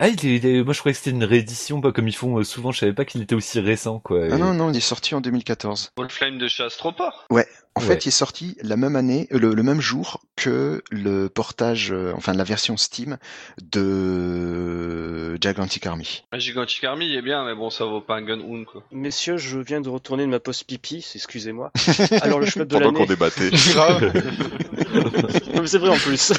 ah, 0.00 0.08
il 0.08 0.26
est- 0.26 0.36
il 0.36 0.46
est- 0.46 0.62
moi 0.64 0.72
je 0.72 0.80
croyais 0.80 0.92
que 0.94 0.98
c'était 0.98 1.10
une 1.16 1.24
réédition, 1.24 1.80
pas 1.80 1.92
comme 1.92 2.08
ils 2.08 2.14
font 2.16 2.38
euh, 2.38 2.44
souvent. 2.44 2.72
Je 2.72 2.78
savais 2.80 2.92
pas 2.92 3.04
qu'il 3.04 3.22
était 3.22 3.34
aussi 3.34 3.60
récent, 3.60 3.98
quoi. 4.00 4.20
Ah 4.30 4.38
non, 4.38 4.54
non, 4.54 4.70
il 4.70 4.76
est 4.76 4.80
sorti 4.80 5.14
en 5.14 5.20
2014. 5.20 5.90
Wolflame 5.96 6.38
de 6.38 6.48
chez 6.48 6.62
Astroport. 6.62 7.26
En 7.78 7.80
Ouais. 7.80 7.86
fait, 7.94 8.04
il 8.06 8.08
est 8.08 8.10
sorti 8.10 8.56
la 8.62 8.76
même 8.76 8.96
année, 8.96 9.28
euh, 9.32 9.38
le, 9.38 9.54
le 9.54 9.62
même 9.62 9.80
jour 9.80 10.20
que 10.36 10.82
le 10.90 11.28
portage, 11.28 11.92
euh, 11.92 12.12
enfin 12.16 12.32
la 12.34 12.44
version 12.44 12.76
Steam 12.76 13.18
de 13.60 15.36
Gigantic 15.40 15.86
Army. 15.86 16.24
Un 16.32 16.38
Gigantic 16.38 16.82
Army, 16.84 17.06
il 17.06 17.14
est 17.16 17.22
bien, 17.22 17.44
mais 17.44 17.54
bon, 17.54 17.70
ça 17.70 17.84
vaut 17.84 18.00
pas 18.00 18.16
un 18.16 18.22
Gun 18.22 18.40
Hoon, 18.40 18.64
quoi. 18.64 18.82
Messieurs, 18.92 19.36
je 19.36 19.58
viens 19.58 19.80
de 19.80 19.88
retourner 19.88 20.24
de 20.24 20.30
ma 20.30 20.40
pause 20.40 20.62
pipi, 20.64 21.04
excusez-moi. 21.14 21.70
Alors 22.22 22.40
le 22.40 22.46
shmup 22.46 22.66
de 22.68 22.74
Pendant 22.78 22.92
qu'on 22.92 23.04
l'année. 23.04 23.06
débattait. 23.06 23.50
Non, 25.54 25.60
mais 25.62 25.66
c'est 25.66 25.78
vrai 25.78 25.90
en 25.90 25.96
plus. 25.96 26.32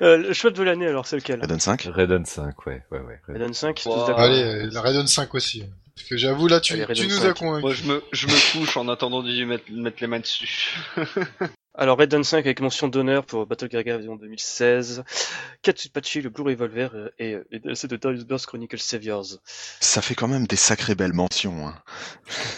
Euh, 0.00 0.16
le 0.16 0.32
shmup 0.32 0.54
de 0.54 0.62
l'année, 0.62 0.86
alors 0.86 1.06
c'est 1.06 1.16
lequel? 1.16 1.40
Raiden 1.40 1.60
5. 1.60 1.82
Raiden 1.92 2.24
5, 2.24 2.66
ouais, 2.66 2.82
ouais, 2.90 2.98
ouais. 3.00 3.20
Raiden 3.28 3.52
5, 3.52 3.76
tous 3.82 3.88
Wow. 3.88 4.06
d'accord 4.06 4.18
Allez, 4.20 4.66
la 4.70 4.80
Raiden 4.80 5.06
5 5.06 5.34
aussi. 5.34 5.64
Parce 5.94 6.08
que 6.08 6.16
j'avoue, 6.16 6.48
là, 6.48 6.60
tu, 6.60 6.74
tu 6.94 7.06
nous 7.06 7.10
5. 7.10 7.24
as 7.24 7.34
convaincus. 7.34 7.62
Moi, 7.62 7.74
je 7.74 7.84
me, 7.84 8.02
je 8.12 8.26
me 8.26 8.52
couche 8.52 8.76
en 8.76 8.88
attendant 8.88 9.22
d'y 9.22 9.44
mettre, 9.44 9.70
mettre 9.70 9.98
les 10.00 10.06
mains 10.06 10.20
dessus. 10.20 10.74
Alors 11.74 11.96
Raiden 11.98 12.22
5 12.22 12.44
avec 12.44 12.60
mention 12.60 12.86
d'honneur 12.86 13.24
pour 13.24 13.46
Battle 13.46 13.68
Gaga 13.68 13.96
version 13.96 14.16
2016, 14.16 15.04
Katsupachi, 15.62 16.20
le 16.20 16.28
Blue 16.28 16.44
Revolver 16.44 16.90
euh, 16.94 17.08
et 17.18 17.32
euh, 17.32 17.46
les 17.50 17.60
DLC 17.60 17.88
de 17.88 17.96
Darius 17.96 18.24
Burst 18.24 18.44
Chronicle 18.44 18.78
Saviors. 18.78 19.38
Ça 19.80 20.02
fait 20.02 20.14
quand 20.14 20.28
même 20.28 20.46
des 20.46 20.56
sacrées 20.56 20.94
belles 20.94 21.14
mentions. 21.14 21.68
Hein. 21.68 21.74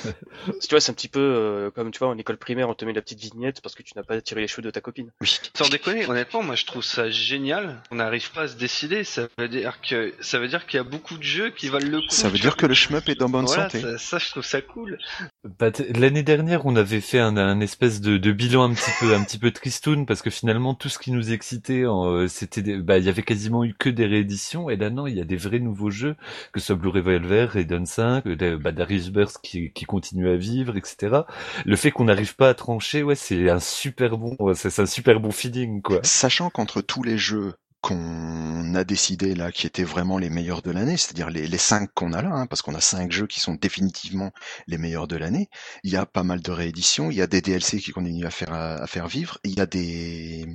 Tu 0.61 0.69
vois, 0.71 0.81
c'est 0.81 0.91
un 0.91 0.95
petit 0.95 1.09
peu 1.09 1.21
euh, 1.21 1.71
comme 1.71 1.91
tu 1.91 2.01
vois 2.01 2.09
en 2.09 2.19
école 2.19 2.37
primaire, 2.37 2.69
on 2.69 2.75
te 2.75 2.85
met 2.85 2.93
la 2.93 3.01
petite 3.01 3.21
vignette 3.21 3.61
parce 3.61 3.75
que 3.75 3.83
tu 3.83 3.93
n'as 3.97 4.03
pas 4.03 4.21
tiré 4.21 4.41
les 4.41 4.49
cheveux 4.49 4.63
de 4.63 4.71
ta 4.71 4.81
copine. 4.81 5.11
Oui. 5.21 5.39
Sans 5.57 5.69
déconner, 5.69 6.07
honnêtement, 6.07 6.43
moi 6.43 6.55
je 6.55 6.67
trouve 6.67 6.83
ça 6.83 7.09
génial. 7.09 7.83
On 7.91 7.97
n'arrive 7.97 8.31
pas 8.33 8.43
à 8.43 8.49
se 8.49 8.57
décider. 8.57 9.05
Ça 9.05 9.29
veut 9.39 9.49
dire 9.49 9.81
que 9.81 10.13
ça 10.21 10.39
veut 10.39 10.49
dire 10.49 10.67
qu'il 10.67 10.79
y 10.79 10.81
a 10.81 10.85
beaucoup 10.85 11.17
de 11.17 11.23
jeux 11.23 11.51
qui 11.51 11.69
valent 11.69 11.89
le 11.89 12.01
coup. 12.01 12.11
Ça 12.11 12.29
veut 12.29 12.39
dire 12.39 12.51
vois. 12.51 12.57
que 12.57 12.67
le 12.67 12.75
shmup 12.75 13.09
est 13.09 13.23
en 13.23 13.29
bonne 13.29 13.47
voilà, 13.47 13.71
santé. 13.71 13.81
ça, 13.81 13.99
ça, 13.99 14.19
je 14.19 14.31
trouve 14.31 14.45
ça 14.45 14.61
cool. 14.61 14.99
Bah, 15.45 15.71
L'année 15.95 16.23
dernière, 16.23 16.67
on 16.67 16.77
avait 16.77 17.01
fait 17.01 17.21
un, 17.21 17.37
un 17.37 17.61
espèce 17.61 18.01
de, 18.01 18.19
de 18.19 18.33
bilan 18.33 18.65
un 18.71 18.75
petit 18.75 18.91
peu, 19.01 19.04
un 19.13 19.23
petit 19.25 19.39
peu 19.39 19.51
tristoun 19.51 20.07
parce 20.07 20.23
que 20.23 20.31
finalement 20.31 20.75
tout 20.75 20.89
ce 20.89 20.99
qui 20.99 21.11
nous 21.11 21.33
excitait, 21.33 21.85
euh, 21.85 22.29
c'était, 22.29 22.63
des- 22.63 22.79
bah, 22.79 22.99
il 22.99 23.05
y 23.05 23.09
avait 23.09 23.23
quasiment 23.23 23.65
eu 23.65 23.75
que 23.79 23.89
des 23.91 24.07
rééditions 24.07 24.71
et 24.71 24.77
là 24.77 24.91
non, 24.91 25.07
il 25.07 25.17
y 25.17 25.21
a 25.21 25.25
des 25.25 25.37
vrais 25.37 25.59
nouveaux 25.59 25.91
jeux, 25.91 26.17
que 26.53 26.61
ce 26.61 26.67
soit 26.67 26.77
Blue 26.77 26.89
Revolver, 26.91 27.51
Raiden 27.51 27.87
5, 27.87 28.27
euh, 28.27 28.59
bah, 28.59 28.73
Darius 28.73 29.11
Burst 29.11 29.39
qui, 29.43 29.73
qui 29.73 29.85
continue 29.85 30.29
à 30.29 30.37
vivre, 30.37 30.77
etc. 30.77 31.27
Le 31.65 31.77
fait 31.77 31.91
qu'on 31.91 32.05
n'arrive 32.05 32.37
pas 32.37 32.49
à 32.51 32.55
trancher, 32.55 33.03
ouais, 33.03 33.15
c'est 33.17 33.51
un 33.51 33.61
super 33.61 34.17
bon, 34.19 34.37
c'est 34.55 34.79
un 34.81 34.87
super 34.87 35.21
bon 35.21 35.31
feeling 35.33 35.83
quoi. 35.83 36.01
Sachant 36.03 36.51
qu'entre 36.51 36.81
tous 36.83 37.03
les 37.03 37.19
jeux 37.19 37.55
qu'on 37.85 38.75
a 38.75 38.83
décidé 38.83 39.35
là, 39.35 39.53
qui 39.53 39.67
étaient 39.67 39.85
vraiment 39.85 40.17
les 40.17 40.31
meilleurs 40.31 40.63
de 40.63 40.71
l'année, 40.71 40.97
c'est-à-dire 40.97 41.29
les, 41.29 41.59
cinq 41.59 41.93
qu'on 41.93 42.15
a 42.15 42.23
là, 42.23 42.31
hein, 42.33 42.47
parce 42.47 42.63
qu'on 42.63 42.75
a 42.75 42.81
cinq 42.81 43.13
jeux 43.13 43.27
qui 43.27 43.41
sont 43.41 43.55
définitivement 43.55 44.33
les 44.67 44.79
meilleurs 44.79 45.07
de 45.07 45.17
l'année. 45.17 45.51
Il 45.83 45.93
y 45.93 45.97
a 45.97 46.07
pas 46.07 46.23
mal 46.23 46.41
de 46.41 46.51
rééditions, 46.51 47.11
il 47.11 47.19
y 47.19 47.21
a 47.21 47.27
des 47.27 47.43
DLC 47.43 47.81
qui 47.81 47.93
continuent 47.93 48.25
à 48.25 48.31
faire 48.31 48.55
à, 48.55 48.87
faire 48.87 49.07
vivre, 49.07 49.39
il 49.45 49.55
y 49.55 49.61
a 49.61 49.67
des 49.67 50.47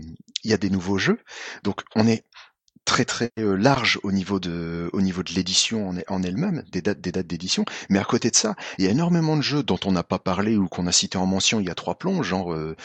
il 0.43 0.49
y 0.49 0.53
a 0.53 0.57
des 0.57 0.71
nouveaux 0.71 0.97
jeux. 0.97 1.19
Donc 1.63 1.83
on 1.95 2.07
est 2.07 2.25
très 2.83 3.05
très 3.05 3.29
euh, 3.37 3.55
large 3.55 3.99
au 4.01 4.11
niveau 4.11 4.39
de 4.39 4.89
au 4.93 5.01
niveau 5.01 5.21
de 5.21 5.31
l'édition 5.33 5.89
en, 5.89 5.95
en 6.07 6.23
elle-même, 6.23 6.63
des 6.71 6.81
dates 6.81 6.99
des 6.99 7.11
dates 7.11 7.27
d'édition. 7.27 7.63
Mais 7.89 7.99
à 7.99 8.05
côté 8.05 8.31
de 8.31 8.35
ça, 8.35 8.55
il 8.79 8.85
y 8.85 8.87
a 8.87 8.91
énormément 8.91 9.37
de 9.37 9.43
jeux 9.43 9.61
dont 9.61 9.79
on 9.85 9.91
n'a 9.91 10.03
pas 10.03 10.19
parlé 10.19 10.57
ou 10.57 10.67
qu'on 10.67 10.87
a 10.87 10.91
cité 10.91 11.19
en 11.19 11.27
mention 11.27 11.59
il 11.59 11.67
y 11.67 11.69
a 11.69 11.75
trois 11.75 11.95
plombs, 11.99 12.23
genre 12.23 12.53
euh, 12.53 12.75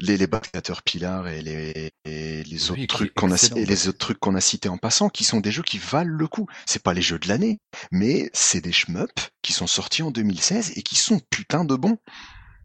les 0.00 0.16
les 0.16 0.26
Bad 0.26 0.46
Caterpillar 0.50 1.28
et 1.28 1.42
les 1.42 1.92
et 2.04 2.42
les 2.44 2.70
autres 2.70 2.80
Oui, 2.80 2.86
trucs 2.86 3.14
qu'on 3.14 3.30
a 3.32 3.52
et 3.56 3.64
les 3.66 3.88
autres 3.88 3.98
trucs 3.98 4.18
qu'on 4.18 4.34
a 4.34 4.40
cités 4.40 4.68
en 4.68 4.78
passant, 4.78 5.08
qui 5.08 5.24
sont 5.24 5.40
des 5.40 5.52
jeux 5.52 5.62
qui 5.62 5.78
valent 5.78 6.10
le 6.16 6.26
coup. 6.26 6.46
C'est 6.66 6.82
pas 6.82 6.94
les 6.94 7.02
jeux 7.02 7.18
de 7.18 7.28
l'année, 7.28 7.60
mais 7.90 8.30
c'est 8.32 8.60
des 8.60 8.72
shmups 8.72 9.30
qui 9.42 9.52
sont 9.52 9.66
sortis 9.66 10.02
en 10.02 10.10
2016 10.10 10.72
et 10.76 10.82
qui 10.82 10.96
sont 10.96 11.20
putain 11.30 11.64
de 11.64 11.74
bons. 11.76 11.98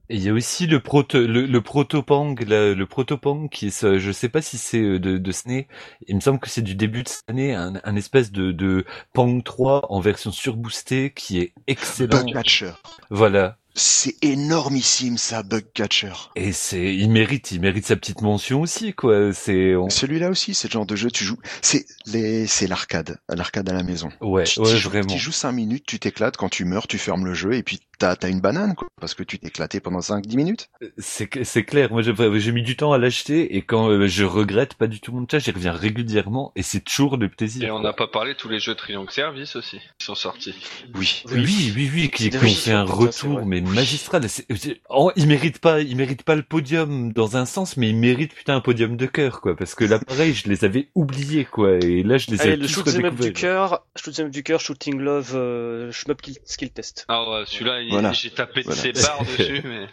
Et 0.09 0.17
il 0.17 0.23
y 0.23 0.29
a 0.29 0.33
aussi 0.33 0.67
le 0.67 0.81
proto, 0.81 1.19
le, 1.19 1.47
le 1.47 1.61
protopang, 1.61 2.35
le 2.39 2.83
protopang 2.85 3.47
qui 3.47 3.67
est, 3.67 3.97
je 3.97 4.11
sais 4.11 4.29
pas 4.29 4.41
si 4.41 4.57
c'est 4.59 4.81
euh, 4.81 4.99
de, 4.99 5.17
de 5.17 5.31
SNES. 5.31 5.67
Il 6.07 6.15
me 6.15 6.19
semble 6.21 6.39
que 6.39 6.49
c'est 6.49 6.61
du 6.61 6.75
début 6.75 7.01
de 7.03 7.09
cette 7.09 7.27
année, 7.27 7.55
un, 7.55 7.73
un 7.83 7.95
espèce 7.95 8.31
de, 8.31 8.51
de 8.51 8.85
Pang 9.13 9.41
3 9.43 9.91
en 9.91 9.99
version 10.01 10.31
surboostée 10.31 11.11
qui 11.15 11.39
est 11.39 11.53
excellent. 11.67 12.33
Bugcatcher, 12.33 12.73
Voilà. 13.09 13.57
C'est 13.75 14.15
énormissime 14.23 15.17
ça, 15.17 15.43
Bugcatcher. 15.43 16.13
Et 16.35 16.51
c'est, 16.53 16.95
il 16.95 17.09
mérite, 17.09 17.51
il 17.51 17.59
mérite 17.61 17.85
sa 17.85 17.95
petite 17.95 18.21
mention 18.21 18.61
aussi, 18.61 18.93
quoi. 18.93 19.33
C'est, 19.33 19.75
on- 19.75 19.89
Celui-là 19.89 20.29
aussi, 20.29 20.53
c'est 20.53 20.67
le 20.69 20.73
genre 20.73 20.85
de 20.85 20.95
jeu 20.95 21.11
tu 21.11 21.23
joues. 21.25 21.37
C'est 21.61 21.85
les, 22.05 22.47
c'est 22.47 22.67
l'arcade, 22.67 23.17
l'arcade 23.29 23.69
à 23.69 23.73
la 23.73 23.83
maison. 23.83 24.09
ouais, 24.21 24.45
tu 24.45 24.59
ouais, 24.61 24.77
joues, 24.77 24.89
vraiment. 24.89 25.07
t'y 25.07 25.17
joues 25.19 25.31
5 25.31 25.51
minutes, 25.51 25.83
tu 25.85 25.99
t'éclates, 25.99 26.37
quand 26.37 26.49
tu 26.49 26.63
meurs, 26.65 26.87
tu 26.87 26.97
fermes 26.97 27.25
le 27.25 27.33
jeu 27.33 27.53
et 27.53 27.63
puis 27.63 27.79
t'as, 27.97 28.15
t'as 28.15 28.29
une 28.29 28.41
banane, 28.41 28.75
quoi, 28.75 28.87
parce 28.99 29.13
que 29.13 29.23
tu 29.23 29.39
t'es 29.39 29.47
éclaté 29.47 29.79
pendant 29.79 29.99
5-10 29.99 30.35
minutes. 30.35 30.69
C'est, 30.97 31.43
c'est 31.43 31.63
clair. 31.63 31.91
Moi, 31.91 32.01
j'ai, 32.01 32.13
j'ai 32.39 32.51
mis 32.51 32.63
du 32.63 32.75
temps 32.77 32.93
à 32.93 32.97
l'acheter 32.97 33.55
et 33.55 33.61
quand 33.61 33.89
euh, 33.89 34.07
je 34.07 34.23
regrette 34.23 34.73
pas 34.75 34.87
du 34.87 34.99
tout 34.99 35.11
mon 35.13 35.25
chat, 35.29 35.39
j'y 35.39 35.51
reviens 35.51 35.73
régulièrement 35.73 36.51
et 36.55 36.63
c'est 36.63 36.81
toujours 36.81 37.17
de 37.17 37.27
plaisir. 37.27 37.63
Et 37.67 37.71
on 37.71 37.79
n'a 37.81 37.93
pas 37.93 38.07
parlé 38.07 38.33
de 38.33 38.37
tous 38.37 38.49
les 38.49 38.59
jeux 38.59 38.75
Triangle 38.75 39.11
Service 39.11 39.55
aussi, 39.55 39.79
qui 39.97 40.05
sont 40.05 40.15
sortis. 40.15 40.55
Oui. 40.95 41.23
Oui, 41.31 41.73
oui, 41.75 41.91
oui, 41.93 42.09
qui, 42.09 42.29
qui 42.29 42.37
ont 42.37 42.41
Oui, 42.41 42.53
fait 42.53 42.71
un 42.71 42.83
retour, 42.83 43.45
mais 43.45 43.61
magistral. 43.65 44.27
C'est- 44.29 44.45
c'est- 44.55 44.81
oh, 44.89 45.11
il 45.15 45.27
mérite 45.27 45.59
pas, 45.59 45.81
il 45.81 45.95
mérite 45.95 46.23
pas 46.23 46.35
le 46.35 46.43
podium 46.43 47.11
dans 47.13 47.37
un 47.37 47.45
sens, 47.45 47.77
mais 47.77 47.89
il 47.89 47.95
mérite 47.97 48.33
putain 48.33 48.55
un 48.55 48.61
podium 48.61 48.95
de 48.97 49.05
cœur, 49.05 49.41
quoi. 49.41 49.55
Parce 49.55 49.75
que 49.75 49.83
là, 49.85 49.99
pareil, 49.99 50.33
je 50.33 50.47
les 50.49 50.63
avais 50.65 50.89
oubliés, 50.95 51.45
quoi. 51.45 51.73
Et 51.81 52.03
là, 52.03 52.17
je 52.17 52.31
les 52.31 52.37
ai 52.37 52.41
Allez, 52.41 52.55
le 52.57 52.67
shoot 52.67 52.87
'em 52.87 53.05
up 53.05 53.15
du 53.15 53.33
cœur, 53.33 53.85
shoot 53.95 54.17
'em 54.19 54.25
up 54.25 54.31
du 54.31 54.43
cœur, 54.43 54.59
shooting 54.59 54.97
love, 54.99 55.31
euh, 55.35 55.91
shmup 55.91 56.21
kill- 56.21 56.37
skill 56.45 56.69
test. 56.71 57.05
Ah 57.07 57.29
ouais, 57.29 57.43
celui-là, 57.45 57.81
il- 57.81 57.89
Voilà. 57.91 58.11
j'ai 58.13 58.29
tapé 58.31 58.61
de 58.61 58.65
Voilà. 58.67 58.81
ses 58.81 58.91
barres 58.93 59.19
dessus, 59.37 59.61
mais 59.63 59.87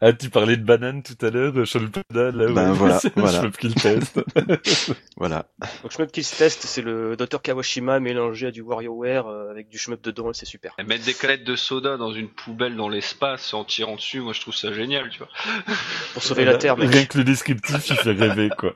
Ah, 0.00 0.12
tu 0.12 0.30
parlais 0.30 0.56
de 0.56 0.64
banane 0.64 1.02
tout 1.02 1.16
à 1.24 1.30
l'heure, 1.30 1.52
de 1.52 1.64
Sholpada, 1.64 2.30
là. 2.30 2.30
Ben 2.52 2.70
ouais. 2.70 2.76
voilà, 2.76 3.00
le 3.04 3.10
voilà. 3.16 3.40
shmup 3.40 3.56
kill 3.56 3.74
test. 3.74 4.20
Voilà. 5.16 5.46
Donc 5.82 5.92
shmup 5.92 6.10
kill 6.12 6.24
test, 6.24 6.62
c'est 6.64 6.80
le 6.82 7.14
Dr 7.16 7.42
Kawashima 7.42 8.00
mélangé 8.00 8.46
à 8.46 8.50
du 8.50 8.62
WarioWare 8.62 9.26
euh, 9.28 9.50
avec 9.50 9.68
du 9.68 9.76
shmup 9.78 10.02
dedans 10.02 10.30
et 10.30 10.34
c'est 10.34 10.46
super. 10.46 10.72
Et 10.78 10.82
mettre 10.84 11.04
des 11.04 11.12
canettes 11.14 11.44
de 11.44 11.56
soda 11.56 11.96
dans 11.98 12.12
une 12.12 12.28
poubelle 12.28 12.69
dans 12.76 12.88
l'espace 12.88 13.54
en 13.54 13.64
tirant 13.64 13.96
dessus, 13.96 14.20
moi 14.20 14.32
je 14.32 14.40
trouve 14.40 14.54
ça 14.54 14.72
génial, 14.72 15.10
tu 15.10 15.18
vois. 15.18 15.28
Pour 16.14 16.22
sauver 16.22 16.44
la 16.44 16.56
Terre, 16.56 16.76
mec. 16.76 16.90
Rien 16.90 17.06
que 17.06 17.18
le 17.18 17.24
descriptif, 17.24 17.90
il 17.90 17.96
fait 17.96 18.12
rêver, 18.12 18.50
quoi. 18.56 18.74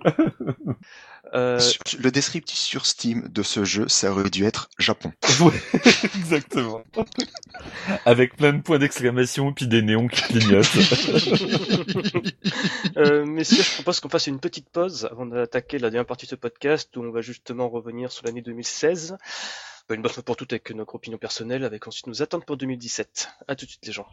Euh, 1.35 1.59
Le 2.01 2.11
descriptif 2.11 2.57
sur 2.57 2.87
Steam 2.87 3.29
de 3.29 3.43
ce 3.43 3.65
jeu, 3.65 3.89
ça 3.89 4.13
aurait 4.13 4.31
dû 4.31 4.45
être 4.45 4.71
Japon. 4.79 5.13
Ouais, 5.41 5.61
exactement. 6.15 6.85
Avec 8.05 8.37
plein 8.37 8.53
de 8.53 8.63
points 8.63 8.79
d'exclamation 8.79 9.53
puis 9.53 9.67
des 9.67 9.83
néons 9.83 10.07
qui 10.07 10.23
clignotent. 10.23 10.67
euh, 12.97 13.27
messieurs, 13.27 13.65
je 13.65 13.75
propose 13.75 13.99
qu'on 13.99 14.09
fasse 14.09 14.29
une 14.29 14.39
petite 14.39 14.69
pause 14.69 15.09
avant 15.11 15.27
d'attaquer 15.27 15.79
la 15.79 15.91
dernière 15.91 16.07
partie 16.07 16.27
de 16.27 16.31
ce 16.31 16.37
podcast 16.37 16.97
où 16.97 17.01
on 17.01 17.11
va 17.11 17.21
justement 17.21 17.69
revenir 17.69 18.13
sur 18.13 18.25
l'année 18.27 18.43
2016. 18.43 19.17
Une 19.91 20.01
bonne 20.01 20.12
fois 20.12 20.22
pour 20.22 20.37
toutes 20.37 20.53
avec 20.53 20.70
notre 20.70 20.95
opinion 20.95 21.18
personnelle, 21.18 21.62
avec 21.62 21.87
ensuite 21.87 22.07
nos 22.07 22.23
attentes 22.23 22.47
pour 22.47 22.56
2017. 22.56 23.28
À 23.47 23.55
tout 23.55 23.66
de 23.66 23.70
suite 23.70 23.85
les 23.86 23.93
gens. 23.93 24.09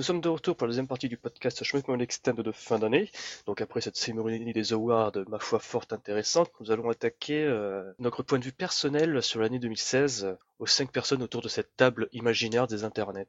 Nous 0.00 0.04
sommes 0.04 0.22
de 0.22 0.30
retour 0.30 0.56
pour 0.56 0.66
la 0.66 0.70
deuxième 0.70 0.86
partie 0.86 1.10
du 1.10 1.18
podcast 1.18 1.62
Schmidt 1.62 1.86
Extend 2.00 2.32
de 2.32 2.52
fin 2.52 2.78
d'année. 2.78 3.10
Donc 3.44 3.60
après 3.60 3.82
cette 3.82 3.96
cérémonie 3.96 4.54
des 4.54 4.72
awards, 4.72 5.12
ma 5.28 5.38
foi 5.38 5.58
forte 5.58 5.92
intéressante, 5.92 6.50
nous 6.58 6.70
allons 6.70 6.88
attaquer 6.88 7.44
euh, 7.44 7.92
notre 7.98 8.22
point 8.22 8.38
de 8.38 8.44
vue 8.44 8.52
personnel 8.52 9.22
sur 9.22 9.42
l'année 9.42 9.58
2016 9.58 10.24
euh, 10.24 10.34
aux 10.60 10.66
cinq 10.66 10.92
personnes 10.92 11.22
autour 11.22 11.42
de 11.42 11.48
cette 11.48 11.76
table 11.76 12.08
imaginaire 12.12 12.66
des 12.68 12.84
internets. 12.84 13.26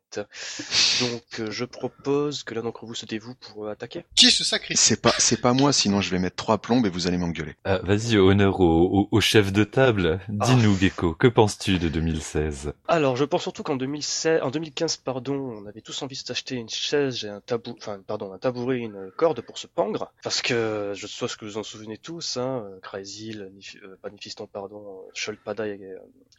Donc 1.02 1.24
euh, 1.40 1.50
je 1.50 1.66
propose 1.66 2.44
que 2.44 2.54
l'un 2.54 2.62
d'entre 2.62 2.86
vous 2.86 2.94
se 2.94 3.06
dévoue 3.06 3.34
pour 3.36 3.66
euh, 3.66 3.72
attaquer. 3.72 4.06
Qui 4.16 4.30
se 4.32 4.44
sacrifie 4.44 4.78
C'est 4.78 5.02
pas, 5.02 5.14
c'est 5.18 5.42
pas 5.42 5.54
moi, 5.54 5.74
sinon 5.74 6.02
je 6.02 6.12
vais 6.12 6.20
mettre 6.20 6.36
trois 6.36 6.60
plombes 6.60 6.86
et 6.86 6.90
vous 6.90 7.08
allez 7.08 7.18
m'engueuler. 7.18 7.56
Ah, 7.64 7.80
Vas-y, 7.84 8.18
honneur 8.18 8.60
au, 8.60 8.84
au- 8.84 9.08
au 9.12 9.22
chef 9.22 9.52
de 9.52 9.64
table. 9.64 10.20
Dis-nous, 10.30 10.78
Gecko, 10.78 11.14
que 11.16 11.28
penses-tu 11.28 11.80
de 11.80 11.90
2016 11.90 12.74
Alors, 12.88 13.16
je 13.16 13.24
pense 13.26 13.42
surtout 13.42 13.64
qu'en 13.64 13.76
2016, 13.78 14.42
en 14.44 14.52
2015, 14.52 14.98
pardon, 14.98 15.34
on 15.36 15.66
avait 15.66 15.82
tous 15.82 16.02
envie 16.04 16.20
de 16.22 16.26
s'acheter 16.28 16.56
une 16.56 16.70
chaise 16.70 17.24
et 17.26 17.30
un 17.30 17.42
tabou, 17.42 17.76
enfin, 17.78 18.00
pardon, 18.06 18.34
un 18.34 18.38
tabouret 18.38 18.78
et 18.80 18.82
une 18.82 19.10
corde 19.18 19.42
pour 19.42 19.58
se 19.58 19.68
pendre. 19.68 20.12
Parce 20.24 20.42
que, 20.42 20.92
je 20.96 21.08
sais 21.08 21.28
ce 21.28 21.38
que 21.38 21.46
vous 21.46 21.58
en 21.58 21.64
souvenez 21.64 21.98
tous, 21.98 22.38
hein, 22.38 22.66
Crazy, 22.84 23.38
Nif- 23.58 23.78
euh, 23.84 23.98
pas 24.02 24.10
Nifiston, 24.10 24.48
pardon, 24.48 24.84
euh, 25.08 25.12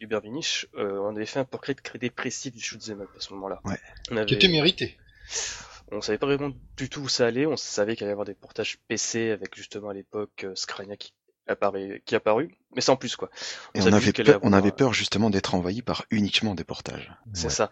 Euh, 0.03 0.05
Hubert 0.05 0.21
Vinich, 0.21 0.67
euh, 0.77 0.99
on 0.99 1.15
avait 1.15 1.25
fait 1.25 1.39
un 1.39 1.45
portrait 1.45 1.73
de 1.73 1.97
dépressif 1.97 2.53
du 2.53 2.61
shoot'em 2.61 3.01
up 3.01 3.09
à 3.17 3.19
ce 3.19 3.33
moment-là. 3.33 3.61
Ouais. 3.65 3.79
On 4.11 4.17
avait, 4.17 4.25
Qui 4.25 4.33
était 4.35 4.47
mérité. 4.49 4.97
on 5.91 6.01
savait 6.01 6.17
pas 6.17 6.25
vraiment 6.27 6.51
du 6.77 6.89
tout 6.89 7.01
où 7.01 7.09
ça 7.09 7.27
allait, 7.27 7.45
on 7.45 7.57
savait 7.57 7.95
qu'il 7.95 8.03
allait 8.05 8.11
y 8.11 8.13
avoir 8.13 8.25
des 8.25 8.33
portages 8.33 8.77
PC 8.87 9.31
avec 9.31 9.55
justement 9.55 9.89
à 9.89 9.93
l'époque 9.93 10.43
euh, 10.43 10.55
Scrania 10.55 10.97
qui 10.97 11.13
apparaît, 11.47 12.01
qui 12.05 12.15
est 12.15 12.17
apparu, 12.17 12.55
mais 12.75 12.81
sans 12.81 12.95
plus 12.95 13.15
quoi. 13.17 13.29
Et 13.75 13.81
on 13.81 13.87
avait, 13.91 14.13
peur, 14.13 14.25
allait 14.27 14.35
on 14.43 14.47
avoir, 14.47 14.53
avait 14.55 14.71
peur 14.71 14.93
justement 14.93 15.29
d'être 15.29 15.55
envahi 15.55 15.81
par 15.81 16.05
uniquement 16.09 16.55
des 16.55 16.63
portages. 16.63 17.11
C'est 17.33 17.45
Ouais. 17.45 17.49
ça. 17.49 17.69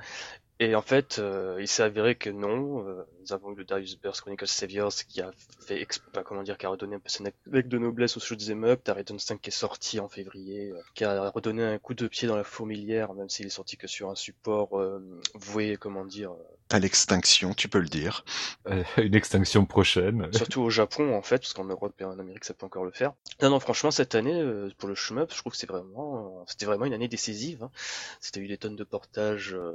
Et 0.61 0.75
en 0.75 0.83
fait, 0.83 1.17
euh, 1.17 1.57
il 1.59 1.67
s'est 1.67 1.81
avéré 1.81 2.13
que 2.13 2.29
non. 2.29 2.87
Euh, 2.87 3.03
nous 3.21 3.33
avons 3.33 3.51
eu 3.51 3.55
le 3.55 3.65
Darius 3.65 3.99
Burst 3.99 4.21
Chronicles 4.21 4.45
Saviors 4.45 4.93
qui 4.93 5.19
a 5.19 5.31
fait, 5.65 5.87
enfin, 6.11 6.21
comment 6.23 6.43
dire, 6.43 6.55
qui 6.55 6.67
a 6.67 6.69
redonné 6.69 6.97
un 6.97 6.99
peu 6.99 7.09
son 7.09 7.25
avec 7.47 7.67
de 7.67 7.77
noblesse 7.79 8.15
au 8.15 8.19
shoot'em 8.19 8.63
up. 8.65 8.83
Tarleton 8.83 9.17
5 9.17 9.41
qui 9.41 9.49
est 9.49 9.51
sorti 9.51 9.99
en 9.99 10.07
février, 10.07 10.69
euh, 10.69 10.79
qui 10.93 11.03
a 11.03 11.31
redonné 11.31 11.63
un 11.63 11.79
coup 11.79 11.95
de 11.95 12.07
pied 12.07 12.27
dans 12.27 12.35
la 12.35 12.43
fourmilière, 12.43 13.13
même 13.13 13.27
s'il 13.27 13.47
est 13.47 13.49
sorti 13.49 13.75
que 13.75 13.87
sur 13.87 14.11
un 14.11 14.15
support 14.15 14.79
euh, 14.79 14.99
voué, 15.33 15.77
comment 15.77 16.05
dire, 16.05 16.31
euh, 16.31 16.43
À 16.69 16.79
l'extinction, 16.79 17.53
tu 17.53 17.67
peux 17.67 17.79
le 17.79 17.87
dire. 17.87 18.23
Euh, 18.67 18.83
Une 18.97 19.15
extinction 19.15 19.65
prochaine. 19.65 20.29
surtout 20.33 20.61
au 20.61 20.69
Japon 20.69 21.15
en 21.15 21.21
fait, 21.21 21.39
parce 21.39 21.53
qu'en 21.53 21.65
Europe 21.65 21.93
et 21.99 22.03
en 22.03 22.19
Amérique 22.19 22.45
ça 22.45 22.53
peut 22.53 22.65
encore 22.65 22.85
le 22.85 22.91
faire. 22.91 23.13
Non, 23.41 23.49
non, 23.49 23.59
franchement 23.59 23.91
cette 23.91 24.15
année 24.15 24.39
euh, 24.39 24.69
pour 24.77 24.89
le 24.89 24.95
shmup, 24.95 25.31
je 25.31 25.37
trouve 25.37 25.53
que 25.53 25.57
c'est 25.57 25.67
vraiment, 25.67 26.43
c'était 26.47 26.65
vraiment 26.65 26.85
une 26.85 26.93
année 26.93 27.07
décisive. 27.07 27.63
Hein. 27.63 27.71
C'était 28.19 28.39
eu 28.39 28.47
des 28.47 28.57
tonnes 28.57 28.75
de 28.75 28.83
portages 28.83 29.53
euh, 29.53 29.73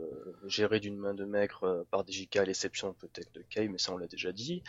d'une 0.80 0.96
main 0.96 1.14
de 1.14 1.24
maigre 1.24 1.64
euh, 1.64 1.84
par 1.90 2.04
DJK, 2.06 2.36
à 2.36 2.44
l'exception 2.44 2.94
peut-être 2.94 3.32
de 3.34 3.42
Kay, 3.42 3.68
mais 3.68 3.78
ça 3.78 3.92
on 3.92 3.96
l'a 3.96 4.06
déjà 4.06 4.32
dit. 4.32 4.62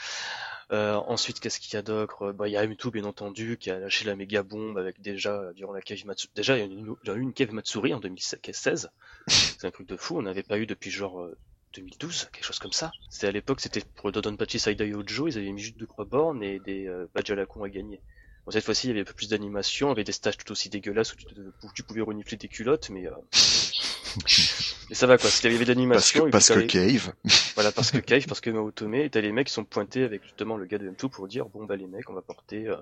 Euh, 0.71 0.95
ensuite, 0.95 1.39
qu'est-ce 1.39 1.59
qu'il 1.59 1.73
y 1.73 1.77
a 1.77 1.81
d'autre? 1.81 2.31
Bah, 2.33 2.47
il 2.47 2.51
y 2.51 2.57
a 2.57 2.65
M2 2.65 2.91
bien 2.91 3.05
entendu 3.05 3.57
qui 3.57 3.71
a 3.71 3.79
lâché 3.79 4.05
la 4.05 4.15
méga 4.15 4.43
bombe 4.43 4.77
avec 4.77 5.01
déjà 5.01 5.33
euh, 5.33 5.53
durant 5.53 5.73
la 5.73 5.81
cave 5.81 6.05
Matsuri. 6.05 6.31
Déjà 6.35 6.57
il 6.57 6.73
y 7.05 7.09
a 7.09 7.13
eu 7.13 7.21
une 7.21 7.33
cave 7.33 7.53
Matsuri 7.53 7.93
en 7.93 7.99
2016. 7.99 8.89
C'est 9.27 9.65
un 9.65 9.71
truc 9.71 9.87
de 9.87 9.95
fou. 9.95 10.17
On 10.17 10.21
n'avait 10.21 10.43
pas 10.43 10.57
eu 10.59 10.65
depuis 10.65 10.91
genre 10.91 11.21
euh, 11.21 11.37
2012, 11.73 12.29
quelque 12.31 12.45
chose 12.45 12.59
comme 12.59 12.71
ça. 12.71 12.91
C'était 13.09 13.27
à 13.27 13.31
l'époque, 13.31 13.61
c'était 13.61 13.81
pour 13.95 14.11
Dodonpachi 14.11 14.59
Saidai 14.59 14.93
Ojo, 14.93 15.27
ils 15.27 15.37
avaient 15.37 15.51
mis 15.51 15.61
juste 15.61 15.77
deux 15.77 15.87
bornes 16.05 16.43
et 16.43 16.59
des 16.59 16.87
euh, 16.87 17.09
badges 17.13 17.31
à 17.31 17.41
à 17.41 17.69
gagner. 17.69 18.01
Bon, 18.47 18.51
cette 18.51 18.63
fois-ci, 18.63 18.87
il 18.87 18.91
y 18.91 18.93
avait 18.93 19.01
un 19.01 19.03
peu 19.03 19.11
plus 19.11 19.27
d'animation, 19.27 19.91
avec 19.91 20.05
des 20.05 20.13
stages 20.13 20.37
tout 20.37 20.49
aussi 20.53 20.69
dégueulasses 20.69 21.11
où 21.11 21.17
tu, 21.17 21.25
où 21.63 21.69
tu 21.75 21.83
pouvais 21.83 21.99
renifler 21.99 22.37
des 22.37 22.47
culottes, 22.47 22.89
mais, 22.89 23.05
euh... 23.05 23.11
mais 24.89 24.95
ça 24.95 25.05
va 25.05 25.17
quoi. 25.17 25.29
Il 25.43 25.51
y 25.51 25.55
avait 25.55 25.65
de 25.65 25.73
Parce 25.89 26.13
que, 26.13 26.19
l'animation. 26.19 26.29
parce 26.31 26.47
que 26.53 26.59
Cave. 26.61 27.13
Voilà, 27.55 27.73
parce 27.73 27.91
que 27.91 27.97
Cave, 27.97 28.25
parce 28.25 28.39
que 28.39 28.49
Maotome, 28.49 28.93
et 28.95 29.09
t'as 29.09 29.19
les 29.19 29.33
mecs 29.33 29.47
qui 29.47 29.53
sont 29.53 29.65
pointés 29.65 30.03
avec 30.03 30.23
justement 30.23 30.55
le 30.55 30.65
gars 30.65 30.77
de 30.77 30.89
M2 30.89 31.09
pour 31.09 31.27
dire 31.27 31.47
bon 31.47 31.65
bah 31.65 31.75
les 31.75 31.87
mecs, 31.87 32.09
on 32.09 32.13
va 32.13 32.21
porter 32.21 32.67
euh, 32.67 32.77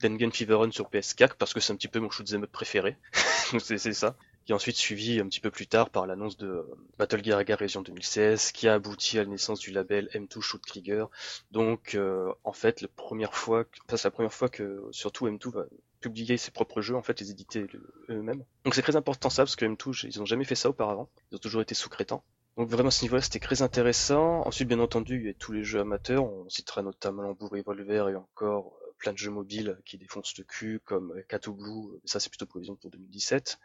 Dangan 0.00 0.30
Fever 0.30 0.54
Run 0.54 0.70
sur 0.70 0.90
PS4 0.90 1.30
parce 1.38 1.54
que 1.54 1.58
c'est 1.60 1.72
un 1.72 1.76
petit 1.76 1.88
peu 1.88 1.98
mon 1.98 2.10
shoot'em 2.10 2.44
up 2.44 2.52
préféré. 2.52 2.96
C'est 3.58 3.78
ça. 3.94 4.14
Qui 4.44 4.52
a 4.52 4.56
ensuite 4.56 4.76
suivi 4.76 5.20
un 5.20 5.28
petit 5.28 5.40
peu 5.40 5.50
plus 5.50 5.66
tard 5.66 5.90
par 5.90 6.06
l'annonce 6.06 6.36
de 6.36 6.48
euh, 6.48 6.62
Battle 6.98 7.22
Gear 7.22 7.38
Agar 7.38 7.58
Région 7.58 7.82
2016, 7.82 8.52
qui 8.52 8.68
a 8.68 8.74
abouti 8.74 9.18
à 9.18 9.24
la 9.24 9.28
naissance 9.28 9.60
du 9.60 9.70
label 9.70 10.08
M2 10.14 10.40
Shoot 10.40 10.62
Trigger. 10.66 11.04
Donc 11.50 11.94
euh, 11.94 12.32
en 12.44 12.52
fait, 12.52 12.80
la 12.80 12.88
première 12.88 13.34
fois, 13.34 13.64
enfin, 13.86 13.96
c'est 13.96 14.08
la 14.08 14.12
première 14.12 14.32
fois 14.32 14.48
que 14.48 14.82
surtout 14.92 15.26
M2 15.26 15.50
va 15.50 15.64
publier 16.00 16.36
ses 16.36 16.50
propres 16.50 16.80
jeux, 16.80 16.96
en 16.96 17.02
fait, 17.02 17.20
les 17.20 17.30
éditer 17.30 17.66
eux-mêmes. 18.08 18.44
Donc 18.64 18.74
c'est 18.74 18.82
très 18.82 18.96
important 18.96 19.30
ça, 19.30 19.42
parce 19.44 19.56
que 19.56 19.66
M2, 19.66 20.06
ils 20.06 20.20
ont 20.22 20.26
jamais 20.26 20.44
fait 20.44 20.54
ça 20.54 20.70
auparavant. 20.70 21.08
Ils 21.30 21.36
ont 21.36 21.38
toujours 21.38 21.60
été 21.60 21.74
sous-traitants. 21.74 22.24
Donc 22.56 22.68
vraiment 22.68 22.88
à 22.88 22.90
ce 22.90 23.02
niveau-là, 23.02 23.22
c'était 23.22 23.38
très 23.38 23.62
intéressant. 23.62 24.46
Ensuite, 24.46 24.68
bien 24.68 24.80
entendu, 24.80 25.18
il 25.20 25.26
y 25.26 25.30
a 25.30 25.34
tous 25.34 25.52
les 25.52 25.64
jeux 25.64 25.80
amateurs. 25.80 26.24
On 26.24 26.48
citera 26.48 26.82
notamment 26.82 27.22
Lambour 27.22 27.50
Revolver 27.50 28.08
et 28.08 28.16
encore 28.16 28.72
euh, 28.79 28.79
plein 29.00 29.12
de 29.12 29.18
jeux 29.18 29.30
mobiles 29.30 29.78
qui 29.84 29.98
défoncent 29.98 30.36
le 30.38 30.44
cul, 30.44 30.80
comme 30.84 31.12
euh, 31.12 31.24
Cat 31.26 31.40
Blue. 31.48 31.98
Ça, 32.04 32.20
c'est 32.20 32.30
plutôt 32.30 32.46
prévision 32.46 32.76
pour 32.76 32.90
2017. 32.90 33.58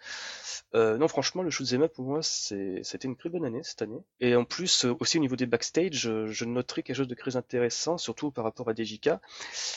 Euh, 0.74 0.98
non, 0.98 1.07
franchement, 1.07 1.44
le 1.44 1.52
shoot'em 1.52 1.84
up 1.84 1.94
pour 1.94 2.06
moi, 2.06 2.22
c'était 2.24 3.07
une 3.07 3.16
très 3.16 3.30
bonne 3.30 3.45
année 3.45 3.62
cette 3.64 3.82
année. 3.82 3.99
Et 4.20 4.36
en 4.36 4.45
plus, 4.45 4.86
euh, 4.86 4.95
aussi 4.99 5.18
au 5.18 5.22
niveau 5.22 5.36
des 5.36 5.45
backstage, 5.45 6.07
euh, 6.07 6.28
je 6.28 6.45
noterai 6.45 6.84
quelque 6.84 6.95
chose 6.95 7.07
de 7.07 7.16
très 7.16 7.36
intéressant, 7.36 7.98
surtout 7.98 8.32
par 8.32 8.44
rapport 8.44 8.70
à 8.70 8.74
DJK, 8.74 9.12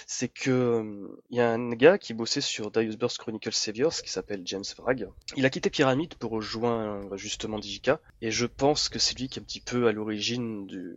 c'est 0.06 0.28
que 0.28 0.50
euh, 0.50 1.08
il 1.30 1.36
y 1.36 1.40
a 1.40 1.50
un 1.50 1.70
gars 1.70 1.98
qui 1.98 2.14
bossait 2.14 2.40
sur 2.40 2.70
Darius 2.70 2.96
Burst 2.96 3.18
Chronicle 3.18 3.52
Saviors, 3.52 3.94
qui 3.94 4.10
s'appelle 4.10 4.42
James 4.44 4.64
Frag. 4.64 5.08
Il 5.36 5.44
a 5.44 5.50
quitté 5.50 5.70
Pyramid 5.70 6.14
pour 6.14 6.30
rejoindre 6.30 7.16
justement 7.16 7.60
DJK, 7.60 7.92
et 8.22 8.30
je 8.30 8.46
pense 8.46 8.88
que 8.88 8.98
c'est 8.98 9.18
lui 9.18 9.28
qui 9.28 9.38
est 9.38 9.42
un 9.42 9.44
petit 9.44 9.60
peu 9.60 9.88
à 9.88 9.92
l'origine 9.92 10.66
du, 10.66 10.96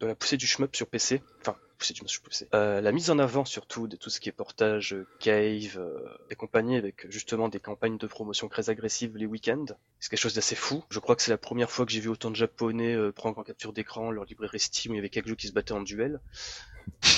de 0.00 0.06
la 0.06 0.14
poussée 0.14 0.36
du 0.36 0.46
shmup 0.46 0.74
sur 0.74 0.86
PC. 0.86 1.22
Enfin, 1.40 1.56
poussée 1.78 1.92
du 1.92 1.98
shmup 2.00 2.10
sur 2.10 2.22
PC. 2.22 2.48
Euh, 2.54 2.80
la 2.80 2.92
mise 2.92 3.10
en 3.10 3.18
avant 3.18 3.44
surtout 3.44 3.86
de 3.86 3.96
tout 3.96 4.10
ce 4.10 4.20
qui 4.20 4.28
est 4.28 4.32
portage, 4.32 4.94
euh, 4.94 5.06
cave 5.20 5.76
euh, 5.76 6.08
et 6.30 6.34
compagnie, 6.34 6.76
avec 6.76 7.10
justement 7.10 7.48
des 7.48 7.60
campagnes 7.60 7.98
de 7.98 8.06
promotion 8.06 8.48
très 8.48 8.70
agressives 8.70 9.16
les 9.16 9.26
week-ends. 9.26 9.66
C'est 10.00 10.10
quelque 10.10 10.20
chose 10.20 10.34
d'assez 10.34 10.56
fou. 10.56 10.82
Je 10.90 10.98
crois 10.98 11.16
que 11.16 11.22
c'est 11.22 11.30
la 11.30 11.38
première 11.38 11.70
fois 11.70 11.84
que 11.84 11.92
j'ai 11.92 12.00
vu 12.00 12.08
autant 12.08 12.30
de 12.30 12.36
japonais 12.36 12.94
euh, 12.94 13.12
prendre 13.12 13.38
en 13.38 13.42
capture 13.44 13.72
d'écran 13.72 14.10
leur 14.10 14.24
librairie 14.24 14.60
Steam 14.60 14.92
où 14.92 14.94
il 14.94 14.98
y 14.98 15.00
avait 15.00 15.10
quelques 15.10 15.28
jeux 15.28 15.36
qui 15.36 15.48
se 15.48 15.52
battaient 15.52 15.72
en 15.72 15.82
duel. 15.82 16.20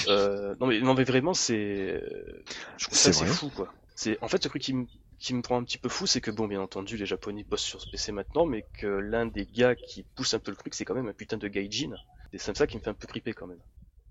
Euh, 0.08 0.54
non 0.60 0.66
mais 0.66 0.80
non 0.80 0.92
mais 0.92 1.04
vraiment 1.04 1.34
c'est, 1.34 2.02
je 2.76 2.84
trouve 2.84 2.98
ça 2.98 3.12
C'est 3.12 3.26
fou 3.26 3.50
quoi. 3.54 3.72
C'est 3.94 4.18
en 4.20 4.28
fait 4.28 4.42
ce 4.42 4.48
truc 4.48 4.60
qui 4.60 4.74
me 4.74 4.86
qui 5.22 5.34
me 5.34 5.42
prend 5.42 5.58
un 5.58 5.64
petit 5.64 5.78
peu 5.78 5.88
fou, 5.88 6.06
c'est 6.06 6.20
que 6.20 6.30
bon, 6.30 6.46
bien 6.48 6.60
entendu, 6.60 6.96
les 6.96 7.06
Japonais 7.06 7.44
bossent 7.44 7.62
sur 7.62 7.80
ce 7.80 7.88
PC 7.88 8.12
maintenant, 8.12 8.46
mais 8.46 8.66
que 8.74 8.86
l'un 8.86 9.26
des 9.26 9.46
gars 9.46 9.74
qui 9.76 10.04
pousse 10.14 10.34
un 10.34 10.38
peu 10.40 10.50
le 10.50 10.56
truc, 10.56 10.74
c'est 10.74 10.84
quand 10.84 10.94
même 10.94 11.08
un 11.08 11.14
putain 11.14 11.36
de 11.38 11.48
gaijin. 11.48 11.94
Et 12.32 12.38
c'est 12.38 12.56
ça 12.56 12.66
qui 12.66 12.76
me 12.76 12.82
fait 12.82 12.90
un 12.90 12.94
peu 12.94 13.06
criper 13.06 13.32
quand 13.32 13.46
même. 13.46 13.60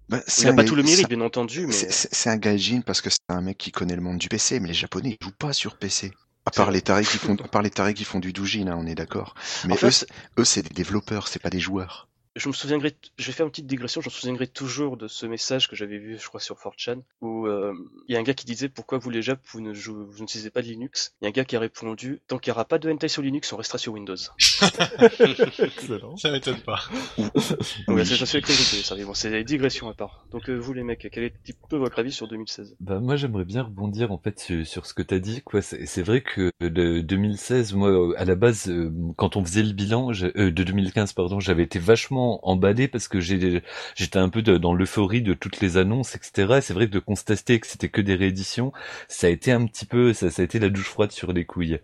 Bah, 0.10 0.22
Il 0.38 0.46
c'est 0.46 0.48
a 0.48 0.52
un 0.52 0.56
pas 0.56 0.64
tout 0.64 0.76
le 0.76 0.84
mérite, 0.84 1.10
bien 1.10 1.22
entendu, 1.22 1.68
mais 1.68 1.74
C'est 1.90 2.30
un 2.30 2.38
gaijin 2.38 2.82
parce 2.82 3.02
que 3.02 3.10
c'est 3.10 3.20
un 3.30 3.42
mec 3.42 3.58
qui 3.58 3.72
connaît 3.72 3.96
le 3.96 4.02
monde 4.02 4.18
du 4.18 4.30
PC, 4.30 4.60
mais 4.60 4.68
les 4.68 4.74
Japonais 4.74 5.18
ils 5.20 5.26
jouent 5.26 5.32
pas 5.32 5.54
sur 5.54 5.78
PC. 5.78 6.12
À 6.46 6.52
part 6.52 6.72
les 6.72 6.82
tarés 6.82 7.06
qui 7.06 7.18
font, 7.18 7.36
à 7.36 7.48
part 7.48 7.62
les 7.62 7.70
tarés 7.72 7.94
qui 7.94 8.04
font 8.04 8.20
du 8.20 8.34
doujin, 8.34 8.68
hein, 8.68 8.76
on 8.78 8.86
est 8.88 8.96
d'accord. 8.96 9.36
Mais 9.64 9.74
en 9.74 9.78
eux, 9.84 9.92
fait, 9.92 10.06
eux, 10.38 10.46
c'est 10.46 10.62
des 10.64 10.74
développeurs, 10.74 11.28
c'est 11.28 11.42
pas 11.42 11.50
des 11.50 11.60
joueurs. 11.60 12.08
Je 12.36 12.48
me 12.48 12.54
souviendrai, 12.54 12.96
je 13.18 13.26
vais 13.28 13.34
faire 13.34 13.46
une 13.46 13.52
petite 13.52 13.68
digression, 13.68 14.00
je 14.02 14.08
me 14.08 14.12
souviendrai 14.12 14.48
toujours 14.48 14.96
de 14.98 15.08
ce 15.08 15.26
message 15.26 15.68
que 15.68 15.76
j'avais 15.76 15.98
vu, 15.98 16.18
je 16.18 16.28
crois, 16.28 16.40
sur 16.40 16.56
4chan, 16.56 17.02
où 17.22 17.46
euh, 17.48 17.74
il 18.08 18.14
y 18.14 18.18
a 18.18 18.20
un 18.20 18.24
gars 18.24 18.34
qui 18.34 18.46
disait 18.46 18.70
pourquoi 18.70 18.98
vous 19.00 19.10
les 19.10 19.22
Japs, 19.22 19.42
vous 19.52 19.60
ne, 19.62 19.74
jou- 19.74 20.06
vous 20.10 20.20
n'utilisez 20.22 20.50
pas 20.50 20.62
de 20.62 20.68
Linux? 20.68 21.14
Il 21.22 21.26
y 21.26 21.28
a 21.28 21.30
un 21.30 21.32
gars 21.32 21.44
qui 21.46 21.56
a 21.56 21.60
répondu, 21.60 22.22
tant 22.28 22.38
qu'il 22.38 22.52
n'y 22.52 22.56
aura 22.56 22.66
pas 22.66 22.80
de 22.80 22.90
hentai 22.90 23.08
sur 23.10 23.22
Linux, 23.22 23.52
on 23.52 23.58
restera 23.58 23.78
sur 23.78 23.94
Windows. 23.94 24.16
Excellent. 25.60 26.16
Ça 26.18 26.32
m'étonne 26.32 26.60
pas. 26.62 26.80
Donc, 27.18 27.32
Oui. 27.88 28.06
ça, 28.06 28.96
bon, 29.06 29.14
c'est 29.14 29.30
des 29.32 29.44
digressions 29.44 29.90
à 29.90 29.94
part. 29.94 30.26
Donc 30.32 30.50
euh, 30.50 30.56
vous 30.58 30.74
les 30.74 30.84
mecs, 30.84 31.08
quel 31.12 31.24
est 31.24 31.34
un 31.34 31.40
petit 31.44 31.54
peu 31.70 31.78
votre 31.78 32.00
avis 32.00 32.12
sur 32.12 32.28
2016 32.28 32.76
Bah 32.80 33.00
moi 33.00 33.16
j'aimerais 33.16 33.46
bien 33.46 33.64
rebondir 33.64 34.12
en 34.12 34.18
fait 34.18 34.40
sur, 34.40 34.66
sur 34.66 34.86
ce 34.86 34.94
que 34.94 35.02
t'as 35.02 35.20
dit 35.20 35.42
quoi. 35.42 35.62
C'est 35.62 35.86
c'est 35.86 36.02
vrai 36.04 36.22
que 36.22 36.52
de 36.62 37.02
2016, 37.02 37.74
moi 37.74 38.14
à 38.18 38.26
la 38.26 38.36
base 38.36 38.70
euh, 38.70 38.92
quand 39.18 39.36
on 39.36 39.44
faisait 39.44 39.64
le 39.64 39.74
bilan 39.74 40.12
euh, 40.12 40.52
de 40.52 40.64
2015 40.64 41.14
pardon, 41.14 41.40
j'avais 41.40 41.64
été 41.64 41.80
vachement 41.80 42.21
emballé 42.44 42.88
parce 42.88 43.08
que 43.08 43.20
j'ai 43.20 43.62
j'étais 43.96 44.20
un 44.20 44.30
peu 44.30 44.42
de- 44.42 44.58
dans 44.58 44.74
l'euphorie 44.74 45.22
de 45.22 45.34
toutes 45.34 45.60
les 45.62 45.78
annonces 45.78 46.16
etc. 46.16 46.56
Et 46.58 46.62
c'est 46.62 46.74
vrai 46.74 46.88
que 46.88 46.92
de 46.94 47.00
constater 47.00 47.60
que 47.60 47.68
c'était 47.68 47.90
que 47.90 48.02
des 48.02 48.16
rééditions, 48.16 48.72
ça 49.08 49.28
a 49.28 49.30
été 49.30 49.52
un 49.52 49.66
petit 49.66 49.86
peu 49.86 50.14
ça, 50.14 50.30
ça 50.30 50.42
a 50.42 50.46
été 50.46 50.60
la 50.60 50.70
douche 50.70 50.88
froide 50.90 51.12
sur 51.12 51.34
les 51.34 51.46
couilles. 51.46 51.80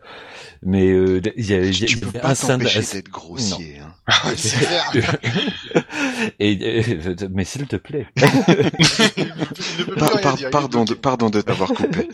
Mais 0.64 0.88
euh, 0.92 1.22
il 1.38 1.46
y 1.50 1.54
a, 1.54 1.60
il 1.60 1.80
y 1.80 1.84
a- 1.84 1.88
tu 1.88 1.98
il 1.98 1.98
y 1.98 2.02
peux 2.02 2.18
a 2.18 2.22
pas 2.22 2.30
un 2.32 2.36
sein- 2.36 2.58
t'empêcher 2.58 2.82
d'être 2.94 3.10
grossier. 3.10 3.80
Hein. 3.80 3.94
c'est 4.36 4.66
clair. 4.92 5.18
et, 6.40 6.84
euh, 6.84 7.16
mais 7.32 7.44
s'il 7.46 7.68
te 7.68 7.76
plaît. 7.76 8.08
Par- 9.98 10.22
par- 10.22 10.36
dire, 10.36 10.50
pardon, 10.50 10.86
de, 10.86 10.94
pardon 10.94 11.30
de 11.30 11.42
t'avoir 11.42 11.70
coupé. 11.70 12.08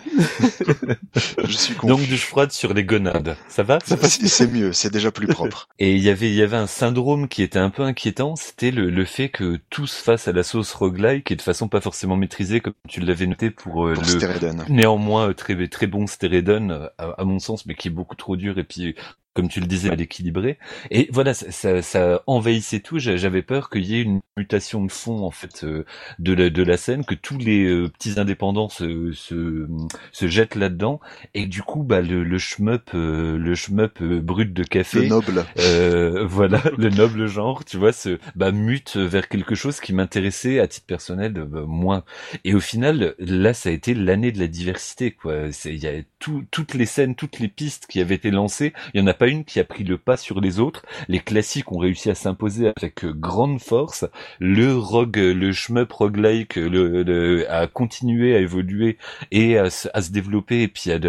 Je 1.45 1.52
suis 1.52 1.74
Donc 1.84 2.00
confus. 2.00 2.08
douche 2.12 2.26
froide 2.26 2.52
sur 2.52 2.74
les 2.74 2.84
gonades. 2.84 3.36
Ça 3.48 3.64
va? 3.64 3.80
C'est 3.86 4.52
mieux, 4.52 4.74
c'est 4.74 4.91
déjà 4.91 5.12
plus 5.12 5.28
propre. 5.28 5.68
Et 5.80 5.94
il 5.95 6.02
y 6.02 6.10
avait, 6.10 6.30
il 6.30 6.36
y 6.36 6.41
avait 6.41 6.58
un 6.58 6.68
syndrome 6.68 7.28
qui 7.28 7.41
était 7.44 7.60
un 7.60 7.70
peu 7.70 7.84
inquiétant, 7.84 8.12
c'était 8.35 8.72
le, 8.72 8.90
le 8.90 9.06
fait 9.06 9.30
que 9.30 9.60
tout 9.69 9.88
se 9.88 10.02
fasse 10.02 10.27
à 10.27 10.31
la 10.31 10.44
sauce 10.44 10.73
roguelike 10.73 11.31
et 11.31 11.35
de 11.35 11.41
façon 11.41 11.68
pas 11.68 11.81
forcément 11.81 12.15
maîtrisée, 12.15 12.60
comme 12.60 12.73
tu 12.88 12.99
l'avais 13.02 13.27
noté 13.27 13.49
pour, 13.49 13.88
euh, 13.88 13.94
Pour 13.94 14.03
le 14.03 14.73
néanmoins 14.73 15.30
euh, 15.30 15.34
très 15.34 15.68
très 15.68 15.88
bon 15.88 16.07
Steredon 16.07 16.69
euh, 16.69 16.88
à, 16.98 17.22
à 17.22 17.23
mon 17.23 17.40
sens, 17.40 17.65
mais 17.65 17.76
qui 17.76 17.88
est 17.88 17.91
beaucoup 17.91 18.15
trop 18.15 18.35
dur 18.35 18.57
et 18.60 18.64
puis 18.64 18.95
comme 19.34 19.50
tu 19.50 19.60
le 19.60 19.66
disais, 19.68 19.90
mal 19.90 20.02
équilibré. 20.02 20.58
Et 20.92 21.10
voilà, 21.12 21.34
ça, 21.34 21.52
ça, 21.52 21.82
ça 21.82 22.22
envahissait 22.28 22.80
tout. 22.82 23.00
J'a- 23.00 23.18
J'avais 23.18 23.42
peur 23.42 23.70
qu'il 23.70 23.84
y 23.86 23.96
ait 23.98 24.02
une 24.02 24.22
mutation 24.38 24.84
de 24.84 24.92
fond 24.92 25.24
en 25.24 25.32
fait 25.32 25.64
euh, 25.64 25.86
de 26.20 26.34
la 26.34 26.50
de 26.50 26.64
la 26.64 26.78
scène, 26.78 27.06
que 27.06 27.16
tous 27.16 27.38
les 27.38 27.64
euh, 27.66 27.90
petits 27.90 28.20
indépendants 28.20 28.70
se 28.70 29.12
se, 29.14 29.68
se 30.12 30.28
jettent 30.28 30.56
là-dedans, 30.56 31.00
et 31.34 31.46
du 31.46 31.62
coup, 31.64 31.84
bah 31.84 32.02
le 32.02 32.24
le 32.24 32.38
shmup, 32.38 32.92
euh, 32.94 33.38
le 33.38 33.56
shmup 33.56 34.02
brut 34.04 34.54
de 34.54 34.64
Le 34.94 35.02
café, 35.02 35.04
noble. 35.04 35.46
euh, 35.60 36.26
voilà, 36.28 36.62
le 36.78 36.90
noble 36.90 37.28
genre, 37.28 37.66
tu 37.66 37.78
vois, 37.78 37.94
se 37.94 38.20
bah, 38.36 38.52
mute 38.52 38.98
vers 38.98 39.28
quelque 39.30 39.56
chose 39.56 39.80
qui 39.80 39.94
m'intéressait 39.94 40.60
à 40.60 40.68
titre 40.68 40.86
personnel 40.88 41.34
bah, 41.34 41.64
moins. 41.68 42.04
Et 42.44 42.54
au 42.54 42.60
final, 42.60 43.16
là, 43.20 43.54
ça 43.54 43.70
a 43.70 43.72
été 43.72 43.94
l'année 43.94 44.32
de 44.32 44.40
la 44.40 44.48
diversité, 44.48 45.12
quoi. 45.12 45.48
Il 45.66 45.76
y 45.78 45.88
a 45.88 46.02
tout, 46.24 46.45
toutes 46.52 46.74
les 46.74 46.86
scènes, 46.86 47.16
toutes 47.16 47.40
les 47.40 47.50
pistes 47.50 47.86
qui 47.88 48.00
avaient 48.00 48.16
été 48.16 48.32
lancées. 48.32 48.72
Il 48.94 49.02
y 49.02 49.04
en 49.04 49.08
a 49.08 49.14
pas 49.14 49.28
une 49.28 49.44
qui 49.44 49.60
a 49.60 49.66
pris 49.66 49.84
le 49.84 49.98
pas 49.98 50.16
sur 50.16 50.40
les 50.40 50.60
autres. 50.60 50.84
Les 51.10 51.20
classiques 51.20 51.72
ont 51.74 51.78
réussi 51.78 52.10
à 52.10 52.16
s'imposer 52.16 52.72
avec 52.78 53.04
euh, 53.04 53.14
grande 53.14 53.60
force. 53.60 54.06
Le 54.40 54.78
rogue, 54.78 55.18
le 55.18 55.52
shmup 55.52 55.91
roguelike, 55.91 56.56
le, 56.56 57.04
le, 57.04 57.52
a 57.52 57.68
continué 57.68 58.36
à 58.36 58.40
évoluer 58.40 58.98
et 59.32 59.58
à, 59.58 59.70
se- 59.70 59.90
à 59.94 60.02
se 60.02 60.12
développer 60.12 60.64
et 60.64 60.68
puis 60.70 60.91
à, 60.91 61.00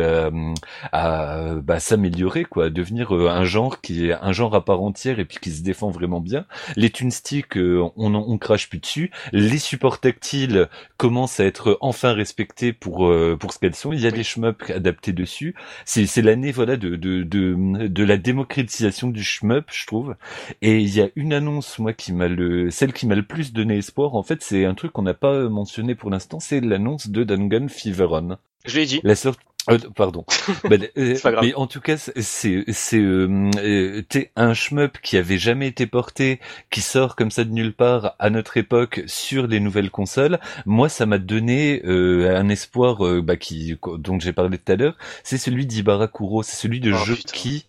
à 0.93 1.55
bah, 1.63 1.81
s'améliorer 1.81 2.45
quoi, 2.45 2.67
à 2.67 2.71
devenir 2.71 3.15
euh, 3.15 3.29
un 3.29 3.45
genre 3.45 3.81
qui 3.81 4.07
est 4.09 4.13
un 4.13 4.33
genre 4.33 4.55
à 4.55 4.65
part 4.65 4.83
entière 4.83 5.19
et 5.21 5.25
puis 5.25 5.39
qui 5.41 5.51
se 5.51 5.63
défend 5.63 5.91
vraiment 5.91 6.21
bien. 6.21 6.47
Les 6.77 6.91
thunsticks, 6.91 7.57
euh, 7.57 7.89
on 7.97 8.15
on 8.15 8.39
crache 8.39 8.69
plus 8.69 8.79
dessus. 8.79 9.11
Les 9.33 9.59
supports 9.59 10.01
tactiles 10.01 10.69
commencent 10.97 11.41
à 11.41 11.45
être 11.45 11.79
enfin 11.81 12.13
respectés 12.13 12.73
pour 12.73 13.13
pour 13.39 13.53
ce 13.53 13.59
qu'elles 13.59 13.75
sont. 13.75 13.93
Il 13.93 14.01
y 14.01 14.07
a 14.07 14.11
des 14.13 14.23
shmups 14.25 14.71
adaptés 14.71 15.04
dessus. 15.13 15.55
C'est 15.85 16.07
c'est 16.07 16.23
l'année 16.23 16.53
voilà 16.53 16.77
de 16.77 16.97
de 16.97 17.23
de 17.23 17.87
de 17.89 18.05
la 18.05 18.17
démocratisation 18.17 19.09
du 19.09 19.23
shmup, 19.23 19.67
je 19.73 19.87
trouve. 19.87 20.17
Et 20.63 20.79
il 20.79 20.95
y 20.95 21.01
a 21.01 21.09
une 21.17 21.33
annonce 21.33 21.79
moi 21.79 21.93
qui 21.93 22.13
m'a 22.13 22.29
le 22.29 22.71
celle 22.71 22.93
qui 22.93 23.07
m'a 23.07 23.15
le 23.15 23.25
plus 23.25 23.53
donné 23.53 23.79
espoir. 23.79 24.15
En 24.15 24.23
fait, 24.23 24.43
c'est 24.43 24.65
un 24.65 24.75
truc 24.75 24.93
qu'on 24.93 25.03
n'a 25.03 25.15
pas 25.15 25.49
mentionné 25.49 25.95
pour 25.95 26.11
l'instant, 26.11 26.41
c'est 26.41 26.61
l'annonce 26.61 27.09
de 27.09 27.25
Dangan 27.25 27.69
Feveron. 27.69 28.39
Je 28.65 28.79
l'ai 28.79 28.87
dit. 28.87 29.01
La 29.03 29.15
sorte 29.15 29.41
euh, 29.71 29.79
pardon. 29.95 30.25
Bah, 30.69 30.77
euh, 30.99 31.17
mais 31.43 31.55
en 31.55 31.67
tout 31.67 31.81
cas, 31.81 31.97
c'est 31.97 32.65
c'est 32.73 32.99
euh, 32.99 33.51
euh, 33.59 34.03
t'es 34.09 34.31
un 34.37 34.55
shmup 34.55 34.99
qui 35.03 35.17
avait 35.17 35.39
jamais 35.39 35.69
été 35.69 35.87
porté, 35.87 36.41
qui 36.71 36.81
sort 36.81 37.17
comme 37.17 37.31
ça 37.31 37.45
de 37.45 37.51
nulle 37.51 37.73
part 37.75 38.15
à 38.19 38.31
notre 38.31 38.57
époque 38.57 39.03
sur 39.07 39.47
les 39.47 39.61
nouvelles 39.61 39.91
consoles. 39.91 40.39
Moi, 40.67 40.89
ça 40.89 41.07
m'a 41.07 41.19
donné 41.19 41.83
euh, 41.85 42.37
un 42.37 42.49
espoir 42.49 43.07
euh, 43.07 43.23
bah, 43.23 43.37
qui 43.37 43.77
dont 43.99 44.19
j'ai 44.21 44.33
parlé 44.33 44.59
tout 44.59 44.73
à 44.73 44.77
l'heure. 44.77 44.97
C'est 45.23 45.39
celui 45.39 45.67
d'Ibarakuro. 45.67 46.43
C'est 46.43 46.57
celui 46.57 46.81
de 46.81 46.93
Oh, 46.93 47.05
jeu 47.05 47.17
putain. 47.17 47.33
qui. 47.33 47.67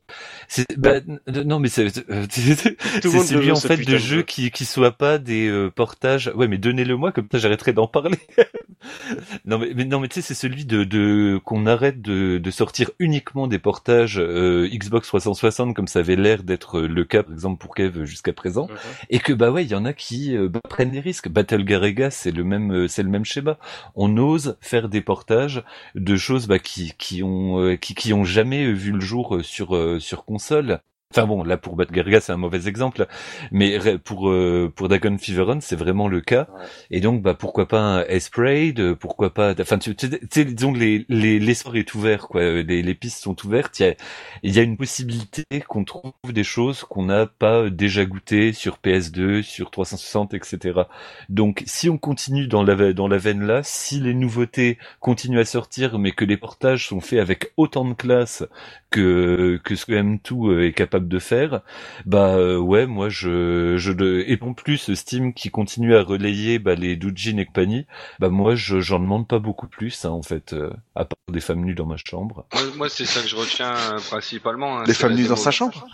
C'est 0.48 0.66
bah, 0.78 0.98
n- 0.98 1.20
non 1.44 1.60
mais 1.60 1.70
c'est 1.70 1.90
celui 1.90 3.52
en 3.52 3.56
fait 3.56 3.78
de 3.78 3.98
jeu 3.98 3.98
jeu. 3.98 4.22
qui 4.24 4.52
qui 4.52 4.66
soit 4.66 4.92
pas 4.92 5.18
des 5.18 5.48
euh, 5.48 5.70
portages. 5.72 6.32
Ouais, 6.36 6.48
mais 6.48 6.58
donnez-le 6.58 6.96
moi 6.96 7.12
comme 7.12 7.28
ça 7.32 7.38
j'arrêterai 7.40 7.74
d'en 7.74 7.88
parler. 7.88 8.18
non 9.46 9.58
mais, 9.60 9.72
mais 9.76 9.86
non 9.86 10.00
mais 10.00 10.08
tu 10.08 10.16
sais 10.16 10.22
c'est 10.22 10.34
celui 10.34 10.66
de 10.66 10.84
de 10.84 11.40
qu'on 11.44 11.66
arrête 11.66 11.85
de, 11.92 12.38
de 12.38 12.52
sortir 12.52 12.92
uniquement 13.00 13.48
des 13.48 13.60
portages 13.60 14.20
euh, 14.20 14.68
Xbox 14.72 15.08
360 15.08 15.76
comme 15.76 15.88
ça 15.88 16.00
avait 16.00 16.16
l'air 16.16 16.44
d'être 16.44 16.82
le 16.82 17.04
cas 17.06 17.24
par 17.24 17.34
exemple 17.34 17.60
pour 17.62 17.76
Kev 17.76 18.06
jusqu'à 18.06 18.34
présent, 18.34 18.68
Mhm. 18.68 18.76
et 19.10 19.20
que 19.20 19.34
bah 19.34 19.52
ouais, 19.52 19.64
il 19.64 19.70
y 19.72 19.76
en 19.76 19.86
a 19.86 19.94
qui 19.94 20.36
euh, 20.36 20.50
bah, 20.50 20.60
prennent 20.70 20.92
des 20.92 21.00
risques. 21.00 21.30
Battle 21.30 21.64
Garega, 21.64 22.10
c'est 22.10 22.32
le 22.32 22.44
même, 22.44 22.72
euh, 22.72 22.88
c'est 22.88 23.04
le 23.04 23.10
même 23.10 23.26
schéma. 23.26 23.58
On 23.96 24.18
ose 24.18 24.58
faire 24.62 24.90
des 24.90 25.02
portages 25.02 25.64
de 25.96 26.16
choses 26.16 26.48
bah, 26.48 26.60
qui 26.60 26.94
qui 26.98 27.24
ont 27.24 27.60
euh, 27.62 27.76
qui 27.76 27.96
qui 27.96 28.14
ont 28.14 28.24
jamais 28.24 28.72
vu 28.72 28.92
le 28.92 29.00
jour 29.00 29.36
euh, 29.38 29.44
sur 29.44 29.76
euh, 29.76 30.00
sur 30.00 30.26
console. 30.26 30.80
Enfin 31.14 31.28
bon, 31.28 31.44
là 31.44 31.58
pour 31.58 31.76
Battle 31.76 31.94
Garega 31.94 32.20
c'est 32.20 32.34
un 32.34 32.38
mauvais 32.38 32.68
exemple, 32.68 33.06
mais 33.52 33.78
pour 34.00 34.30
euh, 34.30 34.72
pour 34.76 34.90
Dagon 34.90 35.18
Feveron 35.18 35.60
c'est 35.62 35.76
vraiment 35.76 36.08
le 36.08 36.20
cas. 36.20 36.48
Ouais. 36.54 36.66
Et 36.92 37.00
donc 37.00 37.22
bah 37.22 37.36
pourquoi 37.36 37.68
pas 37.68 37.80
un 37.80 38.04
S-Braid, 38.06 38.80
euh, 38.80 38.96
pourquoi 38.96 39.34
pas, 39.34 39.54
enfin 39.60 39.78
tu 39.78 39.96
sais 40.30 40.46
disons 40.46 40.74
les 40.74 41.06
les 41.08 41.40
l'essor 41.40 41.76
est 41.78 41.94
ouvert 41.94 42.28
quoi, 42.28 42.42
euh, 42.42 42.64
les 42.64 42.82
les 42.82 42.96
pistes 42.96 43.22
sont 43.22 43.36
ouvertes. 43.46 43.80
Il 43.80 43.86
y 43.86 43.90
a 43.90 43.96
il 44.44 44.56
y 44.56 44.60
a 44.60 44.64
une 44.64 44.78
possibilité 44.78 45.44
qu'on 45.68 45.84
trouve 45.86 46.14
des 46.32 46.44
choses 46.44 46.84
qu'on 46.84 47.06
n'a 47.06 47.26
pas 47.26 47.70
déjà 47.70 48.06
goûtées 48.06 48.54
sur 48.54 48.78
PS2, 48.84 49.42
sur 49.42 49.72
360, 49.72 50.34
etc. 50.34 50.82
Donc, 51.30 51.64
si 51.66 51.90
on 51.90 51.98
continue 51.98 52.48
dans 52.48 52.64
la, 52.64 52.94
dans 52.94 53.08
la 53.08 53.18
veine 53.18 53.44
là, 53.46 53.62
si 53.64 54.00
les 54.00 54.14
nouveautés 54.14 54.78
continuent 55.00 55.40
à 55.40 55.46
sortir, 55.46 56.00
mais 56.00 56.12
que 56.12 56.26
les 56.26 56.38
portages 56.38 56.88
sont 56.88 57.02
faits 57.02 57.20
avec 57.20 57.54
autant 57.58 57.86
de 57.86 57.94
classe 57.94 58.44
que, 58.90 59.60
que 59.64 59.76
ce 59.76 59.86
que 59.86 59.94
M2 59.94 60.52
euh, 60.52 60.68
est 60.68 60.74
capable 60.74 60.95
de 61.00 61.20
faire, 61.20 61.62
bah 62.06 62.36
euh, 62.36 62.58
ouais, 62.58 62.86
moi 62.86 63.10
je, 63.10 63.76
je 63.78 63.92
et 64.28 64.38
en 64.42 64.54
plus 64.54 64.94
Steam 64.94 65.34
qui 65.34 65.50
continue 65.50 65.96
à 65.96 66.02
relayer 66.04 66.60
bah, 66.60 66.76
les 66.76 66.96
Doujin 66.96 67.38
et 67.38 67.46
compagnie, 67.46 67.86
bah 68.20 68.30
moi 68.30 68.56
je 68.56 68.80
j'en 68.80 69.00
demande 69.00 69.28
pas 69.28 69.40
beaucoup 69.40 69.68
plus 69.68 70.06
hein, 70.06 70.10
en 70.10 70.22
fait, 70.22 70.54
euh, 70.54 70.70
à 70.96 71.06
part 71.06 71.18
des 71.32 71.40
femmes 71.42 71.64
nues 71.66 71.76
dans 71.76 71.86
ma 71.86 71.98
chambre. 71.98 72.46
Moi, 72.54 72.62
moi, 72.78 72.90
c'est 72.90 73.06
ça 73.06 73.22
que 73.22 73.28
je 73.28 73.36
retiens 73.36 73.74
euh, 73.74 74.00
principalement. 74.10 74.80
hein, 74.80 74.84
Les 74.88 74.94
femmes 74.94 75.16
nues 75.16 75.28
dans 75.28 75.36
sa 75.36 75.52
chambre 75.52 75.86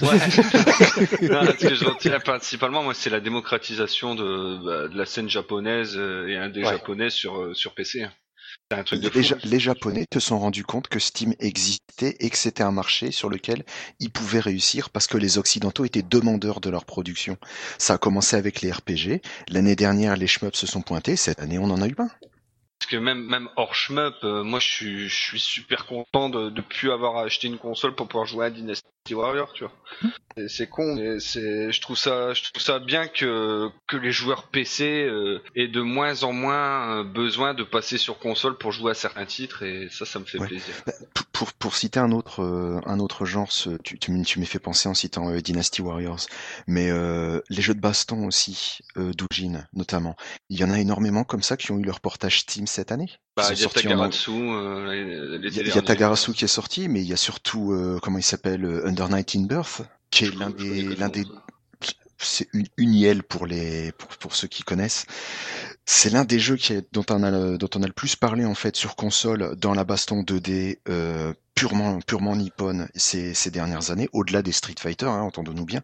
Ouais. 0.00 0.08
non, 1.28 1.44
ce 1.58 1.66
que 1.68 1.74
je 1.74 1.84
retiens 1.84 2.18
principalement, 2.20 2.82
moi, 2.82 2.94
c'est 2.94 3.10
la 3.10 3.20
démocratisation 3.20 4.14
de, 4.14 4.64
bah, 4.64 4.88
de 4.88 4.96
la 4.98 5.06
scène 5.06 5.28
japonaise 5.28 5.96
et 5.96 6.36
un 6.36 6.48
des 6.48 6.62
Ouais. 6.62 6.70
japonais 6.72 7.10
sur 7.10 7.54
sur 7.56 7.74
PC. 7.74 8.06
Un 8.78 8.84
truc 8.84 9.00
de 9.00 9.08
les, 9.08 9.22
Ja- 9.22 9.36
les 9.44 9.60
Japonais 9.60 10.06
te 10.10 10.18
sont 10.18 10.38
rendus 10.38 10.64
compte 10.64 10.88
que 10.88 10.98
Steam 10.98 11.34
existait 11.38 12.16
et 12.20 12.30
que 12.30 12.38
c'était 12.38 12.62
un 12.62 12.70
marché 12.72 13.10
sur 13.10 13.28
lequel 13.30 13.64
ils 14.00 14.10
pouvaient 14.10 14.40
réussir 14.40 14.90
parce 14.90 15.06
que 15.06 15.16
les 15.18 15.38
Occidentaux 15.38 15.84
étaient 15.84 16.02
demandeurs 16.02 16.60
de 16.60 16.70
leur 16.70 16.84
production. 16.84 17.36
Ça 17.78 17.94
a 17.94 17.98
commencé 17.98 18.36
avec 18.36 18.60
les 18.60 18.72
RPG. 18.72 19.20
L'année 19.48 19.76
dernière, 19.76 20.16
les 20.16 20.26
shmups 20.26 20.56
se 20.58 20.66
sont 20.66 20.82
pointés. 20.82 21.16
Cette 21.16 21.40
année, 21.40 21.58
on 21.58 21.70
en 21.70 21.80
a 21.82 21.88
eu 21.88 21.94
plein. 21.94 22.10
Que 22.92 22.98
même 22.98 23.24
même 23.24 23.48
hors 23.56 23.74
shmup, 23.74 24.16
euh, 24.22 24.42
moi, 24.42 24.60
je 24.60 24.68
suis 24.68 25.08
je 25.08 25.16
suis 25.18 25.40
super 25.40 25.86
content 25.86 26.28
de 26.28 26.50
de 26.50 26.60
plus 26.60 26.90
avoir 26.92 27.16
acheté 27.16 27.46
une 27.48 27.56
console 27.56 27.94
pour 27.94 28.06
pouvoir 28.06 28.26
jouer 28.26 28.44
à 28.44 28.50
Dynasty 28.50 28.82
Warrior, 29.12 29.50
tu 29.54 29.64
vois. 29.64 29.72
C'est- 30.36 30.48
C'est 30.48 30.66
con, 30.68 30.94
mais 30.96 31.18
c'est 31.18 31.72
je 31.72 31.80
trouve 31.80 31.96
ça 31.96 32.34
je 32.34 32.42
trouve 32.42 32.60
ça 32.62 32.78
bien 32.80 33.06
que 33.08 33.70
que 33.88 33.96
les 33.96 34.12
joueurs 34.12 34.48
PC 34.48 35.04
euh, 35.04 35.40
aient 35.56 35.68
de 35.68 35.80
moins 35.80 36.22
en 36.22 36.32
moins 36.34 36.98
euh, 36.98 37.02
besoin 37.02 37.54
de 37.54 37.62
passer 37.64 37.96
sur 37.96 38.18
console 38.18 38.58
pour 38.58 38.72
jouer 38.72 38.90
à 38.90 38.94
certains 38.94 39.24
titres 39.24 39.62
et 39.62 39.88
ça 39.90 40.04
ça 40.04 40.18
me 40.18 40.26
fait 40.26 40.38
Ouais. 40.38 40.46
plaisir. 40.48 40.74
Pour, 41.58 41.74
citer 41.74 41.98
un 42.00 42.12
autre, 42.12 42.42
euh, 42.42 42.80
un 42.86 42.98
autre 43.00 43.24
genre, 43.24 43.50
ce- 43.52 43.76
tu, 43.82 43.98
tu, 43.98 44.10
m'y 44.12 44.46
fais 44.46 44.58
penser 44.58 44.88
en 44.88 44.94
citant 44.94 45.30
euh, 45.30 45.40
Dynasty 45.40 45.82
Warriors, 45.82 46.20
mais 46.66 46.90
euh, 46.90 47.40
les 47.48 47.62
jeux 47.62 47.74
de 47.74 47.80
baston 47.80 48.26
aussi, 48.26 48.78
euh, 48.96 49.12
Doujin 49.12 49.66
notamment, 49.72 50.16
il 50.48 50.58
y 50.58 50.64
en 50.64 50.70
a 50.70 50.78
énormément 50.78 51.24
comme 51.24 51.42
ça 51.42 51.56
qui 51.56 51.72
ont 51.72 51.78
eu 51.78 51.84
leur 51.84 52.00
portage 52.00 52.40
Steam 52.40 52.66
cette 52.66 52.92
année. 52.92 53.10
Bah, 53.36 53.48
il 53.52 53.60
y 53.60 53.64
a 53.64 53.66
en- 53.66 54.10
les- 55.38 55.48
Il 55.48 55.66
y, 55.66 55.70
a-. 55.78 55.82
Tagarasu 55.82 56.32
qui 56.32 56.44
est 56.44 56.48
sorti, 56.48 56.88
mais 56.88 57.00
il 57.02 57.08
y 57.08 57.12
a 57.12 57.16
surtout, 57.16 57.98
comment 58.02 58.18
il 58.18 58.22
s'appelle, 58.22 58.64
Under 58.84 59.08
Night 59.08 59.34
in 59.36 59.42
Birth, 59.42 59.82
qui 60.10 60.26
est 60.26 60.34
l'un 60.34 60.50
des, 60.50 60.82
l'un 60.96 61.08
des, 61.08 61.24
c'est 62.24 62.48
une 62.52 62.66
Uniel 62.76 63.22
pour 63.22 63.46
les, 63.46 63.92
pour, 63.92 64.08
pour 64.08 64.34
ceux 64.34 64.48
qui 64.48 64.62
connaissent. 64.62 65.06
C'est 65.84 66.10
l'un 66.10 66.24
des 66.24 66.38
jeux 66.38 66.56
qui 66.56 66.72
est, 66.74 66.86
dont 66.92 67.04
on 67.10 67.22
a, 67.22 67.56
dont 67.56 67.70
on 67.74 67.82
a 67.82 67.86
le 67.86 67.92
plus 67.92 68.16
parlé 68.16 68.44
en 68.44 68.54
fait 68.54 68.76
sur 68.76 68.96
console 68.96 69.56
dans 69.56 69.74
la 69.74 69.84
baston 69.84 70.22
2D 70.22 70.78
euh, 70.88 71.32
purement, 71.54 72.00
purement 72.00 72.36
nippone 72.36 72.88
ces, 72.94 73.34
ces 73.34 73.50
dernières 73.50 73.90
années, 73.90 74.08
au-delà 74.12 74.42
des 74.42 74.52
Street 74.52 74.74
Fighter, 74.78 75.06
hein, 75.06 75.20
entendons-nous 75.20 75.64
bien. 75.64 75.82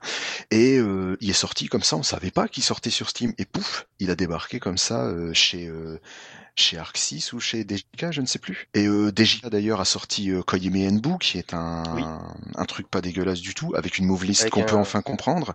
Et 0.51 0.79
euh, 0.79 1.17
il 1.21 1.31
est 1.31 1.35
sorti 1.35 1.69
comme 1.69 1.83
ça, 1.83 1.97
on 1.97 2.03
savait 2.03 2.31
pas 2.31 2.49
qu'il 2.49 2.63
sortait 2.63 2.91
sur 2.91 3.09
Steam, 3.09 3.33
et 3.39 3.45
pouf, 3.45 3.87
il 3.99 4.11
a 4.11 4.17
débarqué 4.17 4.61
comme 4.61 4.79
ça 4.79 5.05
euh, 5.07 5.33
chez 5.35 5.67
euh, 5.69 6.01
chez 6.59 6.77
Arxis 6.77 7.31
ou 7.33 7.41
chez 7.41 7.63
DJK, 7.65 8.11
je 8.11 8.21
ne 8.21 8.27
sais 8.27 8.39
plus. 8.39 8.69
Et 8.75 8.87
euh, 8.87 9.13
DJK 9.15 9.49
d'ailleurs 9.49 9.81
a 9.81 9.85
sorti 9.85 10.31
euh, 10.31 10.43
Koyeme 10.43 10.89
Enbu, 10.89 11.19
qui 11.21 11.39
est 11.39 11.55
un, 11.55 11.83
Oui. 11.95 12.03
un 12.57 12.65
truc 12.65 12.89
pas 12.91 13.01
dégueulasse 13.01 13.41
du 13.41 13.55
tout, 13.55 13.75
avec 13.77 13.99
une 13.99 14.07
move 14.07 14.25
list 14.25 14.51
qu'on 14.51 14.63
un- 14.63 14.67
peut 14.67 14.77
enfin 14.77 15.01
comprendre. 15.03 15.55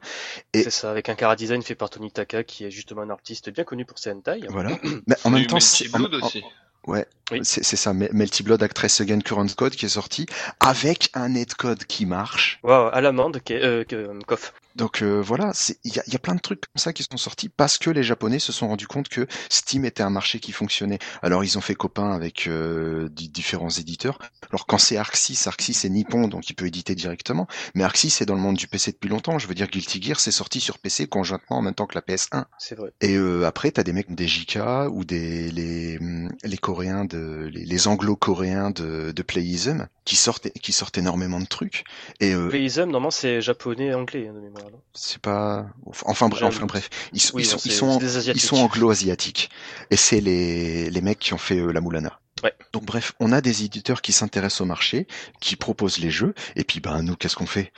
Et- 0.53 0.63
C'est 0.63 0.69
ça, 0.69 0.89
avec 0.91 1.09
un 1.09 1.15
cara 1.15 1.35
design 1.35 1.61
fait 1.61 1.75
par 1.75 1.89
Tony 1.89 2.11
Taka, 2.11 2.43
qui 2.43 2.63
est 2.65 2.71
justement 2.71 3.01
un 3.01 3.09
artiste 3.09 3.49
bien 3.51 3.63
connu 3.65 3.85
pour 3.85 3.99
ses 3.99 4.11
hentai. 4.11 4.41
Voilà. 4.49 4.77
Mais 5.07 5.15
en 5.25 5.29
même 5.29 5.45
temps, 5.45 5.59
c'est 5.59 5.87
aussi. 6.23 6.43
Oui. 6.85 6.99
c'est 7.43 7.63
ça, 7.63 7.93
Me- 7.93 8.09
Melty 8.11 8.43
Blood 8.43 8.61
Actress 8.61 8.99
Again 8.99 9.21
Current 9.21 9.47
Code 9.55 9.73
qui 9.73 9.85
est 9.85 9.89
sorti 9.89 10.25
avec 10.59 11.11
un 11.13 11.29
netcode 11.29 11.85
qui 11.85 12.05
marche. 12.05 12.59
Wow, 12.63 12.89
à 12.91 12.99
l'amende, 12.99 13.39
qui 13.39 13.53
est, 13.53 13.63
euh, 13.63 13.83
que, 13.85 13.95
euh, 13.95 14.19
Koff. 14.27 14.53
Donc 14.75 15.01
euh, 15.01 15.21
voilà, 15.21 15.51
il 15.83 15.95
y 15.95 15.99
a, 15.99 16.03
y 16.07 16.15
a 16.15 16.19
plein 16.19 16.35
de 16.35 16.39
trucs 16.41 16.61
comme 16.61 16.79
ça 16.81 16.93
qui 16.93 17.03
sont 17.03 17.17
sortis 17.17 17.49
parce 17.49 17.77
que 17.77 17.89
les 17.89 18.03
Japonais 18.03 18.39
se 18.39 18.51
sont 18.51 18.67
rendus 18.67 18.87
compte 18.87 19.09
que 19.09 19.27
Steam 19.49 19.85
était 19.85 20.03
un 20.03 20.09
marché 20.09 20.39
qui 20.39 20.51
fonctionnait. 20.51 20.99
Alors 21.21 21.43
ils 21.43 21.57
ont 21.57 21.61
fait 21.61 21.75
copain 21.75 22.11
avec 22.11 22.47
euh, 22.47 23.09
di- 23.09 23.29
différents 23.29 23.69
éditeurs. 23.69 24.19
Alors 24.49 24.65
quand 24.65 24.77
c'est 24.77 24.97
Arxis, 24.97 25.39
Arxis 25.45 25.73
c'est 25.73 25.89
Nippon 25.89 26.27
donc 26.27 26.49
il 26.49 26.53
peut 26.53 26.65
éditer 26.67 26.95
directement, 26.95 27.47
mais 27.75 27.83
Arxis 27.83 28.13
est 28.21 28.25
dans 28.25 28.35
le 28.35 28.41
monde 28.41 28.57
du 28.57 28.67
PC 28.67 28.91
depuis 28.91 29.09
longtemps. 29.09 29.37
Je 29.39 29.47
veux 29.47 29.55
dire 29.55 29.67
Guilty 29.67 30.01
Gear 30.01 30.19
c'est 30.19 30.31
sorti 30.31 30.59
sur 30.59 30.79
PC 30.79 31.07
conjointement 31.07 31.57
en 31.57 31.61
même 31.61 31.75
temps 31.75 31.85
que 31.85 31.95
la 31.95 32.01
PS1. 32.01 32.45
C'est 32.57 32.75
vrai. 32.75 32.91
Et 33.01 33.15
euh, 33.15 33.45
après, 33.45 33.71
t'as 33.71 33.83
des 33.83 33.93
mecs 33.93 34.13
des 34.13 34.27
JK 34.27 34.59
ou 34.91 35.03
des 35.05 35.51
les 35.51 35.97
hum, 35.99 36.31
les 36.43 36.57
Coréens 36.57 37.05
de 37.05 37.49
les, 37.51 37.65
les 37.65 37.87
Anglo-Coréens 37.87 38.71
de, 38.71 39.11
de 39.11 39.21
Playism 39.21 39.87
qui 40.05 40.15
sortent 40.15 40.49
qui 40.61 40.71
sortent 40.73 40.97
énormément 40.97 41.39
de 41.39 41.45
trucs. 41.45 41.83
Et 42.19 42.33
euh, 42.33 42.49
Playism, 42.49 42.83
normalement, 42.83 43.11
c'est 43.11 43.41
japonais 43.41 43.87
et 43.87 43.93
anglais, 43.93 44.27
hein, 44.29 44.33
de 44.33 44.39
mémoire. 44.39 44.62
C'est 44.93 45.19
pas 45.19 45.65
enfin 45.85 46.29
bref, 46.29 46.43
un 46.43 46.47
enfin 46.47 46.65
bref, 46.65 46.89
ils, 47.13 47.21
sont 47.21 47.35
Oui, 47.37 47.43
ils 47.43 47.45
sont 47.45 47.57
ils 47.65 47.71
sont 47.71 48.57
ils 48.57 48.59
anglo-asiatiques. 48.61 49.49
Et 49.91 49.95
c'est 49.97 50.21
les 50.21 50.89
les 50.89 51.01
mecs 51.01 51.19
qui 51.19 51.33
ont 51.33 51.37
fait 51.37 51.59
euh, 51.59 51.71
la 51.71 51.81
Moulana. 51.81 52.19
Ouais. 52.43 52.53
Donc 52.73 52.83
bref, 52.85 53.13
on 53.19 53.31
a 53.31 53.41
des 53.41 53.63
éditeurs 53.63 54.01
qui 54.01 54.11
s'intéressent 54.11 54.61
au 54.61 54.65
marché, 54.65 55.07
qui 55.39 55.55
proposent 55.55 55.99
les 55.99 56.11
jeux, 56.11 56.33
et 56.55 56.63
puis 56.63 56.79
ben 56.79 57.01
nous, 57.01 57.15
qu'est-ce 57.15 57.35
qu'on 57.35 57.45
fait? 57.45 57.71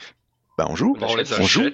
Ben 0.58 0.66
on 0.70 0.74
joue, 0.76 0.96
On 1.00 1.06
On 1.06 1.16
les 1.16 1.32
on 1.34 1.44
joue. 1.46 1.70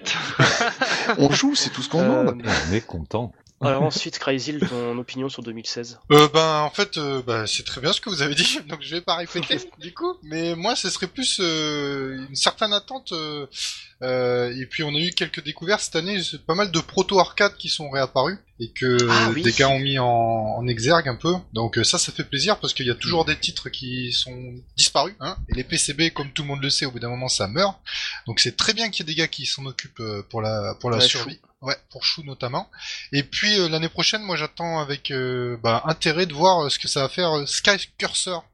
on 1.19 1.31
joue, 1.31 1.55
c'est 1.55 1.71
tout 1.71 1.83
ce 1.83 1.89
qu'on 1.89 2.01
Euh, 2.01 2.25
demande. 2.33 2.43
On 2.69 2.73
est 2.73 2.85
content. 2.85 3.33
Alors 3.69 3.83
ensuite, 3.83 4.19
Crazy, 4.19 4.59
ton 4.59 4.99
opinion 4.99 5.29
sur 5.29 5.43
2016 5.43 5.99
Euh, 6.11 6.29
ben 6.29 6.61
en 6.61 6.71
fait, 6.71 6.97
euh, 6.99 7.23
bah, 7.23 7.47
c'est 7.47 7.65
très 7.65 7.81
bien 7.81 7.93
ce 7.93 8.01
que 8.01 8.11
vous 8.11 8.23
avez 8.23 8.35
dit, 8.35 8.59
donc 8.69 8.81
je 8.83 8.95
vais 8.97 9.01
pas 9.01 9.17
répéter 9.17 9.59
du 9.79 9.93
coup. 9.95 10.15
Mais 10.23 10.55
moi, 10.55 10.75
ce 10.77 10.91
serait 10.91 11.07
plus 11.07 11.39
euh, 11.41 12.27
une 12.29 12.37
certaine 12.37 12.73
attente. 12.73 13.13
euh, 13.13 13.47
euh, 14.03 14.53
et 14.61 14.67
puis 14.67 14.83
on 14.83 14.89
a 14.95 14.99
eu 14.99 15.13
quelques 15.13 15.45
découvertes 15.45 15.81
cette 15.83 15.95
année, 15.97 16.21
pas 16.47 16.57
mal 16.57 16.73
de 16.73 16.81
proto 16.81 17.21
arcades 17.21 17.57
qui 17.57 17.69
sont 17.69 17.89
réapparus 17.89 18.37
et 18.59 18.73
que 18.73 18.99
Ah 19.09 19.31
oui. 19.33 19.43
des 19.43 19.53
gars 19.53 19.69
ont 19.69 19.79
mis 19.79 19.99
en, 20.01 20.07
en 20.07 20.67
exergue 20.67 21.07
un 21.09 21.15
peu. 21.15 21.33
Donc 21.53 21.79
euh, 21.79 21.85
ça, 21.85 21.99
ça 21.99 22.11
fait 22.11 22.25
plaisir 22.25 22.59
parce 22.59 22.75
qu'il 22.75 22.87
y 22.87 22.91
a 22.91 22.97
toujours 22.97 23.25
des 23.25 23.37
titres 23.37 23.69
qui 23.69 24.13
sont 24.13 24.55
disparus. 24.77 25.15
Hein, 25.21 25.37
et 25.49 25.55
les 25.55 25.63
PCB, 25.65 26.11
comme 26.13 26.33
tout 26.33 26.43
le 26.43 26.49
monde 26.49 26.63
le 26.63 26.71
sait, 26.71 26.85
au 26.85 26.91
bout 26.91 26.99
d'un 26.99 27.11
moment, 27.11 27.29
ça 27.29 27.47
meurt. 27.47 27.79
Donc 28.27 28.41
c'est 28.41 28.57
très 28.57 28.73
bien 28.75 28.91
qu'il 28.91 29.07
y 29.07 29.11
ait 29.11 29.15
des 29.15 29.19
gars 29.21 29.29
qui 29.29 29.47
s'en 29.47 29.67
occupent 29.67 30.01
euh, 30.01 30.23
pour 30.31 30.43
la 30.43 30.75
pour 30.81 30.91
la 30.91 30.97
Ouais, 30.99 31.07
survie. 31.07 31.39
Ouais, 31.63 31.77
pour 31.91 32.05
Chou 32.05 32.23
notamment. 32.25 32.69
Et 33.13 33.23
puis 33.23 33.59
euh, 33.59 33.69
l'année 33.69 33.89
prochaine, 33.89 34.23
moi 34.23 34.37
j'attends 34.37 34.81
avec 34.81 35.11
euh, 35.13 35.57
bah, 35.63 35.83
intérêt 35.87 36.27
de 36.27 36.35
voir 36.35 36.65
euh, 36.65 36.69
ce 36.69 36.79
que 36.79 36.89
ça 36.89 37.03
va 37.03 37.09
faire 37.09 37.39
euh, 37.39 37.47
Sky 37.47 37.89
Cursor, 37.99 38.45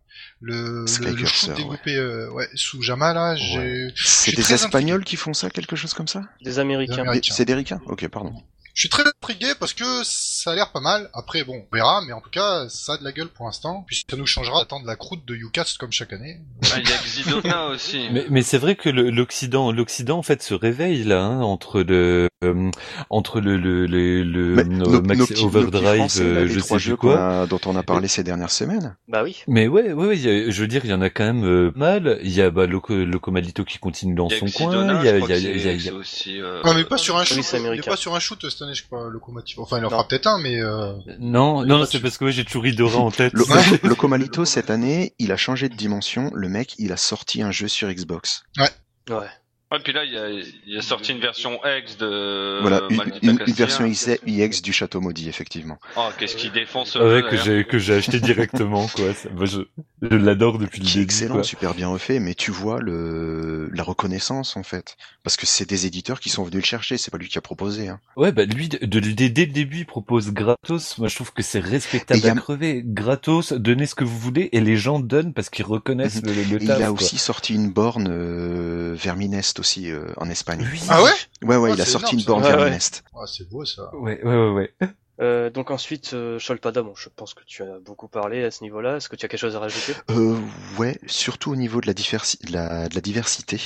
le, 0.41 0.87
Sky 0.87 1.05
le, 1.05 1.11
le 1.13 1.17
Cursor, 1.17 1.35
shoot 1.35 1.49
ouais. 1.49 1.55
développé 1.57 1.97
euh, 1.97 2.31
ouais, 2.31 2.49
sous 2.55 2.83
Jama 2.83 3.15
là. 3.15 3.35
J'ai, 3.35 3.89
C'est 3.97 4.37
des 4.37 4.53
Espagnols 4.53 5.05
qui 5.05 5.17
font 5.17 5.33
ça, 5.33 5.49
quelque 5.49 5.75
chose 5.75 5.95
comme 5.95 6.09
ça? 6.09 6.23
Des 6.43 6.59
Américains. 6.59 6.99
Américains. 7.03 7.35
C'est 7.35 7.47
des 7.47 7.55
Ricains 7.55 7.81
Ok, 7.87 8.07
pardon. 8.09 8.35
Je 8.79 8.83
suis 8.83 8.89
très 8.91 9.03
intrigué 9.05 9.49
parce 9.59 9.73
que 9.73 9.83
ça 10.05 10.53
a 10.53 10.55
l'air 10.55 10.71
pas 10.71 10.79
mal. 10.79 11.11
Après 11.13 11.43
bon, 11.43 11.65
on 11.69 11.75
verra, 11.77 12.01
mais 12.07 12.13
en 12.13 12.21
tout 12.21 12.31
cas 12.31 12.67
ça 12.69 12.93
a 12.93 12.97
de 12.97 13.03
la 13.03 13.11
gueule 13.11 13.27
pour 13.27 13.47
l'instant. 13.47 13.83
Puis 13.89 14.05
ça 14.09 14.17
nous 14.17 14.25
changera 14.25 14.61
d'attendre 14.61 14.87
la 14.87 14.95
croûte 14.95 15.25
de 15.27 15.35
Ucast 15.35 15.79
comme 15.79 15.91
chaque 15.91 16.13
année. 16.13 16.39
Ah, 16.73 16.77
Il 16.79 16.89
y 16.89 16.93
a 16.93 16.97
Xidona 16.99 17.67
aussi. 17.71 18.07
Mais, 18.13 18.27
mais 18.31 18.43
c'est 18.43 18.59
vrai 18.59 18.77
que 18.77 18.89
l'Occident, 18.89 19.73
l'Occident 19.73 20.17
en 20.19 20.23
fait 20.23 20.41
se 20.45 20.55
réveille 20.55 21.03
là 21.03 21.23
hein, 21.25 21.41
entre 21.43 21.81
le 21.83 22.29
euh, 22.45 22.71
entre 23.11 23.41
le 23.41 23.57
le 23.57 23.87
le, 23.87 24.23
le 24.23 24.59
euh, 24.61 25.01
Max 25.03 25.19
nos 25.19 25.27
nos 25.37 25.45
Overdrive, 25.47 25.99
là, 25.99 26.23
euh, 26.23 26.47
je 26.49 26.61
sais 26.61 26.77
plus 26.77 26.97
quoi. 26.97 27.17
qu'on 27.17 27.21
a- 27.21 27.47
dont 27.49 27.61
on 27.67 27.75
a 27.75 27.83
parlé 27.83 28.07
ces 28.07 28.23
dernières 28.23 28.53
semaines. 28.53 28.97
Bah 29.09 29.25
oui. 29.25 29.43
Mais 29.49 29.67
ouais, 29.67 29.93
ouais, 29.93 30.07
ouais, 30.07 30.15
a- 30.15 30.51
je 30.51 30.61
veux 30.61 30.69
dire, 30.69 30.83
il 30.85 30.91
y 30.91 30.95
en 30.95 31.01
a 31.03 31.11
quand 31.11 31.25
même 31.25 31.45
euh, 31.45 31.73
mal. 31.75 32.21
Il 32.23 32.31
y 32.31 32.41
a 32.41 32.53
bah, 32.53 32.67
Loco, 32.67 32.95
Locomalito 32.95 33.65
qui 33.65 33.79
continue 33.79 34.15
dans 34.15 34.29
son 34.29 34.47
Xidona, 34.47 34.93
coin. 34.93 35.01
Il 35.03 35.07
y 35.07 35.09
a, 35.09 35.19
il 35.19 35.29
y 35.29 35.33
a, 35.33 35.37
il 35.37 35.45
y 35.45 35.49
a- 35.49 35.53
il 35.53 35.63
y 35.65 35.69
a- 35.69 35.73
c'est- 35.73 35.85
c'est 35.87 35.91
aussi. 35.91 36.41
euh, 36.41 36.63
Ouais, 36.63 36.75
mais 36.77 36.85
pas 36.85 36.97
sur 36.97 37.17
un 37.17 37.23
oui, 37.23 37.27
shoot. 37.43 37.85
pas 37.85 37.97
sur 37.97 38.15
un 38.15 38.21
shoot 38.21 38.45
année, 38.69 38.75
je 38.75 38.85
crois, 38.85 39.09
Locomotive. 39.09 39.61
Enfin, 39.61 39.79
il 39.79 39.85
en 39.85 39.91
fera 39.91 40.07
peut-être 40.07 40.27
un, 40.27 40.39
mais... 40.39 40.61
Euh... 40.61 40.95
Non, 41.19 41.65
non, 41.65 41.85
c'est 41.85 42.01
parce 42.01 42.19
que 42.19 42.27
ouais, 42.27 42.33
j'ai 42.33 42.45
toujours 42.45 42.67
Idora 42.67 42.99
en 42.99 43.11
tête. 43.11 43.33
Le, 43.33 43.45
Locomalito, 43.89 44.45
cette 44.45 44.71
année, 44.71 45.15
il 45.19 45.33
a 45.33 45.37
changé 45.37 45.69
de 45.69 45.75
dimension. 45.75 46.31
Le 46.35 46.49
mec, 46.49 46.75
il 46.79 46.93
a 46.93 46.97
sorti 46.97 47.43
un 47.43 47.51
jeu 47.51 47.69
sur 47.69 47.89
Xbox. 47.89 48.45
Ouais. 48.59 48.71
Ouais. 49.11 49.29
Ouais, 49.71 49.79
puis 49.85 49.93
là, 49.93 50.03
il 50.05 50.17
a, 50.17 50.31
il 50.67 50.79
a 50.79 50.81
sorti 50.83 51.13
une 51.13 51.21
version 51.21 51.61
X 51.63 51.99
de. 51.99 52.59
Voilà, 52.63 52.83
une, 52.89 53.03
une- 53.23 53.53
version 53.53 53.85
IX 53.85 54.63
du 54.63 54.73
Château 54.73 55.01
Maudit, 55.03 55.29
effectivement. 55.29 55.79
Oh, 55.97 56.09
qu'est-ce 56.19 56.37
qu'il 56.37 56.53
défonce 56.53 56.93
ce 56.93 56.99
Ah 56.99 57.05
ouais, 57.05 57.11
jeu, 57.11 57.23
que 57.23 57.29
d'ailleurs. 57.31 57.45
j'ai 57.45 57.65
que 57.65 57.79
j'ai 57.79 57.95
acheté 57.95 58.19
directement 58.21 58.87
quoi. 58.89 59.13
Ça- 59.13 59.29
moi, 59.31 59.45
je 59.45 59.61
je 60.01 60.17
l'adore 60.17 60.59
depuis 60.59 60.81
le 60.81 60.87
Qui 60.87 60.93
est 60.93 60.95
début. 61.01 61.05
excellent, 61.05 61.35
quoi. 61.35 61.43
super 61.45 61.75
bien 61.75 61.89
refait, 61.89 62.19
mais 62.19 62.35
tu 62.35 62.51
vois 62.51 62.81
le 62.81 63.69
la 63.75 63.83
reconnaissance 63.83 64.57
en 64.57 64.63
fait, 64.63 64.97
parce 65.23 65.37
que 65.37 65.45
c'est 65.45 65.69
des 65.69 65.85
éditeurs 65.85 66.21
qui 66.21 66.31
sont 66.31 66.45
venus 66.45 66.63
le 66.63 66.67
chercher, 66.67 66.97
c'est 66.97 67.11
pas 67.11 67.19
lui 67.19 67.29
qui 67.29 67.37
a 67.37 67.43
proposé. 67.43 67.89
Hein. 67.89 68.01
Ouais, 68.17 68.33
bah 68.33 68.47
lui, 68.47 68.69
de, 68.71 68.79
de- 68.87 69.01
dès 69.01 69.29
dès 69.29 69.45
le 69.45 69.53
début, 69.53 69.81
il 69.81 69.87
propose 69.87 70.33
gratos. 70.33 70.97
Moi, 70.97 71.09
je 71.09 71.15
trouve 71.15 71.33
que 71.35 71.43
c'est 71.43 71.61
respectable 71.61 72.21
Et 72.21 72.23
y 72.27 72.29
a- 72.31 72.33
à 72.33 72.37
crever. 72.37 72.83
Gratos, 72.87 73.53
donnez 73.53 73.85
ce 73.85 73.95
que 73.95 74.05
vous 74.05 74.19
voulez, 74.19 74.49
et 74.53 74.61
les 74.63 74.77
gens 74.79 74.99
donnent 74.99 75.35
parce 75.35 75.51
qu'ils 75.51 75.67
reconnaissent 75.67 76.23
le, 76.23 76.33
le 76.33 76.39
Et 76.41 76.63
il 76.63 76.67
taf, 76.69 76.81
a 76.81 76.85
quoi. 76.85 76.93
aussi 76.93 77.19
sorti 77.19 77.55
une 77.55 77.71
borne 77.71 78.09
euh, 78.11 78.95
Verminest 78.97 79.58
aussi 79.59 79.91
euh, 79.91 80.13
en 80.17 80.29
Espagne. 80.31 80.67
Oui. 80.73 80.81
Ah 80.89 81.03
ouais? 81.03 81.11
Ouais 81.43 81.57
ouais, 81.57 81.71
Ah, 81.73 81.75
il 81.77 81.81
a 81.81 81.85
sorti 81.85 82.15
énorme, 82.15 82.19
une 82.21 82.25
borne 82.25 82.43
ça. 82.43 82.49
Ouais, 82.51 82.55
ouais. 82.55 82.59
Verminest. 82.61 83.05
Ah, 83.15 83.27
c'est 83.27 83.49
beau, 83.49 83.65
ça. 83.65 83.95
Ouais, 83.95 84.23
ouais, 84.23 84.37
ouais, 84.37 84.51
ouais. 84.51 84.75
Euh, 85.21 85.51
donc 85.51 85.71
ensuite, 85.73 86.15
euh, 86.15 86.39
Sholpada, 86.39 86.83
bon, 86.83 86.95
je 86.95 87.09
pense 87.09 87.35
que 87.35 87.43
tu 87.45 87.63
as 87.65 87.79
beaucoup 87.81 88.07
parlé 88.07 88.45
à 88.45 88.51
ce 88.53 88.63
niveau-là. 88.63 88.97
Est-ce 88.99 89.09
que 89.09 89.17
tu 89.17 89.27
as 89.27 89.29
quelque 89.29 89.41
chose 89.41 89.57
à 89.57 89.59
rajouter? 89.59 89.93
Euh, 90.11 90.39
ouais, 90.79 90.99
surtout 91.07 91.51
au 91.51 91.57
niveau 91.57 91.81
de 91.81 91.87
la, 91.89 91.93
diversi- 91.95 92.45
de 92.47 92.53
la, 92.53 92.89
de 92.89 92.95
la 92.95 93.01
diversité. 93.01 93.61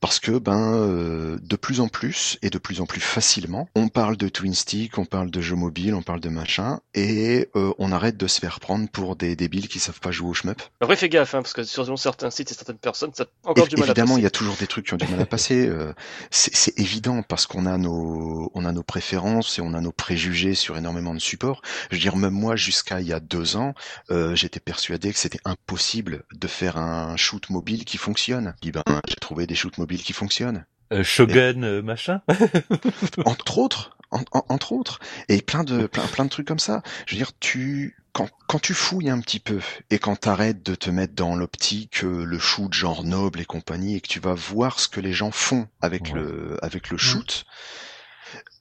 Parce 0.00 0.20
que 0.20 0.38
ben 0.38 0.74
euh, 0.74 1.38
de 1.42 1.56
plus 1.56 1.80
en 1.80 1.88
plus 1.88 2.38
et 2.42 2.50
de 2.50 2.58
plus 2.58 2.80
en 2.80 2.86
plus 2.86 3.00
facilement, 3.00 3.68
on 3.74 3.88
parle 3.88 4.16
de 4.16 4.28
twin 4.28 4.54
stick, 4.54 4.96
on 4.98 5.04
parle 5.04 5.30
de 5.30 5.40
jeux 5.40 5.56
mobiles, 5.56 5.94
on 5.94 6.02
parle 6.02 6.20
de 6.20 6.28
machin, 6.28 6.80
et 6.94 7.48
euh, 7.56 7.72
on 7.78 7.90
arrête 7.90 8.16
de 8.16 8.26
se 8.26 8.38
faire 8.38 8.60
prendre 8.60 8.88
pour 8.88 9.16
des 9.16 9.34
débiles 9.34 9.68
qui 9.68 9.80
savent 9.80 10.00
pas 10.00 10.10
jouer 10.10 10.28
au 10.30 10.34
shmup. 10.34 10.62
Après, 10.80 10.96
fais 10.96 11.08
gaffe, 11.08 11.34
hein, 11.34 11.42
parce 11.42 11.52
que 11.52 11.64
sur 11.64 11.98
certains 11.98 12.30
sites 12.30 12.50
et 12.52 12.54
certaines 12.54 12.78
personnes, 12.78 13.10
ça 13.12 13.24
a 13.24 13.50
encore 13.50 13.66
du 13.66 13.76
mal 13.76 13.84
à 13.84 13.86
évidemment, 13.86 14.10
passer. 14.10 14.20
il 14.20 14.24
y 14.24 14.26
a 14.26 14.30
toujours 14.30 14.56
des 14.56 14.66
trucs 14.66 14.86
qui 14.86 14.94
ont 14.94 14.98
du 14.98 15.06
mal 15.08 15.20
à 15.20 15.26
passer. 15.26 15.66
euh, 15.66 15.92
c'est 16.30 16.54
c'est 16.54 16.78
évident 16.78 17.22
parce 17.22 17.46
qu'on 17.46 17.66
a 17.66 17.76
nos, 17.78 18.50
on 18.54 18.64
a 18.64 18.72
nos 18.72 18.82
préférences 18.82 19.58
et 19.58 19.62
on 19.62 19.74
a 19.74 19.80
nos 19.80 19.92
préjugés 19.92 20.54
sur 20.54 20.76
énormément 20.76 21.14
de 21.14 21.18
supports. 21.20 21.60
Je 21.90 21.96
veux 21.96 22.00
dire, 22.00 22.16
même 22.16 22.34
moi, 22.34 22.56
jusqu'à 22.56 23.00
il 23.00 23.06
y 23.08 23.12
a 23.12 23.20
deux 23.20 23.56
ans, 23.56 23.74
euh, 24.10 24.34
j'étais 24.36 24.60
persuadé 24.60 25.12
que 25.12 25.18
c'était 25.18 25.40
impossible 25.44 26.22
de 26.34 26.46
faire 26.46 26.76
un 26.76 27.16
shoot 27.16 27.50
mobile 27.50 27.84
qui 27.84 27.96
fonctionne. 27.96 28.54
Puis 28.60 28.70
ben, 28.70 28.82
j'ai 29.08 29.16
trouvé 29.16 29.46
des 29.46 29.54
shoots 29.54 29.78
mobiles 29.78 29.87
qui 29.96 30.12
fonctionnent, 30.12 30.66
Euh, 30.92 31.02
Shogun, 31.02 31.62
euh, 31.64 31.82
machin. 31.82 32.20
entre 33.24 33.58
autres, 33.58 33.96
en- 34.10 34.22
en- 34.32 34.44
entre 34.48 34.72
autres, 34.72 35.00
et 35.28 35.42
plein 35.42 35.64
de, 35.64 35.86
plein, 35.86 36.06
plein 36.06 36.24
de 36.24 36.30
trucs 36.30 36.46
comme 36.48 36.58
ça. 36.58 36.82
Je 37.06 37.14
veux 37.14 37.18
dire, 37.18 37.32
tu, 37.40 37.96
quand, 38.12 38.28
quand 38.46 38.58
tu 38.58 38.72
fouilles 38.74 39.10
un 39.10 39.20
petit 39.20 39.38
peu 39.40 39.60
et 39.90 39.98
quand 39.98 40.16
t'arrêtes 40.16 40.62
de 40.64 40.74
te 40.74 40.88
mettre 40.90 41.14
dans 41.14 41.36
l'optique 41.36 42.04
euh, 42.04 42.24
le 42.24 42.38
shoot 42.38 42.72
genre 42.72 43.04
noble 43.04 43.40
et 43.40 43.44
compagnie 43.44 43.96
et 43.96 44.00
que 44.00 44.08
tu 44.08 44.18
vas 44.20 44.34
voir 44.34 44.80
ce 44.80 44.88
que 44.88 45.00
les 45.00 45.12
gens 45.12 45.30
font 45.30 45.68
avec 45.82 46.04
Ouais. 46.06 46.12
le 46.20 46.56
avec 46.64 46.90
le 46.90 46.96
shoot, 46.96 47.44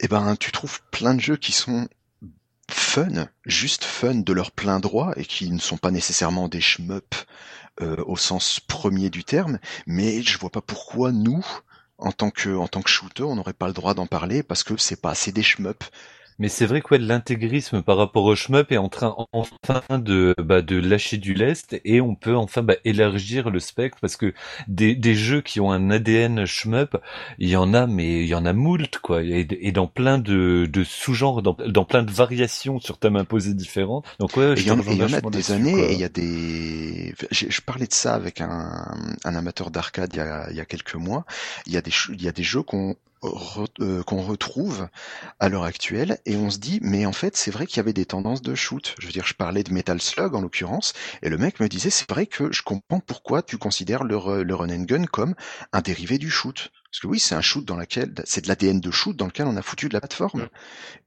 eh 0.01 0.07
ben 0.07 0.35
tu 0.35 0.51
trouves 0.51 0.81
plein 0.91 1.13
de 1.15 1.21
jeux 1.21 1.37
qui 1.37 1.51
sont 1.53 1.87
fun, 2.69 3.27
juste 3.45 3.85
fun 3.85 4.15
de 4.15 4.33
leur 4.33 4.51
plein 4.51 4.79
droit 4.81 5.13
et 5.15 5.23
qui 5.25 5.49
ne 5.49 5.59
sont 5.59 5.77
pas 5.77 5.91
nécessairement 5.91 6.49
des 6.49 6.61
shmups 6.61 7.25
euh, 7.81 8.03
au 8.05 8.17
sens 8.17 8.59
premier 8.59 9.09
du 9.09 9.23
terme, 9.23 9.59
mais 9.85 10.21
je 10.21 10.37
vois 10.37 10.49
pas 10.49 10.61
pourquoi 10.61 11.11
nous 11.11 11.45
en 11.97 12.11
tant 12.11 12.29
que 12.29 12.55
en 12.55 12.67
tant 12.67 12.81
que 12.81 12.89
shooter, 12.89 13.23
on 13.23 13.35
n'aurait 13.35 13.53
pas 13.53 13.67
le 13.67 13.73
droit 13.73 13.93
d'en 13.93 14.07
parler 14.07 14.43
parce 14.43 14.63
que 14.63 14.77
c'est 14.77 15.01
pas 15.01 15.11
assez 15.11 15.31
des 15.31 15.43
shmups. 15.43 15.89
Mais 16.39 16.49
c'est 16.49 16.68
vrai 16.68 16.81
que 16.81 16.89
ouais, 16.91 16.99
l'intégrisme 16.99 17.81
par 17.81 17.97
rapport 17.97 18.23
au 18.26 18.35
shmup 18.35 18.72
est 18.72 18.77
en 18.77 18.89
train 18.89 19.15
enfin 19.31 19.81
de 19.97 20.35
bah, 20.38 20.61
de 20.61 20.76
lâcher 20.77 21.18
du 21.18 21.34
lest 21.34 21.80
et 21.84 21.99
on 21.99 22.15
peut 22.15 22.35
enfin 22.35 22.61
bah, 22.61 22.76
élargir 22.85 23.49
le 23.49 23.59
spectre 23.59 23.97
parce 24.01 24.18
que 24.18 24.34
des, 24.68 24.95
des 24.95 25.15
jeux 25.15 25.41
qui 25.41 25.59
ont 25.59 25.72
un 25.72 25.89
ADN 25.89 26.45
shmup, 26.45 26.97
il 27.39 27.49
y 27.49 27.55
en 27.55 27.73
a 27.73 27.88
mais 27.88 28.22
il 28.22 28.27
y 28.27 28.35
en 28.35 28.45
a 28.45 28.53
moult 28.53 28.99
quoi 28.99 29.23
et, 29.23 29.47
et 29.61 29.72
dans 29.72 29.88
plein 29.88 30.19
de, 30.19 30.68
de 30.72 30.84
sous-genres, 30.84 31.41
dans, 31.41 31.57
dans 31.68 31.85
plein 31.85 32.03
de 32.03 32.11
variations 32.11 32.80
sur 32.80 32.99
thèmes 32.99 33.15
imposés 33.15 33.53
différents. 33.55 34.03
Donc 34.19 34.38
ouais, 34.38 34.53
il 34.57 34.64
y, 34.64 34.68
y 34.68 34.72
en 34.72 34.80
a 35.14 35.22
des 35.22 35.51
années 35.51 35.91
et 35.91 35.93
il 35.93 35.99
y 35.99 36.03
a 36.03 36.09
des. 36.09 37.15
Je 37.31 37.61
parlais 37.61 37.88
de 37.88 37.93
ça 37.93 38.14
avec 38.14 38.41
un, 38.41 38.95
un 39.23 39.35
amateur 39.35 39.72
d'arcade 39.72 40.11
il 40.14 40.18
y 40.18 40.22
a, 40.22 40.47
il 40.51 40.55
y 40.55 40.61
a 40.61 40.65
quelques 40.65 40.95
mois. 40.95 41.26
Il 41.65 41.73
y 41.73 41.77
a 41.77 41.81
des 41.81 41.91
il 42.14 42.22
y 42.22 42.27
a 42.27 42.31
des 42.31 42.43
jeux 42.43 42.61
qu'on 42.64 42.95
re- 43.22 43.68
euh, 43.81 44.03
qu'on 44.03 44.22
retrouve 44.22 44.88
à 45.39 45.49
l'heure 45.49 45.64
actuelle 45.64 46.19
et 46.26 46.35
on 46.35 46.49
se 46.49 46.57
dit 46.57 46.80
mais 46.81 47.06
en 47.06 47.11
fait 47.11 47.35
c'est 47.35 47.52
vrai 47.52 47.65
qu'il 47.65 47.77
y 47.77 47.80
avait 47.80 47.94
des 47.94 48.06
tendances 48.06 48.41
de 48.41 48.56
shoot. 48.56 48.95
Je 48.99 49.07
veux 49.07 49.14
dire 49.14 49.26
je 49.26 49.34
parlais 49.34 49.64
de 49.64 49.73
Metal 49.73 50.02
Slug 50.02 50.35
en 50.35 50.41
l'occurrence 50.41 50.94
et 51.22 51.30
le 51.30 51.38
mec 51.38 51.60
me 51.60 51.68
disait 51.68 51.89
c'est 51.89 52.10
vrai 52.10 52.26
que 52.27 52.52
je 52.52 52.61
comprends 52.64 52.99
pourquoi 52.99 53.41
tu 53.44 53.57
considères 53.57 54.03
le, 54.03 54.15
run 54.18 54.69
and 54.69 54.84
gun 54.84 55.06
comme 55.06 55.35
un 55.73 55.81
dérivé 55.81 56.18
du 56.18 56.30
shoot. 56.30 56.69
Parce 56.91 57.02
que 57.02 57.07
oui, 57.07 57.19
c'est 57.19 57.35
un 57.35 57.41
shoot 57.41 57.65
dans 57.65 57.76
lequel 57.76 58.14
c'est 58.23 58.41
de 58.44 58.48
l'ADN 58.48 58.80
de 58.80 58.91
shoot 58.91 59.15
dans 59.15 59.26
lequel 59.27 59.48
on 59.48 59.57
a 59.57 59.61
foutu 59.61 59.89
de 59.89 59.94
la 59.94 59.99
plateforme. 59.99 60.48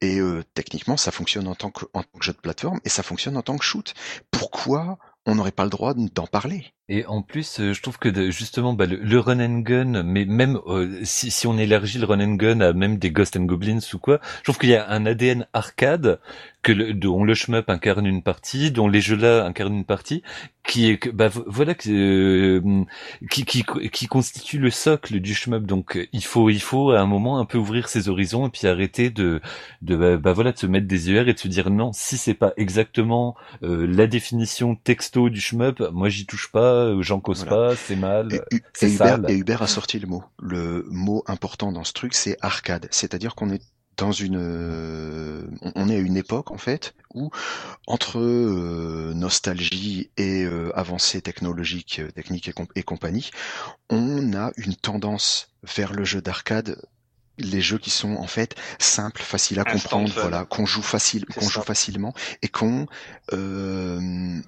Et 0.00 0.18
euh, 0.20 0.44
techniquement, 0.54 0.96
ça 0.96 1.10
fonctionne 1.10 1.48
en 1.48 1.54
tant, 1.54 1.70
que, 1.70 1.86
en 1.94 2.02
tant 2.02 2.18
que 2.18 2.24
jeu 2.24 2.32
de 2.32 2.38
plateforme 2.38 2.80
et 2.84 2.88
ça 2.88 3.02
fonctionne 3.02 3.36
en 3.36 3.42
tant 3.42 3.56
que 3.58 3.64
shoot. 3.64 3.94
Pourquoi 4.30 4.98
on 5.26 5.34
n'aurait 5.36 5.52
pas 5.52 5.64
le 5.64 5.70
droit 5.70 5.94
d'en 5.94 6.26
parler? 6.26 6.74
Et 6.92 7.06
en 7.06 7.22
plus, 7.22 7.60
euh, 7.60 7.72
je 7.72 7.80
trouve 7.82 7.98
que 7.98 8.30
justement, 8.32 8.72
bah, 8.72 8.84
le, 8.86 8.96
le 8.96 9.18
run 9.20 9.38
and 9.38 9.60
gun, 9.60 10.02
mais 10.02 10.24
même 10.24 10.58
euh, 10.66 10.98
si, 11.04 11.30
si 11.30 11.46
on 11.46 11.56
élargit 11.56 11.98
le 12.00 12.04
run 12.04 12.20
and 12.20 12.34
gun 12.34 12.60
à 12.60 12.72
même 12.72 12.98
des 12.98 13.12
Ghost 13.12 13.36
and 13.36 13.44
Goblins 13.44 13.78
ou 13.94 13.98
quoi, 13.98 14.20
je 14.38 14.42
trouve 14.42 14.58
qu'il 14.58 14.70
y 14.70 14.74
a 14.74 14.90
un 14.90 15.06
ADN 15.06 15.46
arcade 15.52 16.18
que 16.62 16.72
le, 16.72 16.92
dont 16.92 17.22
le 17.22 17.32
shmup 17.34 17.70
incarne 17.70 18.06
une 18.06 18.22
partie, 18.22 18.72
dont 18.72 18.88
les 18.88 19.00
jeux-là 19.00 19.44
incarnent 19.46 19.76
une 19.76 19.84
partie, 19.84 20.22
qui 20.66 20.90
est 20.90 21.08
bah 21.12 21.28
vo- 21.28 21.44
voilà 21.46 21.74
euh, 21.86 22.60
qui, 23.30 23.44
qui 23.44 23.64
qui 23.92 24.06
constitue 24.06 24.58
le 24.58 24.70
socle 24.70 25.20
du 25.20 25.34
shmup. 25.34 25.64
Donc 25.64 25.98
il 26.12 26.24
faut 26.24 26.50
il 26.50 26.60
faut 26.60 26.90
à 26.90 27.00
un 27.00 27.06
moment 27.06 27.38
un 27.38 27.44
peu 27.44 27.58
ouvrir 27.58 27.88
ses 27.88 28.08
horizons 28.08 28.46
et 28.46 28.50
puis 28.50 28.66
arrêter 28.66 29.10
de 29.10 29.40
de 29.82 29.96
bah, 29.96 30.16
bah, 30.16 30.32
voilà 30.32 30.52
de 30.52 30.58
se 30.58 30.66
mettre 30.66 30.86
des 30.86 31.08
œillères 31.08 31.28
et 31.28 31.34
de 31.34 31.38
se 31.38 31.48
dire 31.48 31.70
non 31.70 31.92
si 31.92 32.16
c'est 32.18 32.34
pas 32.34 32.52
exactement 32.56 33.36
euh, 33.62 33.86
la 33.86 34.06
définition 34.06 34.74
texto 34.76 35.28
du 35.30 35.40
shmup, 35.40 35.80
moi 35.92 36.08
j'y 36.08 36.26
touche 36.26 36.50
pas, 36.52 36.79
euh, 36.80 37.02
j'en 37.02 37.20
cause 37.20 37.44
Voilà. 37.46 37.70
pas, 37.70 37.76
c'est 37.76 37.96
mal. 37.96 38.28
Et, 38.32 38.56
et 38.56 38.88
Hubert, 38.88 39.16
sale. 39.16 39.24
et 39.28 39.36
Hubert 39.36 39.62
a 39.62 39.66
sorti 39.66 39.98
le 39.98 40.06
mot. 40.06 40.24
Le 40.40 40.84
mot 40.90 41.22
important 41.26 41.72
dans 41.72 41.84
ce 41.84 41.92
truc, 41.92 42.14
c'est 42.14 42.36
arcade. 42.40 42.88
C'est-à-dire 42.90 43.34
qu'on 43.34 43.50
est 43.50 43.62
dans 43.96 44.12
une, 44.12 44.38
euh, 44.40 45.46
on- 45.74 45.88
est 45.90 45.96
à 45.96 45.98
une 45.98 46.16
époque 46.16 46.50
en 46.52 46.56
fait 46.58 46.94
où 47.14 47.30
entre 47.86 48.18
euh, 48.18 49.12
nostalgie 49.14 50.10
et 50.16 50.44
euh, 50.44 50.70
avancée 50.74 51.20
technologique, 51.20 51.98
euh, 52.00 52.10
technique 52.10 52.48
et, 52.48 52.52
comp- 52.52 52.72
et 52.76 52.82
compagnie, 52.82 53.30
on 53.90 54.32
a 54.32 54.52
une 54.56 54.74
tendance 54.74 55.50
vers 55.76 55.92
le 55.92 56.04
jeu 56.04 56.22
d'arcade 56.22 56.80
les 57.38 57.60
jeux 57.62 57.78
qui 57.78 57.88
sont 57.90 58.16
en 58.16 58.26
fait 58.26 58.54
simples, 58.78 59.22
faciles 59.22 59.58
à 59.60 59.62
Instant 59.62 59.98
comprendre, 59.98 60.12
fun. 60.12 60.20
voilà, 60.20 60.44
qu'on 60.44 60.66
joue 60.66 60.82
facile, 60.82 61.24
qu'on 61.26 61.48
joue 61.48 61.62
facilement 61.62 62.12
et 62.42 62.48
qu'on 62.48 62.86
euh, 63.32 64.40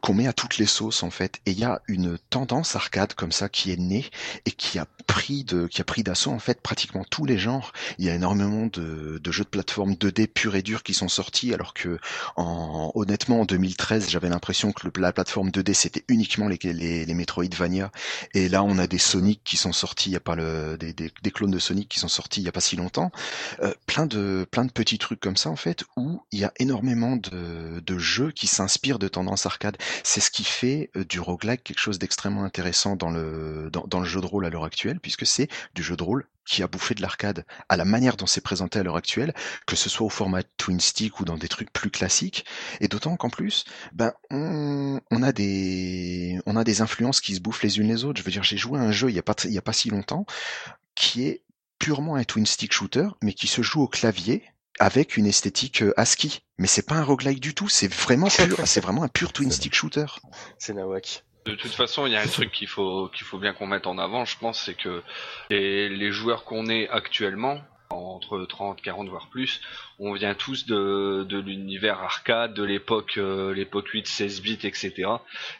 qu'on 0.00 0.14
met 0.14 0.26
à 0.26 0.32
toutes 0.32 0.58
les 0.58 0.66
sauces 0.66 1.02
en 1.02 1.10
fait. 1.10 1.40
Et 1.46 1.52
il 1.52 1.58
y 1.58 1.64
a 1.64 1.80
une 1.88 2.18
tendance 2.30 2.76
arcade 2.76 3.14
comme 3.14 3.32
ça 3.32 3.48
qui 3.48 3.72
est 3.72 3.76
née 3.78 4.04
et 4.46 4.50
qui 4.50 4.78
a 4.78 4.86
pris 5.06 5.44
de 5.44 5.66
qui 5.66 5.80
a 5.80 5.84
pris 5.84 6.02
d'assaut 6.02 6.30
en 6.30 6.38
fait 6.38 6.60
pratiquement 6.60 7.04
tous 7.10 7.24
les 7.24 7.38
genres. 7.38 7.72
Il 7.98 8.04
y 8.04 8.10
a 8.10 8.14
énormément 8.14 8.66
de, 8.66 9.18
de 9.22 9.32
jeux 9.32 9.44
de 9.44 9.48
plateforme 9.48 9.94
2D 9.94 10.26
purs 10.26 10.56
et 10.56 10.62
durs 10.62 10.82
qui 10.82 10.94
sont 10.94 11.08
sortis 11.08 11.54
alors 11.54 11.74
que 11.74 11.98
en 12.36 12.92
honnêtement 12.94 13.40
en 13.40 13.44
2013 13.44 14.10
j'avais 14.10 14.28
l'impression 14.28 14.72
que 14.72 14.86
le- 14.86 14.92
la 15.00 15.12
plateforme 15.12 15.50
2D 15.50 15.74
c'était 15.74 16.04
uniquement 16.08 16.48
les, 16.48 16.58
les 16.62 17.04
les 17.06 17.14
Metroidvania 17.14 17.90
et 18.34 18.48
là 18.48 18.62
on 18.64 18.78
a 18.78 18.86
des 18.86 18.98
Sonic 18.98 19.42
qui 19.44 19.56
sont 19.56 19.72
sortis 19.72 20.10
il 20.10 20.12
y 20.12 20.16
a 20.16 20.20
pas 20.20 20.34
le 20.36 20.76
des, 20.78 20.92
des, 20.92 21.10
des 21.22 21.30
clones 21.30 21.50
de 21.50 21.58
Sonic 21.58 21.88
qui 21.88 21.98
sont 22.00 22.08
sortis 22.08 22.40
il 22.40 22.44
y 22.44 22.48
a 22.48 22.52
pas 22.52 22.60
si 22.60 22.76
longtemps. 22.76 23.10
Euh, 23.62 23.72
plein 23.86 24.06
de 24.06 24.46
plein 24.50 24.64
de 24.64 24.72
petits 24.72 24.98
trucs 24.98 25.20
comme 25.20 25.36
ça 25.36 25.50
en 25.50 25.56
fait 25.56 25.84
où 25.96 26.22
il 26.32 26.38
y 26.40 26.44
a 26.44 26.52
énormément 26.58 27.16
de, 27.16 27.80
de 27.80 27.98
jeux 27.98 28.30
qui 28.32 28.46
s'inspirent 28.46 28.98
de 28.98 29.08
tendances 29.08 29.46
arcade. 29.46 29.76
C'est 30.02 30.20
ce 30.20 30.30
qui 30.30 30.44
fait 30.44 30.90
euh, 30.96 31.04
du 31.04 31.20
roguelike 31.20 31.64
quelque 31.64 31.78
chose 31.78 31.98
d'extrêmement 31.98 32.44
intéressant 32.44 32.96
dans 32.96 33.10
le 33.10 33.70
dans, 33.70 34.00
le 34.00 34.06
jeu 34.06 34.20
de 34.20 34.26
rôle 34.26 34.46
à 34.46 34.50
l'heure 34.50 34.64
actuelle 34.64 35.00
puisque 35.00 35.26
c'est 35.26 35.48
du 35.74 35.82
jeu 35.82 35.96
de 35.96 36.02
rôle 36.02 36.26
qui 36.44 36.62
a 36.62 36.66
bouffé 36.66 36.94
de 36.94 37.02
l'arcade 37.02 37.44
à 37.68 37.76
la 37.76 37.84
manière 37.84 38.16
dont 38.16 38.26
c'est 38.26 38.40
présenté 38.40 38.78
à 38.78 38.82
l'heure 38.82 38.96
actuelle, 38.96 39.34
que 39.66 39.76
ce 39.76 39.90
soit 39.90 40.06
au 40.06 40.10
format 40.10 40.42
twin 40.56 40.80
stick 40.80 41.20
ou 41.20 41.26
dans 41.26 41.36
des 41.36 41.48
trucs 41.48 41.70
plus 41.70 41.90
classiques. 41.90 42.46
Et 42.80 42.88
d'autant 42.88 43.16
qu'en 43.16 43.28
plus, 43.28 43.64
ben 43.92 44.14
on, 44.30 44.98
on 45.10 45.22
a 45.22 45.32
des 45.32 46.40
on 46.46 46.56
a 46.56 46.64
des 46.64 46.80
influences 46.80 47.20
qui 47.20 47.34
se 47.34 47.40
bouffent 47.40 47.62
les 47.62 47.78
unes 47.78 47.88
les 47.88 48.04
autres. 48.04 48.18
Je 48.18 48.24
veux 48.24 48.32
dire, 48.32 48.44
j'ai 48.44 48.56
joué 48.56 48.78
à 48.78 48.82
un 48.82 48.92
jeu 48.92 49.10
il 49.10 49.16
y 49.16 49.18
a 49.18 49.22
pas 49.22 49.34
il 49.44 49.52
y 49.52 49.58
a 49.58 49.62
pas 49.62 49.74
si 49.74 49.90
longtemps 49.90 50.24
qui 50.94 51.26
est 51.26 51.44
purement 51.78 52.16
un 52.16 52.24
twin 52.24 52.44
stick 52.44 52.72
shooter, 52.72 53.08
mais 53.22 53.32
qui 53.32 53.46
se 53.46 53.62
joue 53.62 53.82
au 53.82 53.88
clavier 53.88 54.42
avec 54.78 55.16
une 55.16 55.26
esthétique 55.26 55.82
euh, 55.82 55.92
ASCII. 55.96 56.40
Mais 56.58 56.66
c'est 56.66 56.86
pas 56.86 56.96
un 56.96 57.04
roguelike 57.04 57.40
du 57.40 57.54
tout, 57.54 57.68
c'est 57.68 57.92
vraiment 57.92 58.28
pur, 58.28 58.58
c'est 58.66 58.80
vraiment 58.80 59.02
un 59.02 59.08
pur 59.08 59.32
twin 59.32 59.50
stick 59.50 59.74
shooter. 59.74 60.06
C'est 60.58 60.74
Nawak. 60.74 61.24
De 61.46 61.54
toute 61.54 61.72
façon, 61.72 62.06
il 62.06 62.12
y 62.12 62.16
a 62.16 62.20
un 62.20 62.26
truc 62.26 62.52
qu'il 62.52 62.68
faut 62.68 63.08
qu'il 63.08 63.26
faut 63.26 63.38
bien 63.38 63.54
qu'on 63.54 63.66
mette 63.66 63.86
en 63.86 63.96
avant, 63.96 64.24
je 64.24 64.36
pense, 64.38 64.62
c'est 64.64 64.74
que 64.74 65.02
les, 65.48 65.88
les 65.88 66.12
joueurs 66.12 66.44
qu'on 66.44 66.66
est 66.66 66.88
actuellement, 66.90 67.62
entre 67.90 68.44
30, 68.44 68.82
40 68.82 69.08
voire 69.08 69.28
plus, 69.28 69.60
on 69.98 70.12
vient 70.12 70.34
tous 70.34 70.66
de, 70.66 71.24
de 71.28 71.38
l'univers 71.38 72.00
arcade, 72.00 72.54
de 72.54 72.62
l'époque 72.62 73.14
euh, 73.16 73.54
l'époque 73.54 73.88
8, 73.88 74.06
16 74.06 74.42
bits, 74.42 74.58
etc. 74.62 74.92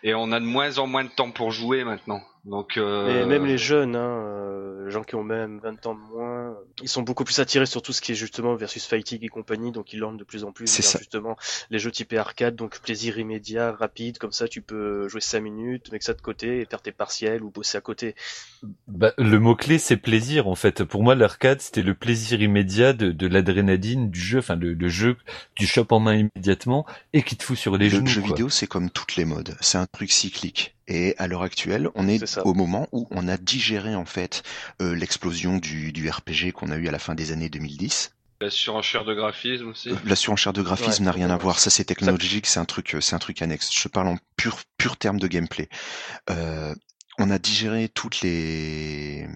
Et 0.02 0.14
on 0.14 0.32
a 0.32 0.40
de 0.40 0.44
moins 0.44 0.78
en 0.78 0.86
moins 0.86 1.04
de 1.04 1.10
temps 1.10 1.30
pour 1.30 1.50
jouer 1.50 1.84
maintenant. 1.84 2.22
Donc 2.48 2.78
euh, 2.78 3.22
Et 3.22 3.26
même 3.26 3.44
les 3.44 3.58
jeunes, 3.58 3.94
hein, 3.94 4.22
euh, 4.24 4.86
les 4.86 4.90
gens 4.90 5.02
qui 5.04 5.14
ont 5.16 5.22
même 5.22 5.58
20 5.60 5.86
ans 5.86 5.94
de 5.94 6.00
moins, 6.00 6.56
ils 6.82 6.88
sont 6.88 7.02
beaucoup 7.02 7.24
plus 7.24 7.38
attirés 7.40 7.66
sur 7.66 7.82
tout 7.82 7.92
ce 7.92 8.00
qui 8.00 8.12
est 8.12 8.14
justement 8.14 8.54
versus 8.54 8.86
fighting 8.86 9.18
et 9.22 9.28
compagnie, 9.28 9.70
donc 9.70 9.92
ils 9.92 9.98
l'ordent 9.98 10.18
de 10.18 10.24
plus 10.24 10.44
en 10.44 10.52
plus 10.52 10.80
vers 10.80 10.92
justement 10.96 11.36
les 11.70 11.78
jeux 11.78 11.90
typés 11.90 12.16
arcade, 12.16 12.56
donc 12.56 12.78
plaisir 12.80 13.18
immédiat, 13.18 13.72
rapide, 13.72 14.16
comme 14.18 14.32
ça 14.32 14.48
tu 14.48 14.62
peux 14.62 15.08
jouer 15.08 15.20
5 15.20 15.40
minutes, 15.40 15.92
mettre 15.92 16.06
ça 16.06 16.14
de 16.14 16.22
côté 16.22 16.60
et 16.60 16.64
faire 16.64 16.80
tes 16.80 16.92
partiels 16.92 17.42
ou 17.42 17.50
bosser 17.50 17.76
à 17.76 17.82
côté. 17.82 18.14
Bah, 18.88 19.12
le 19.18 19.38
mot-clé, 19.38 19.78
c'est 19.78 19.96
plaisir, 19.96 20.48
en 20.48 20.54
fait. 20.56 20.82
Pour 20.84 21.02
moi, 21.02 21.14
l'arcade, 21.14 21.60
c'était 21.60 21.82
le 21.82 21.94
plaisir 21.94 22.40
immédiat 22.42 22.92
de, 22.92 23.12
de 23.12 23.26
l'adrénaline 23.28 24.10
du 24.10 24.20
jeu, 24.20 24.38
enfin, 24.40 24.56
le, 24.56 24.74
le 24.74 24.88
jeu 24.88 25.14
que 25.14 25.20
tu 25.54 25.66
chopes 25.66 25.92
en 25.92 26.00
main 26.00 26.14
immédiatement 26.16 26.84
et 27.12 27.22
qui 27.22 27.36
te 27.36 27.44
fout 27.44 27.56
sur 27.56 27.76
les 27.76 27.88
Le 27.88 27.90
genoux. 27.90 28.06
jeu 28.06 28.20
quoi. 28.20 28.28
vidéo, 28.30 28.48
c'est 28.48 28.66
comme 28.66 28.90
toutes 28.90 29.16
les 29.16 29.24
modes, 29.24 29.56
c'est 29.60 29.78
un 29.78 29.86
truc 29.86 30.10
cyclique. 30.10 30.74
Et 30.90 31.14
à 31.18 31.26
l'heure 31.28 31.42
actuelle, 31.42 31.88
on 31.94 32.08
est, 32.08 32.38
au 32.44 32.54
moment 32.54 32.88
où 32.92 33.06
on 33.10 33.28
a 33.28 33.36
digéré 33.36 33.94
en 33.94 34.06
fait 34.06 34.42
euh, 34.80 34.94
l'explosion 34.94 35.58
du, 35.58 35.92
du 35.92 36.08
RPG 36.08 36.52
qu'on 36.54 36.70
a 36.70 36.76
eu 36.76 36.88
à 36.88 36.90
la 36.90 36.98
fin 36.98 37.14
des 37.14 37.30
années 37.30 37.50
2010. 37.50 38.12
la 38.40 38.48
surenchère 38.50 39.04
de 39.04 39.12
graphisme 39.14 39.68
aussi. 39.68 39.90
Euh, 39.90 39.96
La 40.06 40.16
surenchère 40.16 40.52
de 40.54 40.62
graphisme 40.62 41.02
Ouais, 41.02 41.06
n'a 41.06 41.12
rien 41.12 41.28
à 41.30 41.36
voir, 41.36 41.58
ça 41.58 41.68
c'est 41.70 41.84
technologique, 41.84 42.46
c'est 42.46 42.58
un 42.60 42.64
truc, 42.64 42.94
euh, 42.94 43.00
c'est 43.02 43.14
un 43.14 43.18
truc 43.18 43.42
annexe. 43.42 43.70
Je 43.72 43.88
parle 43.88 44.08
en 44.08 44.16
pur 44.36 44.58
pur 44.78 44.96
terme 44.96 45.18
de 45.20 45.26
gameplay. 45.26 45.68
Euh, 46.30 46.74
on 47.18 47.30
a 47.30 47.38
digéré 47.38 47.88
toutes 47.88 48.20
les 48.22 49.26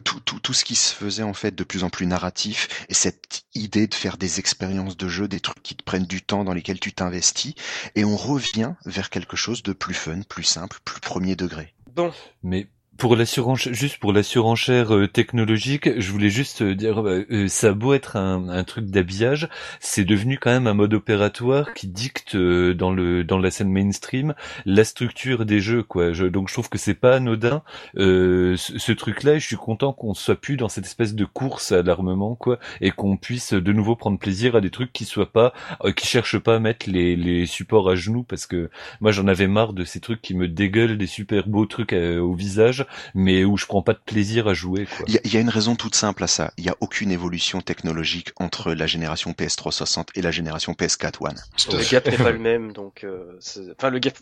tout, 0.00 0.20
tout, 0.20 0.40
tout 0.40 0.54
ce 0.54 0.64
qui 0.64 0.74
se 0.74 0.94
faisait 0.94 1.22
en 1.22 1.34
fait 1.34 1.54
de 1.54 1.64
plus 1.64 1.84
en 1.84 1.90
plus 1.90 2.06
narratif 2.06 2.86
et 2.88 2.94
cette 2.94 3.44
idée 3.54 3.86
de 3.86 3.94
faire 3.94 4.16
des 4.16 4.38
expériences 4.38 4.96
de 4.96 5.08
jeu, 5.08 5.28
des 5.28 5.40
trucs 5.40 5.62
qui 5.62 5.76
te 5.76 5.82
prennent 5.82 6.06
du 6.06 6.22
temps 6.22 6.44
dans 6.44 6.54
lesquels 6.54 6.80
tu 6.80 6.92
t'investis 6.92 7.54
et 7.94 8.04
on 8.04 8.16
revient 8.16 8.74
vers 8.86 9.10
quelque 9.10 9.36
chose 9.36 9.62
de 9.62 9.72
plus 9.72 9.94
fun, 9.94 10.22
plus 10.28 10.44
simple, 10.44 10.78
plus 10.84 11.00
premier 11.00 11.36
degré. 11.36 11.74
Bon, 11.94 12.12
Mais 12.42 12.68
pour 13.02 13.16
la 13.16 13.26
surenchère, 13.26 13.74
juste 13.74 13.96
pour 13.98 14.12
la 14.12 14.22
surenchère 14.22 14.94
euh, 14.94 15.08
technologique, 15.08 15.98
je 15.98 16.12
voulais 16.12 16.28
juste 16.28 16.62
euh, 16.62 16.72
dire, 16.76 17.00
euh, 17.04 17.26
euh, 17.32 17.48
ça 17.48 17.70
a 17.70 17.72
beau 17.72 17.94
être 17.94 18.14
un, 18.14 18.48
un 18.48 18.62
truc 18.62 18.84
d'habillage, 18.86 19.48
c'est 19.80 20.04
devenu 20.04 20.38
quand 20.38 20.50
même 20.52 20.68
un 20.68 20.74
mode 20.74 20.94
opératoire 20.94 21.74
qui 21.74 21.88
dicte 21.88 22.36
dans 22.36 22.92
le 22.92 23.24
dans 23.24 23.38
la 23.38 23.50
scène 23.50 23.70
mainstream 23.72 24.34
la 24.66 24.84
structure 24.84 25.44
des 25.44 25.58
jeux, 25.58 25.82
quoi. 25.82 26.12
Je- 26.12 26.26
donc 26.26 26.48
je 26.48 26.54
trouve 26.54 26.68
que 26.68 26.78
c'est 26.78 26.94
pas 26.94 27.16
anodin 27.16 27.62
ce, 27.96 28.54
ce 28.56 28.92
truc-là. 28.92 29.34
Et 29.34 29.40
je 29.40 29.46
suis 29.48 29.56
content 29.56 29.92
qu'on 29.92 30.14
soit 30.14 30.36
plus 30.40 30.56
dans 30.56 30.68
cette 30.68 30.86
espèce 30.86 31.14
de 31.16 31.24
course 31.24 31.72
à 31.72 31.82
l'armement, 31.82 32.36
quoi, 32.36 32.60
et 32.80 32.92
qu'on 32.92 33.16
puisse 33.16 33.52
de 33.52 33.72
nouveau 33.72 33.96
prendre 33.96 34.18
plaisir 34.20 34.54
à 34.54 34.60
des 34.60 34.70
trucs 34.70 34.92
qui 34.92 35.04
soient 35.06 35.32
pas, 35.32 35.52
qui 35.96 36.06
cherchent 36.06 36.38
pas 36.38 36.54
à 36.56 36.58
mettre 36.60 36.88
les 36.88 37.16
les 37.16 37.46
supports 37.46 37.90
à 37.90 37.96
genoux, 37.96 38.22
parce 38.22 38.46
que 38.46 38.70
moi 39.00 39.10
j'en 39.10 39.26
avais 39.26 39.48
marre 39.48 39.72
de 39.72 39.84
ces 39.84 39.98
trucs 39.98 40.22
qui 40.22 40.34
me 40.36 40.46
dégueulent 40.46 40.98
des 40.98 41.08
super 41.08 41.48
beaux 41.48 41.66
trucs 41.66 41.92
au 41.92 42.34
visage 42.34 42.86
mais 43.14 43.44
où 43.44 43.56
je 43.56 43.66
prends 43.66 43.82
pas 43.82 43.92
de 43.94 44.00
plaisir 44.04 44.48
à 44.48 44.54
jouer. 44.54 44.86
Il 45.06 45.14
y, 45.14 45.18
a- 45.18 45.20
il 45.24 45.32
y 45.34 45.36
a 45.36 45.40
une 45.40 45.48
raison 45.48 45.76
toute 45.76 45.94
simple 45.94 46.24
à 46.24 46.26
ça. 46.26 46.52
Il 46.58 46.64
y 46.64 46.68
a 46.68 46.76
aucune 46.80 47.10
évolution 47.10 47.60
technologique 47.60 48.32
entre 48.36 48.72
la 48.72 48.86
génération 48.86 49.32
PS360 49.32 50.08
et 50.14 50.22
la 50.22 50.30
génération 50.30 50.72
PS4 50.72 51.14
One. 51.20 51.36
Le 51.72 51.90
gap 51.90 52.06
n'est 52.06 52.16
pas 52.16 52.30
le 52.32 52.38
même, 52.38 52.72
donc 52.72 53.04
euh, 53.04 53.38
enfin 53.78 53.90
le 53.90 53.98
gap, 53.98 54.14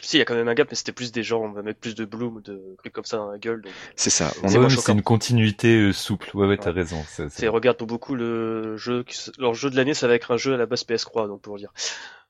si 0.00 0.16
il 0.16 0.18
y 0.18 0.22
a 0.22 0.24
quand 0.24 0.34
même 0.36 0.46
un 0.48 0.54
gap, 0.54 0.68
mais 0.70 0.76
c'était 0.76 0.92
plus 0.92 1.10
des 1.10 1.22
gens, 1.24 1.40
on 1.42 1.50
va 1.50 1.62
mettre 1.62 1.80
plus 1.80 1.94
de 1.96 2.04
bloom 2.04 2.36
ou 2.36 2.40
de 2.40 2.76
trucs 2.78 2.92
comme 2.92 3.04
ça 3.04 3.16
dans 3.16 3.30
la 3.30 3.38
gueule. 3.38 3.62
C'est 3.96 4.10
ça. 4.10 4.32
On 4.42 4.48
C'est 4.48 4.58
Ouais, 4.58 4.92
une 4.94 5.02
continuité 5.02 5.76
euh, 5.76 5.92
souple. 5.92 6.30
Ouais, 6.34 6.46
ouais, 6.46 6.56
t'as 6.56 6.66
Ouais. 6.70 6.76
raison. 6.80 7.04
c'est- 7.08 7.28
c'est 7.30 7.48
regarde 7.48 7.76
pour 7.76 7.86
beaucoup 7.88 8.14
le 8.14 8.76
jeu, 8.76 9.04
leur 9.38 9.54
jeu 9.54 9.70
de 9.70 9.76
l'année, 9.76 9.94
ça 9.94 10.06
va 10.06 10.14
être 10.14 10.32
un 10.32 10.36
jeu 10.36 10.54
à 10.54 10.56
la 10.56 10.66
base 10.66 10.84
PS3, 10.84 11.26
donc 11.26 11.40
pour 11.42 11.56
dire. 11.58 11.72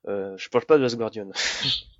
Euh, 0.08 0.34
je 0.38 0.48
parle 0.48 0.64
pas 0.64 0.78
de 0.78 0.82
Last 0.82 0.96
Guardian. 0.96 1.26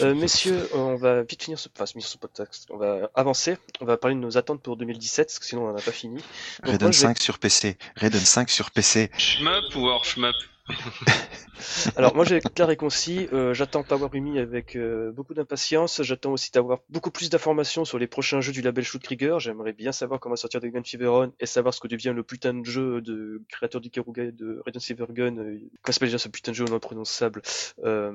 Euh, 0.00 0.14
messieurs, 0.14 0.68
on 0.74 0.96
va 0.96 1.22
vite 1.22 1.42
finir 1.42 1.58
ce, 1.58 1.68
enfin, 1.74 1.86
finir 1.86 2.06
ce 2.06 2.16
podcast. 2.18 2.66
On 2.70 2.76
va 2.78 3.10
avancer. 3.14 3.58
On 3.80 3.84
va 3.84 3.96
parler 3.96 4.14
de 4.16 4.20
nos 4.20 4.36
attentes 4.38 4.62
pour 4.62 4.76
2017, 4.76 5.26
parce 5.28 5.38
que 5.38 5.44
sinon 5.46 5.64
on 5.64 5.72
n'en 5.72 5.76
a 5.76 5.80
pas 5.82 5.92
fini. 5.92 6.16
Donc, 6.16 6.24
Raiden 6.64 6.86
moi, 6.88 6.90
je 6.92 6.96
vais- 7.00 7.06
5 7.06 7.18
sur 7.20 7.38
PC. 7.38 7.76
Raiden 7.96 8.20
5 8.20 8.50
sur 8.50 8.70
PC. 8.70 9.10
Shmup 9.18 9.74
ou 9.76 9.86
hors 9.88 10.04
shmup? 10.04 10.34
Alors 11.96 12.14
moi 12.14 12.24
j'ai 12.24 12.40
clair 12.40 12.70
et 12.70 12.76
concis, 12.76 13.28
euh, 13.32 13.54
j'attends 13.54 13.82
Power 13.82 14.08
Rumi 14.10 14.38
avec 14.38 14.76
euh, 14.76 15.12
beaucoup 15.12 15.34
d'impatience, 15.34 16.02
j'attends 16.02 16.32
aussi 16.32 16.50
d'avoir 16.50 16.80
beaucoup 16.88 17.10
plus 17.10 17.30
d'informations 17.30 17.84
sur 17.84 17.98
les 17.98 18.06
prochains 18.06 18.40
jeux 18.40 18.52
du 18.52 18.62
label 18.62 18.84
Shoot 18.84 19.02
Trigger, 19.02 19.36
j'aimerais 19.38 19.72
bien 19.72 19.92
savoir 19.92 20.20
comment 20.20 20.36
sortir 20.36 20.60
de 20.60 20.68
Gun 20.68 20.82
Feveron 20.84 21.32
et 21.38 21.46
savoir 21.46 21.74
ce 21.74 21.80
que 21.80 21.88
devient 21.88 22.12
le 22.14 22.22
putain 22.22 22.54
de 22.54 22.64
jeu 22.64 23.00
de 23.00 23.42
créateur 23.48 23.80
d'Ikaruga 23.80 24.24
et 24.24 24.32
de 24.32 24.62
Raiden 24.64 24.80
Silver 24.80 25.06
Gun, 25.10 25.36
euh, 25.38 25.58
comment 25.82 25.92
s'appelle 25.92 26.08
déjà 26.08 26.18
ce 26.18 26.28
putain 26.28 26.52
de 26.52 26.56
jeu 26.56 26.64
non 26.64 26.78
prononçable? 26.78 27.42
Euh, 27.84 28.14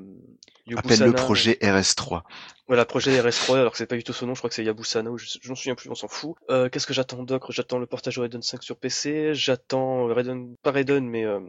Appelle 0.75 0.99
le 1.03 1.13
projet 1.13 1.57
RS3. 1.61 2.23
Voilà, 2.67 2.83
projet 2.85 3.15
RS3, 3.21 3.59
alors 3.59 3.71
que 3.73 3.77
c'est 3.77 3.85
pas 3.85 3.95
du 3.95 4.03
tout 4.03 4.11
son 4.11 4.25
nom, 4.25 4.33
je 4.33 4.39
crois 4.39 4.49
que 4.49 4.55
c'est 4.55 4.63
Yabusana, 4.63 5.11
ou 5.11 5.19
je, 5.19 5.27
je 5.39 5.49
m'en 5.49 5.55
souviens 5.55 5.75
plus, 5.75 5.87
on 5.91 5.95
s'en 5.95 6.07
fout. 6.07 6.35
Euh, 6.49 6.67
Qu'est-ce 6.67 6.87
que 6.87 6.95
j'attends 6.95 7.21
d'autre? 7.21 7.51
J'attends 7.51 7.77
le 7.77 7.85
portage 7.85 8.15
de 8.15 8.21
Raiden 8.21 8.41
5 8.41 8.63
sur 8.63 8.75
PC, 8.75 9.35
j'attends 9.35 10.07
Raiden, 10.07 10.55
pas 10.63 10.71
Raiden, 10.71 11.07
mais 11.07 11.25
euh, 11.25 11.39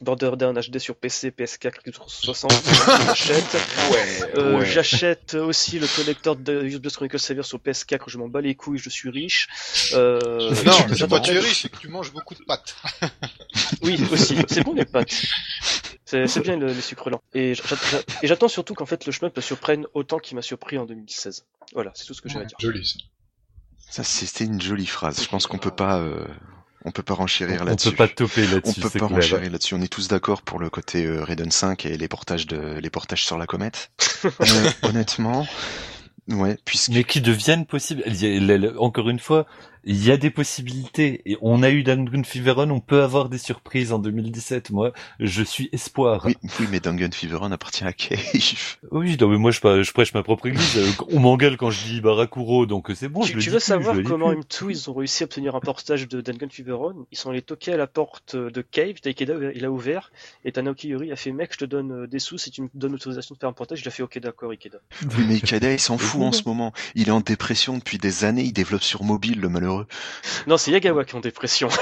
Borderlands 0.00 0.52
HD 0.52 0.78
sur 0.80 0.96
PC, 0.96 1.30
PS4, 1.30 1.74
Xbox 1.88 2.14
60, 2.14 2.50
j'achète. 3.06 3.56
Euh, 4.36 4.58
ouais. 4.58 4.66
J'achète 4.66 5.34
aussi 5.34 5.78
le 5.78 5.86
collector 5.86 6.34
de 6.34 6.62
Use 6.64 6.80
Chronicle 6.96 7.20
Savior 7.20 7.44
sur 7.44 7.58
PS4, 7.58 8.04
je 8.08 8.18
m'en 8.18 8.26
bats 8.26 8.40
les 8.40 8.56
couilles, 8.56 8.78
je 8.78 8.90
suis 8.90 9.10
riche. 9.10 9.46
Euh, 9.92 10.50
Non, 10.66 10.72
c'est 10.92 11.06
pas 11.08 11.20
tu 11.20 11.30
es 11.30 11.38
riche, 11.38 11.62
c'est 11.62 11.68
que 11.68 11.78
tu 11.78 11.88
manges 11.88 12.12
beaucoup 12.12 12.34
de 12.34 12.42
pâtes. 12.42 12.74
oui, 13.82 13.96
aussi. 14.10 14.36
C'est 14.48 14.64
bon 14.64 14.74
les 14.74 14.84
pâtes. 14.84 15.14
C'est 16.06 16.26
c'est 16.28 16.40
bien 16.40 16.56
le- 16.56 16.66
les 16.72 16.80
sucres 16.80 17.08
lents. 17.10 17.22
Et 17.32 17.54
j'attends 17.54 17.76
et 18.22 18.26
j'attends 18.26 18.48
surtout 18.48 18.74
qu'en 18.74 18.86
fait 18.86 19.06
le 19.06 19.12
shmup 19.12 19.34
me 19.36 19.40
surprenne 19.42 19.86
autant 19.94 20.18
qu'il 20.18 20.36
m'a 20.36 20.42
surpris 20.42 20.76
en 20.78 20.84
2016. 20.84 21.46
Voilà, 21.72 21.92
c'est 21.94 22.04
tout 22.04 22.14
ce 22.14 22.20
que 22.22 22.28
j'ai 22.28 22.38
à 22.38 22.44
dire. 22.44 22.56
Joli 22.60 22.84
ça. 22.86 22.98
Ça, 23.90 24.02
c'était 24.04 24.44
une 24.44 24.60
jolie 24.60 24.86
phrase. 24.86 25.22
Je 25.22 25.28
pense 25.28 25.46
qu'on 25.46 25.58
peut 25.58 25.70
pas, 25.70 25.98
euh, 26.00 26.26
on 26.84 26.90
peut 26.90 27.02
pas 27.04 27.14
renchérir 27.14 27.60
On 27.62 27.64
là-dessus. 27.64 27.90
peut 27.90 27.96
pas 27.96 28.08
toper 28.08 28.44
On 28.48 28.54
là-dessus. 28.54 28.80
peut 28.80 28.88
c'est 28.92 28.98
pas 28.98 29.06
clair. 29.06 29.18
renchérir 29.20 29.50
là-dessus. 29.52 29.74
On 29.74 29.80
est 29.82 29.92
tous 29.92 30.08
d'accord 30.08 30.42
pour 30.42 30.58
le 30.58 30.68
côté 30.68 31.04
euh, 31.06 31.22
Raiden 31.22 31.50
5 31.52 31.86
et 31.86 31.96
les 31.96 32.08
portages 32.08 32.46
de, 32.46 32.78
les 32.80 32.90
portages 32.90 33.24
sur 33.24 33.38
la 33.38 33.46
comète. 33.46 33.90
Euh, 34.24 34.70
honnêtement, 34.82 35.46
ouais, 36.28 36.56
puisque 36.64 36.88
Mais 36.88 37.04
qui 37.04 37.20
deviennent 37.20 37.66
possibles. 37.66 38.02
Encore 38.78 39.10
une 39.10 39.18
fois, 39.18 39.46
il 39.86 40.04
y 40.04 40.10
a 40.10 40.16
des 40.16 40.30
possibilités. 40.30 41.22
Et 41.26 41.36
on 41.40 41.62
a 41.62 41.70
eu 41.70 41.82
Dungeon 41.82 42.22
Feveron, 42.24 42.70
on 42.70 42.80
peut 42.80 43.02
avoir 43.02 43.28
des 43.28 43.38
surprises 43.38 43.92
en 43.92 43.98
2017. 43.98 44.70
Moi, 44.70 44.92
je 45.20 45.42
suis 45.42 45.68
espoir. 45.72 46.22
oui, 46.26 46.36
oui, 46.60 46.66
mais 46.70 46.80
Dungeon 46.80 47.10
Feveron 47.12 47.52
appartient 47.52 47.84
à 47.84 47.92
Cave. 47.92 48.18
Oui, 48.90 49.16
non, 49.20 49.28
mais 49.28 49.38
moi 49.38 49.50
je, 49.50 49.92
prêche 49.92 50.14
ma 50.14 50.22
propre 50.22 50.46
église. 50.46 50.76
Euh, 50.76 50.86
On 51.10 51.20
m'engueule 51.20 51.56
quand 51.56 51.70
je 51.70 51.84
dis 51.84 52.00
Barakuro, 52.00 52.66
donc 52.66 52.90
c'est 52.94 53.08
bon. 53.08 53.22
je 53.22 53.30
tu 53.30 53.36
le 53.36 53.42
tu 53.42 53.48
dis 53.48 53.54
veux 53.54 53.58
plus, 53.58 53.64
savoir 53.64 53.94
je 53.94 54.02
comment 54.02 54.30
plus. 54.30 54.40
M2 54.40 54.70
ils 54.70 54.90
ont 54.90 54.94
réussi 54.94 55.22
à 55.22 55.26
obtenir 55.26 55.54
un 55.56 55.60
portage 55.60 56.06
de 56.08 56.20
Dungeon 56.20 56.48
Feveron 56.50 57.06
Ils 57.10 57.18
sont 57.18 57.30
allés 57.30 57.42
toquer 57.42 57.72
à 57.72 57.76
la 57.76 57.86
porte 57.86 58.36
de 58.36 58.62
Cave, 58.62 59.00
Taikeda 59.00 59.34
il 59.54 59.64
a 59.64 59.70
ouvert, 59.70 60.12
et 60.44 60.52
Tanaoki 60.52 60.88
Yuri 60.88 61.12
a 61.12 61.16
fait 61.16 61.32
mec 61.32 61.52
je 61.52 61.58
te 61.58 61.64
donne 61.64 61.92
euh, 61.92 62.06
des 62.06 62.18
sous 62.18 62.38
si 62.38 62.50
tu 62.50 62.62
me 62.62 62.68
donnes 62.74 62.92
l'autorisation 62.92 63.34
de 63.34 63.40
faire 63.40 63.48
un 63.48 63.52
portage, 63.52 63.80
il 63.80 63.88
a 63.88 63.90
fait 63.90 64.02
ok 64.02 64.18
d'accord 64.18 64.50
Ikeda. 64.50 64.78
Oui, 65.02 65.24
mais 65.26 65.34
Ikeda, 65.36 65.72
il 65.72 65.80
s'en 65.80 65.98
fout 65.98 66.22
en 66.22 66.32
ce 66.32 66.42
moment. 66.46 66.72
Il 66.94 67.08
est 67.08 67.12
en 67.12 67.20
dépression 67.20 67.76
depuis 67.78 67.98
des 67.98 68.24
années. 68.24 68.44
Il 68.44 68.52
développe 68.52 68.82
sur 68.82 69.02
mobile, 69.02 69.40
le 69.40 69.48
malheureux. 69.48 69.73
Non 70.46 70.56
c'est 70.56 70.70
Yagawa 70.70 71.04
qui 71.04 71.12
est 71.12 71.16
en 71.16 71.20
dépression. 71.20 71.68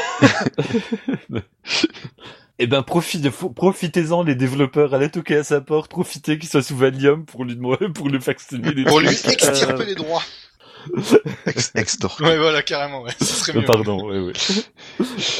Eh 2.58 2.66
ben, 2.68 2.82
profitez-en, 2.82 4.22
les 4.22 4.34
développeurs, 4.36 4.94
allez 4.94 5.10
toquer 5.10 5.36
à 5.38 5.42
sa 5.44 5.60
porte, 5.60 5.90
profitez 5.90 6.38
qu'il 6.38 6.48
soit 6.48 6.62
sous 6.62 6.76
Valium 6.76 7.24
pour 7.24 7.44
lui 7.44 7.56
demander, 7.56 7.88
pour 7.88 8.08
lui 8.08 8.18
vacciner 8.18 8.72
les 8.72 8.84
Pour 8.84 9.00
lui 9.00 9.08
extirper 9.08 9.82
Euh, 9.82 9.84
les 9.84 9.94
droits. 9.96 10.22
Ex, 11.46 11.72
ex 11.74 11.98
Ouais, 12.20 12.36
voilà, 12.38 12.62
carrément, 12.62 13.02
ouais. 13.02 13.12
Ce 13.18 13.24
serait 13.24 13.58
mieux. 13.58 13.64
Pardon, 13.64 14.04
ouais, 14.08 14.18
ouais. 14.20 14.32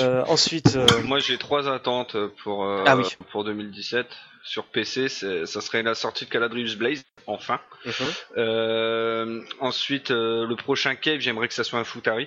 Euh, 0.01 0.25
ensuite, 0.27 0.75
euh, 0.77 0.87
Moi 1.05 1.19
j'ai 1.19 1.37
trois 1.39 1.69
attentes 1.69 2.17
pour, 2.43 2.65
euh, 2.65 2.83
Ah 2.87 2.97
oui. 2.97 3.05
pour 3.31 3.45
2017. 3.45 4.07
Sur 4.45 4.65
PC, 4.65 5.09
ça 5.09 5.61
serait 5.61 5.83
la 5.85 5.95
sortie 5.95 6.25
de 6.25 6.31
Caladrius 6.31 6.75
Blaze, 6.77 7.05
enfin. 7.29 7.61
mhm. 7.87 7.93
Euh, 8.39 9.41
ensuite, 9.61 10.11
euh, 10.11 10.45
le 10.47 10.57
prochain 10.57 10.97
Cave, 10.97 11.21
j'aimerais 11.21 11.47
que 11.47 11.55
ça 11.55 11.63
soit 11.63 11.79
un 11.79 11.85
Futari. 11.85 12.27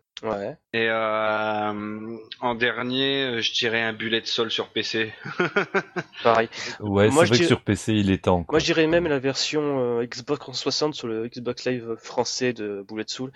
ouais. 0.23 0.57
Et 0.73 0.87
euh, 0.89 2.17
en 2.39 2.55
dernier, 2.55 3.23
euh, 3.23 3.41
je 3.41 3.51
dirais 3.53 3.81
un 3.81 3.93
Bullet 3.93 4.21
Sol 4.25 4.49
sur 4.51 4.69
PC. 4.69 5.13
Pareil. 6.23 6.49
Ouais, 6.79 7.05
c'est 7.09 7.11
je 7.11 7.15
vrai 7.17 7.29
dis- 7.31 7.39
que 7.39 7.45
sur 7.47 7.61
PC, 7.61 7.93
il 7.93 8.11
est 8.11 8.23
temps. 8.25 8.43
quoi. 8.43 8.53
Moi, 8.53 8.59
je 8.59 8.65
dirais 8.65 8.87
même 8.87 9.07
la 9.07 9.19
version 9.19 9.99
euh, 9.99 10.05
Xbox 10.05 10.39
360 10.39 10.93
sur 10.95 11.07
le 11.07 11.27
Xbox 11.27 11.65
Live 11.65 11.95
français 12.01 12.53
de 12.53 12.85
Bullet 12.87 13.05
Soul. 13.07 13.31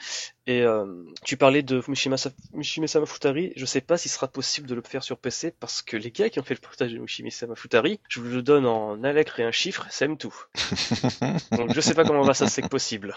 Et 0.48 0.62
euh, 0.62 0.86
tu 1.24 1.38
parlais 1.38 1.64
de 1.64 1.82
Mushime-sama 1.88 3.06
Futari. 3.08 3.52
Je 3.56 3.66
sais 3.66 3.82
pas 3.82 3.98
s'il 3.98 4.12
sera 4.12 4.28
possible 4.28 4.68
de 4.68 4.76
le 4.76 4.84
faire 4.84 5.04
sur 5.04 5.18
PC 5.18 5.52
parce 5.60 5.82
que 5.82 5.98
les 5.98 6.12
gars 6.12 6.30
qui 6.30 6.40
ont 6.40 6.44
fait 6.44 6.54
le 6.54 6.60
portage 6.60 6.94
de 6.94 7.00
Mushime-sama 7.00 7.56
Futari, 7.56 8.00
je 8.10 8.20
vous 8.20 8.28
le 8.30 8.42
donne 8.44 8.68
en 8.68 9.04
un 9.04 9.12
lettre 9.12 9.40
et 9.40 9.44
un 9.44 9.52
chiffre, 9.52 9.88
ça 9.90 10.06
aime 10.06 10.18
tout. 10.18 10.36
Donc 11.52 11.74
je 11.74 11.82
sais 11.82 11.96
pas 11.96 12.06
comment 12.06 12.22
va 12.22 12.36
ça 12.36 12.48
c'est 12.48 12.70
possible. 12.70 13.16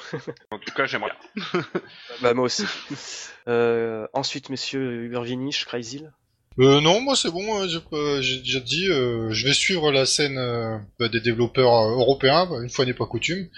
En 0.51 0.59
tout 0.59 0.73
cas, 0.75 0.87
j'aimerais. 0.87 1.13
Bah 2.23 2.33
moi 2.33 2.47
aussi. 2.47 2.65
Euh, 3.49 4.07
ensuite, 4.13 4.51
messieurs, 4.51 5.05
Ubervinish, 5.05 5.65
Crazyl. 5.65 6.13
Euh, 6.59 6.81
non, 6.81 7.01
moi 7.01 7.15
c'est 7.15 7.31
bon, 7.31 7.63
euh, 7.63 7.69
j'ai 7.69 7.79
euh, 7.93 8.41
déjà 8.41 8.59
dit, 8.59 8.89
euh, 8.89 9.31
je 9.31 9.47
vais 9.47 9.53
suivre 9.53 9.93
la 9.93 10.07
scène 10.07 10.39
euh, 10.39 10.77
bah, 10.99 11.09
des 11.09 11.21
développeurs 11.21 11.73
européens, 11.73 12.47
bah, 12.47 12.57
une 12.61 12.69
fois 12.69 12.85
n'est 12.85 12.95
pas 12.95 13.07
coutume, 13.07 13.49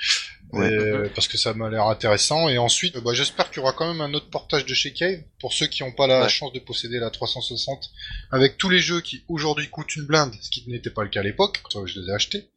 Ouais. 0.53 0.73
Et, 0.73 1.09
parce 1.15 1.29
que 1.29 1.39
ça 1.39 1.55
m'a 1.55 1.71
l'air 1.71 1.85
intéressant. 1.87 2.49
Et 2.49 2.59
ensuite, 2.59 2.99
bah, 2.99 3.13
j'espère 3.15 3.51
qu'il 3.51 3.59
y 3.59 3.61
aura 3.61 3.73
quand 3.73 3.87
même 3.87 4.01
un 4.01 4.13
autre 4.15 4.29
portage 4.31 4.67
de 4.67 4.75
chez 4.75 4.93
Cave, 4.93 5.21
pour 5.39 5.53
ceux 5.53 5.67
qui 5.67 5.83
n'ont 5.83 5.93
pas 5.93 6.07
la 6.07 6.23
Ouais. 6.23 6.29
chance 6.29 6.53
de 6.53 6.59
posséder 6.59 6.99
la 6.99 7.11
360, 7.11 7.91
avec 8.33 8.57
tous 8.59 8.69
les 8.69 8.81
jeux 8.81 9.01
qui 9.01 9.23
aujourd'hui 9.29 9.69
coûtent 9.69 9.95
une 9.97 10.07
blinde, 10.07 10.35
ce 10.41 10.51
qui 10.51 10.69
n'était 10.69 10.91
pas 10.91 11.05
le 11.05 11.09
cas 11.09 11.21
à 11.21 11.23
l'époque, 11.23 11.61
quand 11.63 11.87
je 11.87 12.01
les 12.01 12.09
ai 12.09 12.13
achetés. 12.13 12.49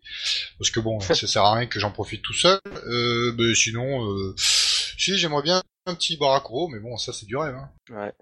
Parce 0.58 0.72
que 0.72 0.80
bon, 0.80 1.00
ça 1.02 1.14
sert 1.28 1.44
à 1.44 1.54
rien 1.54 1.68
que 1.68 1.80
j'en 1.80 1.92
profite 1.92 2.22
tout 2.22 2.34
seul. 2.34 2.60
Euh, 2.88 3.34
mais 3.38 3.54
sinon, 3.54 4.10
euh, 4.10 4.34
si 4.38 5.16
j'aimerais 5.18 5.44
bien 5.44 5.62
un 5.86 5.96
petit 5.96 6.18
Barakuro, 6.18 6.68
mais 6.70 6.80
bon, 6.80 6.98
ça 6.98 7.14
c'est 7.14 7.26
du 7.26 7.36
rêve. 7.38 7.56
Hein. 7.56 7.70
Ouais. 7.90 8.14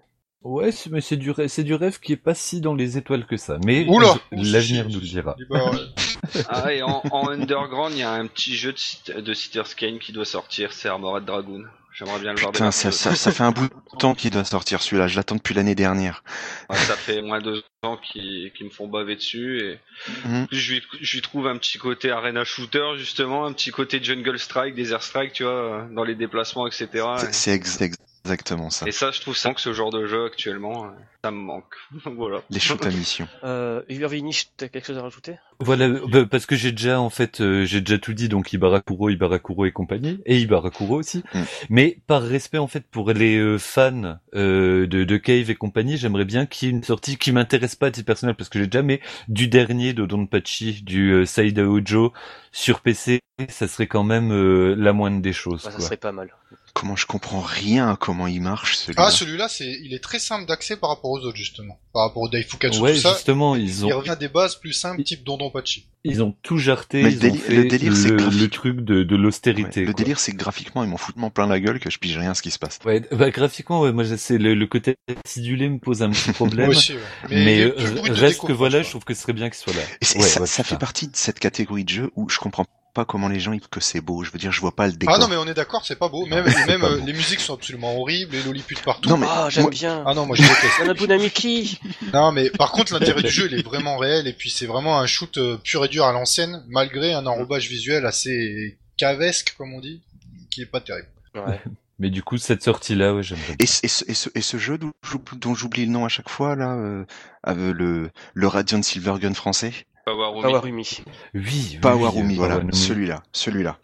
Ouais, 0.42 0.72
c'est- 0.72 0.90
mais 0.90 1.00
c'est 1.00 1.16
du, 1.16 1.30
rê- 1.30 1.46
c'est 1.48 1.62
du 1.62 1.74
rêve 1.74 2.00
qui 2.00 2.12
est 2.12 2.16
pas 2.16 2.34
si 2.34 2.60
dans 2.60 2.74
les 2.74 2.98
étoiles 2.98 3.26
que 3.26 3.36
ça. 3.36 3.58
Mais 3.64 3.86
Oula 3.88 4.16
l'avenir 4.32 4.88
nous 4.88 4.98
le 4.98 5.06
dira. 5.06 5.34
Du 5.38 5.46
bar- 5.46 5.72
Ah, 6.48 6.72
et 6.72 6.82
en, 6.82 7.02
en 7.12 7.28
underground, 7.28 7.92
il 7.94 8.00
y 8.00 8.02
a 8.02 8.12
un 8.12 8.26
petit 8.26 8.54
jeu 8.56 8.72
de, 9.06 9.20
de 9.20 9.74
Kane 9.76 9.98
qui 9.98 10.12
doit 10.12 10.24
sortir, 10.24 10.72
c'est 10.72 10.88
Armored 10.88 11.24
Dragoon. 11.24 11.64
J'aimerais 11.94 12.20
bien 12.20 12.32
le 12.32 12.40
voir 12.40 12.52
Putain, 12.52 12.70
ça, 12.70 12.90
ça, 12.90 13.14
ça 13.14 13.30
fait 13.32 13.42
un 13.42 13.50
bout 13.52 13.68
de 13.68 13.98
temps 13.98 14.14
qu'il 14.14 14.30
doit 14.30 14.44
sortir 14.44 14.80
celui-là. 14.80 15.08
Je 15.08 15.16
l'attends 15.16 15.36
depuis 15.36 15.54
l'année 15.54 15.74
dernière. 15.74 16.24
Ouais, 16.70 16.76
ça 16.76 16.96
fait 16.96 17.20
moins 17.20 17.38
de 17.40 17.52
deux 17.56 17.62
ans 17.82 17.98
qui, 17.98 18.50
qui 18.56 18.64
me 18.64 18.70
font 18.70 18.88
baver 18.88 19.16
dessus 19.16 19.60
et 19.60 19.78
Mhm. 20.24 20.46
je 20.50 20.72
lui, 20.72 20.82
je 21.00 21.14
lui 21.16 21.22
trouve 21.22 21.46
un 21.46 21.58
petit 21.58 21.78
côté 21.78 22.10
arena 22.10 22.44
shooter 22.44 22.96
justement, 22.96 23.44
un 23.44 23.52
petit 23.52 23.70
côté 23.70 24.02
jungle 24.02 24.38
strike, 24.38 24.74
desert 24.74 25.02
strike, 25.02 25.32
tu 25.34 25.42
vois, 25.44 25.86
dans 25.92 26.04
les 26.04 26.14
déplacements, 26.14 26.66
etc. 26.66 26.88
C'est- 27.18 27.32
C'est 27.34 27.52
ex- 27.52 27.78
exactement 28.24 28.70
ça. 28.70 28.86
Et 28.86 28.92
ça, 28.92 29.10
je 29.10 29.20
trouve 29.20 29.36
ça 29.36 29.52
que 29.54 29.60
ce 29.60 29.72
genre 29.72 29.90
de 29.90 30.06
jeu 30.06 30.24
actuellement, 30.24 30.86
euh, 30.86 30.88
ça 31.22 31.30
me 31.30 31.38
manque. 31.38 31.74
voilà. 32.04 32.42
Les 32.50 32.60
shoots 32.60 32.84
à 32.84 32.90
mission. 32.90 33.28
Euh, 33.44 33.82
Ubervinish, 33.88 34.50
t'as 34.56 34.68
quelque 34.68 34.86
chose 34.86 34.98
à 34.98 35.02
rajouter? 35.02 35.36
Voilà, 35.58 35.88
bah, 35.88 36.26
parce 36.30 36.46
que 36.46 36.54
j'ai 36.54 36.70
déjà 36.70 37.00
en 37.00 37.10
fait, 37.10 37.40
euh, 37.40 37.64
j'ai 37.64 37.80
déjà 37.80 37.98
tout 37.98 38.12
dit, 38.12 38.28
donc 38.28 38.52
Ibarakuro, 38.52 39.10
Ibarakuro 39.10 39.64
et 39.64 39.72
compagnie, 39.72 40.20
et 40.26 40.38
Ibarakuro 40.38 40.96
aussi. 40.96 41.24
Mm. 41.34 41.40
Mais 41.70 41.98
par 42.06 42.22
respect 42.22 42.58
en 42.58 42.68
fait 42.68 42.84
pour 42.88 43.12
les 43.12 43.36
euh, 43.36 43.58
fans 43.58 44.18
euh, 44.34 44.86
de, 44.86 45.04
de 45.04 45.16
Cave 45.16 45.50
et 45.50 45.54
compagnie, 45.54 45.96
j'aimerais 45.96 46.24
bien 46.24 46.46
qu'il 46.46 46.68
y 46.68 46.70
ait 46.70 46.74
une 46.74 46.84
sortie 46.84 47.16
qui 47.16 47.32
m'intéresse 47.32 47.74
pas 47.76 47.86
à 47.86 47.90
titre 47.90 48.06
personnel, 48.06 48.34
parce 48.36 48.48
que 48.48 48.58
j'ai 48.58 48.70
jamais 48.70 49.00
du 49.28 49.48
dernier 49.48 49.92
de 49.92 50.06
Donpachi, 50.06 50.82
du 50.82 51.12
euh, 51.12 51.26
Saida 51.26 51.64
Ojo 51.64 52.12
sur 52.52 52.80
PC, 52.80 53.20
ça 53.48 53.66
serait 53.68 53.86
quand 53.86 54.04
même 54.04 54.32
euh, 54.32 54.74
la 54.76 54.92
moindre 54.92 55.20
des 55.20 55.32
choses. 55.32 55.62
Bah, 55.64 55.70
Ça 55.70 55.76
quoi. 55.76 55.84
serait 55.84 55.96
pas 55.96 56.12
mal. 56.12 56.34
Comment 56.74 56.96
je 56.96 57.04
comprends 57.06 57.40
rien 57.42 57.90
à 57.90 57.96
comment 57.96 58.26
il 58.26 58.40
marche 58.40 58.76
celui-là. 58.78 59.04
Ah, 59.06 59.10
celui-là, 59.10 59.46
c'est, 59.48 59.70
il 59.84 59.92
est 59.92 60.02
très 60.02 60.18
simple 60.18 60.46
d'accès 60.46 60.76
par 60.76 60.88
rapport 60.88 61.10
aux 61.10 61.18
autres, 61.20 61.36
justement. 61.36 61.78
Par 61.92 62.02
rapport 62.06 62.22
au 62.22 62.28
Daifukatsu, 62.30 62.80
Ouais, 62.80 62.94
tout 62.94 63.00
ça. 63.00 63.12
justement, 63.12 63.54
ils 63.56 63.80
Il 63.80 63.84
ont 63.92 63.98
revient 63.98 64.10
à 64.10 64.16
des 64.16 64.28
bases 64.28 64.56
plus 64.56 64.72
simples, 64.72 65.02
type 65.04 65.22
Dondonpachi. 65.22 65.86
ils 66.04 66.22
ont 66.22 66.34
tout 66.42 66.56
jarté, 66.56 67.02
Mais 67.02 67.12
ils 67.12 67.20
le 67.20 67.28
ont 67.28 67.34
déli- 67.34 67.38
fait 67.38 67.54
le 67.54 67.64
délire, 67.66 67.94
c'est 67.96 68.08
le, 68.10 68.48
truc 68.48 68.80
de, 68.80 69.02
de 69.02 69.16
l'austérité. 69.16 69.80
Ouais, 69.80 69.86
le 69.86 69.92
quoi. 69.92 69.98
délire, 70.02 70.18
c'est 70.18 70.32
que 70.32 70.38
graphiquement, 70.38 70.82
ils 70.82 70.88
m'en 70.88 70.96
foutent 70.96 71.16
plein 71.34 71.46
la 71.46 71.60
gueule 71.60 71.78
que 71.78 71.90
je 71.90 71.98
pige 71.98 72.16
rien 72.16 72.30
à 72.30 72.34
ce 72.34 72.40
qui 72.42 72.50
se 72.50 72.58
passe. 72.58 72.78
Ouais, 72.86 73.00
bah 73.12 73.30
graphiquement, 73.30 73.82
ouais, 73.82 73.92
moi 73.92 74.04
c'est 74.16 74.38
le, 74.38 74.54
le 74.54 74.66
côté 74.66 74.96
acidulé 75.26 75.68
me 75.68 75.78
pose 75.78 76.02
un 76.02 76.08
petit 76.10 76.32
problème. 76.32 76.66
Moi 76.66 76.74
aussi, 76.74 76.94
ouais. 76.94 76.98
mais 77.28 77.58
il 77.58 77.62
euh, 77.64 78.00
reste 78.14 78.40
que 78.46 78.52
voilà, 78.52 78.82
je 78.82 78.88
trouve 78.88 79.04
que 79.04 79.12
ce 79.12 79.20
serait 79.20 79.34
bien 79.34 79.50
qu'il 79.50 79.58
soit 79.58 79.74
là. 79.74 79.82
Et 80.00 80.04
ça, 80.06 80.18
ouais, 80.18 80.26
ça 80.26 80.62
putain. 80.62 80.62
fait 80.74 80.78
partie 80.80 81.08
de 81.08 81.16
cette 81.16 81.38
catégorie 81.38 81.84
de 81.84 81.90
jeu 81.90 82.10
où 82.16 82.30
je 82.30 82.38
comprends 82.38 82.64
pas 82.92 83.04
comment 83.04 83.28
les 83.28 83.40
gens 83.40 83.52
ils 83.52 83.60
que 83.60 83.80
c'est 83.80 84.00
beau. 84.00 84.22
Je 84.24 84.30
veux 84.30 84.38
dire, 84.38 84.52
je 84.52 84.60
vois 84.60 84.74
pas 84.76 84.86
le 84.86 84.92
décor. 84.92 85.14
Ah 85.14 85.18
non, 85.18 85.28
mais 85.28 85.36
on 85.36 85.46
est 85.46 85.54
d'accord, 85.54 85.84
c'est 85.86 85.98
pas 85.98 86.08
beau. 86.08 86.26
Même, 86.26 86.44
même 86.66 86.84
euh, 86.84 87.00
les 87.04 87.12
musiques 87.12 87.40
sont 87.40 87.54
absolument 87.54 87.96
horribles, 87.98 88.32
les 88.36 88.42
lolliputes 88.42 88.82
partout. 88.82 89.08
Non, 89.08 89.16
mais 89.16 89.26
Ah, 89.28 89.48
j'aime 89.50 89.62
moi- 89.62 89.70
bien. 89.70 90.02
Ah 90.06 90.14
non, 90.14 90.26
moi 90.26 90.36
je 90.36 90.42
déteste. 90.42 91.80
Non, 92.12 92.32
mais 92.32 92.50
par 92.50 92.72
contre, 92.72 92.92
l'intérêt 92.92 93.22
du 93.22 93.30
jeu, 93.30 93.48
il 93.50 93.58
est 93.58 93.62
vraiment 93.62 93.96
réel, 93.96 94.26
et 94.26 94.32
puis 94.32 94.50
c'est 94.50 94.66
vraiment 94.66 94.98
un 94.98 95.06
shoot 95.06 95.36
euh, 95.38 95.56
pur 95.62 95.84
et 95.84 95.88
dur 95.88 96.04
à 96.04 96.12
l'ancienne, 96.12 96.62
malgré 96.68 97.12
un 97.14 97.26
enrobage 97.26 97.68
visuel 97.68 98.04
assez 98.06 98.78
cavesque, 98.96 99.54
comme 99.56 99.72
on 99.72 99.80
dit, 99.80 100.02
qui 100.50 100.60
est 100.62 100.66
pas 100.66 100.80
terrible. 100.80 101.08
Ouais. 101.34 101.60
Mais 101.98 102.10
du 102.10 102.22
coup, 102.22 102.36
cette 102.36 102.62
sortie-là, 102.64 103.14
ouais, 103.14 103.22
j'aimerais. 103.22 103.54
Et, 103.60 103.66
ce- 103.66 103.80
et, 103.84 103.88
ce, 103.88 104.04
et, 104.08 104.14
ce, 104.14 104.28
et 104.34 104.40
ce 104.42 104.56
jeu 104.58 104.76
dont 104.78 105.54
j'oublie- 105.54 105.86
le 105.86 105.92
nom 105.92 106.04
à 106.04 106.08
chaque 106.08 106.28
fois 106.28 106.56
là, 106.56 106.72
euh, 106.74 107.04
le 107.46 108.10
le 108.34 108.46
Radiant 108.48 108.82
Silvergun 108.82 109.34
français, 109.34 109.72
Power 110.04 110.40
Powerumi. 110.42 111.02
Oui, 111.34 111.42
oui, 111.44 111.78
Powerumi, 111.80 112.28
oui, 112.28 112.36
voilà, 112.36 112.56
Powerumi. 112.56 112.76
celui-là, 112.76 113.22
celui-là. 113.32 113.78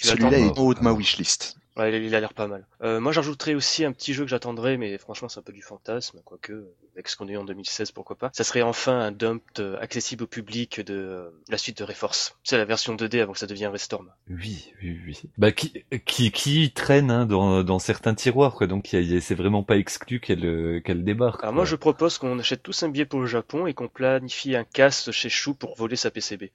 Celui-là 0.00 0.38
est 0.38 0.58
en 0.58 0.62
haut 0.62 0.74
de 0.74 0.80
ma 0.80 0.92
wishlist. 0.92 1.59
Ouais, 1.76 2.04
il 2.04 2.14
a 2.14 2.20
l'air 2.20 2.34
pas 2.34 2.48
mal. 2.48 2.66
Euh, 2.82 3.00
moi, 3.00 3.12
j'ajouterais 3.12 3.54
aussi 3.54 3.84
un 3.84 3.92
petit 3.92 4.12
jeu 4.12 4.24
que 4.24 4.30
j'attendrais, 4.30 4.76
mais 4.76 4.98
franchement, 4.98 5.28
c'est 5.28 5.38
un 5.38 5.42
peu 5.42 5.52
du 5.52 5.62
fantasme, 5.62 6.20
quoique, 6.24 6.66
avec 6.94 7.08
ce 7.08 7.16
qu'on 7.16 7.28
a 7.28 7.30
eu 7.30 7.36
en 7.36 7.44
2016, 7.44 7.92
pourquoi 7.92 8.16
pas. 8.16 8.30
Ça 8.32 8.42
serait 8.42 8.62
enfin 8.62 8.98
un 8.98 9.12
dump 9.12 9.42
euh, 9.60 9.78
accessible 9.80 10.24
au 10.24 10.26
public 10.26 10.80
de 10.80 10.94
euh, 10.94 11.30
la 11.48 11.58
suite 11.58 11.78
de 11.78 11.84
Reforce. 11.84 12.36
C'est 12.42 12.58
la 12.58 12.64
version 12.64 12.96
2D 12.96 13.22
avant 13.22 13.32
que 13.32 13.38
ça 13.38 13.46
devienne 13.46 13.70
Restorm. 13.70 14.10
Oui, 14.28 14.72
oui, 14.82 14.98
oui. 15.06 15.22
Bah, 15.38 15.52
qui, 15.52 15.84
qui, 16.04 16.32
qui 16.32 16.72
traîne 16.72 17.10
hein, 17.10 17.24
dans, 17.24 17.62
dans 17.62 17.78
certains 17.78 18.14
tiroirs, 18.14 18.54
quoi. 18.54 18.66
Donc, 18.66 18.88
c'est 18.90 19.34
vraiment 19.34 19.62
pas 19.62 19.76
exclu 19.76 20.18
qu'elle, 20.18 20.44
euh, 20.44 20.80
qu'elle 20.80 21.04
débarque. 21.04 21.42
Alors 21.42 21.52
quoi. 21.52 21.56
moi, 21.56 21.64
je 21.64 21.76
propose 21.76 22.18
qu'on 22.18 22.38
achète 22.40 22.64
tous 22.64 22.82
un 22.82 22.88
billet 22.88 23.06
pour 23.06 23.20
le 23.20 23.26
Japon 23.26 23.66
et 23.66 23.74
qu'on 23.74 23.88
planifie 23.88 24.56
un 24.56 24.64
casse 24.64 25.12
chez 25.12 25.28
Chou 25.28 25.54
pour 25.54 25.76
voler 25.76 25.96
sa 25.96 26.10
PCB. 26.10 26.50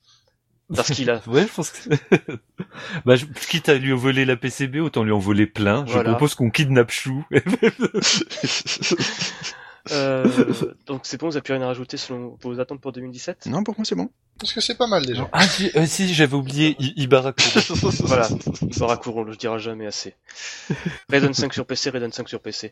Parce 0.74 0.92
qu'il 0.92 1.10
a... 1.10 1.22
Ouais, 1.28 1.44
je 1.44 1.54
pense 1.54 1.70
que. 1.72 1.90
bah, 3.06 3.16
je- 3.16 3.26
quitte 3.50 3.70
à 3.70 3.76
lui 3.76 3.94
en 3.94 3.98
voler 3.98 4.26
la 4.26 4.36
PCB, 4.36 4.80
autant 4.80 5.04
lui 5.04 5.12
en 5.12 5.20
voler 5.20 5.46
plein. 5.46 5.86
Je 5.86 5.92
Voilà. 5.94 6.12
propose 6.12 6.36
qu'on 6.36 6.50
kidnappe 6.50 6.92
Chou. 6.92 7.26
Euh, 9.92 10.26
donc 10.88 11.02
c'est 11.04 11.20
bon, 11.20 11.28
vous 11.28 11.36
avez 11.36 11.44
plus 11.44 11.54
rien 11.54 11.62
à 11.62 11.68
rajouter 11.68 11.96
selon 11.96 12.40
vos 12.42 12.60
attentes 12.60 12.82
pour 12.82 12.92
2017 12.92 13.46
non, 13.46 13.64
pour 13.64 13.76
moi 13.78 13.86
c'est 13.86 13.94
bon. 13.94 14.10
Parce 14.40 14.52
que 14.54 14.60
c'est 14.62 14.76
pas 14.76 14.88
mal 14.88 15.06
déjà. 15.06 15.30
ah, 15.32 15.48
si, 15.48 15.72
euh, 15.76 15.86
si 15.86 16.14
j'avais 16.14 16.36
oublié 16.36 16.76
I- 16.80 16.94
Ibarakuro. 17.04 17.60
Voilà, 18.06 18.28
Barakuro, 18.78 19.22
on 19.22 19.24
le 19.24 19.36
dira 19.36 19.58
jamais 19.58 19.86
assez. 19.88 20.16
Raiden 21.10 21.34
5 21.34 21.54
sur 21.54 21.66
PC, 21.66 21.90
Raiden 21.90 22.12
5 22.12 22.28
sur 22.28 22.42
PC. 22.42 22.72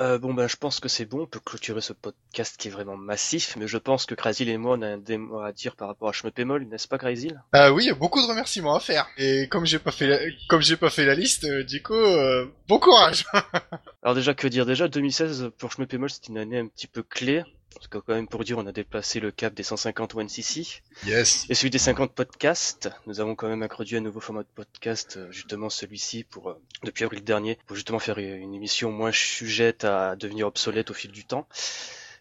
Euh, 0.00 0.18
bon 0.18 0.34
ben 0.34 0.48
je 0.48 0.56
pense 0.56 0.80
que 0.80 0.88
c'est 0.88 1.04
bon, 1.04 1.22
on 1.22 1.26
peut 1.26 1.40
clôturer 1.44 1.80
ce 1.80 1.92
podcast 1.92 2.56
qui 2.58 2.68
est 2.68 2.70
vraiment 2.70 2.96
massif, 2.96 3.54
mais 3.58 3.66
je 3.68 3.78
pense 3.78 4.06
que 4.06 4.14
Krasil 4.14 4.48
et 4.48 4.56
moi 4.56 4.76
on 4.78 4.82
a 4.82 4.88
un 4.88 4.98
démo 4.98 5.40
à 5.40 5.52
dire 5.52 5.76
par 5.76 5.88
rapport 5.88 6.08
à 6.08 6.12
Shmepemol, 6.12 6.64
n'est-ce 6.66 6.88
pas 6.88 6.98
Krasil 6.98 7.40
Ah 7.52 7.72
oui, 7.72 7.84
il 7.84 7.86
y 7.88 7.90
a 7.90 7.94
beaucoup 7.94 8.20
de 8.20 8.26
remerciements 8.26 8.74
à 8.74 8.80
faire. 8.80 9.06
Et 9.18 9.48
comme 9.48 9.66
j'ai 9.66 9.78
pas 9.78 9.92
fait 9.92 10.06
la, 10.06 10.18
comme 10.48 10.62
j'ai 10.62 10.76
pas 10.76 10.90
fait 10.90 11.04
la 11.04 11.14
liste, 11.14 11.44
euh, 11.44 11.62
du 11.64 11.80
coup, 11.82 11.94
euh, 11.94 12.46
bon 12.68 12.78
courage. 12.80 13.24
Alors 14.02 14.14
déjà 14.14 14.34
que 14.34 14.48
dire? 14.48 14.66
Déjà, 14.66 14.88
2016 14.88 15.50
pour 15.58 15.70
Shmepemol 15.72 16.10
c'est 16.10 16.28
une 16.28 16.38
année 16.38 16.58
un 16.58 16.66
petit 16.66 16.86
peu 16.88 17.02
clé, 17.04 17.42
parce 17.74 17.88
que 17.88 17.98
quand 17.98 18.14
même 18.14 18.28
pour 18.28 18.44
dire 18.44 18.58
on 18.58 18.66
a 18.66 18.72
déplacé 18.72 19.20
le 19.20 19.30
cap 19.30 19.54
des 19.54 19.62
150 19.62 20.14
OneCC, 20.14 20.82
Yes. 21.06 21.46
et 21.48 21.54
celui 21.54 21.70
des 21.70 21.78
50 21.78 22.12
podcasts. 22.12 22.90
Nous 23.06 23.20
avons 23.20 23.34
quand 23.34 23.48
même 23.48 23.62
introduit 23.62 23.96
un 23.96 24.00
nouveau 24.00 24.20
format 24.20 24.42
de 24.42 24.48
podcast, 24.54 25.16
euh, 25.16 25.30
justement 25.32 25.70
celui-ci, 25.70 26.24
pour 26.24 26.50
euh, 26.50 26.60
depuis 26.82 27.04
avril 27.04 27.22
dernier, 27.24 27.58
pour 27.66 27.76
justement 27.76 27.98
faire 27.98 28.18
une 28.18 28.54
émission 28.54 28.90
moins 28.92 29.12
sujette 29.12 29.84
à 29.84 30.16
devenir 30.16 30.46
obsolète 30.46 30.90
au 30.90 30.94
fil 30.94 31.10
du 31.10 31.24
temps, 31.24 31.46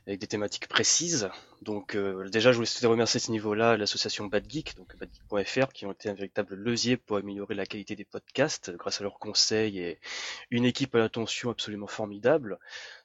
avec 0.07 0.19
des 0.19 0.27
thématiques 0.27 0.67
précises. 0.67 1.29
Donc 1.63 1.95
euh, 1.95 2.27
déjà, 2.29 2.51
je 2.51 2.57
voulais 2.57 2.67
remercier 2.87 3.19
à 3.19 3.23
ce 3.23 3.31
niveau-là 3.31 3.77
l'association 3.77 4.25
Bad 4.25 4.43
Geek, 4.49 4.75
donc 4.75 4.95
badgeek.fr, 4.97 5.71
qui 5.73 5.85
ont 5.85 5.91
été 5.91 6.09
un 6.09 6.13
véritable 6.13 6.55
levier 6.55 6.97
pour 6.97 7.17
améliorer 7.17 7.55
la 7.55 7.65
qualité 7.65 7.95
des 7.95 8.05
podcasts, 8.05 8.69
euh, 8.69 8.75
grâce 8.77 8.99
à 8.99 9.03
leurs 9.03 9.17
conseils 9.19 9.79
et 9.79 9.99
une 10.51 10.65
équipe 10.65 10.93
à 10.95 10.99
l'attention 10.99 11.49
absolument 11.49 11.87
formidable. 11.87 12.59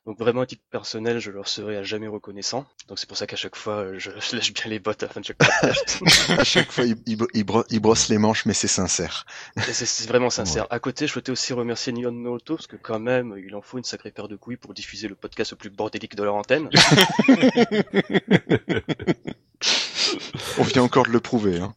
Donc 0.06 0.18
vraiment 0.18 0.40
à 0.40 0.46
titre 0.46 0.62
personnel, 0.70 1.18
je 1.18 1.30
leur 1.30 1.48
serai 1.48 1.76
à 1.76 1.82
jamais 1.82 2.08
reconnaissant. 2.08 2.66
Donc 2.88 2.98
c'est 2.98 3.06
pour 3.06 3.18
ça 3.18 3.26
qu'à 3.26 3.36
chaque 3.36 3.56
fois, 3.56 3.74
euh, 3.84 3.98
je 3.98 4.10
lâche 4.36 4.52
bien 4.54 4.64
les 4.66 4.78
bottes 4.78 5.02
à 5.02 5.06
la 5.06 5.12
fin 5.12 5.20
de 5.20 5.26
chaque 5.26 5.36
podcast. 5.38 6.00
À 6.30 6.44
chaque 6.44 6.72
fois, 6.72 6.84
il, 6.84 6.96
il, 7.06 7.18
il 7.34 7.44
bro- 7.44 7.64
il 7.70 7.80
brosse 7.80 8.08
les 8.08 8.18
manches, 8.18 8.44
mais 8.46 8.54
c'est 8.54 8.68
sincère. 8.68 9.26
C'est- 9.58 10.06
vraiment 10.08 10.30
sincère. 10.30 10.66
À 10.70 10.78
côté, 10.80 11.06
je 11.06 11.12
souhaitais 11.12 11.30
aussi 11.32 11.52
remercier 11.52 11.92
Nihon 11.92 12.12
no 12.12 12.34
Auto, 12.36 12.56
parce 12.56 12.66
que 12.66 12.76
quand 12.76 12.98
même, 12.98 13.34
il 13.44 13.54
en 13.54 13.60
faut 13.60 13.76
une 13.78 13.84
sacrée 13.84 14.10
paire 14.10 14.28
de 14.28 14.36
couilles 14.36 14.56
pour 14.56 14.72
diffuser 14.74 15.06
le 15.08 15.14
podcast 15.14 15.50
le 15.52 15.56
plus 15.58 15.70
bordélique 15.70 16.16
de 16.16 16.22
leur 16.22 16.34
antenne. 16.34 16.70
On 20.58 20.62
vient 20.62 20.82
encore 20.82 21.06
de 21.06 21.10
le 21.10 21.20
prouver. 21.20 21.60
Hein. 21.60 21.74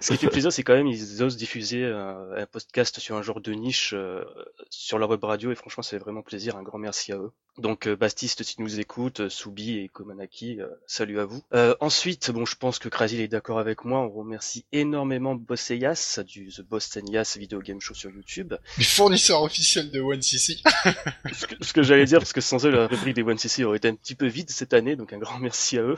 Ce 0.00 0.12
qui 0.12 0.18
fait 0.18 0.28
plaisir, 0.28 0.52
c'est 0.52 0.62
quand 0.62 0.74
même, 0.74 0.86
ils 0.86 1.22
osent 1.22 1.36
diffuser 1.36 1.84
un, 1.84 2.30
un 2.36 2.46
podcast 2.46 3.00
sur 3.00 3.16
un 3.16 3.22
genre 3.22 3.40
de 3.40 3.52
niche 3.52 3.92
euh, 3.94 4.24
sur 4.70 4.98
la 4.98 5.06
web 5.06 5.22
radio, 5.24 5.50
et 5.50 5.54
franchement, 5.54 5.82
c'est 5.82 5.98
vraiment 5.98 6.22
plaisir. 6.22 6.56
Un 6.56 6.62
grand 6.62 6.78
merci 6.78 7.12
à 7.12 7.16
eux. 7.16 7.32
Donc, 7.58 7.86
euh, 7.86 7.96
Bastiste, 7.96 8.42
si 8.42 8.56
tu 8.56 8.62
nous 8.62 8.80
écoutes, 8.80 9.20
euh, 9.20 9.28
Soubi 9.30 9.78
et 9.78 9.88
Komanaki, 9.88 10.60
euh, 10.60 10.66
salut 10.86 11.18
à 11.20 11.24
vous. 11.24 11.42
Euh, 11.54 11.74
ensuite, 11.80 12.30
bon, 12.30 12.44
je 12.44 12.54
pense 12.56 12.78
que 12.78 12.88
Krasil 12.90 13.20
est 13.20 13.28
d'accord 13.28 13.58
avec 13.58 13.84
moi. 13.84 14.00
On 14.00 14.10
remercie 14.10 14.66
énormément 14.72 15.34
Bosseyas 15.34 16.20
du 16.26 16.48
The 16.48 17.00
Yas 17.10 17.36
Video 17.38 17.60
Game 17.60 17.80
Show 17.80 17.94
sur 17.94 18.10
YouTube. 18.10 18.54
Les 18.76 18.84
fournisseurs 18.84 19.42
officiels 19.42 19.90
de 19.90 20.00
OneCC. 20.00 20.62
ce 21.32 21.46
que, 21.46 21.64
ce 21.64 21.72
que 21.72 21.82
j'allais 21.82 22.04
dire, 22.04 22.18
parce 22.18 22.34
que 22.34 22.42
sans 22.42 22.64
eux, 22.66 22.70
la 22.70 22.86
rubrique 22.86 23.14
des 23.14 23.22
One 23.22 23.38
CC 23.38 23.64
aurait 23.64 23.78
été 23.78 23.88
un 23.88 23.94
petit 23.94 24.14
peu 24.14 24.26
vide 24.26 24.50
cette 24.50 24.74
année, 24.74 24.94
donc 24.96 25.12
un 25.14 25.18
grand 25.18 25.38
merci 25.38 25.78
à 25.78 25.82
eux. 25.82 25.96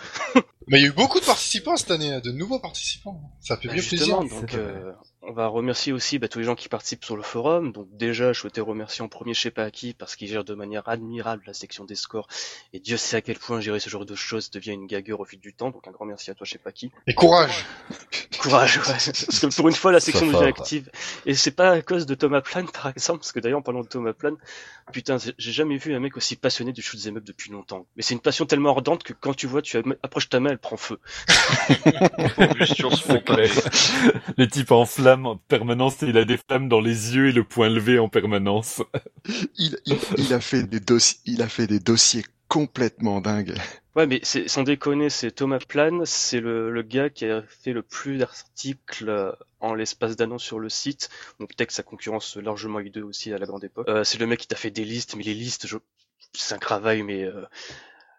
Mais 0.68 0.78
il 0.78 0.82
y 0.82 0.84
a 0.84 0.88
eu 0.88 0.92
beaucoup 0.92 1.18
de 1.18 1.24
participants 1.24 1.76
cette 1.76 1.90
année, 1.90 2.12
hein, 2.12 2.20
de 2.20 2.30
nouveaux 2.30 2.60
participants. 2.60 3.20
Ça 3.40 3.56
fait 3.56 3.68
Bah, 3.68 3.74
bien 3.74 3.82
justement, 3.82 4.20
plaisir. 4.20 4.40
donc 4.40 4.54
euh, 4.54 4.92
on 5.28 5.32
va 5.32 5.46
remercier 5.46 5.92
aussi 5.92 6.18
bah, 6.18 6.26
tous 6.26 6.38
les 6.38 6.46
gens 6.46 6.54
qui 6.54 6.70
participent 6.70 7.04
sur 7.04 7.14
le 7.14 7.22
forum. 7.22 7.70
Donc 7.72 7.86
déjà, 7.92 8.32
je 8.32 8.40
souhaitais 8.40 8.62
remercier 8.62 9.04
en 9.04 9.08
premier 9.08 9.34
je 9.34 9.40
sais 9.42 9.50
pas 9.50 9.70
qui 9.70 9.92
parce 9.92 10.16
qu'il 10.16 10.26
gère 10.26 10.42
de 10.42 10.54
manière 10.54 10.88
admirable 10.88 11.42
la 11.46 11.52
section 11.52 11.84
des 11.84 11.94
scores. 11.94 12.28
Et 12.72 12.80
Dieu 12.80 12.96
sait 12.96 13.18
à 13.18 13.20
quel 13.20 13.38
point 13.38 13.60
gérer 13.60 13.78
ce 13.78 13.90
genre 13.90 14.06
de 14.06 14.14
choses 14.14 14.50
devient 14.50 14.72
une 14.72 14.86
gagueur 14.86 15.20
au 15.20 15.26
fil 15.26 15.38
du 15.38 15.52
temps. 15.52 15.70
Donc 15.70 15.86
un 15.86 15.90
grand 15.90 16.06
merci 16.06 16.30
à 16.30 16.34
toi 16.34 16.46
je 16.46 16.52
sais 16.52 16.58
pas 16.58 16.72
qui. 16.72 16.90
Et 17.06 17.14
courage 17.14 17.66
Courage, 18.40 18.78
ouais. 18.78 18.84
Parce 18.86 19.40
que 19.40 19.54
pour 19.54 19.68
une 19.68 19.74
fois 19.74 19.92
la 19.92 20.00
section 20.00 20.26
devient 20.26 20.44
active. 20.44 20.90
Et 21.26 21.34
c'est 21.34 21.50
pas 21.50 21.72
à 21.72 21.82
cause 21.82 22.06
de 22.06 22.14
Thomas 22.14 22.40
Plan 22.40 22.64
par 22.64 22.86
exemple, 22.88 23.20
parce 23.20 23.32
que 23.32 23.40
d'ailleurs 23.40 23.58
en 23.58 23.62
parlant 23.62 23.82
de 23.82 23.88
Thomas 23.88 24.14
Plan, 24.14 24.34
putain, 24.92 25.16
j'ai 25.18 25.52
jamais 25.52 25.76
vu 25.76 25.94
un 25.94 26.00
mec 26.00 26.16
aussi 26.16 26.36
passionné 26.36 26.72
du 26.72 26.82
shoot 26.82 27.00
up 27.06 27.24
depuis 27.24 27.50
longtemps. 27.50 27.86
Mais 27.96 28.02
c'est 28.02 28.14
une 28.14 28.20
passion 28.20 28.46
tellement 28.46 28.70
ardente 28.70 29.02
que 29.02 29.12
quand 29.12 29.34
tu 29.34 29.46
vois, 29.46 29.62
tu 29.62 29.76
approches 30.02 30.28
ta 30.28 30.40
main, 30.40 30.50
elle 30.50 30.58
prend 30.58 30.76
feu. 30.76 30.98
Le 34.36 34.46
type 34.46 34.72
en 34.72 34.86
flamme 34.86 35.26
en 35.26 35.36
permanence, 35.36 36.02
il 36.02 36.16
a 36.18 36.24
des 36.24 36.36
flammes 36.36 36.68
dans 36.68 36.80
les 36.80 37.14
yeux 37.14 37.28
et 37.28 37.32
le 37.32 37.44
poing 37.44 37.68
levé 37.68 37.98
en 37.98 38.08
permanence. 38.08 38.82
Il, 39.56 39.78
il, 39.86 39.96
il 40.16 40.32
a 40.32 40.40
fait 40.40 40.62
des 40.62 40.80
dossiers, 40.80 41.18
il 41.26 41.42
a 41.42 41.48
fait 41.48 41.66
des 41.66 41.80
dossiers 41.80 42.24
complètement 42.48 43.20
dingues. 43.20 43.54
Ouais, 43.96 44.06
mais 44.06 44.20
c'est 44.22 44.46
sans 44.46 44.62
déconner, 44.62 45.10
c'est 45.10 45.32
Thomas 45.32 45.58
Plan, 45.58 46.02
c'est 46.04 46.38
le, 46.38 46.70
le 46.70 46.82
gars 46.82 47.10
qui 47.10 47.26
a 47.26 47.42
fait 47.42 47.72
le 47.72 47.82
plus 47.82 48.18
d'articles 48.18 49.08
euh, 49.08 49.32
en 49.58 49.74
l'espace 49.74 50.14
d'un 50.14 50.30
an 50.30 50.38
sur 50.38 50.60
le 50.60 50.68
site. 50.68 51.08
Bon, 51.40 51.46
peut-être 51.46 51.70
que 51.70 51.74
sa 51.74 51.82
concurrence 51.82 52.36
largement 52.36 52.78
hideux 52.78 53.02
aussi 53.02 53.32
à 53.32 53.38
la 53.38 53.46
grande 53.46 53.64
époque. 53.64 53.88
Euh, 53.88 54.04
c'est 54.04 54.18
le 54.18 54.26
mec 54.28 54.38
qui 54.38 54.46
t'a 54.46 54.54
fait 54.54 54.70
des 54.70 54.84
listes, 54.84 55.16
mais 55.16 55.24
les 55.24 55.34
listes, 55.34 55.66
je... 55.66 55.78
c'est 56.32 56.54
un 56.54 56.58
travail, 56.58 57.02
mais 57.02 57.24
euh, 57.24 57.44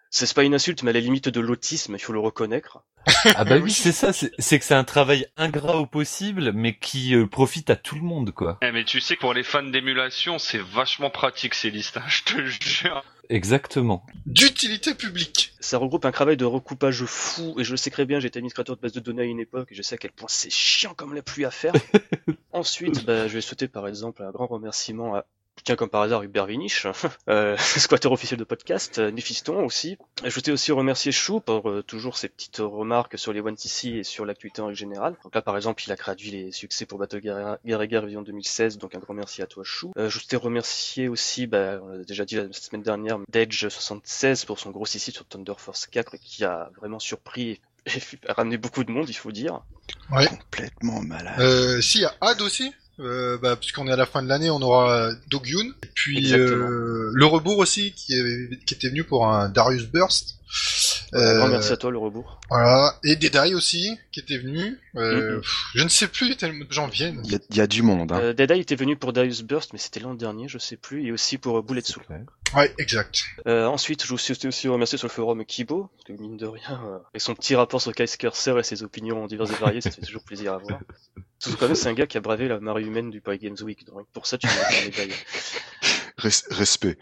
c'est 0.09 0.33
pas 0.33 0.43
une 0.43 0.55
insulte, 0.55 0.83
mais 0.83 0.89
à 0.89 0.93
la 0.93 0.99
limite 0.99 1.29
de 1.29 1.39
l'autisme, 1.39 1.95
il 1.95 1.99
faut 1.99 2.13
le 2.13 2.19
reconnaître. 2.19 2.83
Ah 3.35 3.43
bah 3.43 3.57
oui, 3.57 3.71
c'est 3.71 3.91
ça, 3.91 4.13
c'est 4.13 4.31
c'est 4.39 4.59
que 4.59 4.65
c'est 4.65 4.75
un 4.75 4.83
travail 4.83 5.27
ingrat 5.37 5.77
au 5.77 5.85
possible, 5.85 6.51
mais 6.53 6.77
qui 6.77 7.15
euh, 7.15 7.25
profite 7.27 7.69
à 7.69 7.75
tout 7.75 7.95
le 7.95 8.01
monde, 8.01 8.31
quoi. 8.31 8.57
Eh, 8.61 8.71
mais 8.71 8.83
tu 8.83 9.01
sais 9.01 9.15
que 9.15 9.21
pour 9.21 9.33
les 9.33 9.43
fans 9.43 9.63
d'émulation, 9.63 10.37
c'est 10.37 10.59
vachement 10.59 11.09
pratique 11.09 11.53
ces 11.53 11.69
listes, 11.69 11.97
hein, 11.97 12.03
je 12.07 12.23
te 12.23 12.45
jure. 12.45 13.03
Exactement. 13.29 14.05
D'utilité 14.25 14.95
publique 14.95 15.53
Ça 15.59 15.77
regroupe 15.77 16.05
un 16.05 16.11
travail 16.11 16.35
de 16.35 16.45
recoupage 16.45 17.05
fou, 17.05 17.55
et 17.59 17.63
je 17.63 17.71
le 17.71 17.77
sais 17.77 17.91
très 17.91 18.05
bien, 18.05 18.19
j'étais 18.19 18.37
administrateur 18.37 18.75
de 18.75 18.81
base 18.81 18.93
de 18.93 18.99
données 18.99 19.21
à 19.21 19.25
une 19.25 19.39
époque, 19.39 19.71
et 19.71 19.75
je 19.75 19.81
sais 19.81 19.95
à 19.95 19.97
quel 19.97 20.11
point 20.11 20.27
c'est 20.29 20.51
chiant 20.51 20.93
comme 20.93 21.13
la 21.13 21.21
pluie 21.21 21.45
à 21.45 21.51
faire. 21.51 21.73
Ensuite, 22.51 23.05
bah, 23.05 23.27
je 23.27 23.33
vais 23.33 23.41
souhaiter 23.41 23.67
par 23.67 23.87
exemple 23.87 24.23
un 24.23 24.31
grand 24.31 24.47
remerciement 24.47 25.15
à 25.15 25.25
Tiens, 25.63 25.75
comme 25.75 25.89
par 25.89 26.01
hasard, 26.01 26.23
Hubert 26.23 26.45
Vinich, 26.45 26.85
euh, 27.29 27.57
squatter 27.77 28.07
officiel 28.07 28.39
de 28.39 28.43
podcast, 28.43 28.99
euh, 28.99 29.11
Néphiston 29.11 29.63
aussi. 29.63 29.97
Je 30.23 30.33
voulais 30.33 30.51
aussi 30.51 30.71
remercier 30.71 31.11
Chou 31.11 31.39
pour 31.39 31.69
euh, 31.69 31.83
toujours 31.83 32.17
ses 32.17 32.29
petites 32.29 32.57
remarques 32.57 33.17
sur 33.17 33.33
les 33.33 33.41
One 33.41 33.55
TC 33.55 33.87
et 33.87 34.03
sur 34.03 34.25
l'actualité 34.25 34.61
en 34.61 34.73
général. 34.73 35.15
Donc 35.23 35.35
là, 35.35 35.41
par 35.41 35.55
exemple, 35.55 35.83
il 35.85 35.91
a 35.91 35.95
traduit 35.95 36.31
les 36.31 36.51
succès 36.51 36.85
pour 36.85 36.99
et 37.03 37.87
Guerre 37.87 38.05
Vision 38.05 38.21
2016, 38.21 38.77
donc 38.77 38.95
un 38.95 38.99
grand 38.99 39.13
merci 39.13 39.41
à 39.41 39.47
toi, 39.47 39.63
Chou. 39.63 39.91
Euh, 39.97 40.09
je 40.09 40.19
voulais 40.19 40.37
remercier 40.37 41.07
aussi, 41.07 41.47
bah, 41.47 41.79
on 41.81 41.87
l'a 41.89 42.03
déjà 42.03 42.25
dit 42.25 42.35
la 42.35 42.51
semaine 42.51 42.83
dernière, 42.83 43.19
Dedge76 43.31 44.45
pour 44.45 44.59
son 44.59 44.71
gros 44.71 44.85
ici 44.85 45.11
sur 45.11 45.25
Thunder 45.25 45.53
Force 45.57 45.87
4 45.87 46.17
qui 46.17 46.43
a 46.43 46.69
vraiment 46.77 46.99
surpris 46.99 47.61
et 47.85 47.91
ramené 48.27 48.57
beaucoup 48.57 48.83
de 48.83 48.91
monde, 48.91 49.09
il 49.09 49.13
faut 49.15 49.31
dire. 49.31 49.61
Complètement 50.09 51.01
malade. 51.01 51.39
Euh, 51.39 51.81
si, 51.81 51.99
il 51.99 52.01
y 52.01 52.05
a 52.05 52.15
Ad 52.21 52.41
aussi, 52.41 52.73
euh, 52.99 53.37
bah, 53.41 53.55
puisqu'on 53.55 53.87
est 53.87 53.91
à 53.91 53.95
la 53.95 54.05
fin 54.05 54.21
de 54.21 54.27
l'année, 54.27 54.49
on 54.49 54.61
aura 54.61 55.09
Dogyun, 55.29 55.67
et 55.83 55.87
puis 55.93 56.33
euh, 56.39 57.09
le 57.13 57.25
rebours 57.25 57.57
aussi, 57.59 57.93
qui, 57.93 58.13
est- 58.13 58.63
qui 58.65 58.73
était 58.73 58.89
venu 58.89 59.03
pour 59.03 59.27
un 59.27 59.49
Darius 59.49 59.85
Burst. 59.85 60.35
Un 61.13 61.37
grand 61.37 61.47
Euh, 61.47 61.49
merci 61.49 61.71
à 61.71 61.77
toi, 61.77 61.89
le 61.91 61.97
rebours. 61.97 62.39
Voilà, 62.49 62.95
et 63.03 63.15
Deadeye 63.15 63.53
aussi, 63.55 63.97
qui 64.11 64.19
était 64.19 64.37
venu. 64.37 64.77
Euh, 64.95 65.35
Mhm. 65.35 65.41
pff, 65.41 65.51
Je 65.75 65.83
ne 65.83 65.89
sais 65.89 66.07
plus 66.07 66.35
tellement 66.35 66.65
de 66.65 66.71
gens 66.71 66.87
viennent. 66.87 67.21
Il 67.25 67.31
y 67.31 67.35
a, 67.35 67.39
il 67.49 67.55
y 67.57 67.61
a 67.61 67.67
du 67.67 67.81
monde. 67.81 68.11
Hein. 68.11 68.19
Euh, 68.21 68.33
Deadeye 68.33 68.59
était 68.59 68.75
venu 68.75 68.95
pour 68.95 69.11
Darius 69.13 69.41
Burst, 69.41 69.73
mais 69.73 69.79
c'était 69.79 69.99
l'an 69.99 70.13
dernier, 70.13 70.47
je 70.47 70.57
sais 70.57 70.77
plus, 70.77 71.05
et 71.07 71.11
aussi 71.11 71.37
pour 71.37 71.57
euh, 71.57 71.61
Bullet 71.61 71.81
Soul. 71.81 72.03
Ouais, 72.55 72.73
exact. 72.77 73.23
Euh, 73.47 73.65
ensuite, 73.65 74.03
je 74.03 74.09
vous 74.09 74.17
souhaite 74.17 74.43
aussi 74.45 74.67
remercier 74.67 74.97
sur 74.97 75.07
le 75.07 75.13
forum 75.13 75.43
Kibo, 75.45 75.89
parce 75.95 76.03
que 76.17 76.21
mine 76.21 76.37
de 76.37 76.45
rien, 76.47 76.81
euh, 76.85 76.97
avec 77.13 77.21
son 77.21 77.33
petit 77.35 77.55
rapport 77.55 77.81
sur 77.81 77.93
Kai's 77.93 78.15
Cursor 78.17 78.59
et 78.59 78.63
ses 78.63 78.83
opinions 78.83 79.25
diverses 79.27 79.51
et 79.51 79.55
variées, 79.55 79.81
ça 79.81 79.91
fait 79.91 80.01
toujours 80.01 80.23
plaisir 80.23 80.53
à 80.53 80.57
voir. 80.57 80.79
Surtout 81.39 81.57
quand 81.57 81.67
même, 81.67 81.75
c'est 81.75 81.89
un 81.89 81.93
gars 81.93 82.07
qui 82.07 82.17
a 82.17 82.21
bravé 82.21 82.47
la 82.47 82.59
marée 82.59 82.83
humaine 82.83 83.09
du 83.09 83.21
Paris 83.21 83.39
Games 83.39 83.55
Week, 83.61 83.85
donc 83.85 84.05
pour 84.13 84.25
ça, 84.27 84.37
tu 84.37 84.47
m'as 84.47 84.51
fait 84.53 84.85
une 84.85 84.91
médaille. 84.91 85.13
Res- 86.17 86.53
respect. 86.53 86.97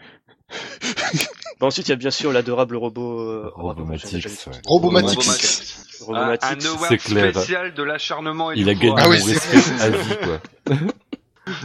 Bon, 1.60 1.66
ensuite, 1.66 1.88
il 1.88 1.90
y 1.90 1.92
a 1.92 1.96
bien 1.96 2.10
sûr 2.10 2.32
l'adorable 2.32 2.76
robot... 2.76 3.20
Euh, 3.20 3.52
j'allais- 3.96 4.24
ouais. 4.26 4.52
Robomatix. 4.64 6.00
Robomatix. 6.00 6.66
Un, 6.66 6.70
award 6.70 6.96
clair. 6.98 7.32
spécial 7.32 7.74
de 7.74 7.82
l'acharnement 7.82 8.52
et 8.52 8.58
Il 8.58 8.68
a 8.68 8.74
gagné. 8.74 8.94
Ah 8.96 9.08
oui, 9.08 9.18
mon 9.20 9.82
à 9.82 9.90
vie, 9.90 10.16
quoi. 10.22 10.76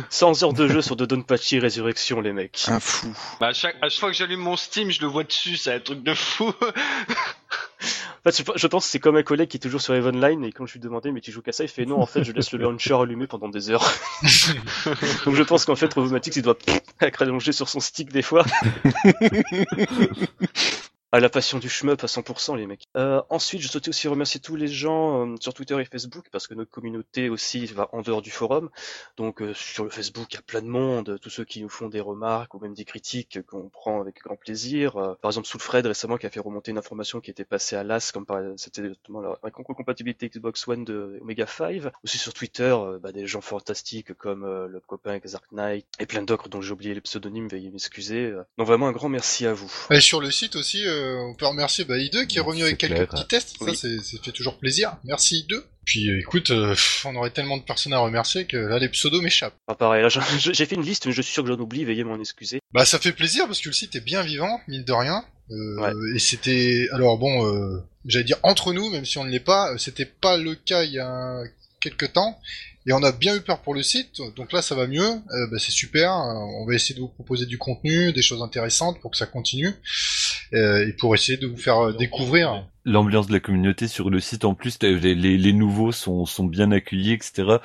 100 0.09 0.43
heures 0.43 0.53
de 0.53 0.67
jeu 0.67 0.81
sur 0.81 0.95
Dodonpachi 0.95 1.59
Résurrection, 1.59 2.21
les 2.21 2.33
mecs. 2.33 2.65
Un 2.67 2.79
fou. 2.79 3.13
Bah, 3.39 3.47
à, 3.47 3.53
chaque, 3.53 3.75
à 3.81 3.89
chaque 3.89 3.99
fois 3.99 4.11
que 4.11 4.15
j'allume 4.17 4.39
mon 4.41 4.55
Steam, 4.55 4.91
je 4.91 5.01
le 5.01 5.07
vois 5.07 5.23
dessus, 5.23 5.57
c'est 5.57 5.73
un 5.73 5.79
truc 5.79 6.03
de 6.03 6.13
fou. 6.13 6.51
En 8.25 8.31
fait, 8.31 8.41
je, 8.55 8.67
pense 8.67 8.85
que 8.85 8.91
c'est 8.91 8.99
comme 8.99 9.17
un 9.17 9.23
collègue 9.23 9.49
qui 9.49 9.57
est 9.57 9.59
toujours 9.59 9.81
sur 9.81 9.93
Evenline, 9.93 10.45
et 10.45 10.53
quand 10.53 10.65
je 10.65 10.73
lui 10.73 10.79
demandais, 10.79 11.11
mais 11.11 11.19
tu 11.19 11.33
joues 11.33 11.41
qu'à 11.41 11.51
ça, 11.51 11.65
il 11.65 11.69
fait 11.69 11.85
non, 11.85 11.99
en 11.99 12.05
fait, 12.05 12.23
je 12.23 12.31
laisse 12.31 12.53
le 12.53 12.59
launcher 12.59 12.93
allumé 12.93 13.27
pendant 13.27 13.49
des 13.49 13.69
heures. 13.69 13.83
Donc 15.25 15.35
je 15.35 15.43
pense 15.43 15.65
qu'en 15.65 15.75
fait, 15.75 15.93
Robomatix, 15.93 16.37
il 16.37 16.41
doit 16.41 16.57
être 17.01 17.21
allongé 17.21 17.51
sur 17.51 17.67
son 17.67 17.81
stick 17.81 18.13
des 18.13 18.21
fois. 18.21 18.45
à 21.13 21.19
la 21.19 21.29
passion 21.29 21.59
du 21.59 21.69
shmup 21.69 22.03
à 22.03 22.07
100% 22.07 22.57
les 22.57 22.65
mecs. 22.65 22.87
Euh, 22.97 23.21
ensuite, 23.29 23.61
je 23.61 23.67
souhaitais 23.67 23.89
aussi 23.89 24.07
remercier 24.07 24.39
tous 24.39 24.55
les 24.55 24.67
gens 24.67 25.27
euh, 25.27 25.35
sur 25.39 25.53
Twitter 25.53 25.79
et 25.79 25.85
Facebook 25.85 26.25
parce 26.31 26.47
que 26.47 26.55
notre 26.55 26.71
communauté 26.71 27.29
aussi 27.29 27.67
va 27.67 27.87
en 27.91 28.01
dehors 28.01 28.23
du 28.23 28.31
forum. 28.31 28.71
Donc 29.17 29.39
euh, 29.41 29.53
sur 29.53 29.83
le 29.83 29.91
Facebook, 29.91 30.25
il 30.31 30.35
y 30.35 30.39
a 30.39 30.41
plein 30.41 30.63
de 30.63 30.67
monde, 30.67 31.19
tous 31.21 31.29
ceux 31.29 31.45
qui 31.45 31.61
nous 31.61 31.69
font 31.69 31.87
des 31.87 31.99
remarques 31.99 32.55
ou 32.55 32.59
même 32.59 32.73
des 32.73 32.83
critiques 32.83 33.45
qu'on 33.45 33.69
prend 33.69 34.01
avec 34.01 34.23
grand 34.23 34.35
plaisir. 34.35 34.97
Euh, 34.97 35.13
par 35.21 35.29
exemple, 35.29 35.47
Soulfred 35.47 35.85
récemment 35.85 36.17
qui 36.17 36.25
a 36.25 36.31
fait 36.31 36.39
remonter 36.39 36.71
une 36.71 36.79
information 36.79 37.21
qui 37.21 37.29
était 37.29 37.45
passée 37.45 37.75
à 37.75 37.83
l'AS 37.83 38.11
comme 38.11 38.25
par 38.25 38.41
c'était 38.57 38.87
justement 38.87 39.21
la 39.21 39.51
compatibilité 39.51 40.29
Xbox 40.29 40.67
One 40.67 40.83
de 40.83 41.19
Omega 41.21 41.45
5. 41.45 41.91
Aussi 42.03 42.17
sur 42.17 42.33
Twitter, 42.33 42.73
euh, 42.75 42.97
bah, 42.97 43.11
des 43.11 43.27
gens 43.27 43.41
fantastiques 43.41 44.13
comme 44.15 44.45
euh, 44.45 44.67
le 44.67 44.79
copain 44.79 45.19
Xark 45.19 45.45
Knight 45.51 45.85
et 45.99 46.07
plein 46.07 46.23
d'autres 46.23 46.49
dont 46.49 46.61
j'ai 46.61 46.71
oublié 46.71 46.95
les 46.95 47.01
pseudonymes, 47.01 47.47
veuillez 47.47 47.69
m'excuser. 47.69 48.33
Donc 48.57 48.65
vraiment 48.65 48.87
un 48.87 48.91
grand 48.91 49.09
merci 49.09 49.45
à 49.45 49.53
vous. 49.53 49.71
Et 49.91 50.01
sur 50.01 50.19
le 50.19 50.31
site 50.31 50.55
aussi, 50.55 50.85
on 51.29 51.33
peut 51.35 51.45
remercier 51.47 51.83
bah, 51.85 51.97
I2 51.97 52.27
qui 52.27 52.37
est 52.37 52.41
revenu 52.41 52.63
avec 52.63 52.77
quelques 52.77 53.07
petits 53.09 53.27
tests. 53.27 53.55
Oui. 53.61 53.75
Ça, 53.75 53.81
c'est- 53.87 54.03
ça 54.03 54.17
fait 54.23 54.31
toujours 54.31 54.57
plaisir. 54.57 54.97
Merci 55.03 55.45
I2. 55.49 55.63
Puis 55.85 56.09
euh, 56.09 56.19
écoute, 56.19 56.51
euh, 56.51 56.73
on 57.05 57.15
aurait 57.17 57.31
tellement 57.31 57.57
de 57.57 57.63
personnes 57.63 57.91
à 57.93 57.99
remercier 57.99 58.45
que 58.45 58.55
là, 58.55 58.79
les 58.79 58.87
pseudos 58.89 59.21
m'échappent. 59.21 59.55
Ah, 59.67 59.75
pareil, 59.75 60.01
là, 60.01 60.07
j'ai 60.09 60.65
fait 60.65 60.75
une 60.75 60.81
liste, 60.83 61.05
mais 61.05 61.11
je 61.11 61.21
suis 61.21 61.33
sûr 61.33 61.43
que 61.43 61.49
j'en 61.49 61.59
oublie, 61.59 61.83
veuillez 61.83 62.03
m'en 62.05 62.19
excuser. 62.19 62.59
Bah, 62.73 62.85
ça 62.85 62.99
fait 62.99 63.11
plaisir 63.11 63.45
parce 63.47 63.59
que 63.59 63.67
le 63.69 63.73
site 63.73 63.95
est 63.95 63.99
bien 64.03 64.21
vivant, 64.23 64.61
mine 64.67 64.83
de 64.85 64.93
rien. 64.93 65.25
Euh, 65.51 65.77
Ouais. 65.81 65.91
Et 66.15 66.19
c'était, 66.19 66.87
alors 66.93 67.17
bon, 67.17 67.45
euh, 67.45 67.83
j'allais 68.05 68.23
dire 68.23 68.37
entre 68.43 68.71
nous, 68.71 68.89
même 68.91 69.03
si 69.05 69.17
on 69.17 69.25
ne 69.25 69.29
l'est 69.29 69.41
pas, 69.41 69.73
euh, 69.73 69.77
c'était 69.77 70.05
pas 70.05 70.37
le 70.37 70.55
cas 70.55 70.83
il 70.83 70.93
y 70.93 70.99
a 70.99 71.41
quelques 71.81 72.13
temps. 72.13 72.39
Et 72.85 72.91
on 72.93 73.01
a 73.03 73.13
bien 73.13 73.33
eu 73.35 73.39
peur 73.41 73.61
pour 73.61 73.73
le 73.73 73.81
site, 73.81 74.19
donc 74.35 74.51
là 74.51 74.61
ça 74.61 74.75
va 74.75 74.87
mieux, 74.87 75.01
Euh, 75.09 75.47
bah, 75.51 75.57
c'est 75.59 75.71
super. 75.71 76.11
Euh, 76.13 76.33
On 76.61 76.65
va 76.65 76.73
essayer 76.75 76.95
de 76.95 76.99
vous 77.01 77.07
proposer 77.09 77.45
du 77.45 77.57
contenu, 77.57 78.11
des 78.13 78.21
choses 78.21 78.41
intéressantes 78.41 78.99
pour 79.01 79.11
que 79.11 79.17
ça 79.17 79.25
continue, 79.25 79.73
euh, 80.53 80.87
et 80.87 80.93
pour 80.93 81.15
essayer 81.15 81.37
de 81.37 81.47
vous 81.47 81.57
faire 81.57 81.79
euh, 81.79 81.93
découvrir. 81.93 82.67
L'ambiance 82.85 83.27
de 83.27 83.33
la 83.33 83.39
communauté 83.39 83.87
sur 83.87 84.09
le 84.09 84.19
site, 84.19 84.45
en 84.45 84.53
plus, 84.53 84.77
les, 84.81 85.15
les, 85.15 85.37
les 85.37 85.53
nouveaux 85.53 85.91
sont, 85.91 86.25
sont 86.25 86.45
bien 86.45 86.71
accueillis, 86.71 87.13
etc. 87.13 87.57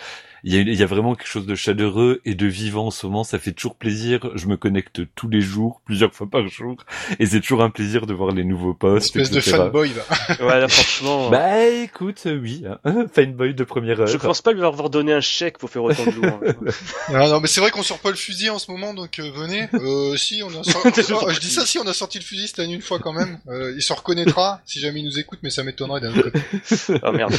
Il 0.49 0.55
y, 0.55 0.57
a, 0.57 0.61
il 0.63 0.75
y 0.75 0.83
a 0.83 0.87
vraiment 0.87 1.15
quelque 1.15 1.29
chose 1.29 1.45
de 1.45 1.55
chaleureux 1.55 2.23
et 2.25 2.35
de 2.35 2.47
vivant 2.47 2.87
en 2.87 2.91
ce 2.91 3.05
moment. 3.05 3.23
Ça 3.23 3.39
fait 3.39 3.53
toujours 3.53 3.75
plaisir. 3.75 4.31
Je 4.35 4.47
me 4.47 4.57
connecte 4.57 5.03
tous 5.15 5.29
les 5.29 5.43
jours, 5.43 5.83
plusieurs 5.85 6.15
fois 6.15 6.27
par 6.27 6.49
jour, 6.49 6.77
et 7.19 7.27
c'est 7.27 7.41
toujours 7.43 7.63
un 7.63 7.69
plaisir 7.69 8.07
de 8.07 8.15
voir 8.15 8.33
les 8.33 8.45
nouveaux 8.45 8.71
Une 8.71 8.79
posts, 8.79 9.15
espèce 9.15 9.31
de 9.31 9.41
fanboy 9.41 9.93
là. 9.93 10.37
Ouais, 10.41 10.59
là, 10.59 10.67
franchement, 10.69 11.29
Bah 11.29 11.67
écoute, 11.67 12.23
euh, 12.25 12.41
oui, 12.41 12.65
hein. 12.67 13.07
fanboy 13.15 13.53
de 13.53 13.63
première 13.63 14.01
heure. 14.01 14.07
je 14.07 14.17
pense 14.17 14.41
pas 14.41 14.53
lui 14.53 14.65
avoir 14.65 14.89
donné 14.89 15.13
un 15.13 15.21
chèque 15.21 15.59
pour 15.59 15.69
faire 15.69 15.85
autant 15.85 16.07
de 16.07 16.13
louanges. 16.13 16.55
Non, 17.13 17.29
non, 17.29 17.41
mais 17.41 17.47
c'est 17.47 17.61
vrai 17.61 17.71
qu'on 17.71 17.83
sort 17.83 17.99
pas 17.99 18.09
le 18.09 18.17
fusil 18.17 18.49
en 18.49 18.59
ce 18.59 18.71
moment, 18.71 18.95
donc 18.95 19.19
euh, 19.19 19.31
venez. 19.31 19.69
Euh, 19.75 20.17
si, 20.17 20.43
on 20.43 20.49
a 20.49 20.65
sorti... 20.65 21.03
Oh, 21.13 21.29
je 21.29 21.41
dis 21.41 21.51
ça, 21.51 21.67
si, 21.67 21.79
on 21.79 21.87
a 21.87 21.93
sorti 21.93 22.21
le 22.21 22.25
fusil 22.25 22.49
cette 22.49 22.61
année 22.61 22.73
une 22.73 22.81
fois 22.81 23.01
quand 23.01 23.13
même. 23.13 23.39
Euh, 23.49 23.75
il 23.77 23.83
se 23.83 23.93
reconnaîtra, 23.93 24.63
si 24.65 24.81
jamais 24.81 25.01
il 25.01 25.05
nous 25.05 25.19
écoute, 25.19 25.41
mais 25.43 25.51
ça 25.51 25.63
m'étonnerait 25.63 26.01
d'un 26.01 26.17
autre 26.17 26.31
côté. 26.31 27.01
Ah 27.03 27.13
merde. 27.13 27.35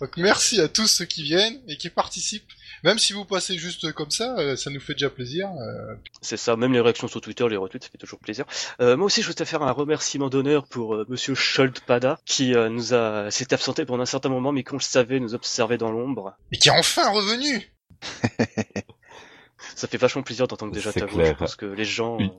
Donc 0.00 0.16
merci 0.16 0.60
à 0.60 0.68
tous 0.68 0.86
ceux 0.86 1.04
qui 1.04 1.22
viennent 1.22 1.58
et 1.68 1.76
qui 1.76 1.88
participent. 1.90 2.50
Même 2.82 2.98
si 2.98 3.14
vous 3.14 3.24
passez 3.24 3.56
juste 3.56 3.92
comme 3.92 4.10
ça, 4.10 4.36
euh, 4.38 4.56
ça 4.56 4.68
nous 4.70 4.80
fait 4.80 4.92
déjà 4.92 5.08
plaisir. 5.08 5.48
Euh, 5.48 5.94
C'est 6.20 6.36
ça, 6.36 6.54
même 6.54 6.72
les 6.72 6.80
réactions 6.80 7.08
sur 7.08 7.22
Twitter, 7.22 7.48
les 7.48 7.56
retweets, 7.56 7.82
ça 7.84 7.88
fait 7.88 7.96
toujours 7.96 8.18
plaisir. 8.18 8.44
Euh, 8.80 8.96
moi 8.96 9.06
aussi, 9.06 9.22
je 9.22 9.26
souhaitais 9.26 9.46
faire 9.46 9.62
un 9.62 9.70
remerciement 9.72 10.28
d'honneur 10.28 10.66
pour 10.66 10.94
euh, 10.94 11.06
Monsieur 11.08 11.34
Scholtpada, 11.34 12.20
qui 12.26 12.54
euh, 12.54 12.68
nous 12.68 12.92
a 12.92 13.30
s'est 13.30 13.54
absenté 13.54 13.86
pendant 13.86 14.02
un 14.02 14.06
certain 14.06 14.28
moment, 14.28 14.52
mais 14.52 14.64
qu'on 14.64 14.76
le 14.76 14.82
savait, 14.82 15.18
nous 15.18 15.34
observait 15.34 15.78
dans 15.78 15.90
l'ombre. 15.90 16.36
Et 16.52 16.58
qui 16.58 16.68
est 16.68 16.72
enfin 16.72 17.10
revenu 17.10 17.72
Ça 19.76 19.88
fait 19.88 19.96
vachement 19.96 20.22
plaisir 20.22 20.46
d'entendre 20.46 20.72
déjà 20.72 20.92
ta 20.92 21.06
voix. 21.06 21.24
Je 21.24 21.32
pense 21.32 21.56
que 21.56 21.66
les 21.66 21.84
gens, 21.86 22.18
Oui. 22.18 22.30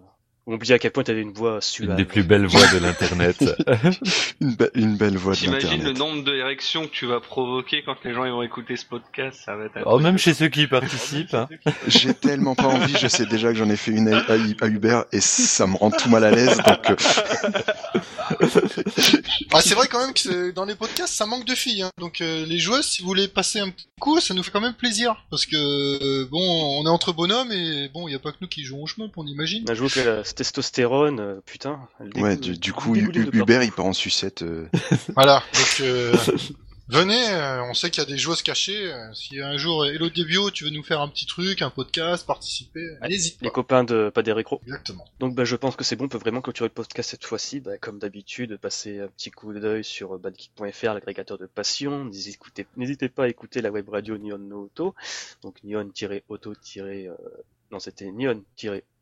On 0.48 0.54
oublie 0.54 0.74
à 0.74 0.80
quel 0.80 0.92
point 0.92 1.04
t'avais 1.04 1.22
une 1.22 1.34
voix 1.34 1.60
suave. 1.60 1.90
Une 1.90 1.96
des 1.96 2.06
plus 2.06 2.22
belles 2.22 2.46
voix 2.46 2.68
de 2.72 2.78
l'internet. 2.78 3.38
Une, 4.42 4.52
be- 4.54 4.70
une 4.76 4.96
belle 4.96 5.18
voix 5.18 5.34
de 5.34 5.40
T'imagines 5.40 5.70
le 5.70 5.76
l'internet. 5.78 5.98
nombre 5.98 6.24
d'érections 6.24 6.86
que 6.86 6.92
tu 6.92 7.08
vas 7.08 7.20
provoquer 7.20 7.82
quand 7.84 7.96
les 8.04 8.14
gens 8.14 8.26
ils 8.26 8.32
vont 8.32 8.44
écouter 8.44 8.76
ce 8.76 8.86
podcast, 8.86 9.42
ça 9.44 9.56
va 9.56 9.66
être 9.66 9.80
oh, 9.86 9.98
même 9.98 10.18
chez 10.20 10.34
ceux 10.36 10.50
qui 10.50 10.64
y 10.64 10.68
participent. 10.68 11.34
hein. 11.34 11.48
J'ai 11.88 12.14
tellement 12.14 12.54
pas 12.54 12.66
envie, 12.68 12.94
je 13.00 13.08
sais 13.08 13.26
déjà 13.26 13.50
que 13.52 13.56
j'en 13.58 13.70
ai 13.72 13.76
fait 13.78 13.92
une 13.92 14.14
à, 14.14 14.20
à- 14.20 14.34
à 14.66 14.68
Uber 14.68 15.02
et 15.12 15.20
ça 15.22 15.66
me 15.66 15.76
rend 15.78 15.90
tout 15.90 16.10
mal 16.10 16.24
à 16.24 16.30
l'aise. 16.32 16.58
Donc, 16.58 16.92
euh, 16.92 16.96
Ah, 19.54 19.62
c'est 19.62 19.76
vrai 19.76 19.88
quand 19.88 20.00
même 20.00 20.14
que 20.14 20.52
dans 20.52 20.66
les 20.66 20.76
podcasts, 20.76 21.14
ça 21.14 21.26
manque 21.26 21.46
de 21.46 21.56
filles. 21.56 21.84
Hein. 21.84 21.92
Donc 22.00 22.22
euh, 22.22 22.46
les 22.46 22.60
joueuses, 22.60 22.86
si 22.86 23.02
vous 23.02 23.08
voulez 23.08 23.28
passer 23.28 23.60
un 23.60 23.70
petit 23.70 23.88
coup, 24.00 24.20
ça 24.20 24.34
nous 24.34 24.44
fait 24.44 24.52
quand 24.52 24.62
même 24.62 24.74
plaisir. 24.74 25.16
Parce 25.30 25.46
que, 25.46 25.56
euh, 25.56 26.26
bon, 26.30 26.40
on 26.82 26.86
est 26.86 26.90
entre 26.90 27.14
bonhommes 27.14 27.52
et 27.52 27.90
bon, 27.94 28.08
il 28.08 28.12
y 28.12 28.16
a 28.16 28.20
pas 28.20 28.32
que 28.32 28.38
nous 28.42 28.48
qui 28.48 28.64
jouons 28.64 28.84
au 28.84 28.88
chemin, 28.88 29.10
on 29.16 29.26
imagine. 29.28 29.64
Un 29.70 29.74
jour 29.74 29.90
que 29.92 30.00
la 30.02 30.24
testostérone, 30.36 31.20
euh, 31.20 31.42
putain. 31.46 31.88
elle 32.00 32.22
ouais, 32.22 32.36
du, 32.38 32.58
du 32.58 32.74
coup. 32.74 32.96
Uber, 32.96 33.62
il 33.64 33.72
part 33.72 33.86
en 33.86 33.94
sucette. 33.94 34.42
euh, 34.44 34.68
Voilà, 35.16 35.42
donc 35.54 35.78
euh, 35.82 36.16
venez, 36.88 37.30
euh, 37.30 37.64
on 37.64 37.74
sait 37.74 37.90
qu'il 37.90 38.04
y 38.04 38.06
a 38.06 38.10
des 38.10 38.18
joueuses 38.18 38.44
cachées. 38.44 38.92
euh, 38.94 39.14
si 39.14 39.40
un 39.42 39.58
jour, 39.58 39.86
Hello 39.86 40.10
Debio, 40.10 40.52
tu 40.52 40.64
veux 40.66 40.70
nous 40.70 40.84
faire 40.84 41.02
un 41.02 41.08
petit 41.08 41.26
truc, 41.26 41.62
un 41.62 41.70
podcast, 41.70 42.26
participer, 42.28 42.86
n'hésite 43.08 43.38
Les 43.42 43.48
pas. 43.50 43.54
copains 43.54 43.84
de 43.84 44.10
pas 44.14 44.22
des 44.22 44.32
récros. 44.34 44.62
Exactement. 44.66 45.06
Donc 45.20 45.34
bah, 45.36 45.46
je 45.46 45.56
pense 45.56 45.76
que 45.76 45.84
c'est 45.84 45.96
bon, 45.96 46.06
on 46.06 46.10
peut 46.10 46.18
vraiment 46.20 46.42
clôturer 46.42 46.70
le 46.70 46.74
podcast 46.74 47.10
cette 47.10 47.26
fois-ci. 47.26 47.60
Bah, 47.60 47.78
comme 47.80 47.98
d'habitude, 48.00 48.58
passer 48.58 49.00
un 49.00 49.08
petit 49.08 49.32
coup 49.32 49.54
d'œil 49.54 49.84
sur 49.84 50.18
badgeek.fr, 50.20 50.94
l'agrégateur 50.94 51.38
de 51.38 51.46
passion. 51.48 52.06
N'hésitez 52.06 53.10
pas 53.10 53.24
à 53.24 53.28
écouter 53.30 53.62
la 53.62 53.72
web 53.72 53.90
radio 53.90 54.18
Neon 54.18 54.38
No 54.38 54.64
Auto. 54.66 54.94
Donc 55.42 55.56
euh, 57.08 57.14
Non, 57.72 57.80
c'était 57.80 58.12
neon- 58.12 58.44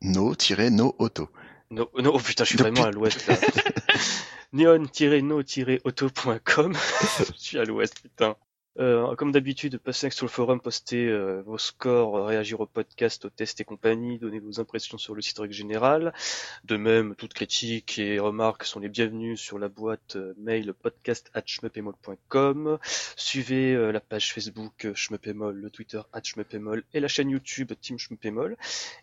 No-no 0.02 0.96
auto. 1.00 1.30
No, 1.72 1.90
no, 1.98 2.12
oh 2.14 2.20
putain, 2.20 2.44
je 2.44 2.50
suis 2.50 2.58
No, 2.58 2.64
vraiment 2.64 2.84
à 2.86 2.92
l'ouest 2.92 3.26
là. 3.28 3.36
Neon-no-auto.com. 4.54 6.74
je 7.18 7.24
suis 7.38 7.58
à 7.58 7.66
l'ouest, 7.66 8.00
putain. 8.00 8.36
Euh, 8.80 9.16
comme 9.16 9.32
d'habitude, 9.32 9.78
passez 9.78 10.10
sur 10.10 10.26
le 10.26 10.32
forum, 10.32 10.60
postez 10.60 11.08
euh, 11.08 11.42
vos 11.46 11.58
scores, 11.58 12.18
euh, 12.18 12.26
réagir 12.26 12.60
au 12.60 12.66
podcast, 12.66 13.26
aux 13.26 13.30
tests 13.30 13.62
et 13.62 13.64
compagnie, 13.64 14.18
donnez 14.18 14.40
vos 14.40 14.60
impressions 14.60 14.98
sur 14.98 15.14
le 15.14 15.22
site 15.22 15.40
règle 15.40 15.54
générale. 15.54 16.14
De 16.64 16.78
même, 16.78 17.16
toutes 17.16 17.34
critiques 17.34 18.00
et 18.00 18.20
remarques 18.20 18.64
sont 18.64 18.80
les 18.80 18.90
bienvenues 18.90 19.38
sur 19.38 19.60
la 19.60 19.70
boîte 19.70 20.16
euh, 20.16 20.34
mail 20.38 20.74
podcast@schmepemol.com. 20.74 22.80
Suivez 23.16 23.74
euh, 23.74 23.92
la 23.92 24.00
page 24.00 24.34
Facebook 24.34 24.86
euh, 24.86 24.96
Schmepemol, 24.96 25.56
le 25.56 25.70
Twitter 25.70 26.02
@schmepemol 26.24 26.84
et 26.94 27.00
la 27.00 27.08
chaîne 27.08 27.30
YouTube 27.30 27.74
Team 27.80 28.00
Schmepemol. 28.00 28.58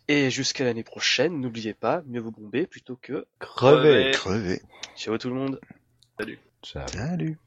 Et 0.09 0.31
jusqu'à 0.31 0.65
l'année 0.65 0.85
prochaine, 0.85 1.41
n'oubliez 1.41 1.75
pas, 1.75 2.03
mieux 2.07 2.21
vous 2.21 2.33
bomber 2.33 2.67
plutôt 2.67 2.97
que 2.97 3.27
Crevé. 3.39 4.11
Crevé. 4.13 4.63
ciao 4.97 5.17
tout 5.19 5.29
le 5.29 5.35
monde. 5.35 5.61
Ciao. 6.63 6.87
Salut. 6.89 7.39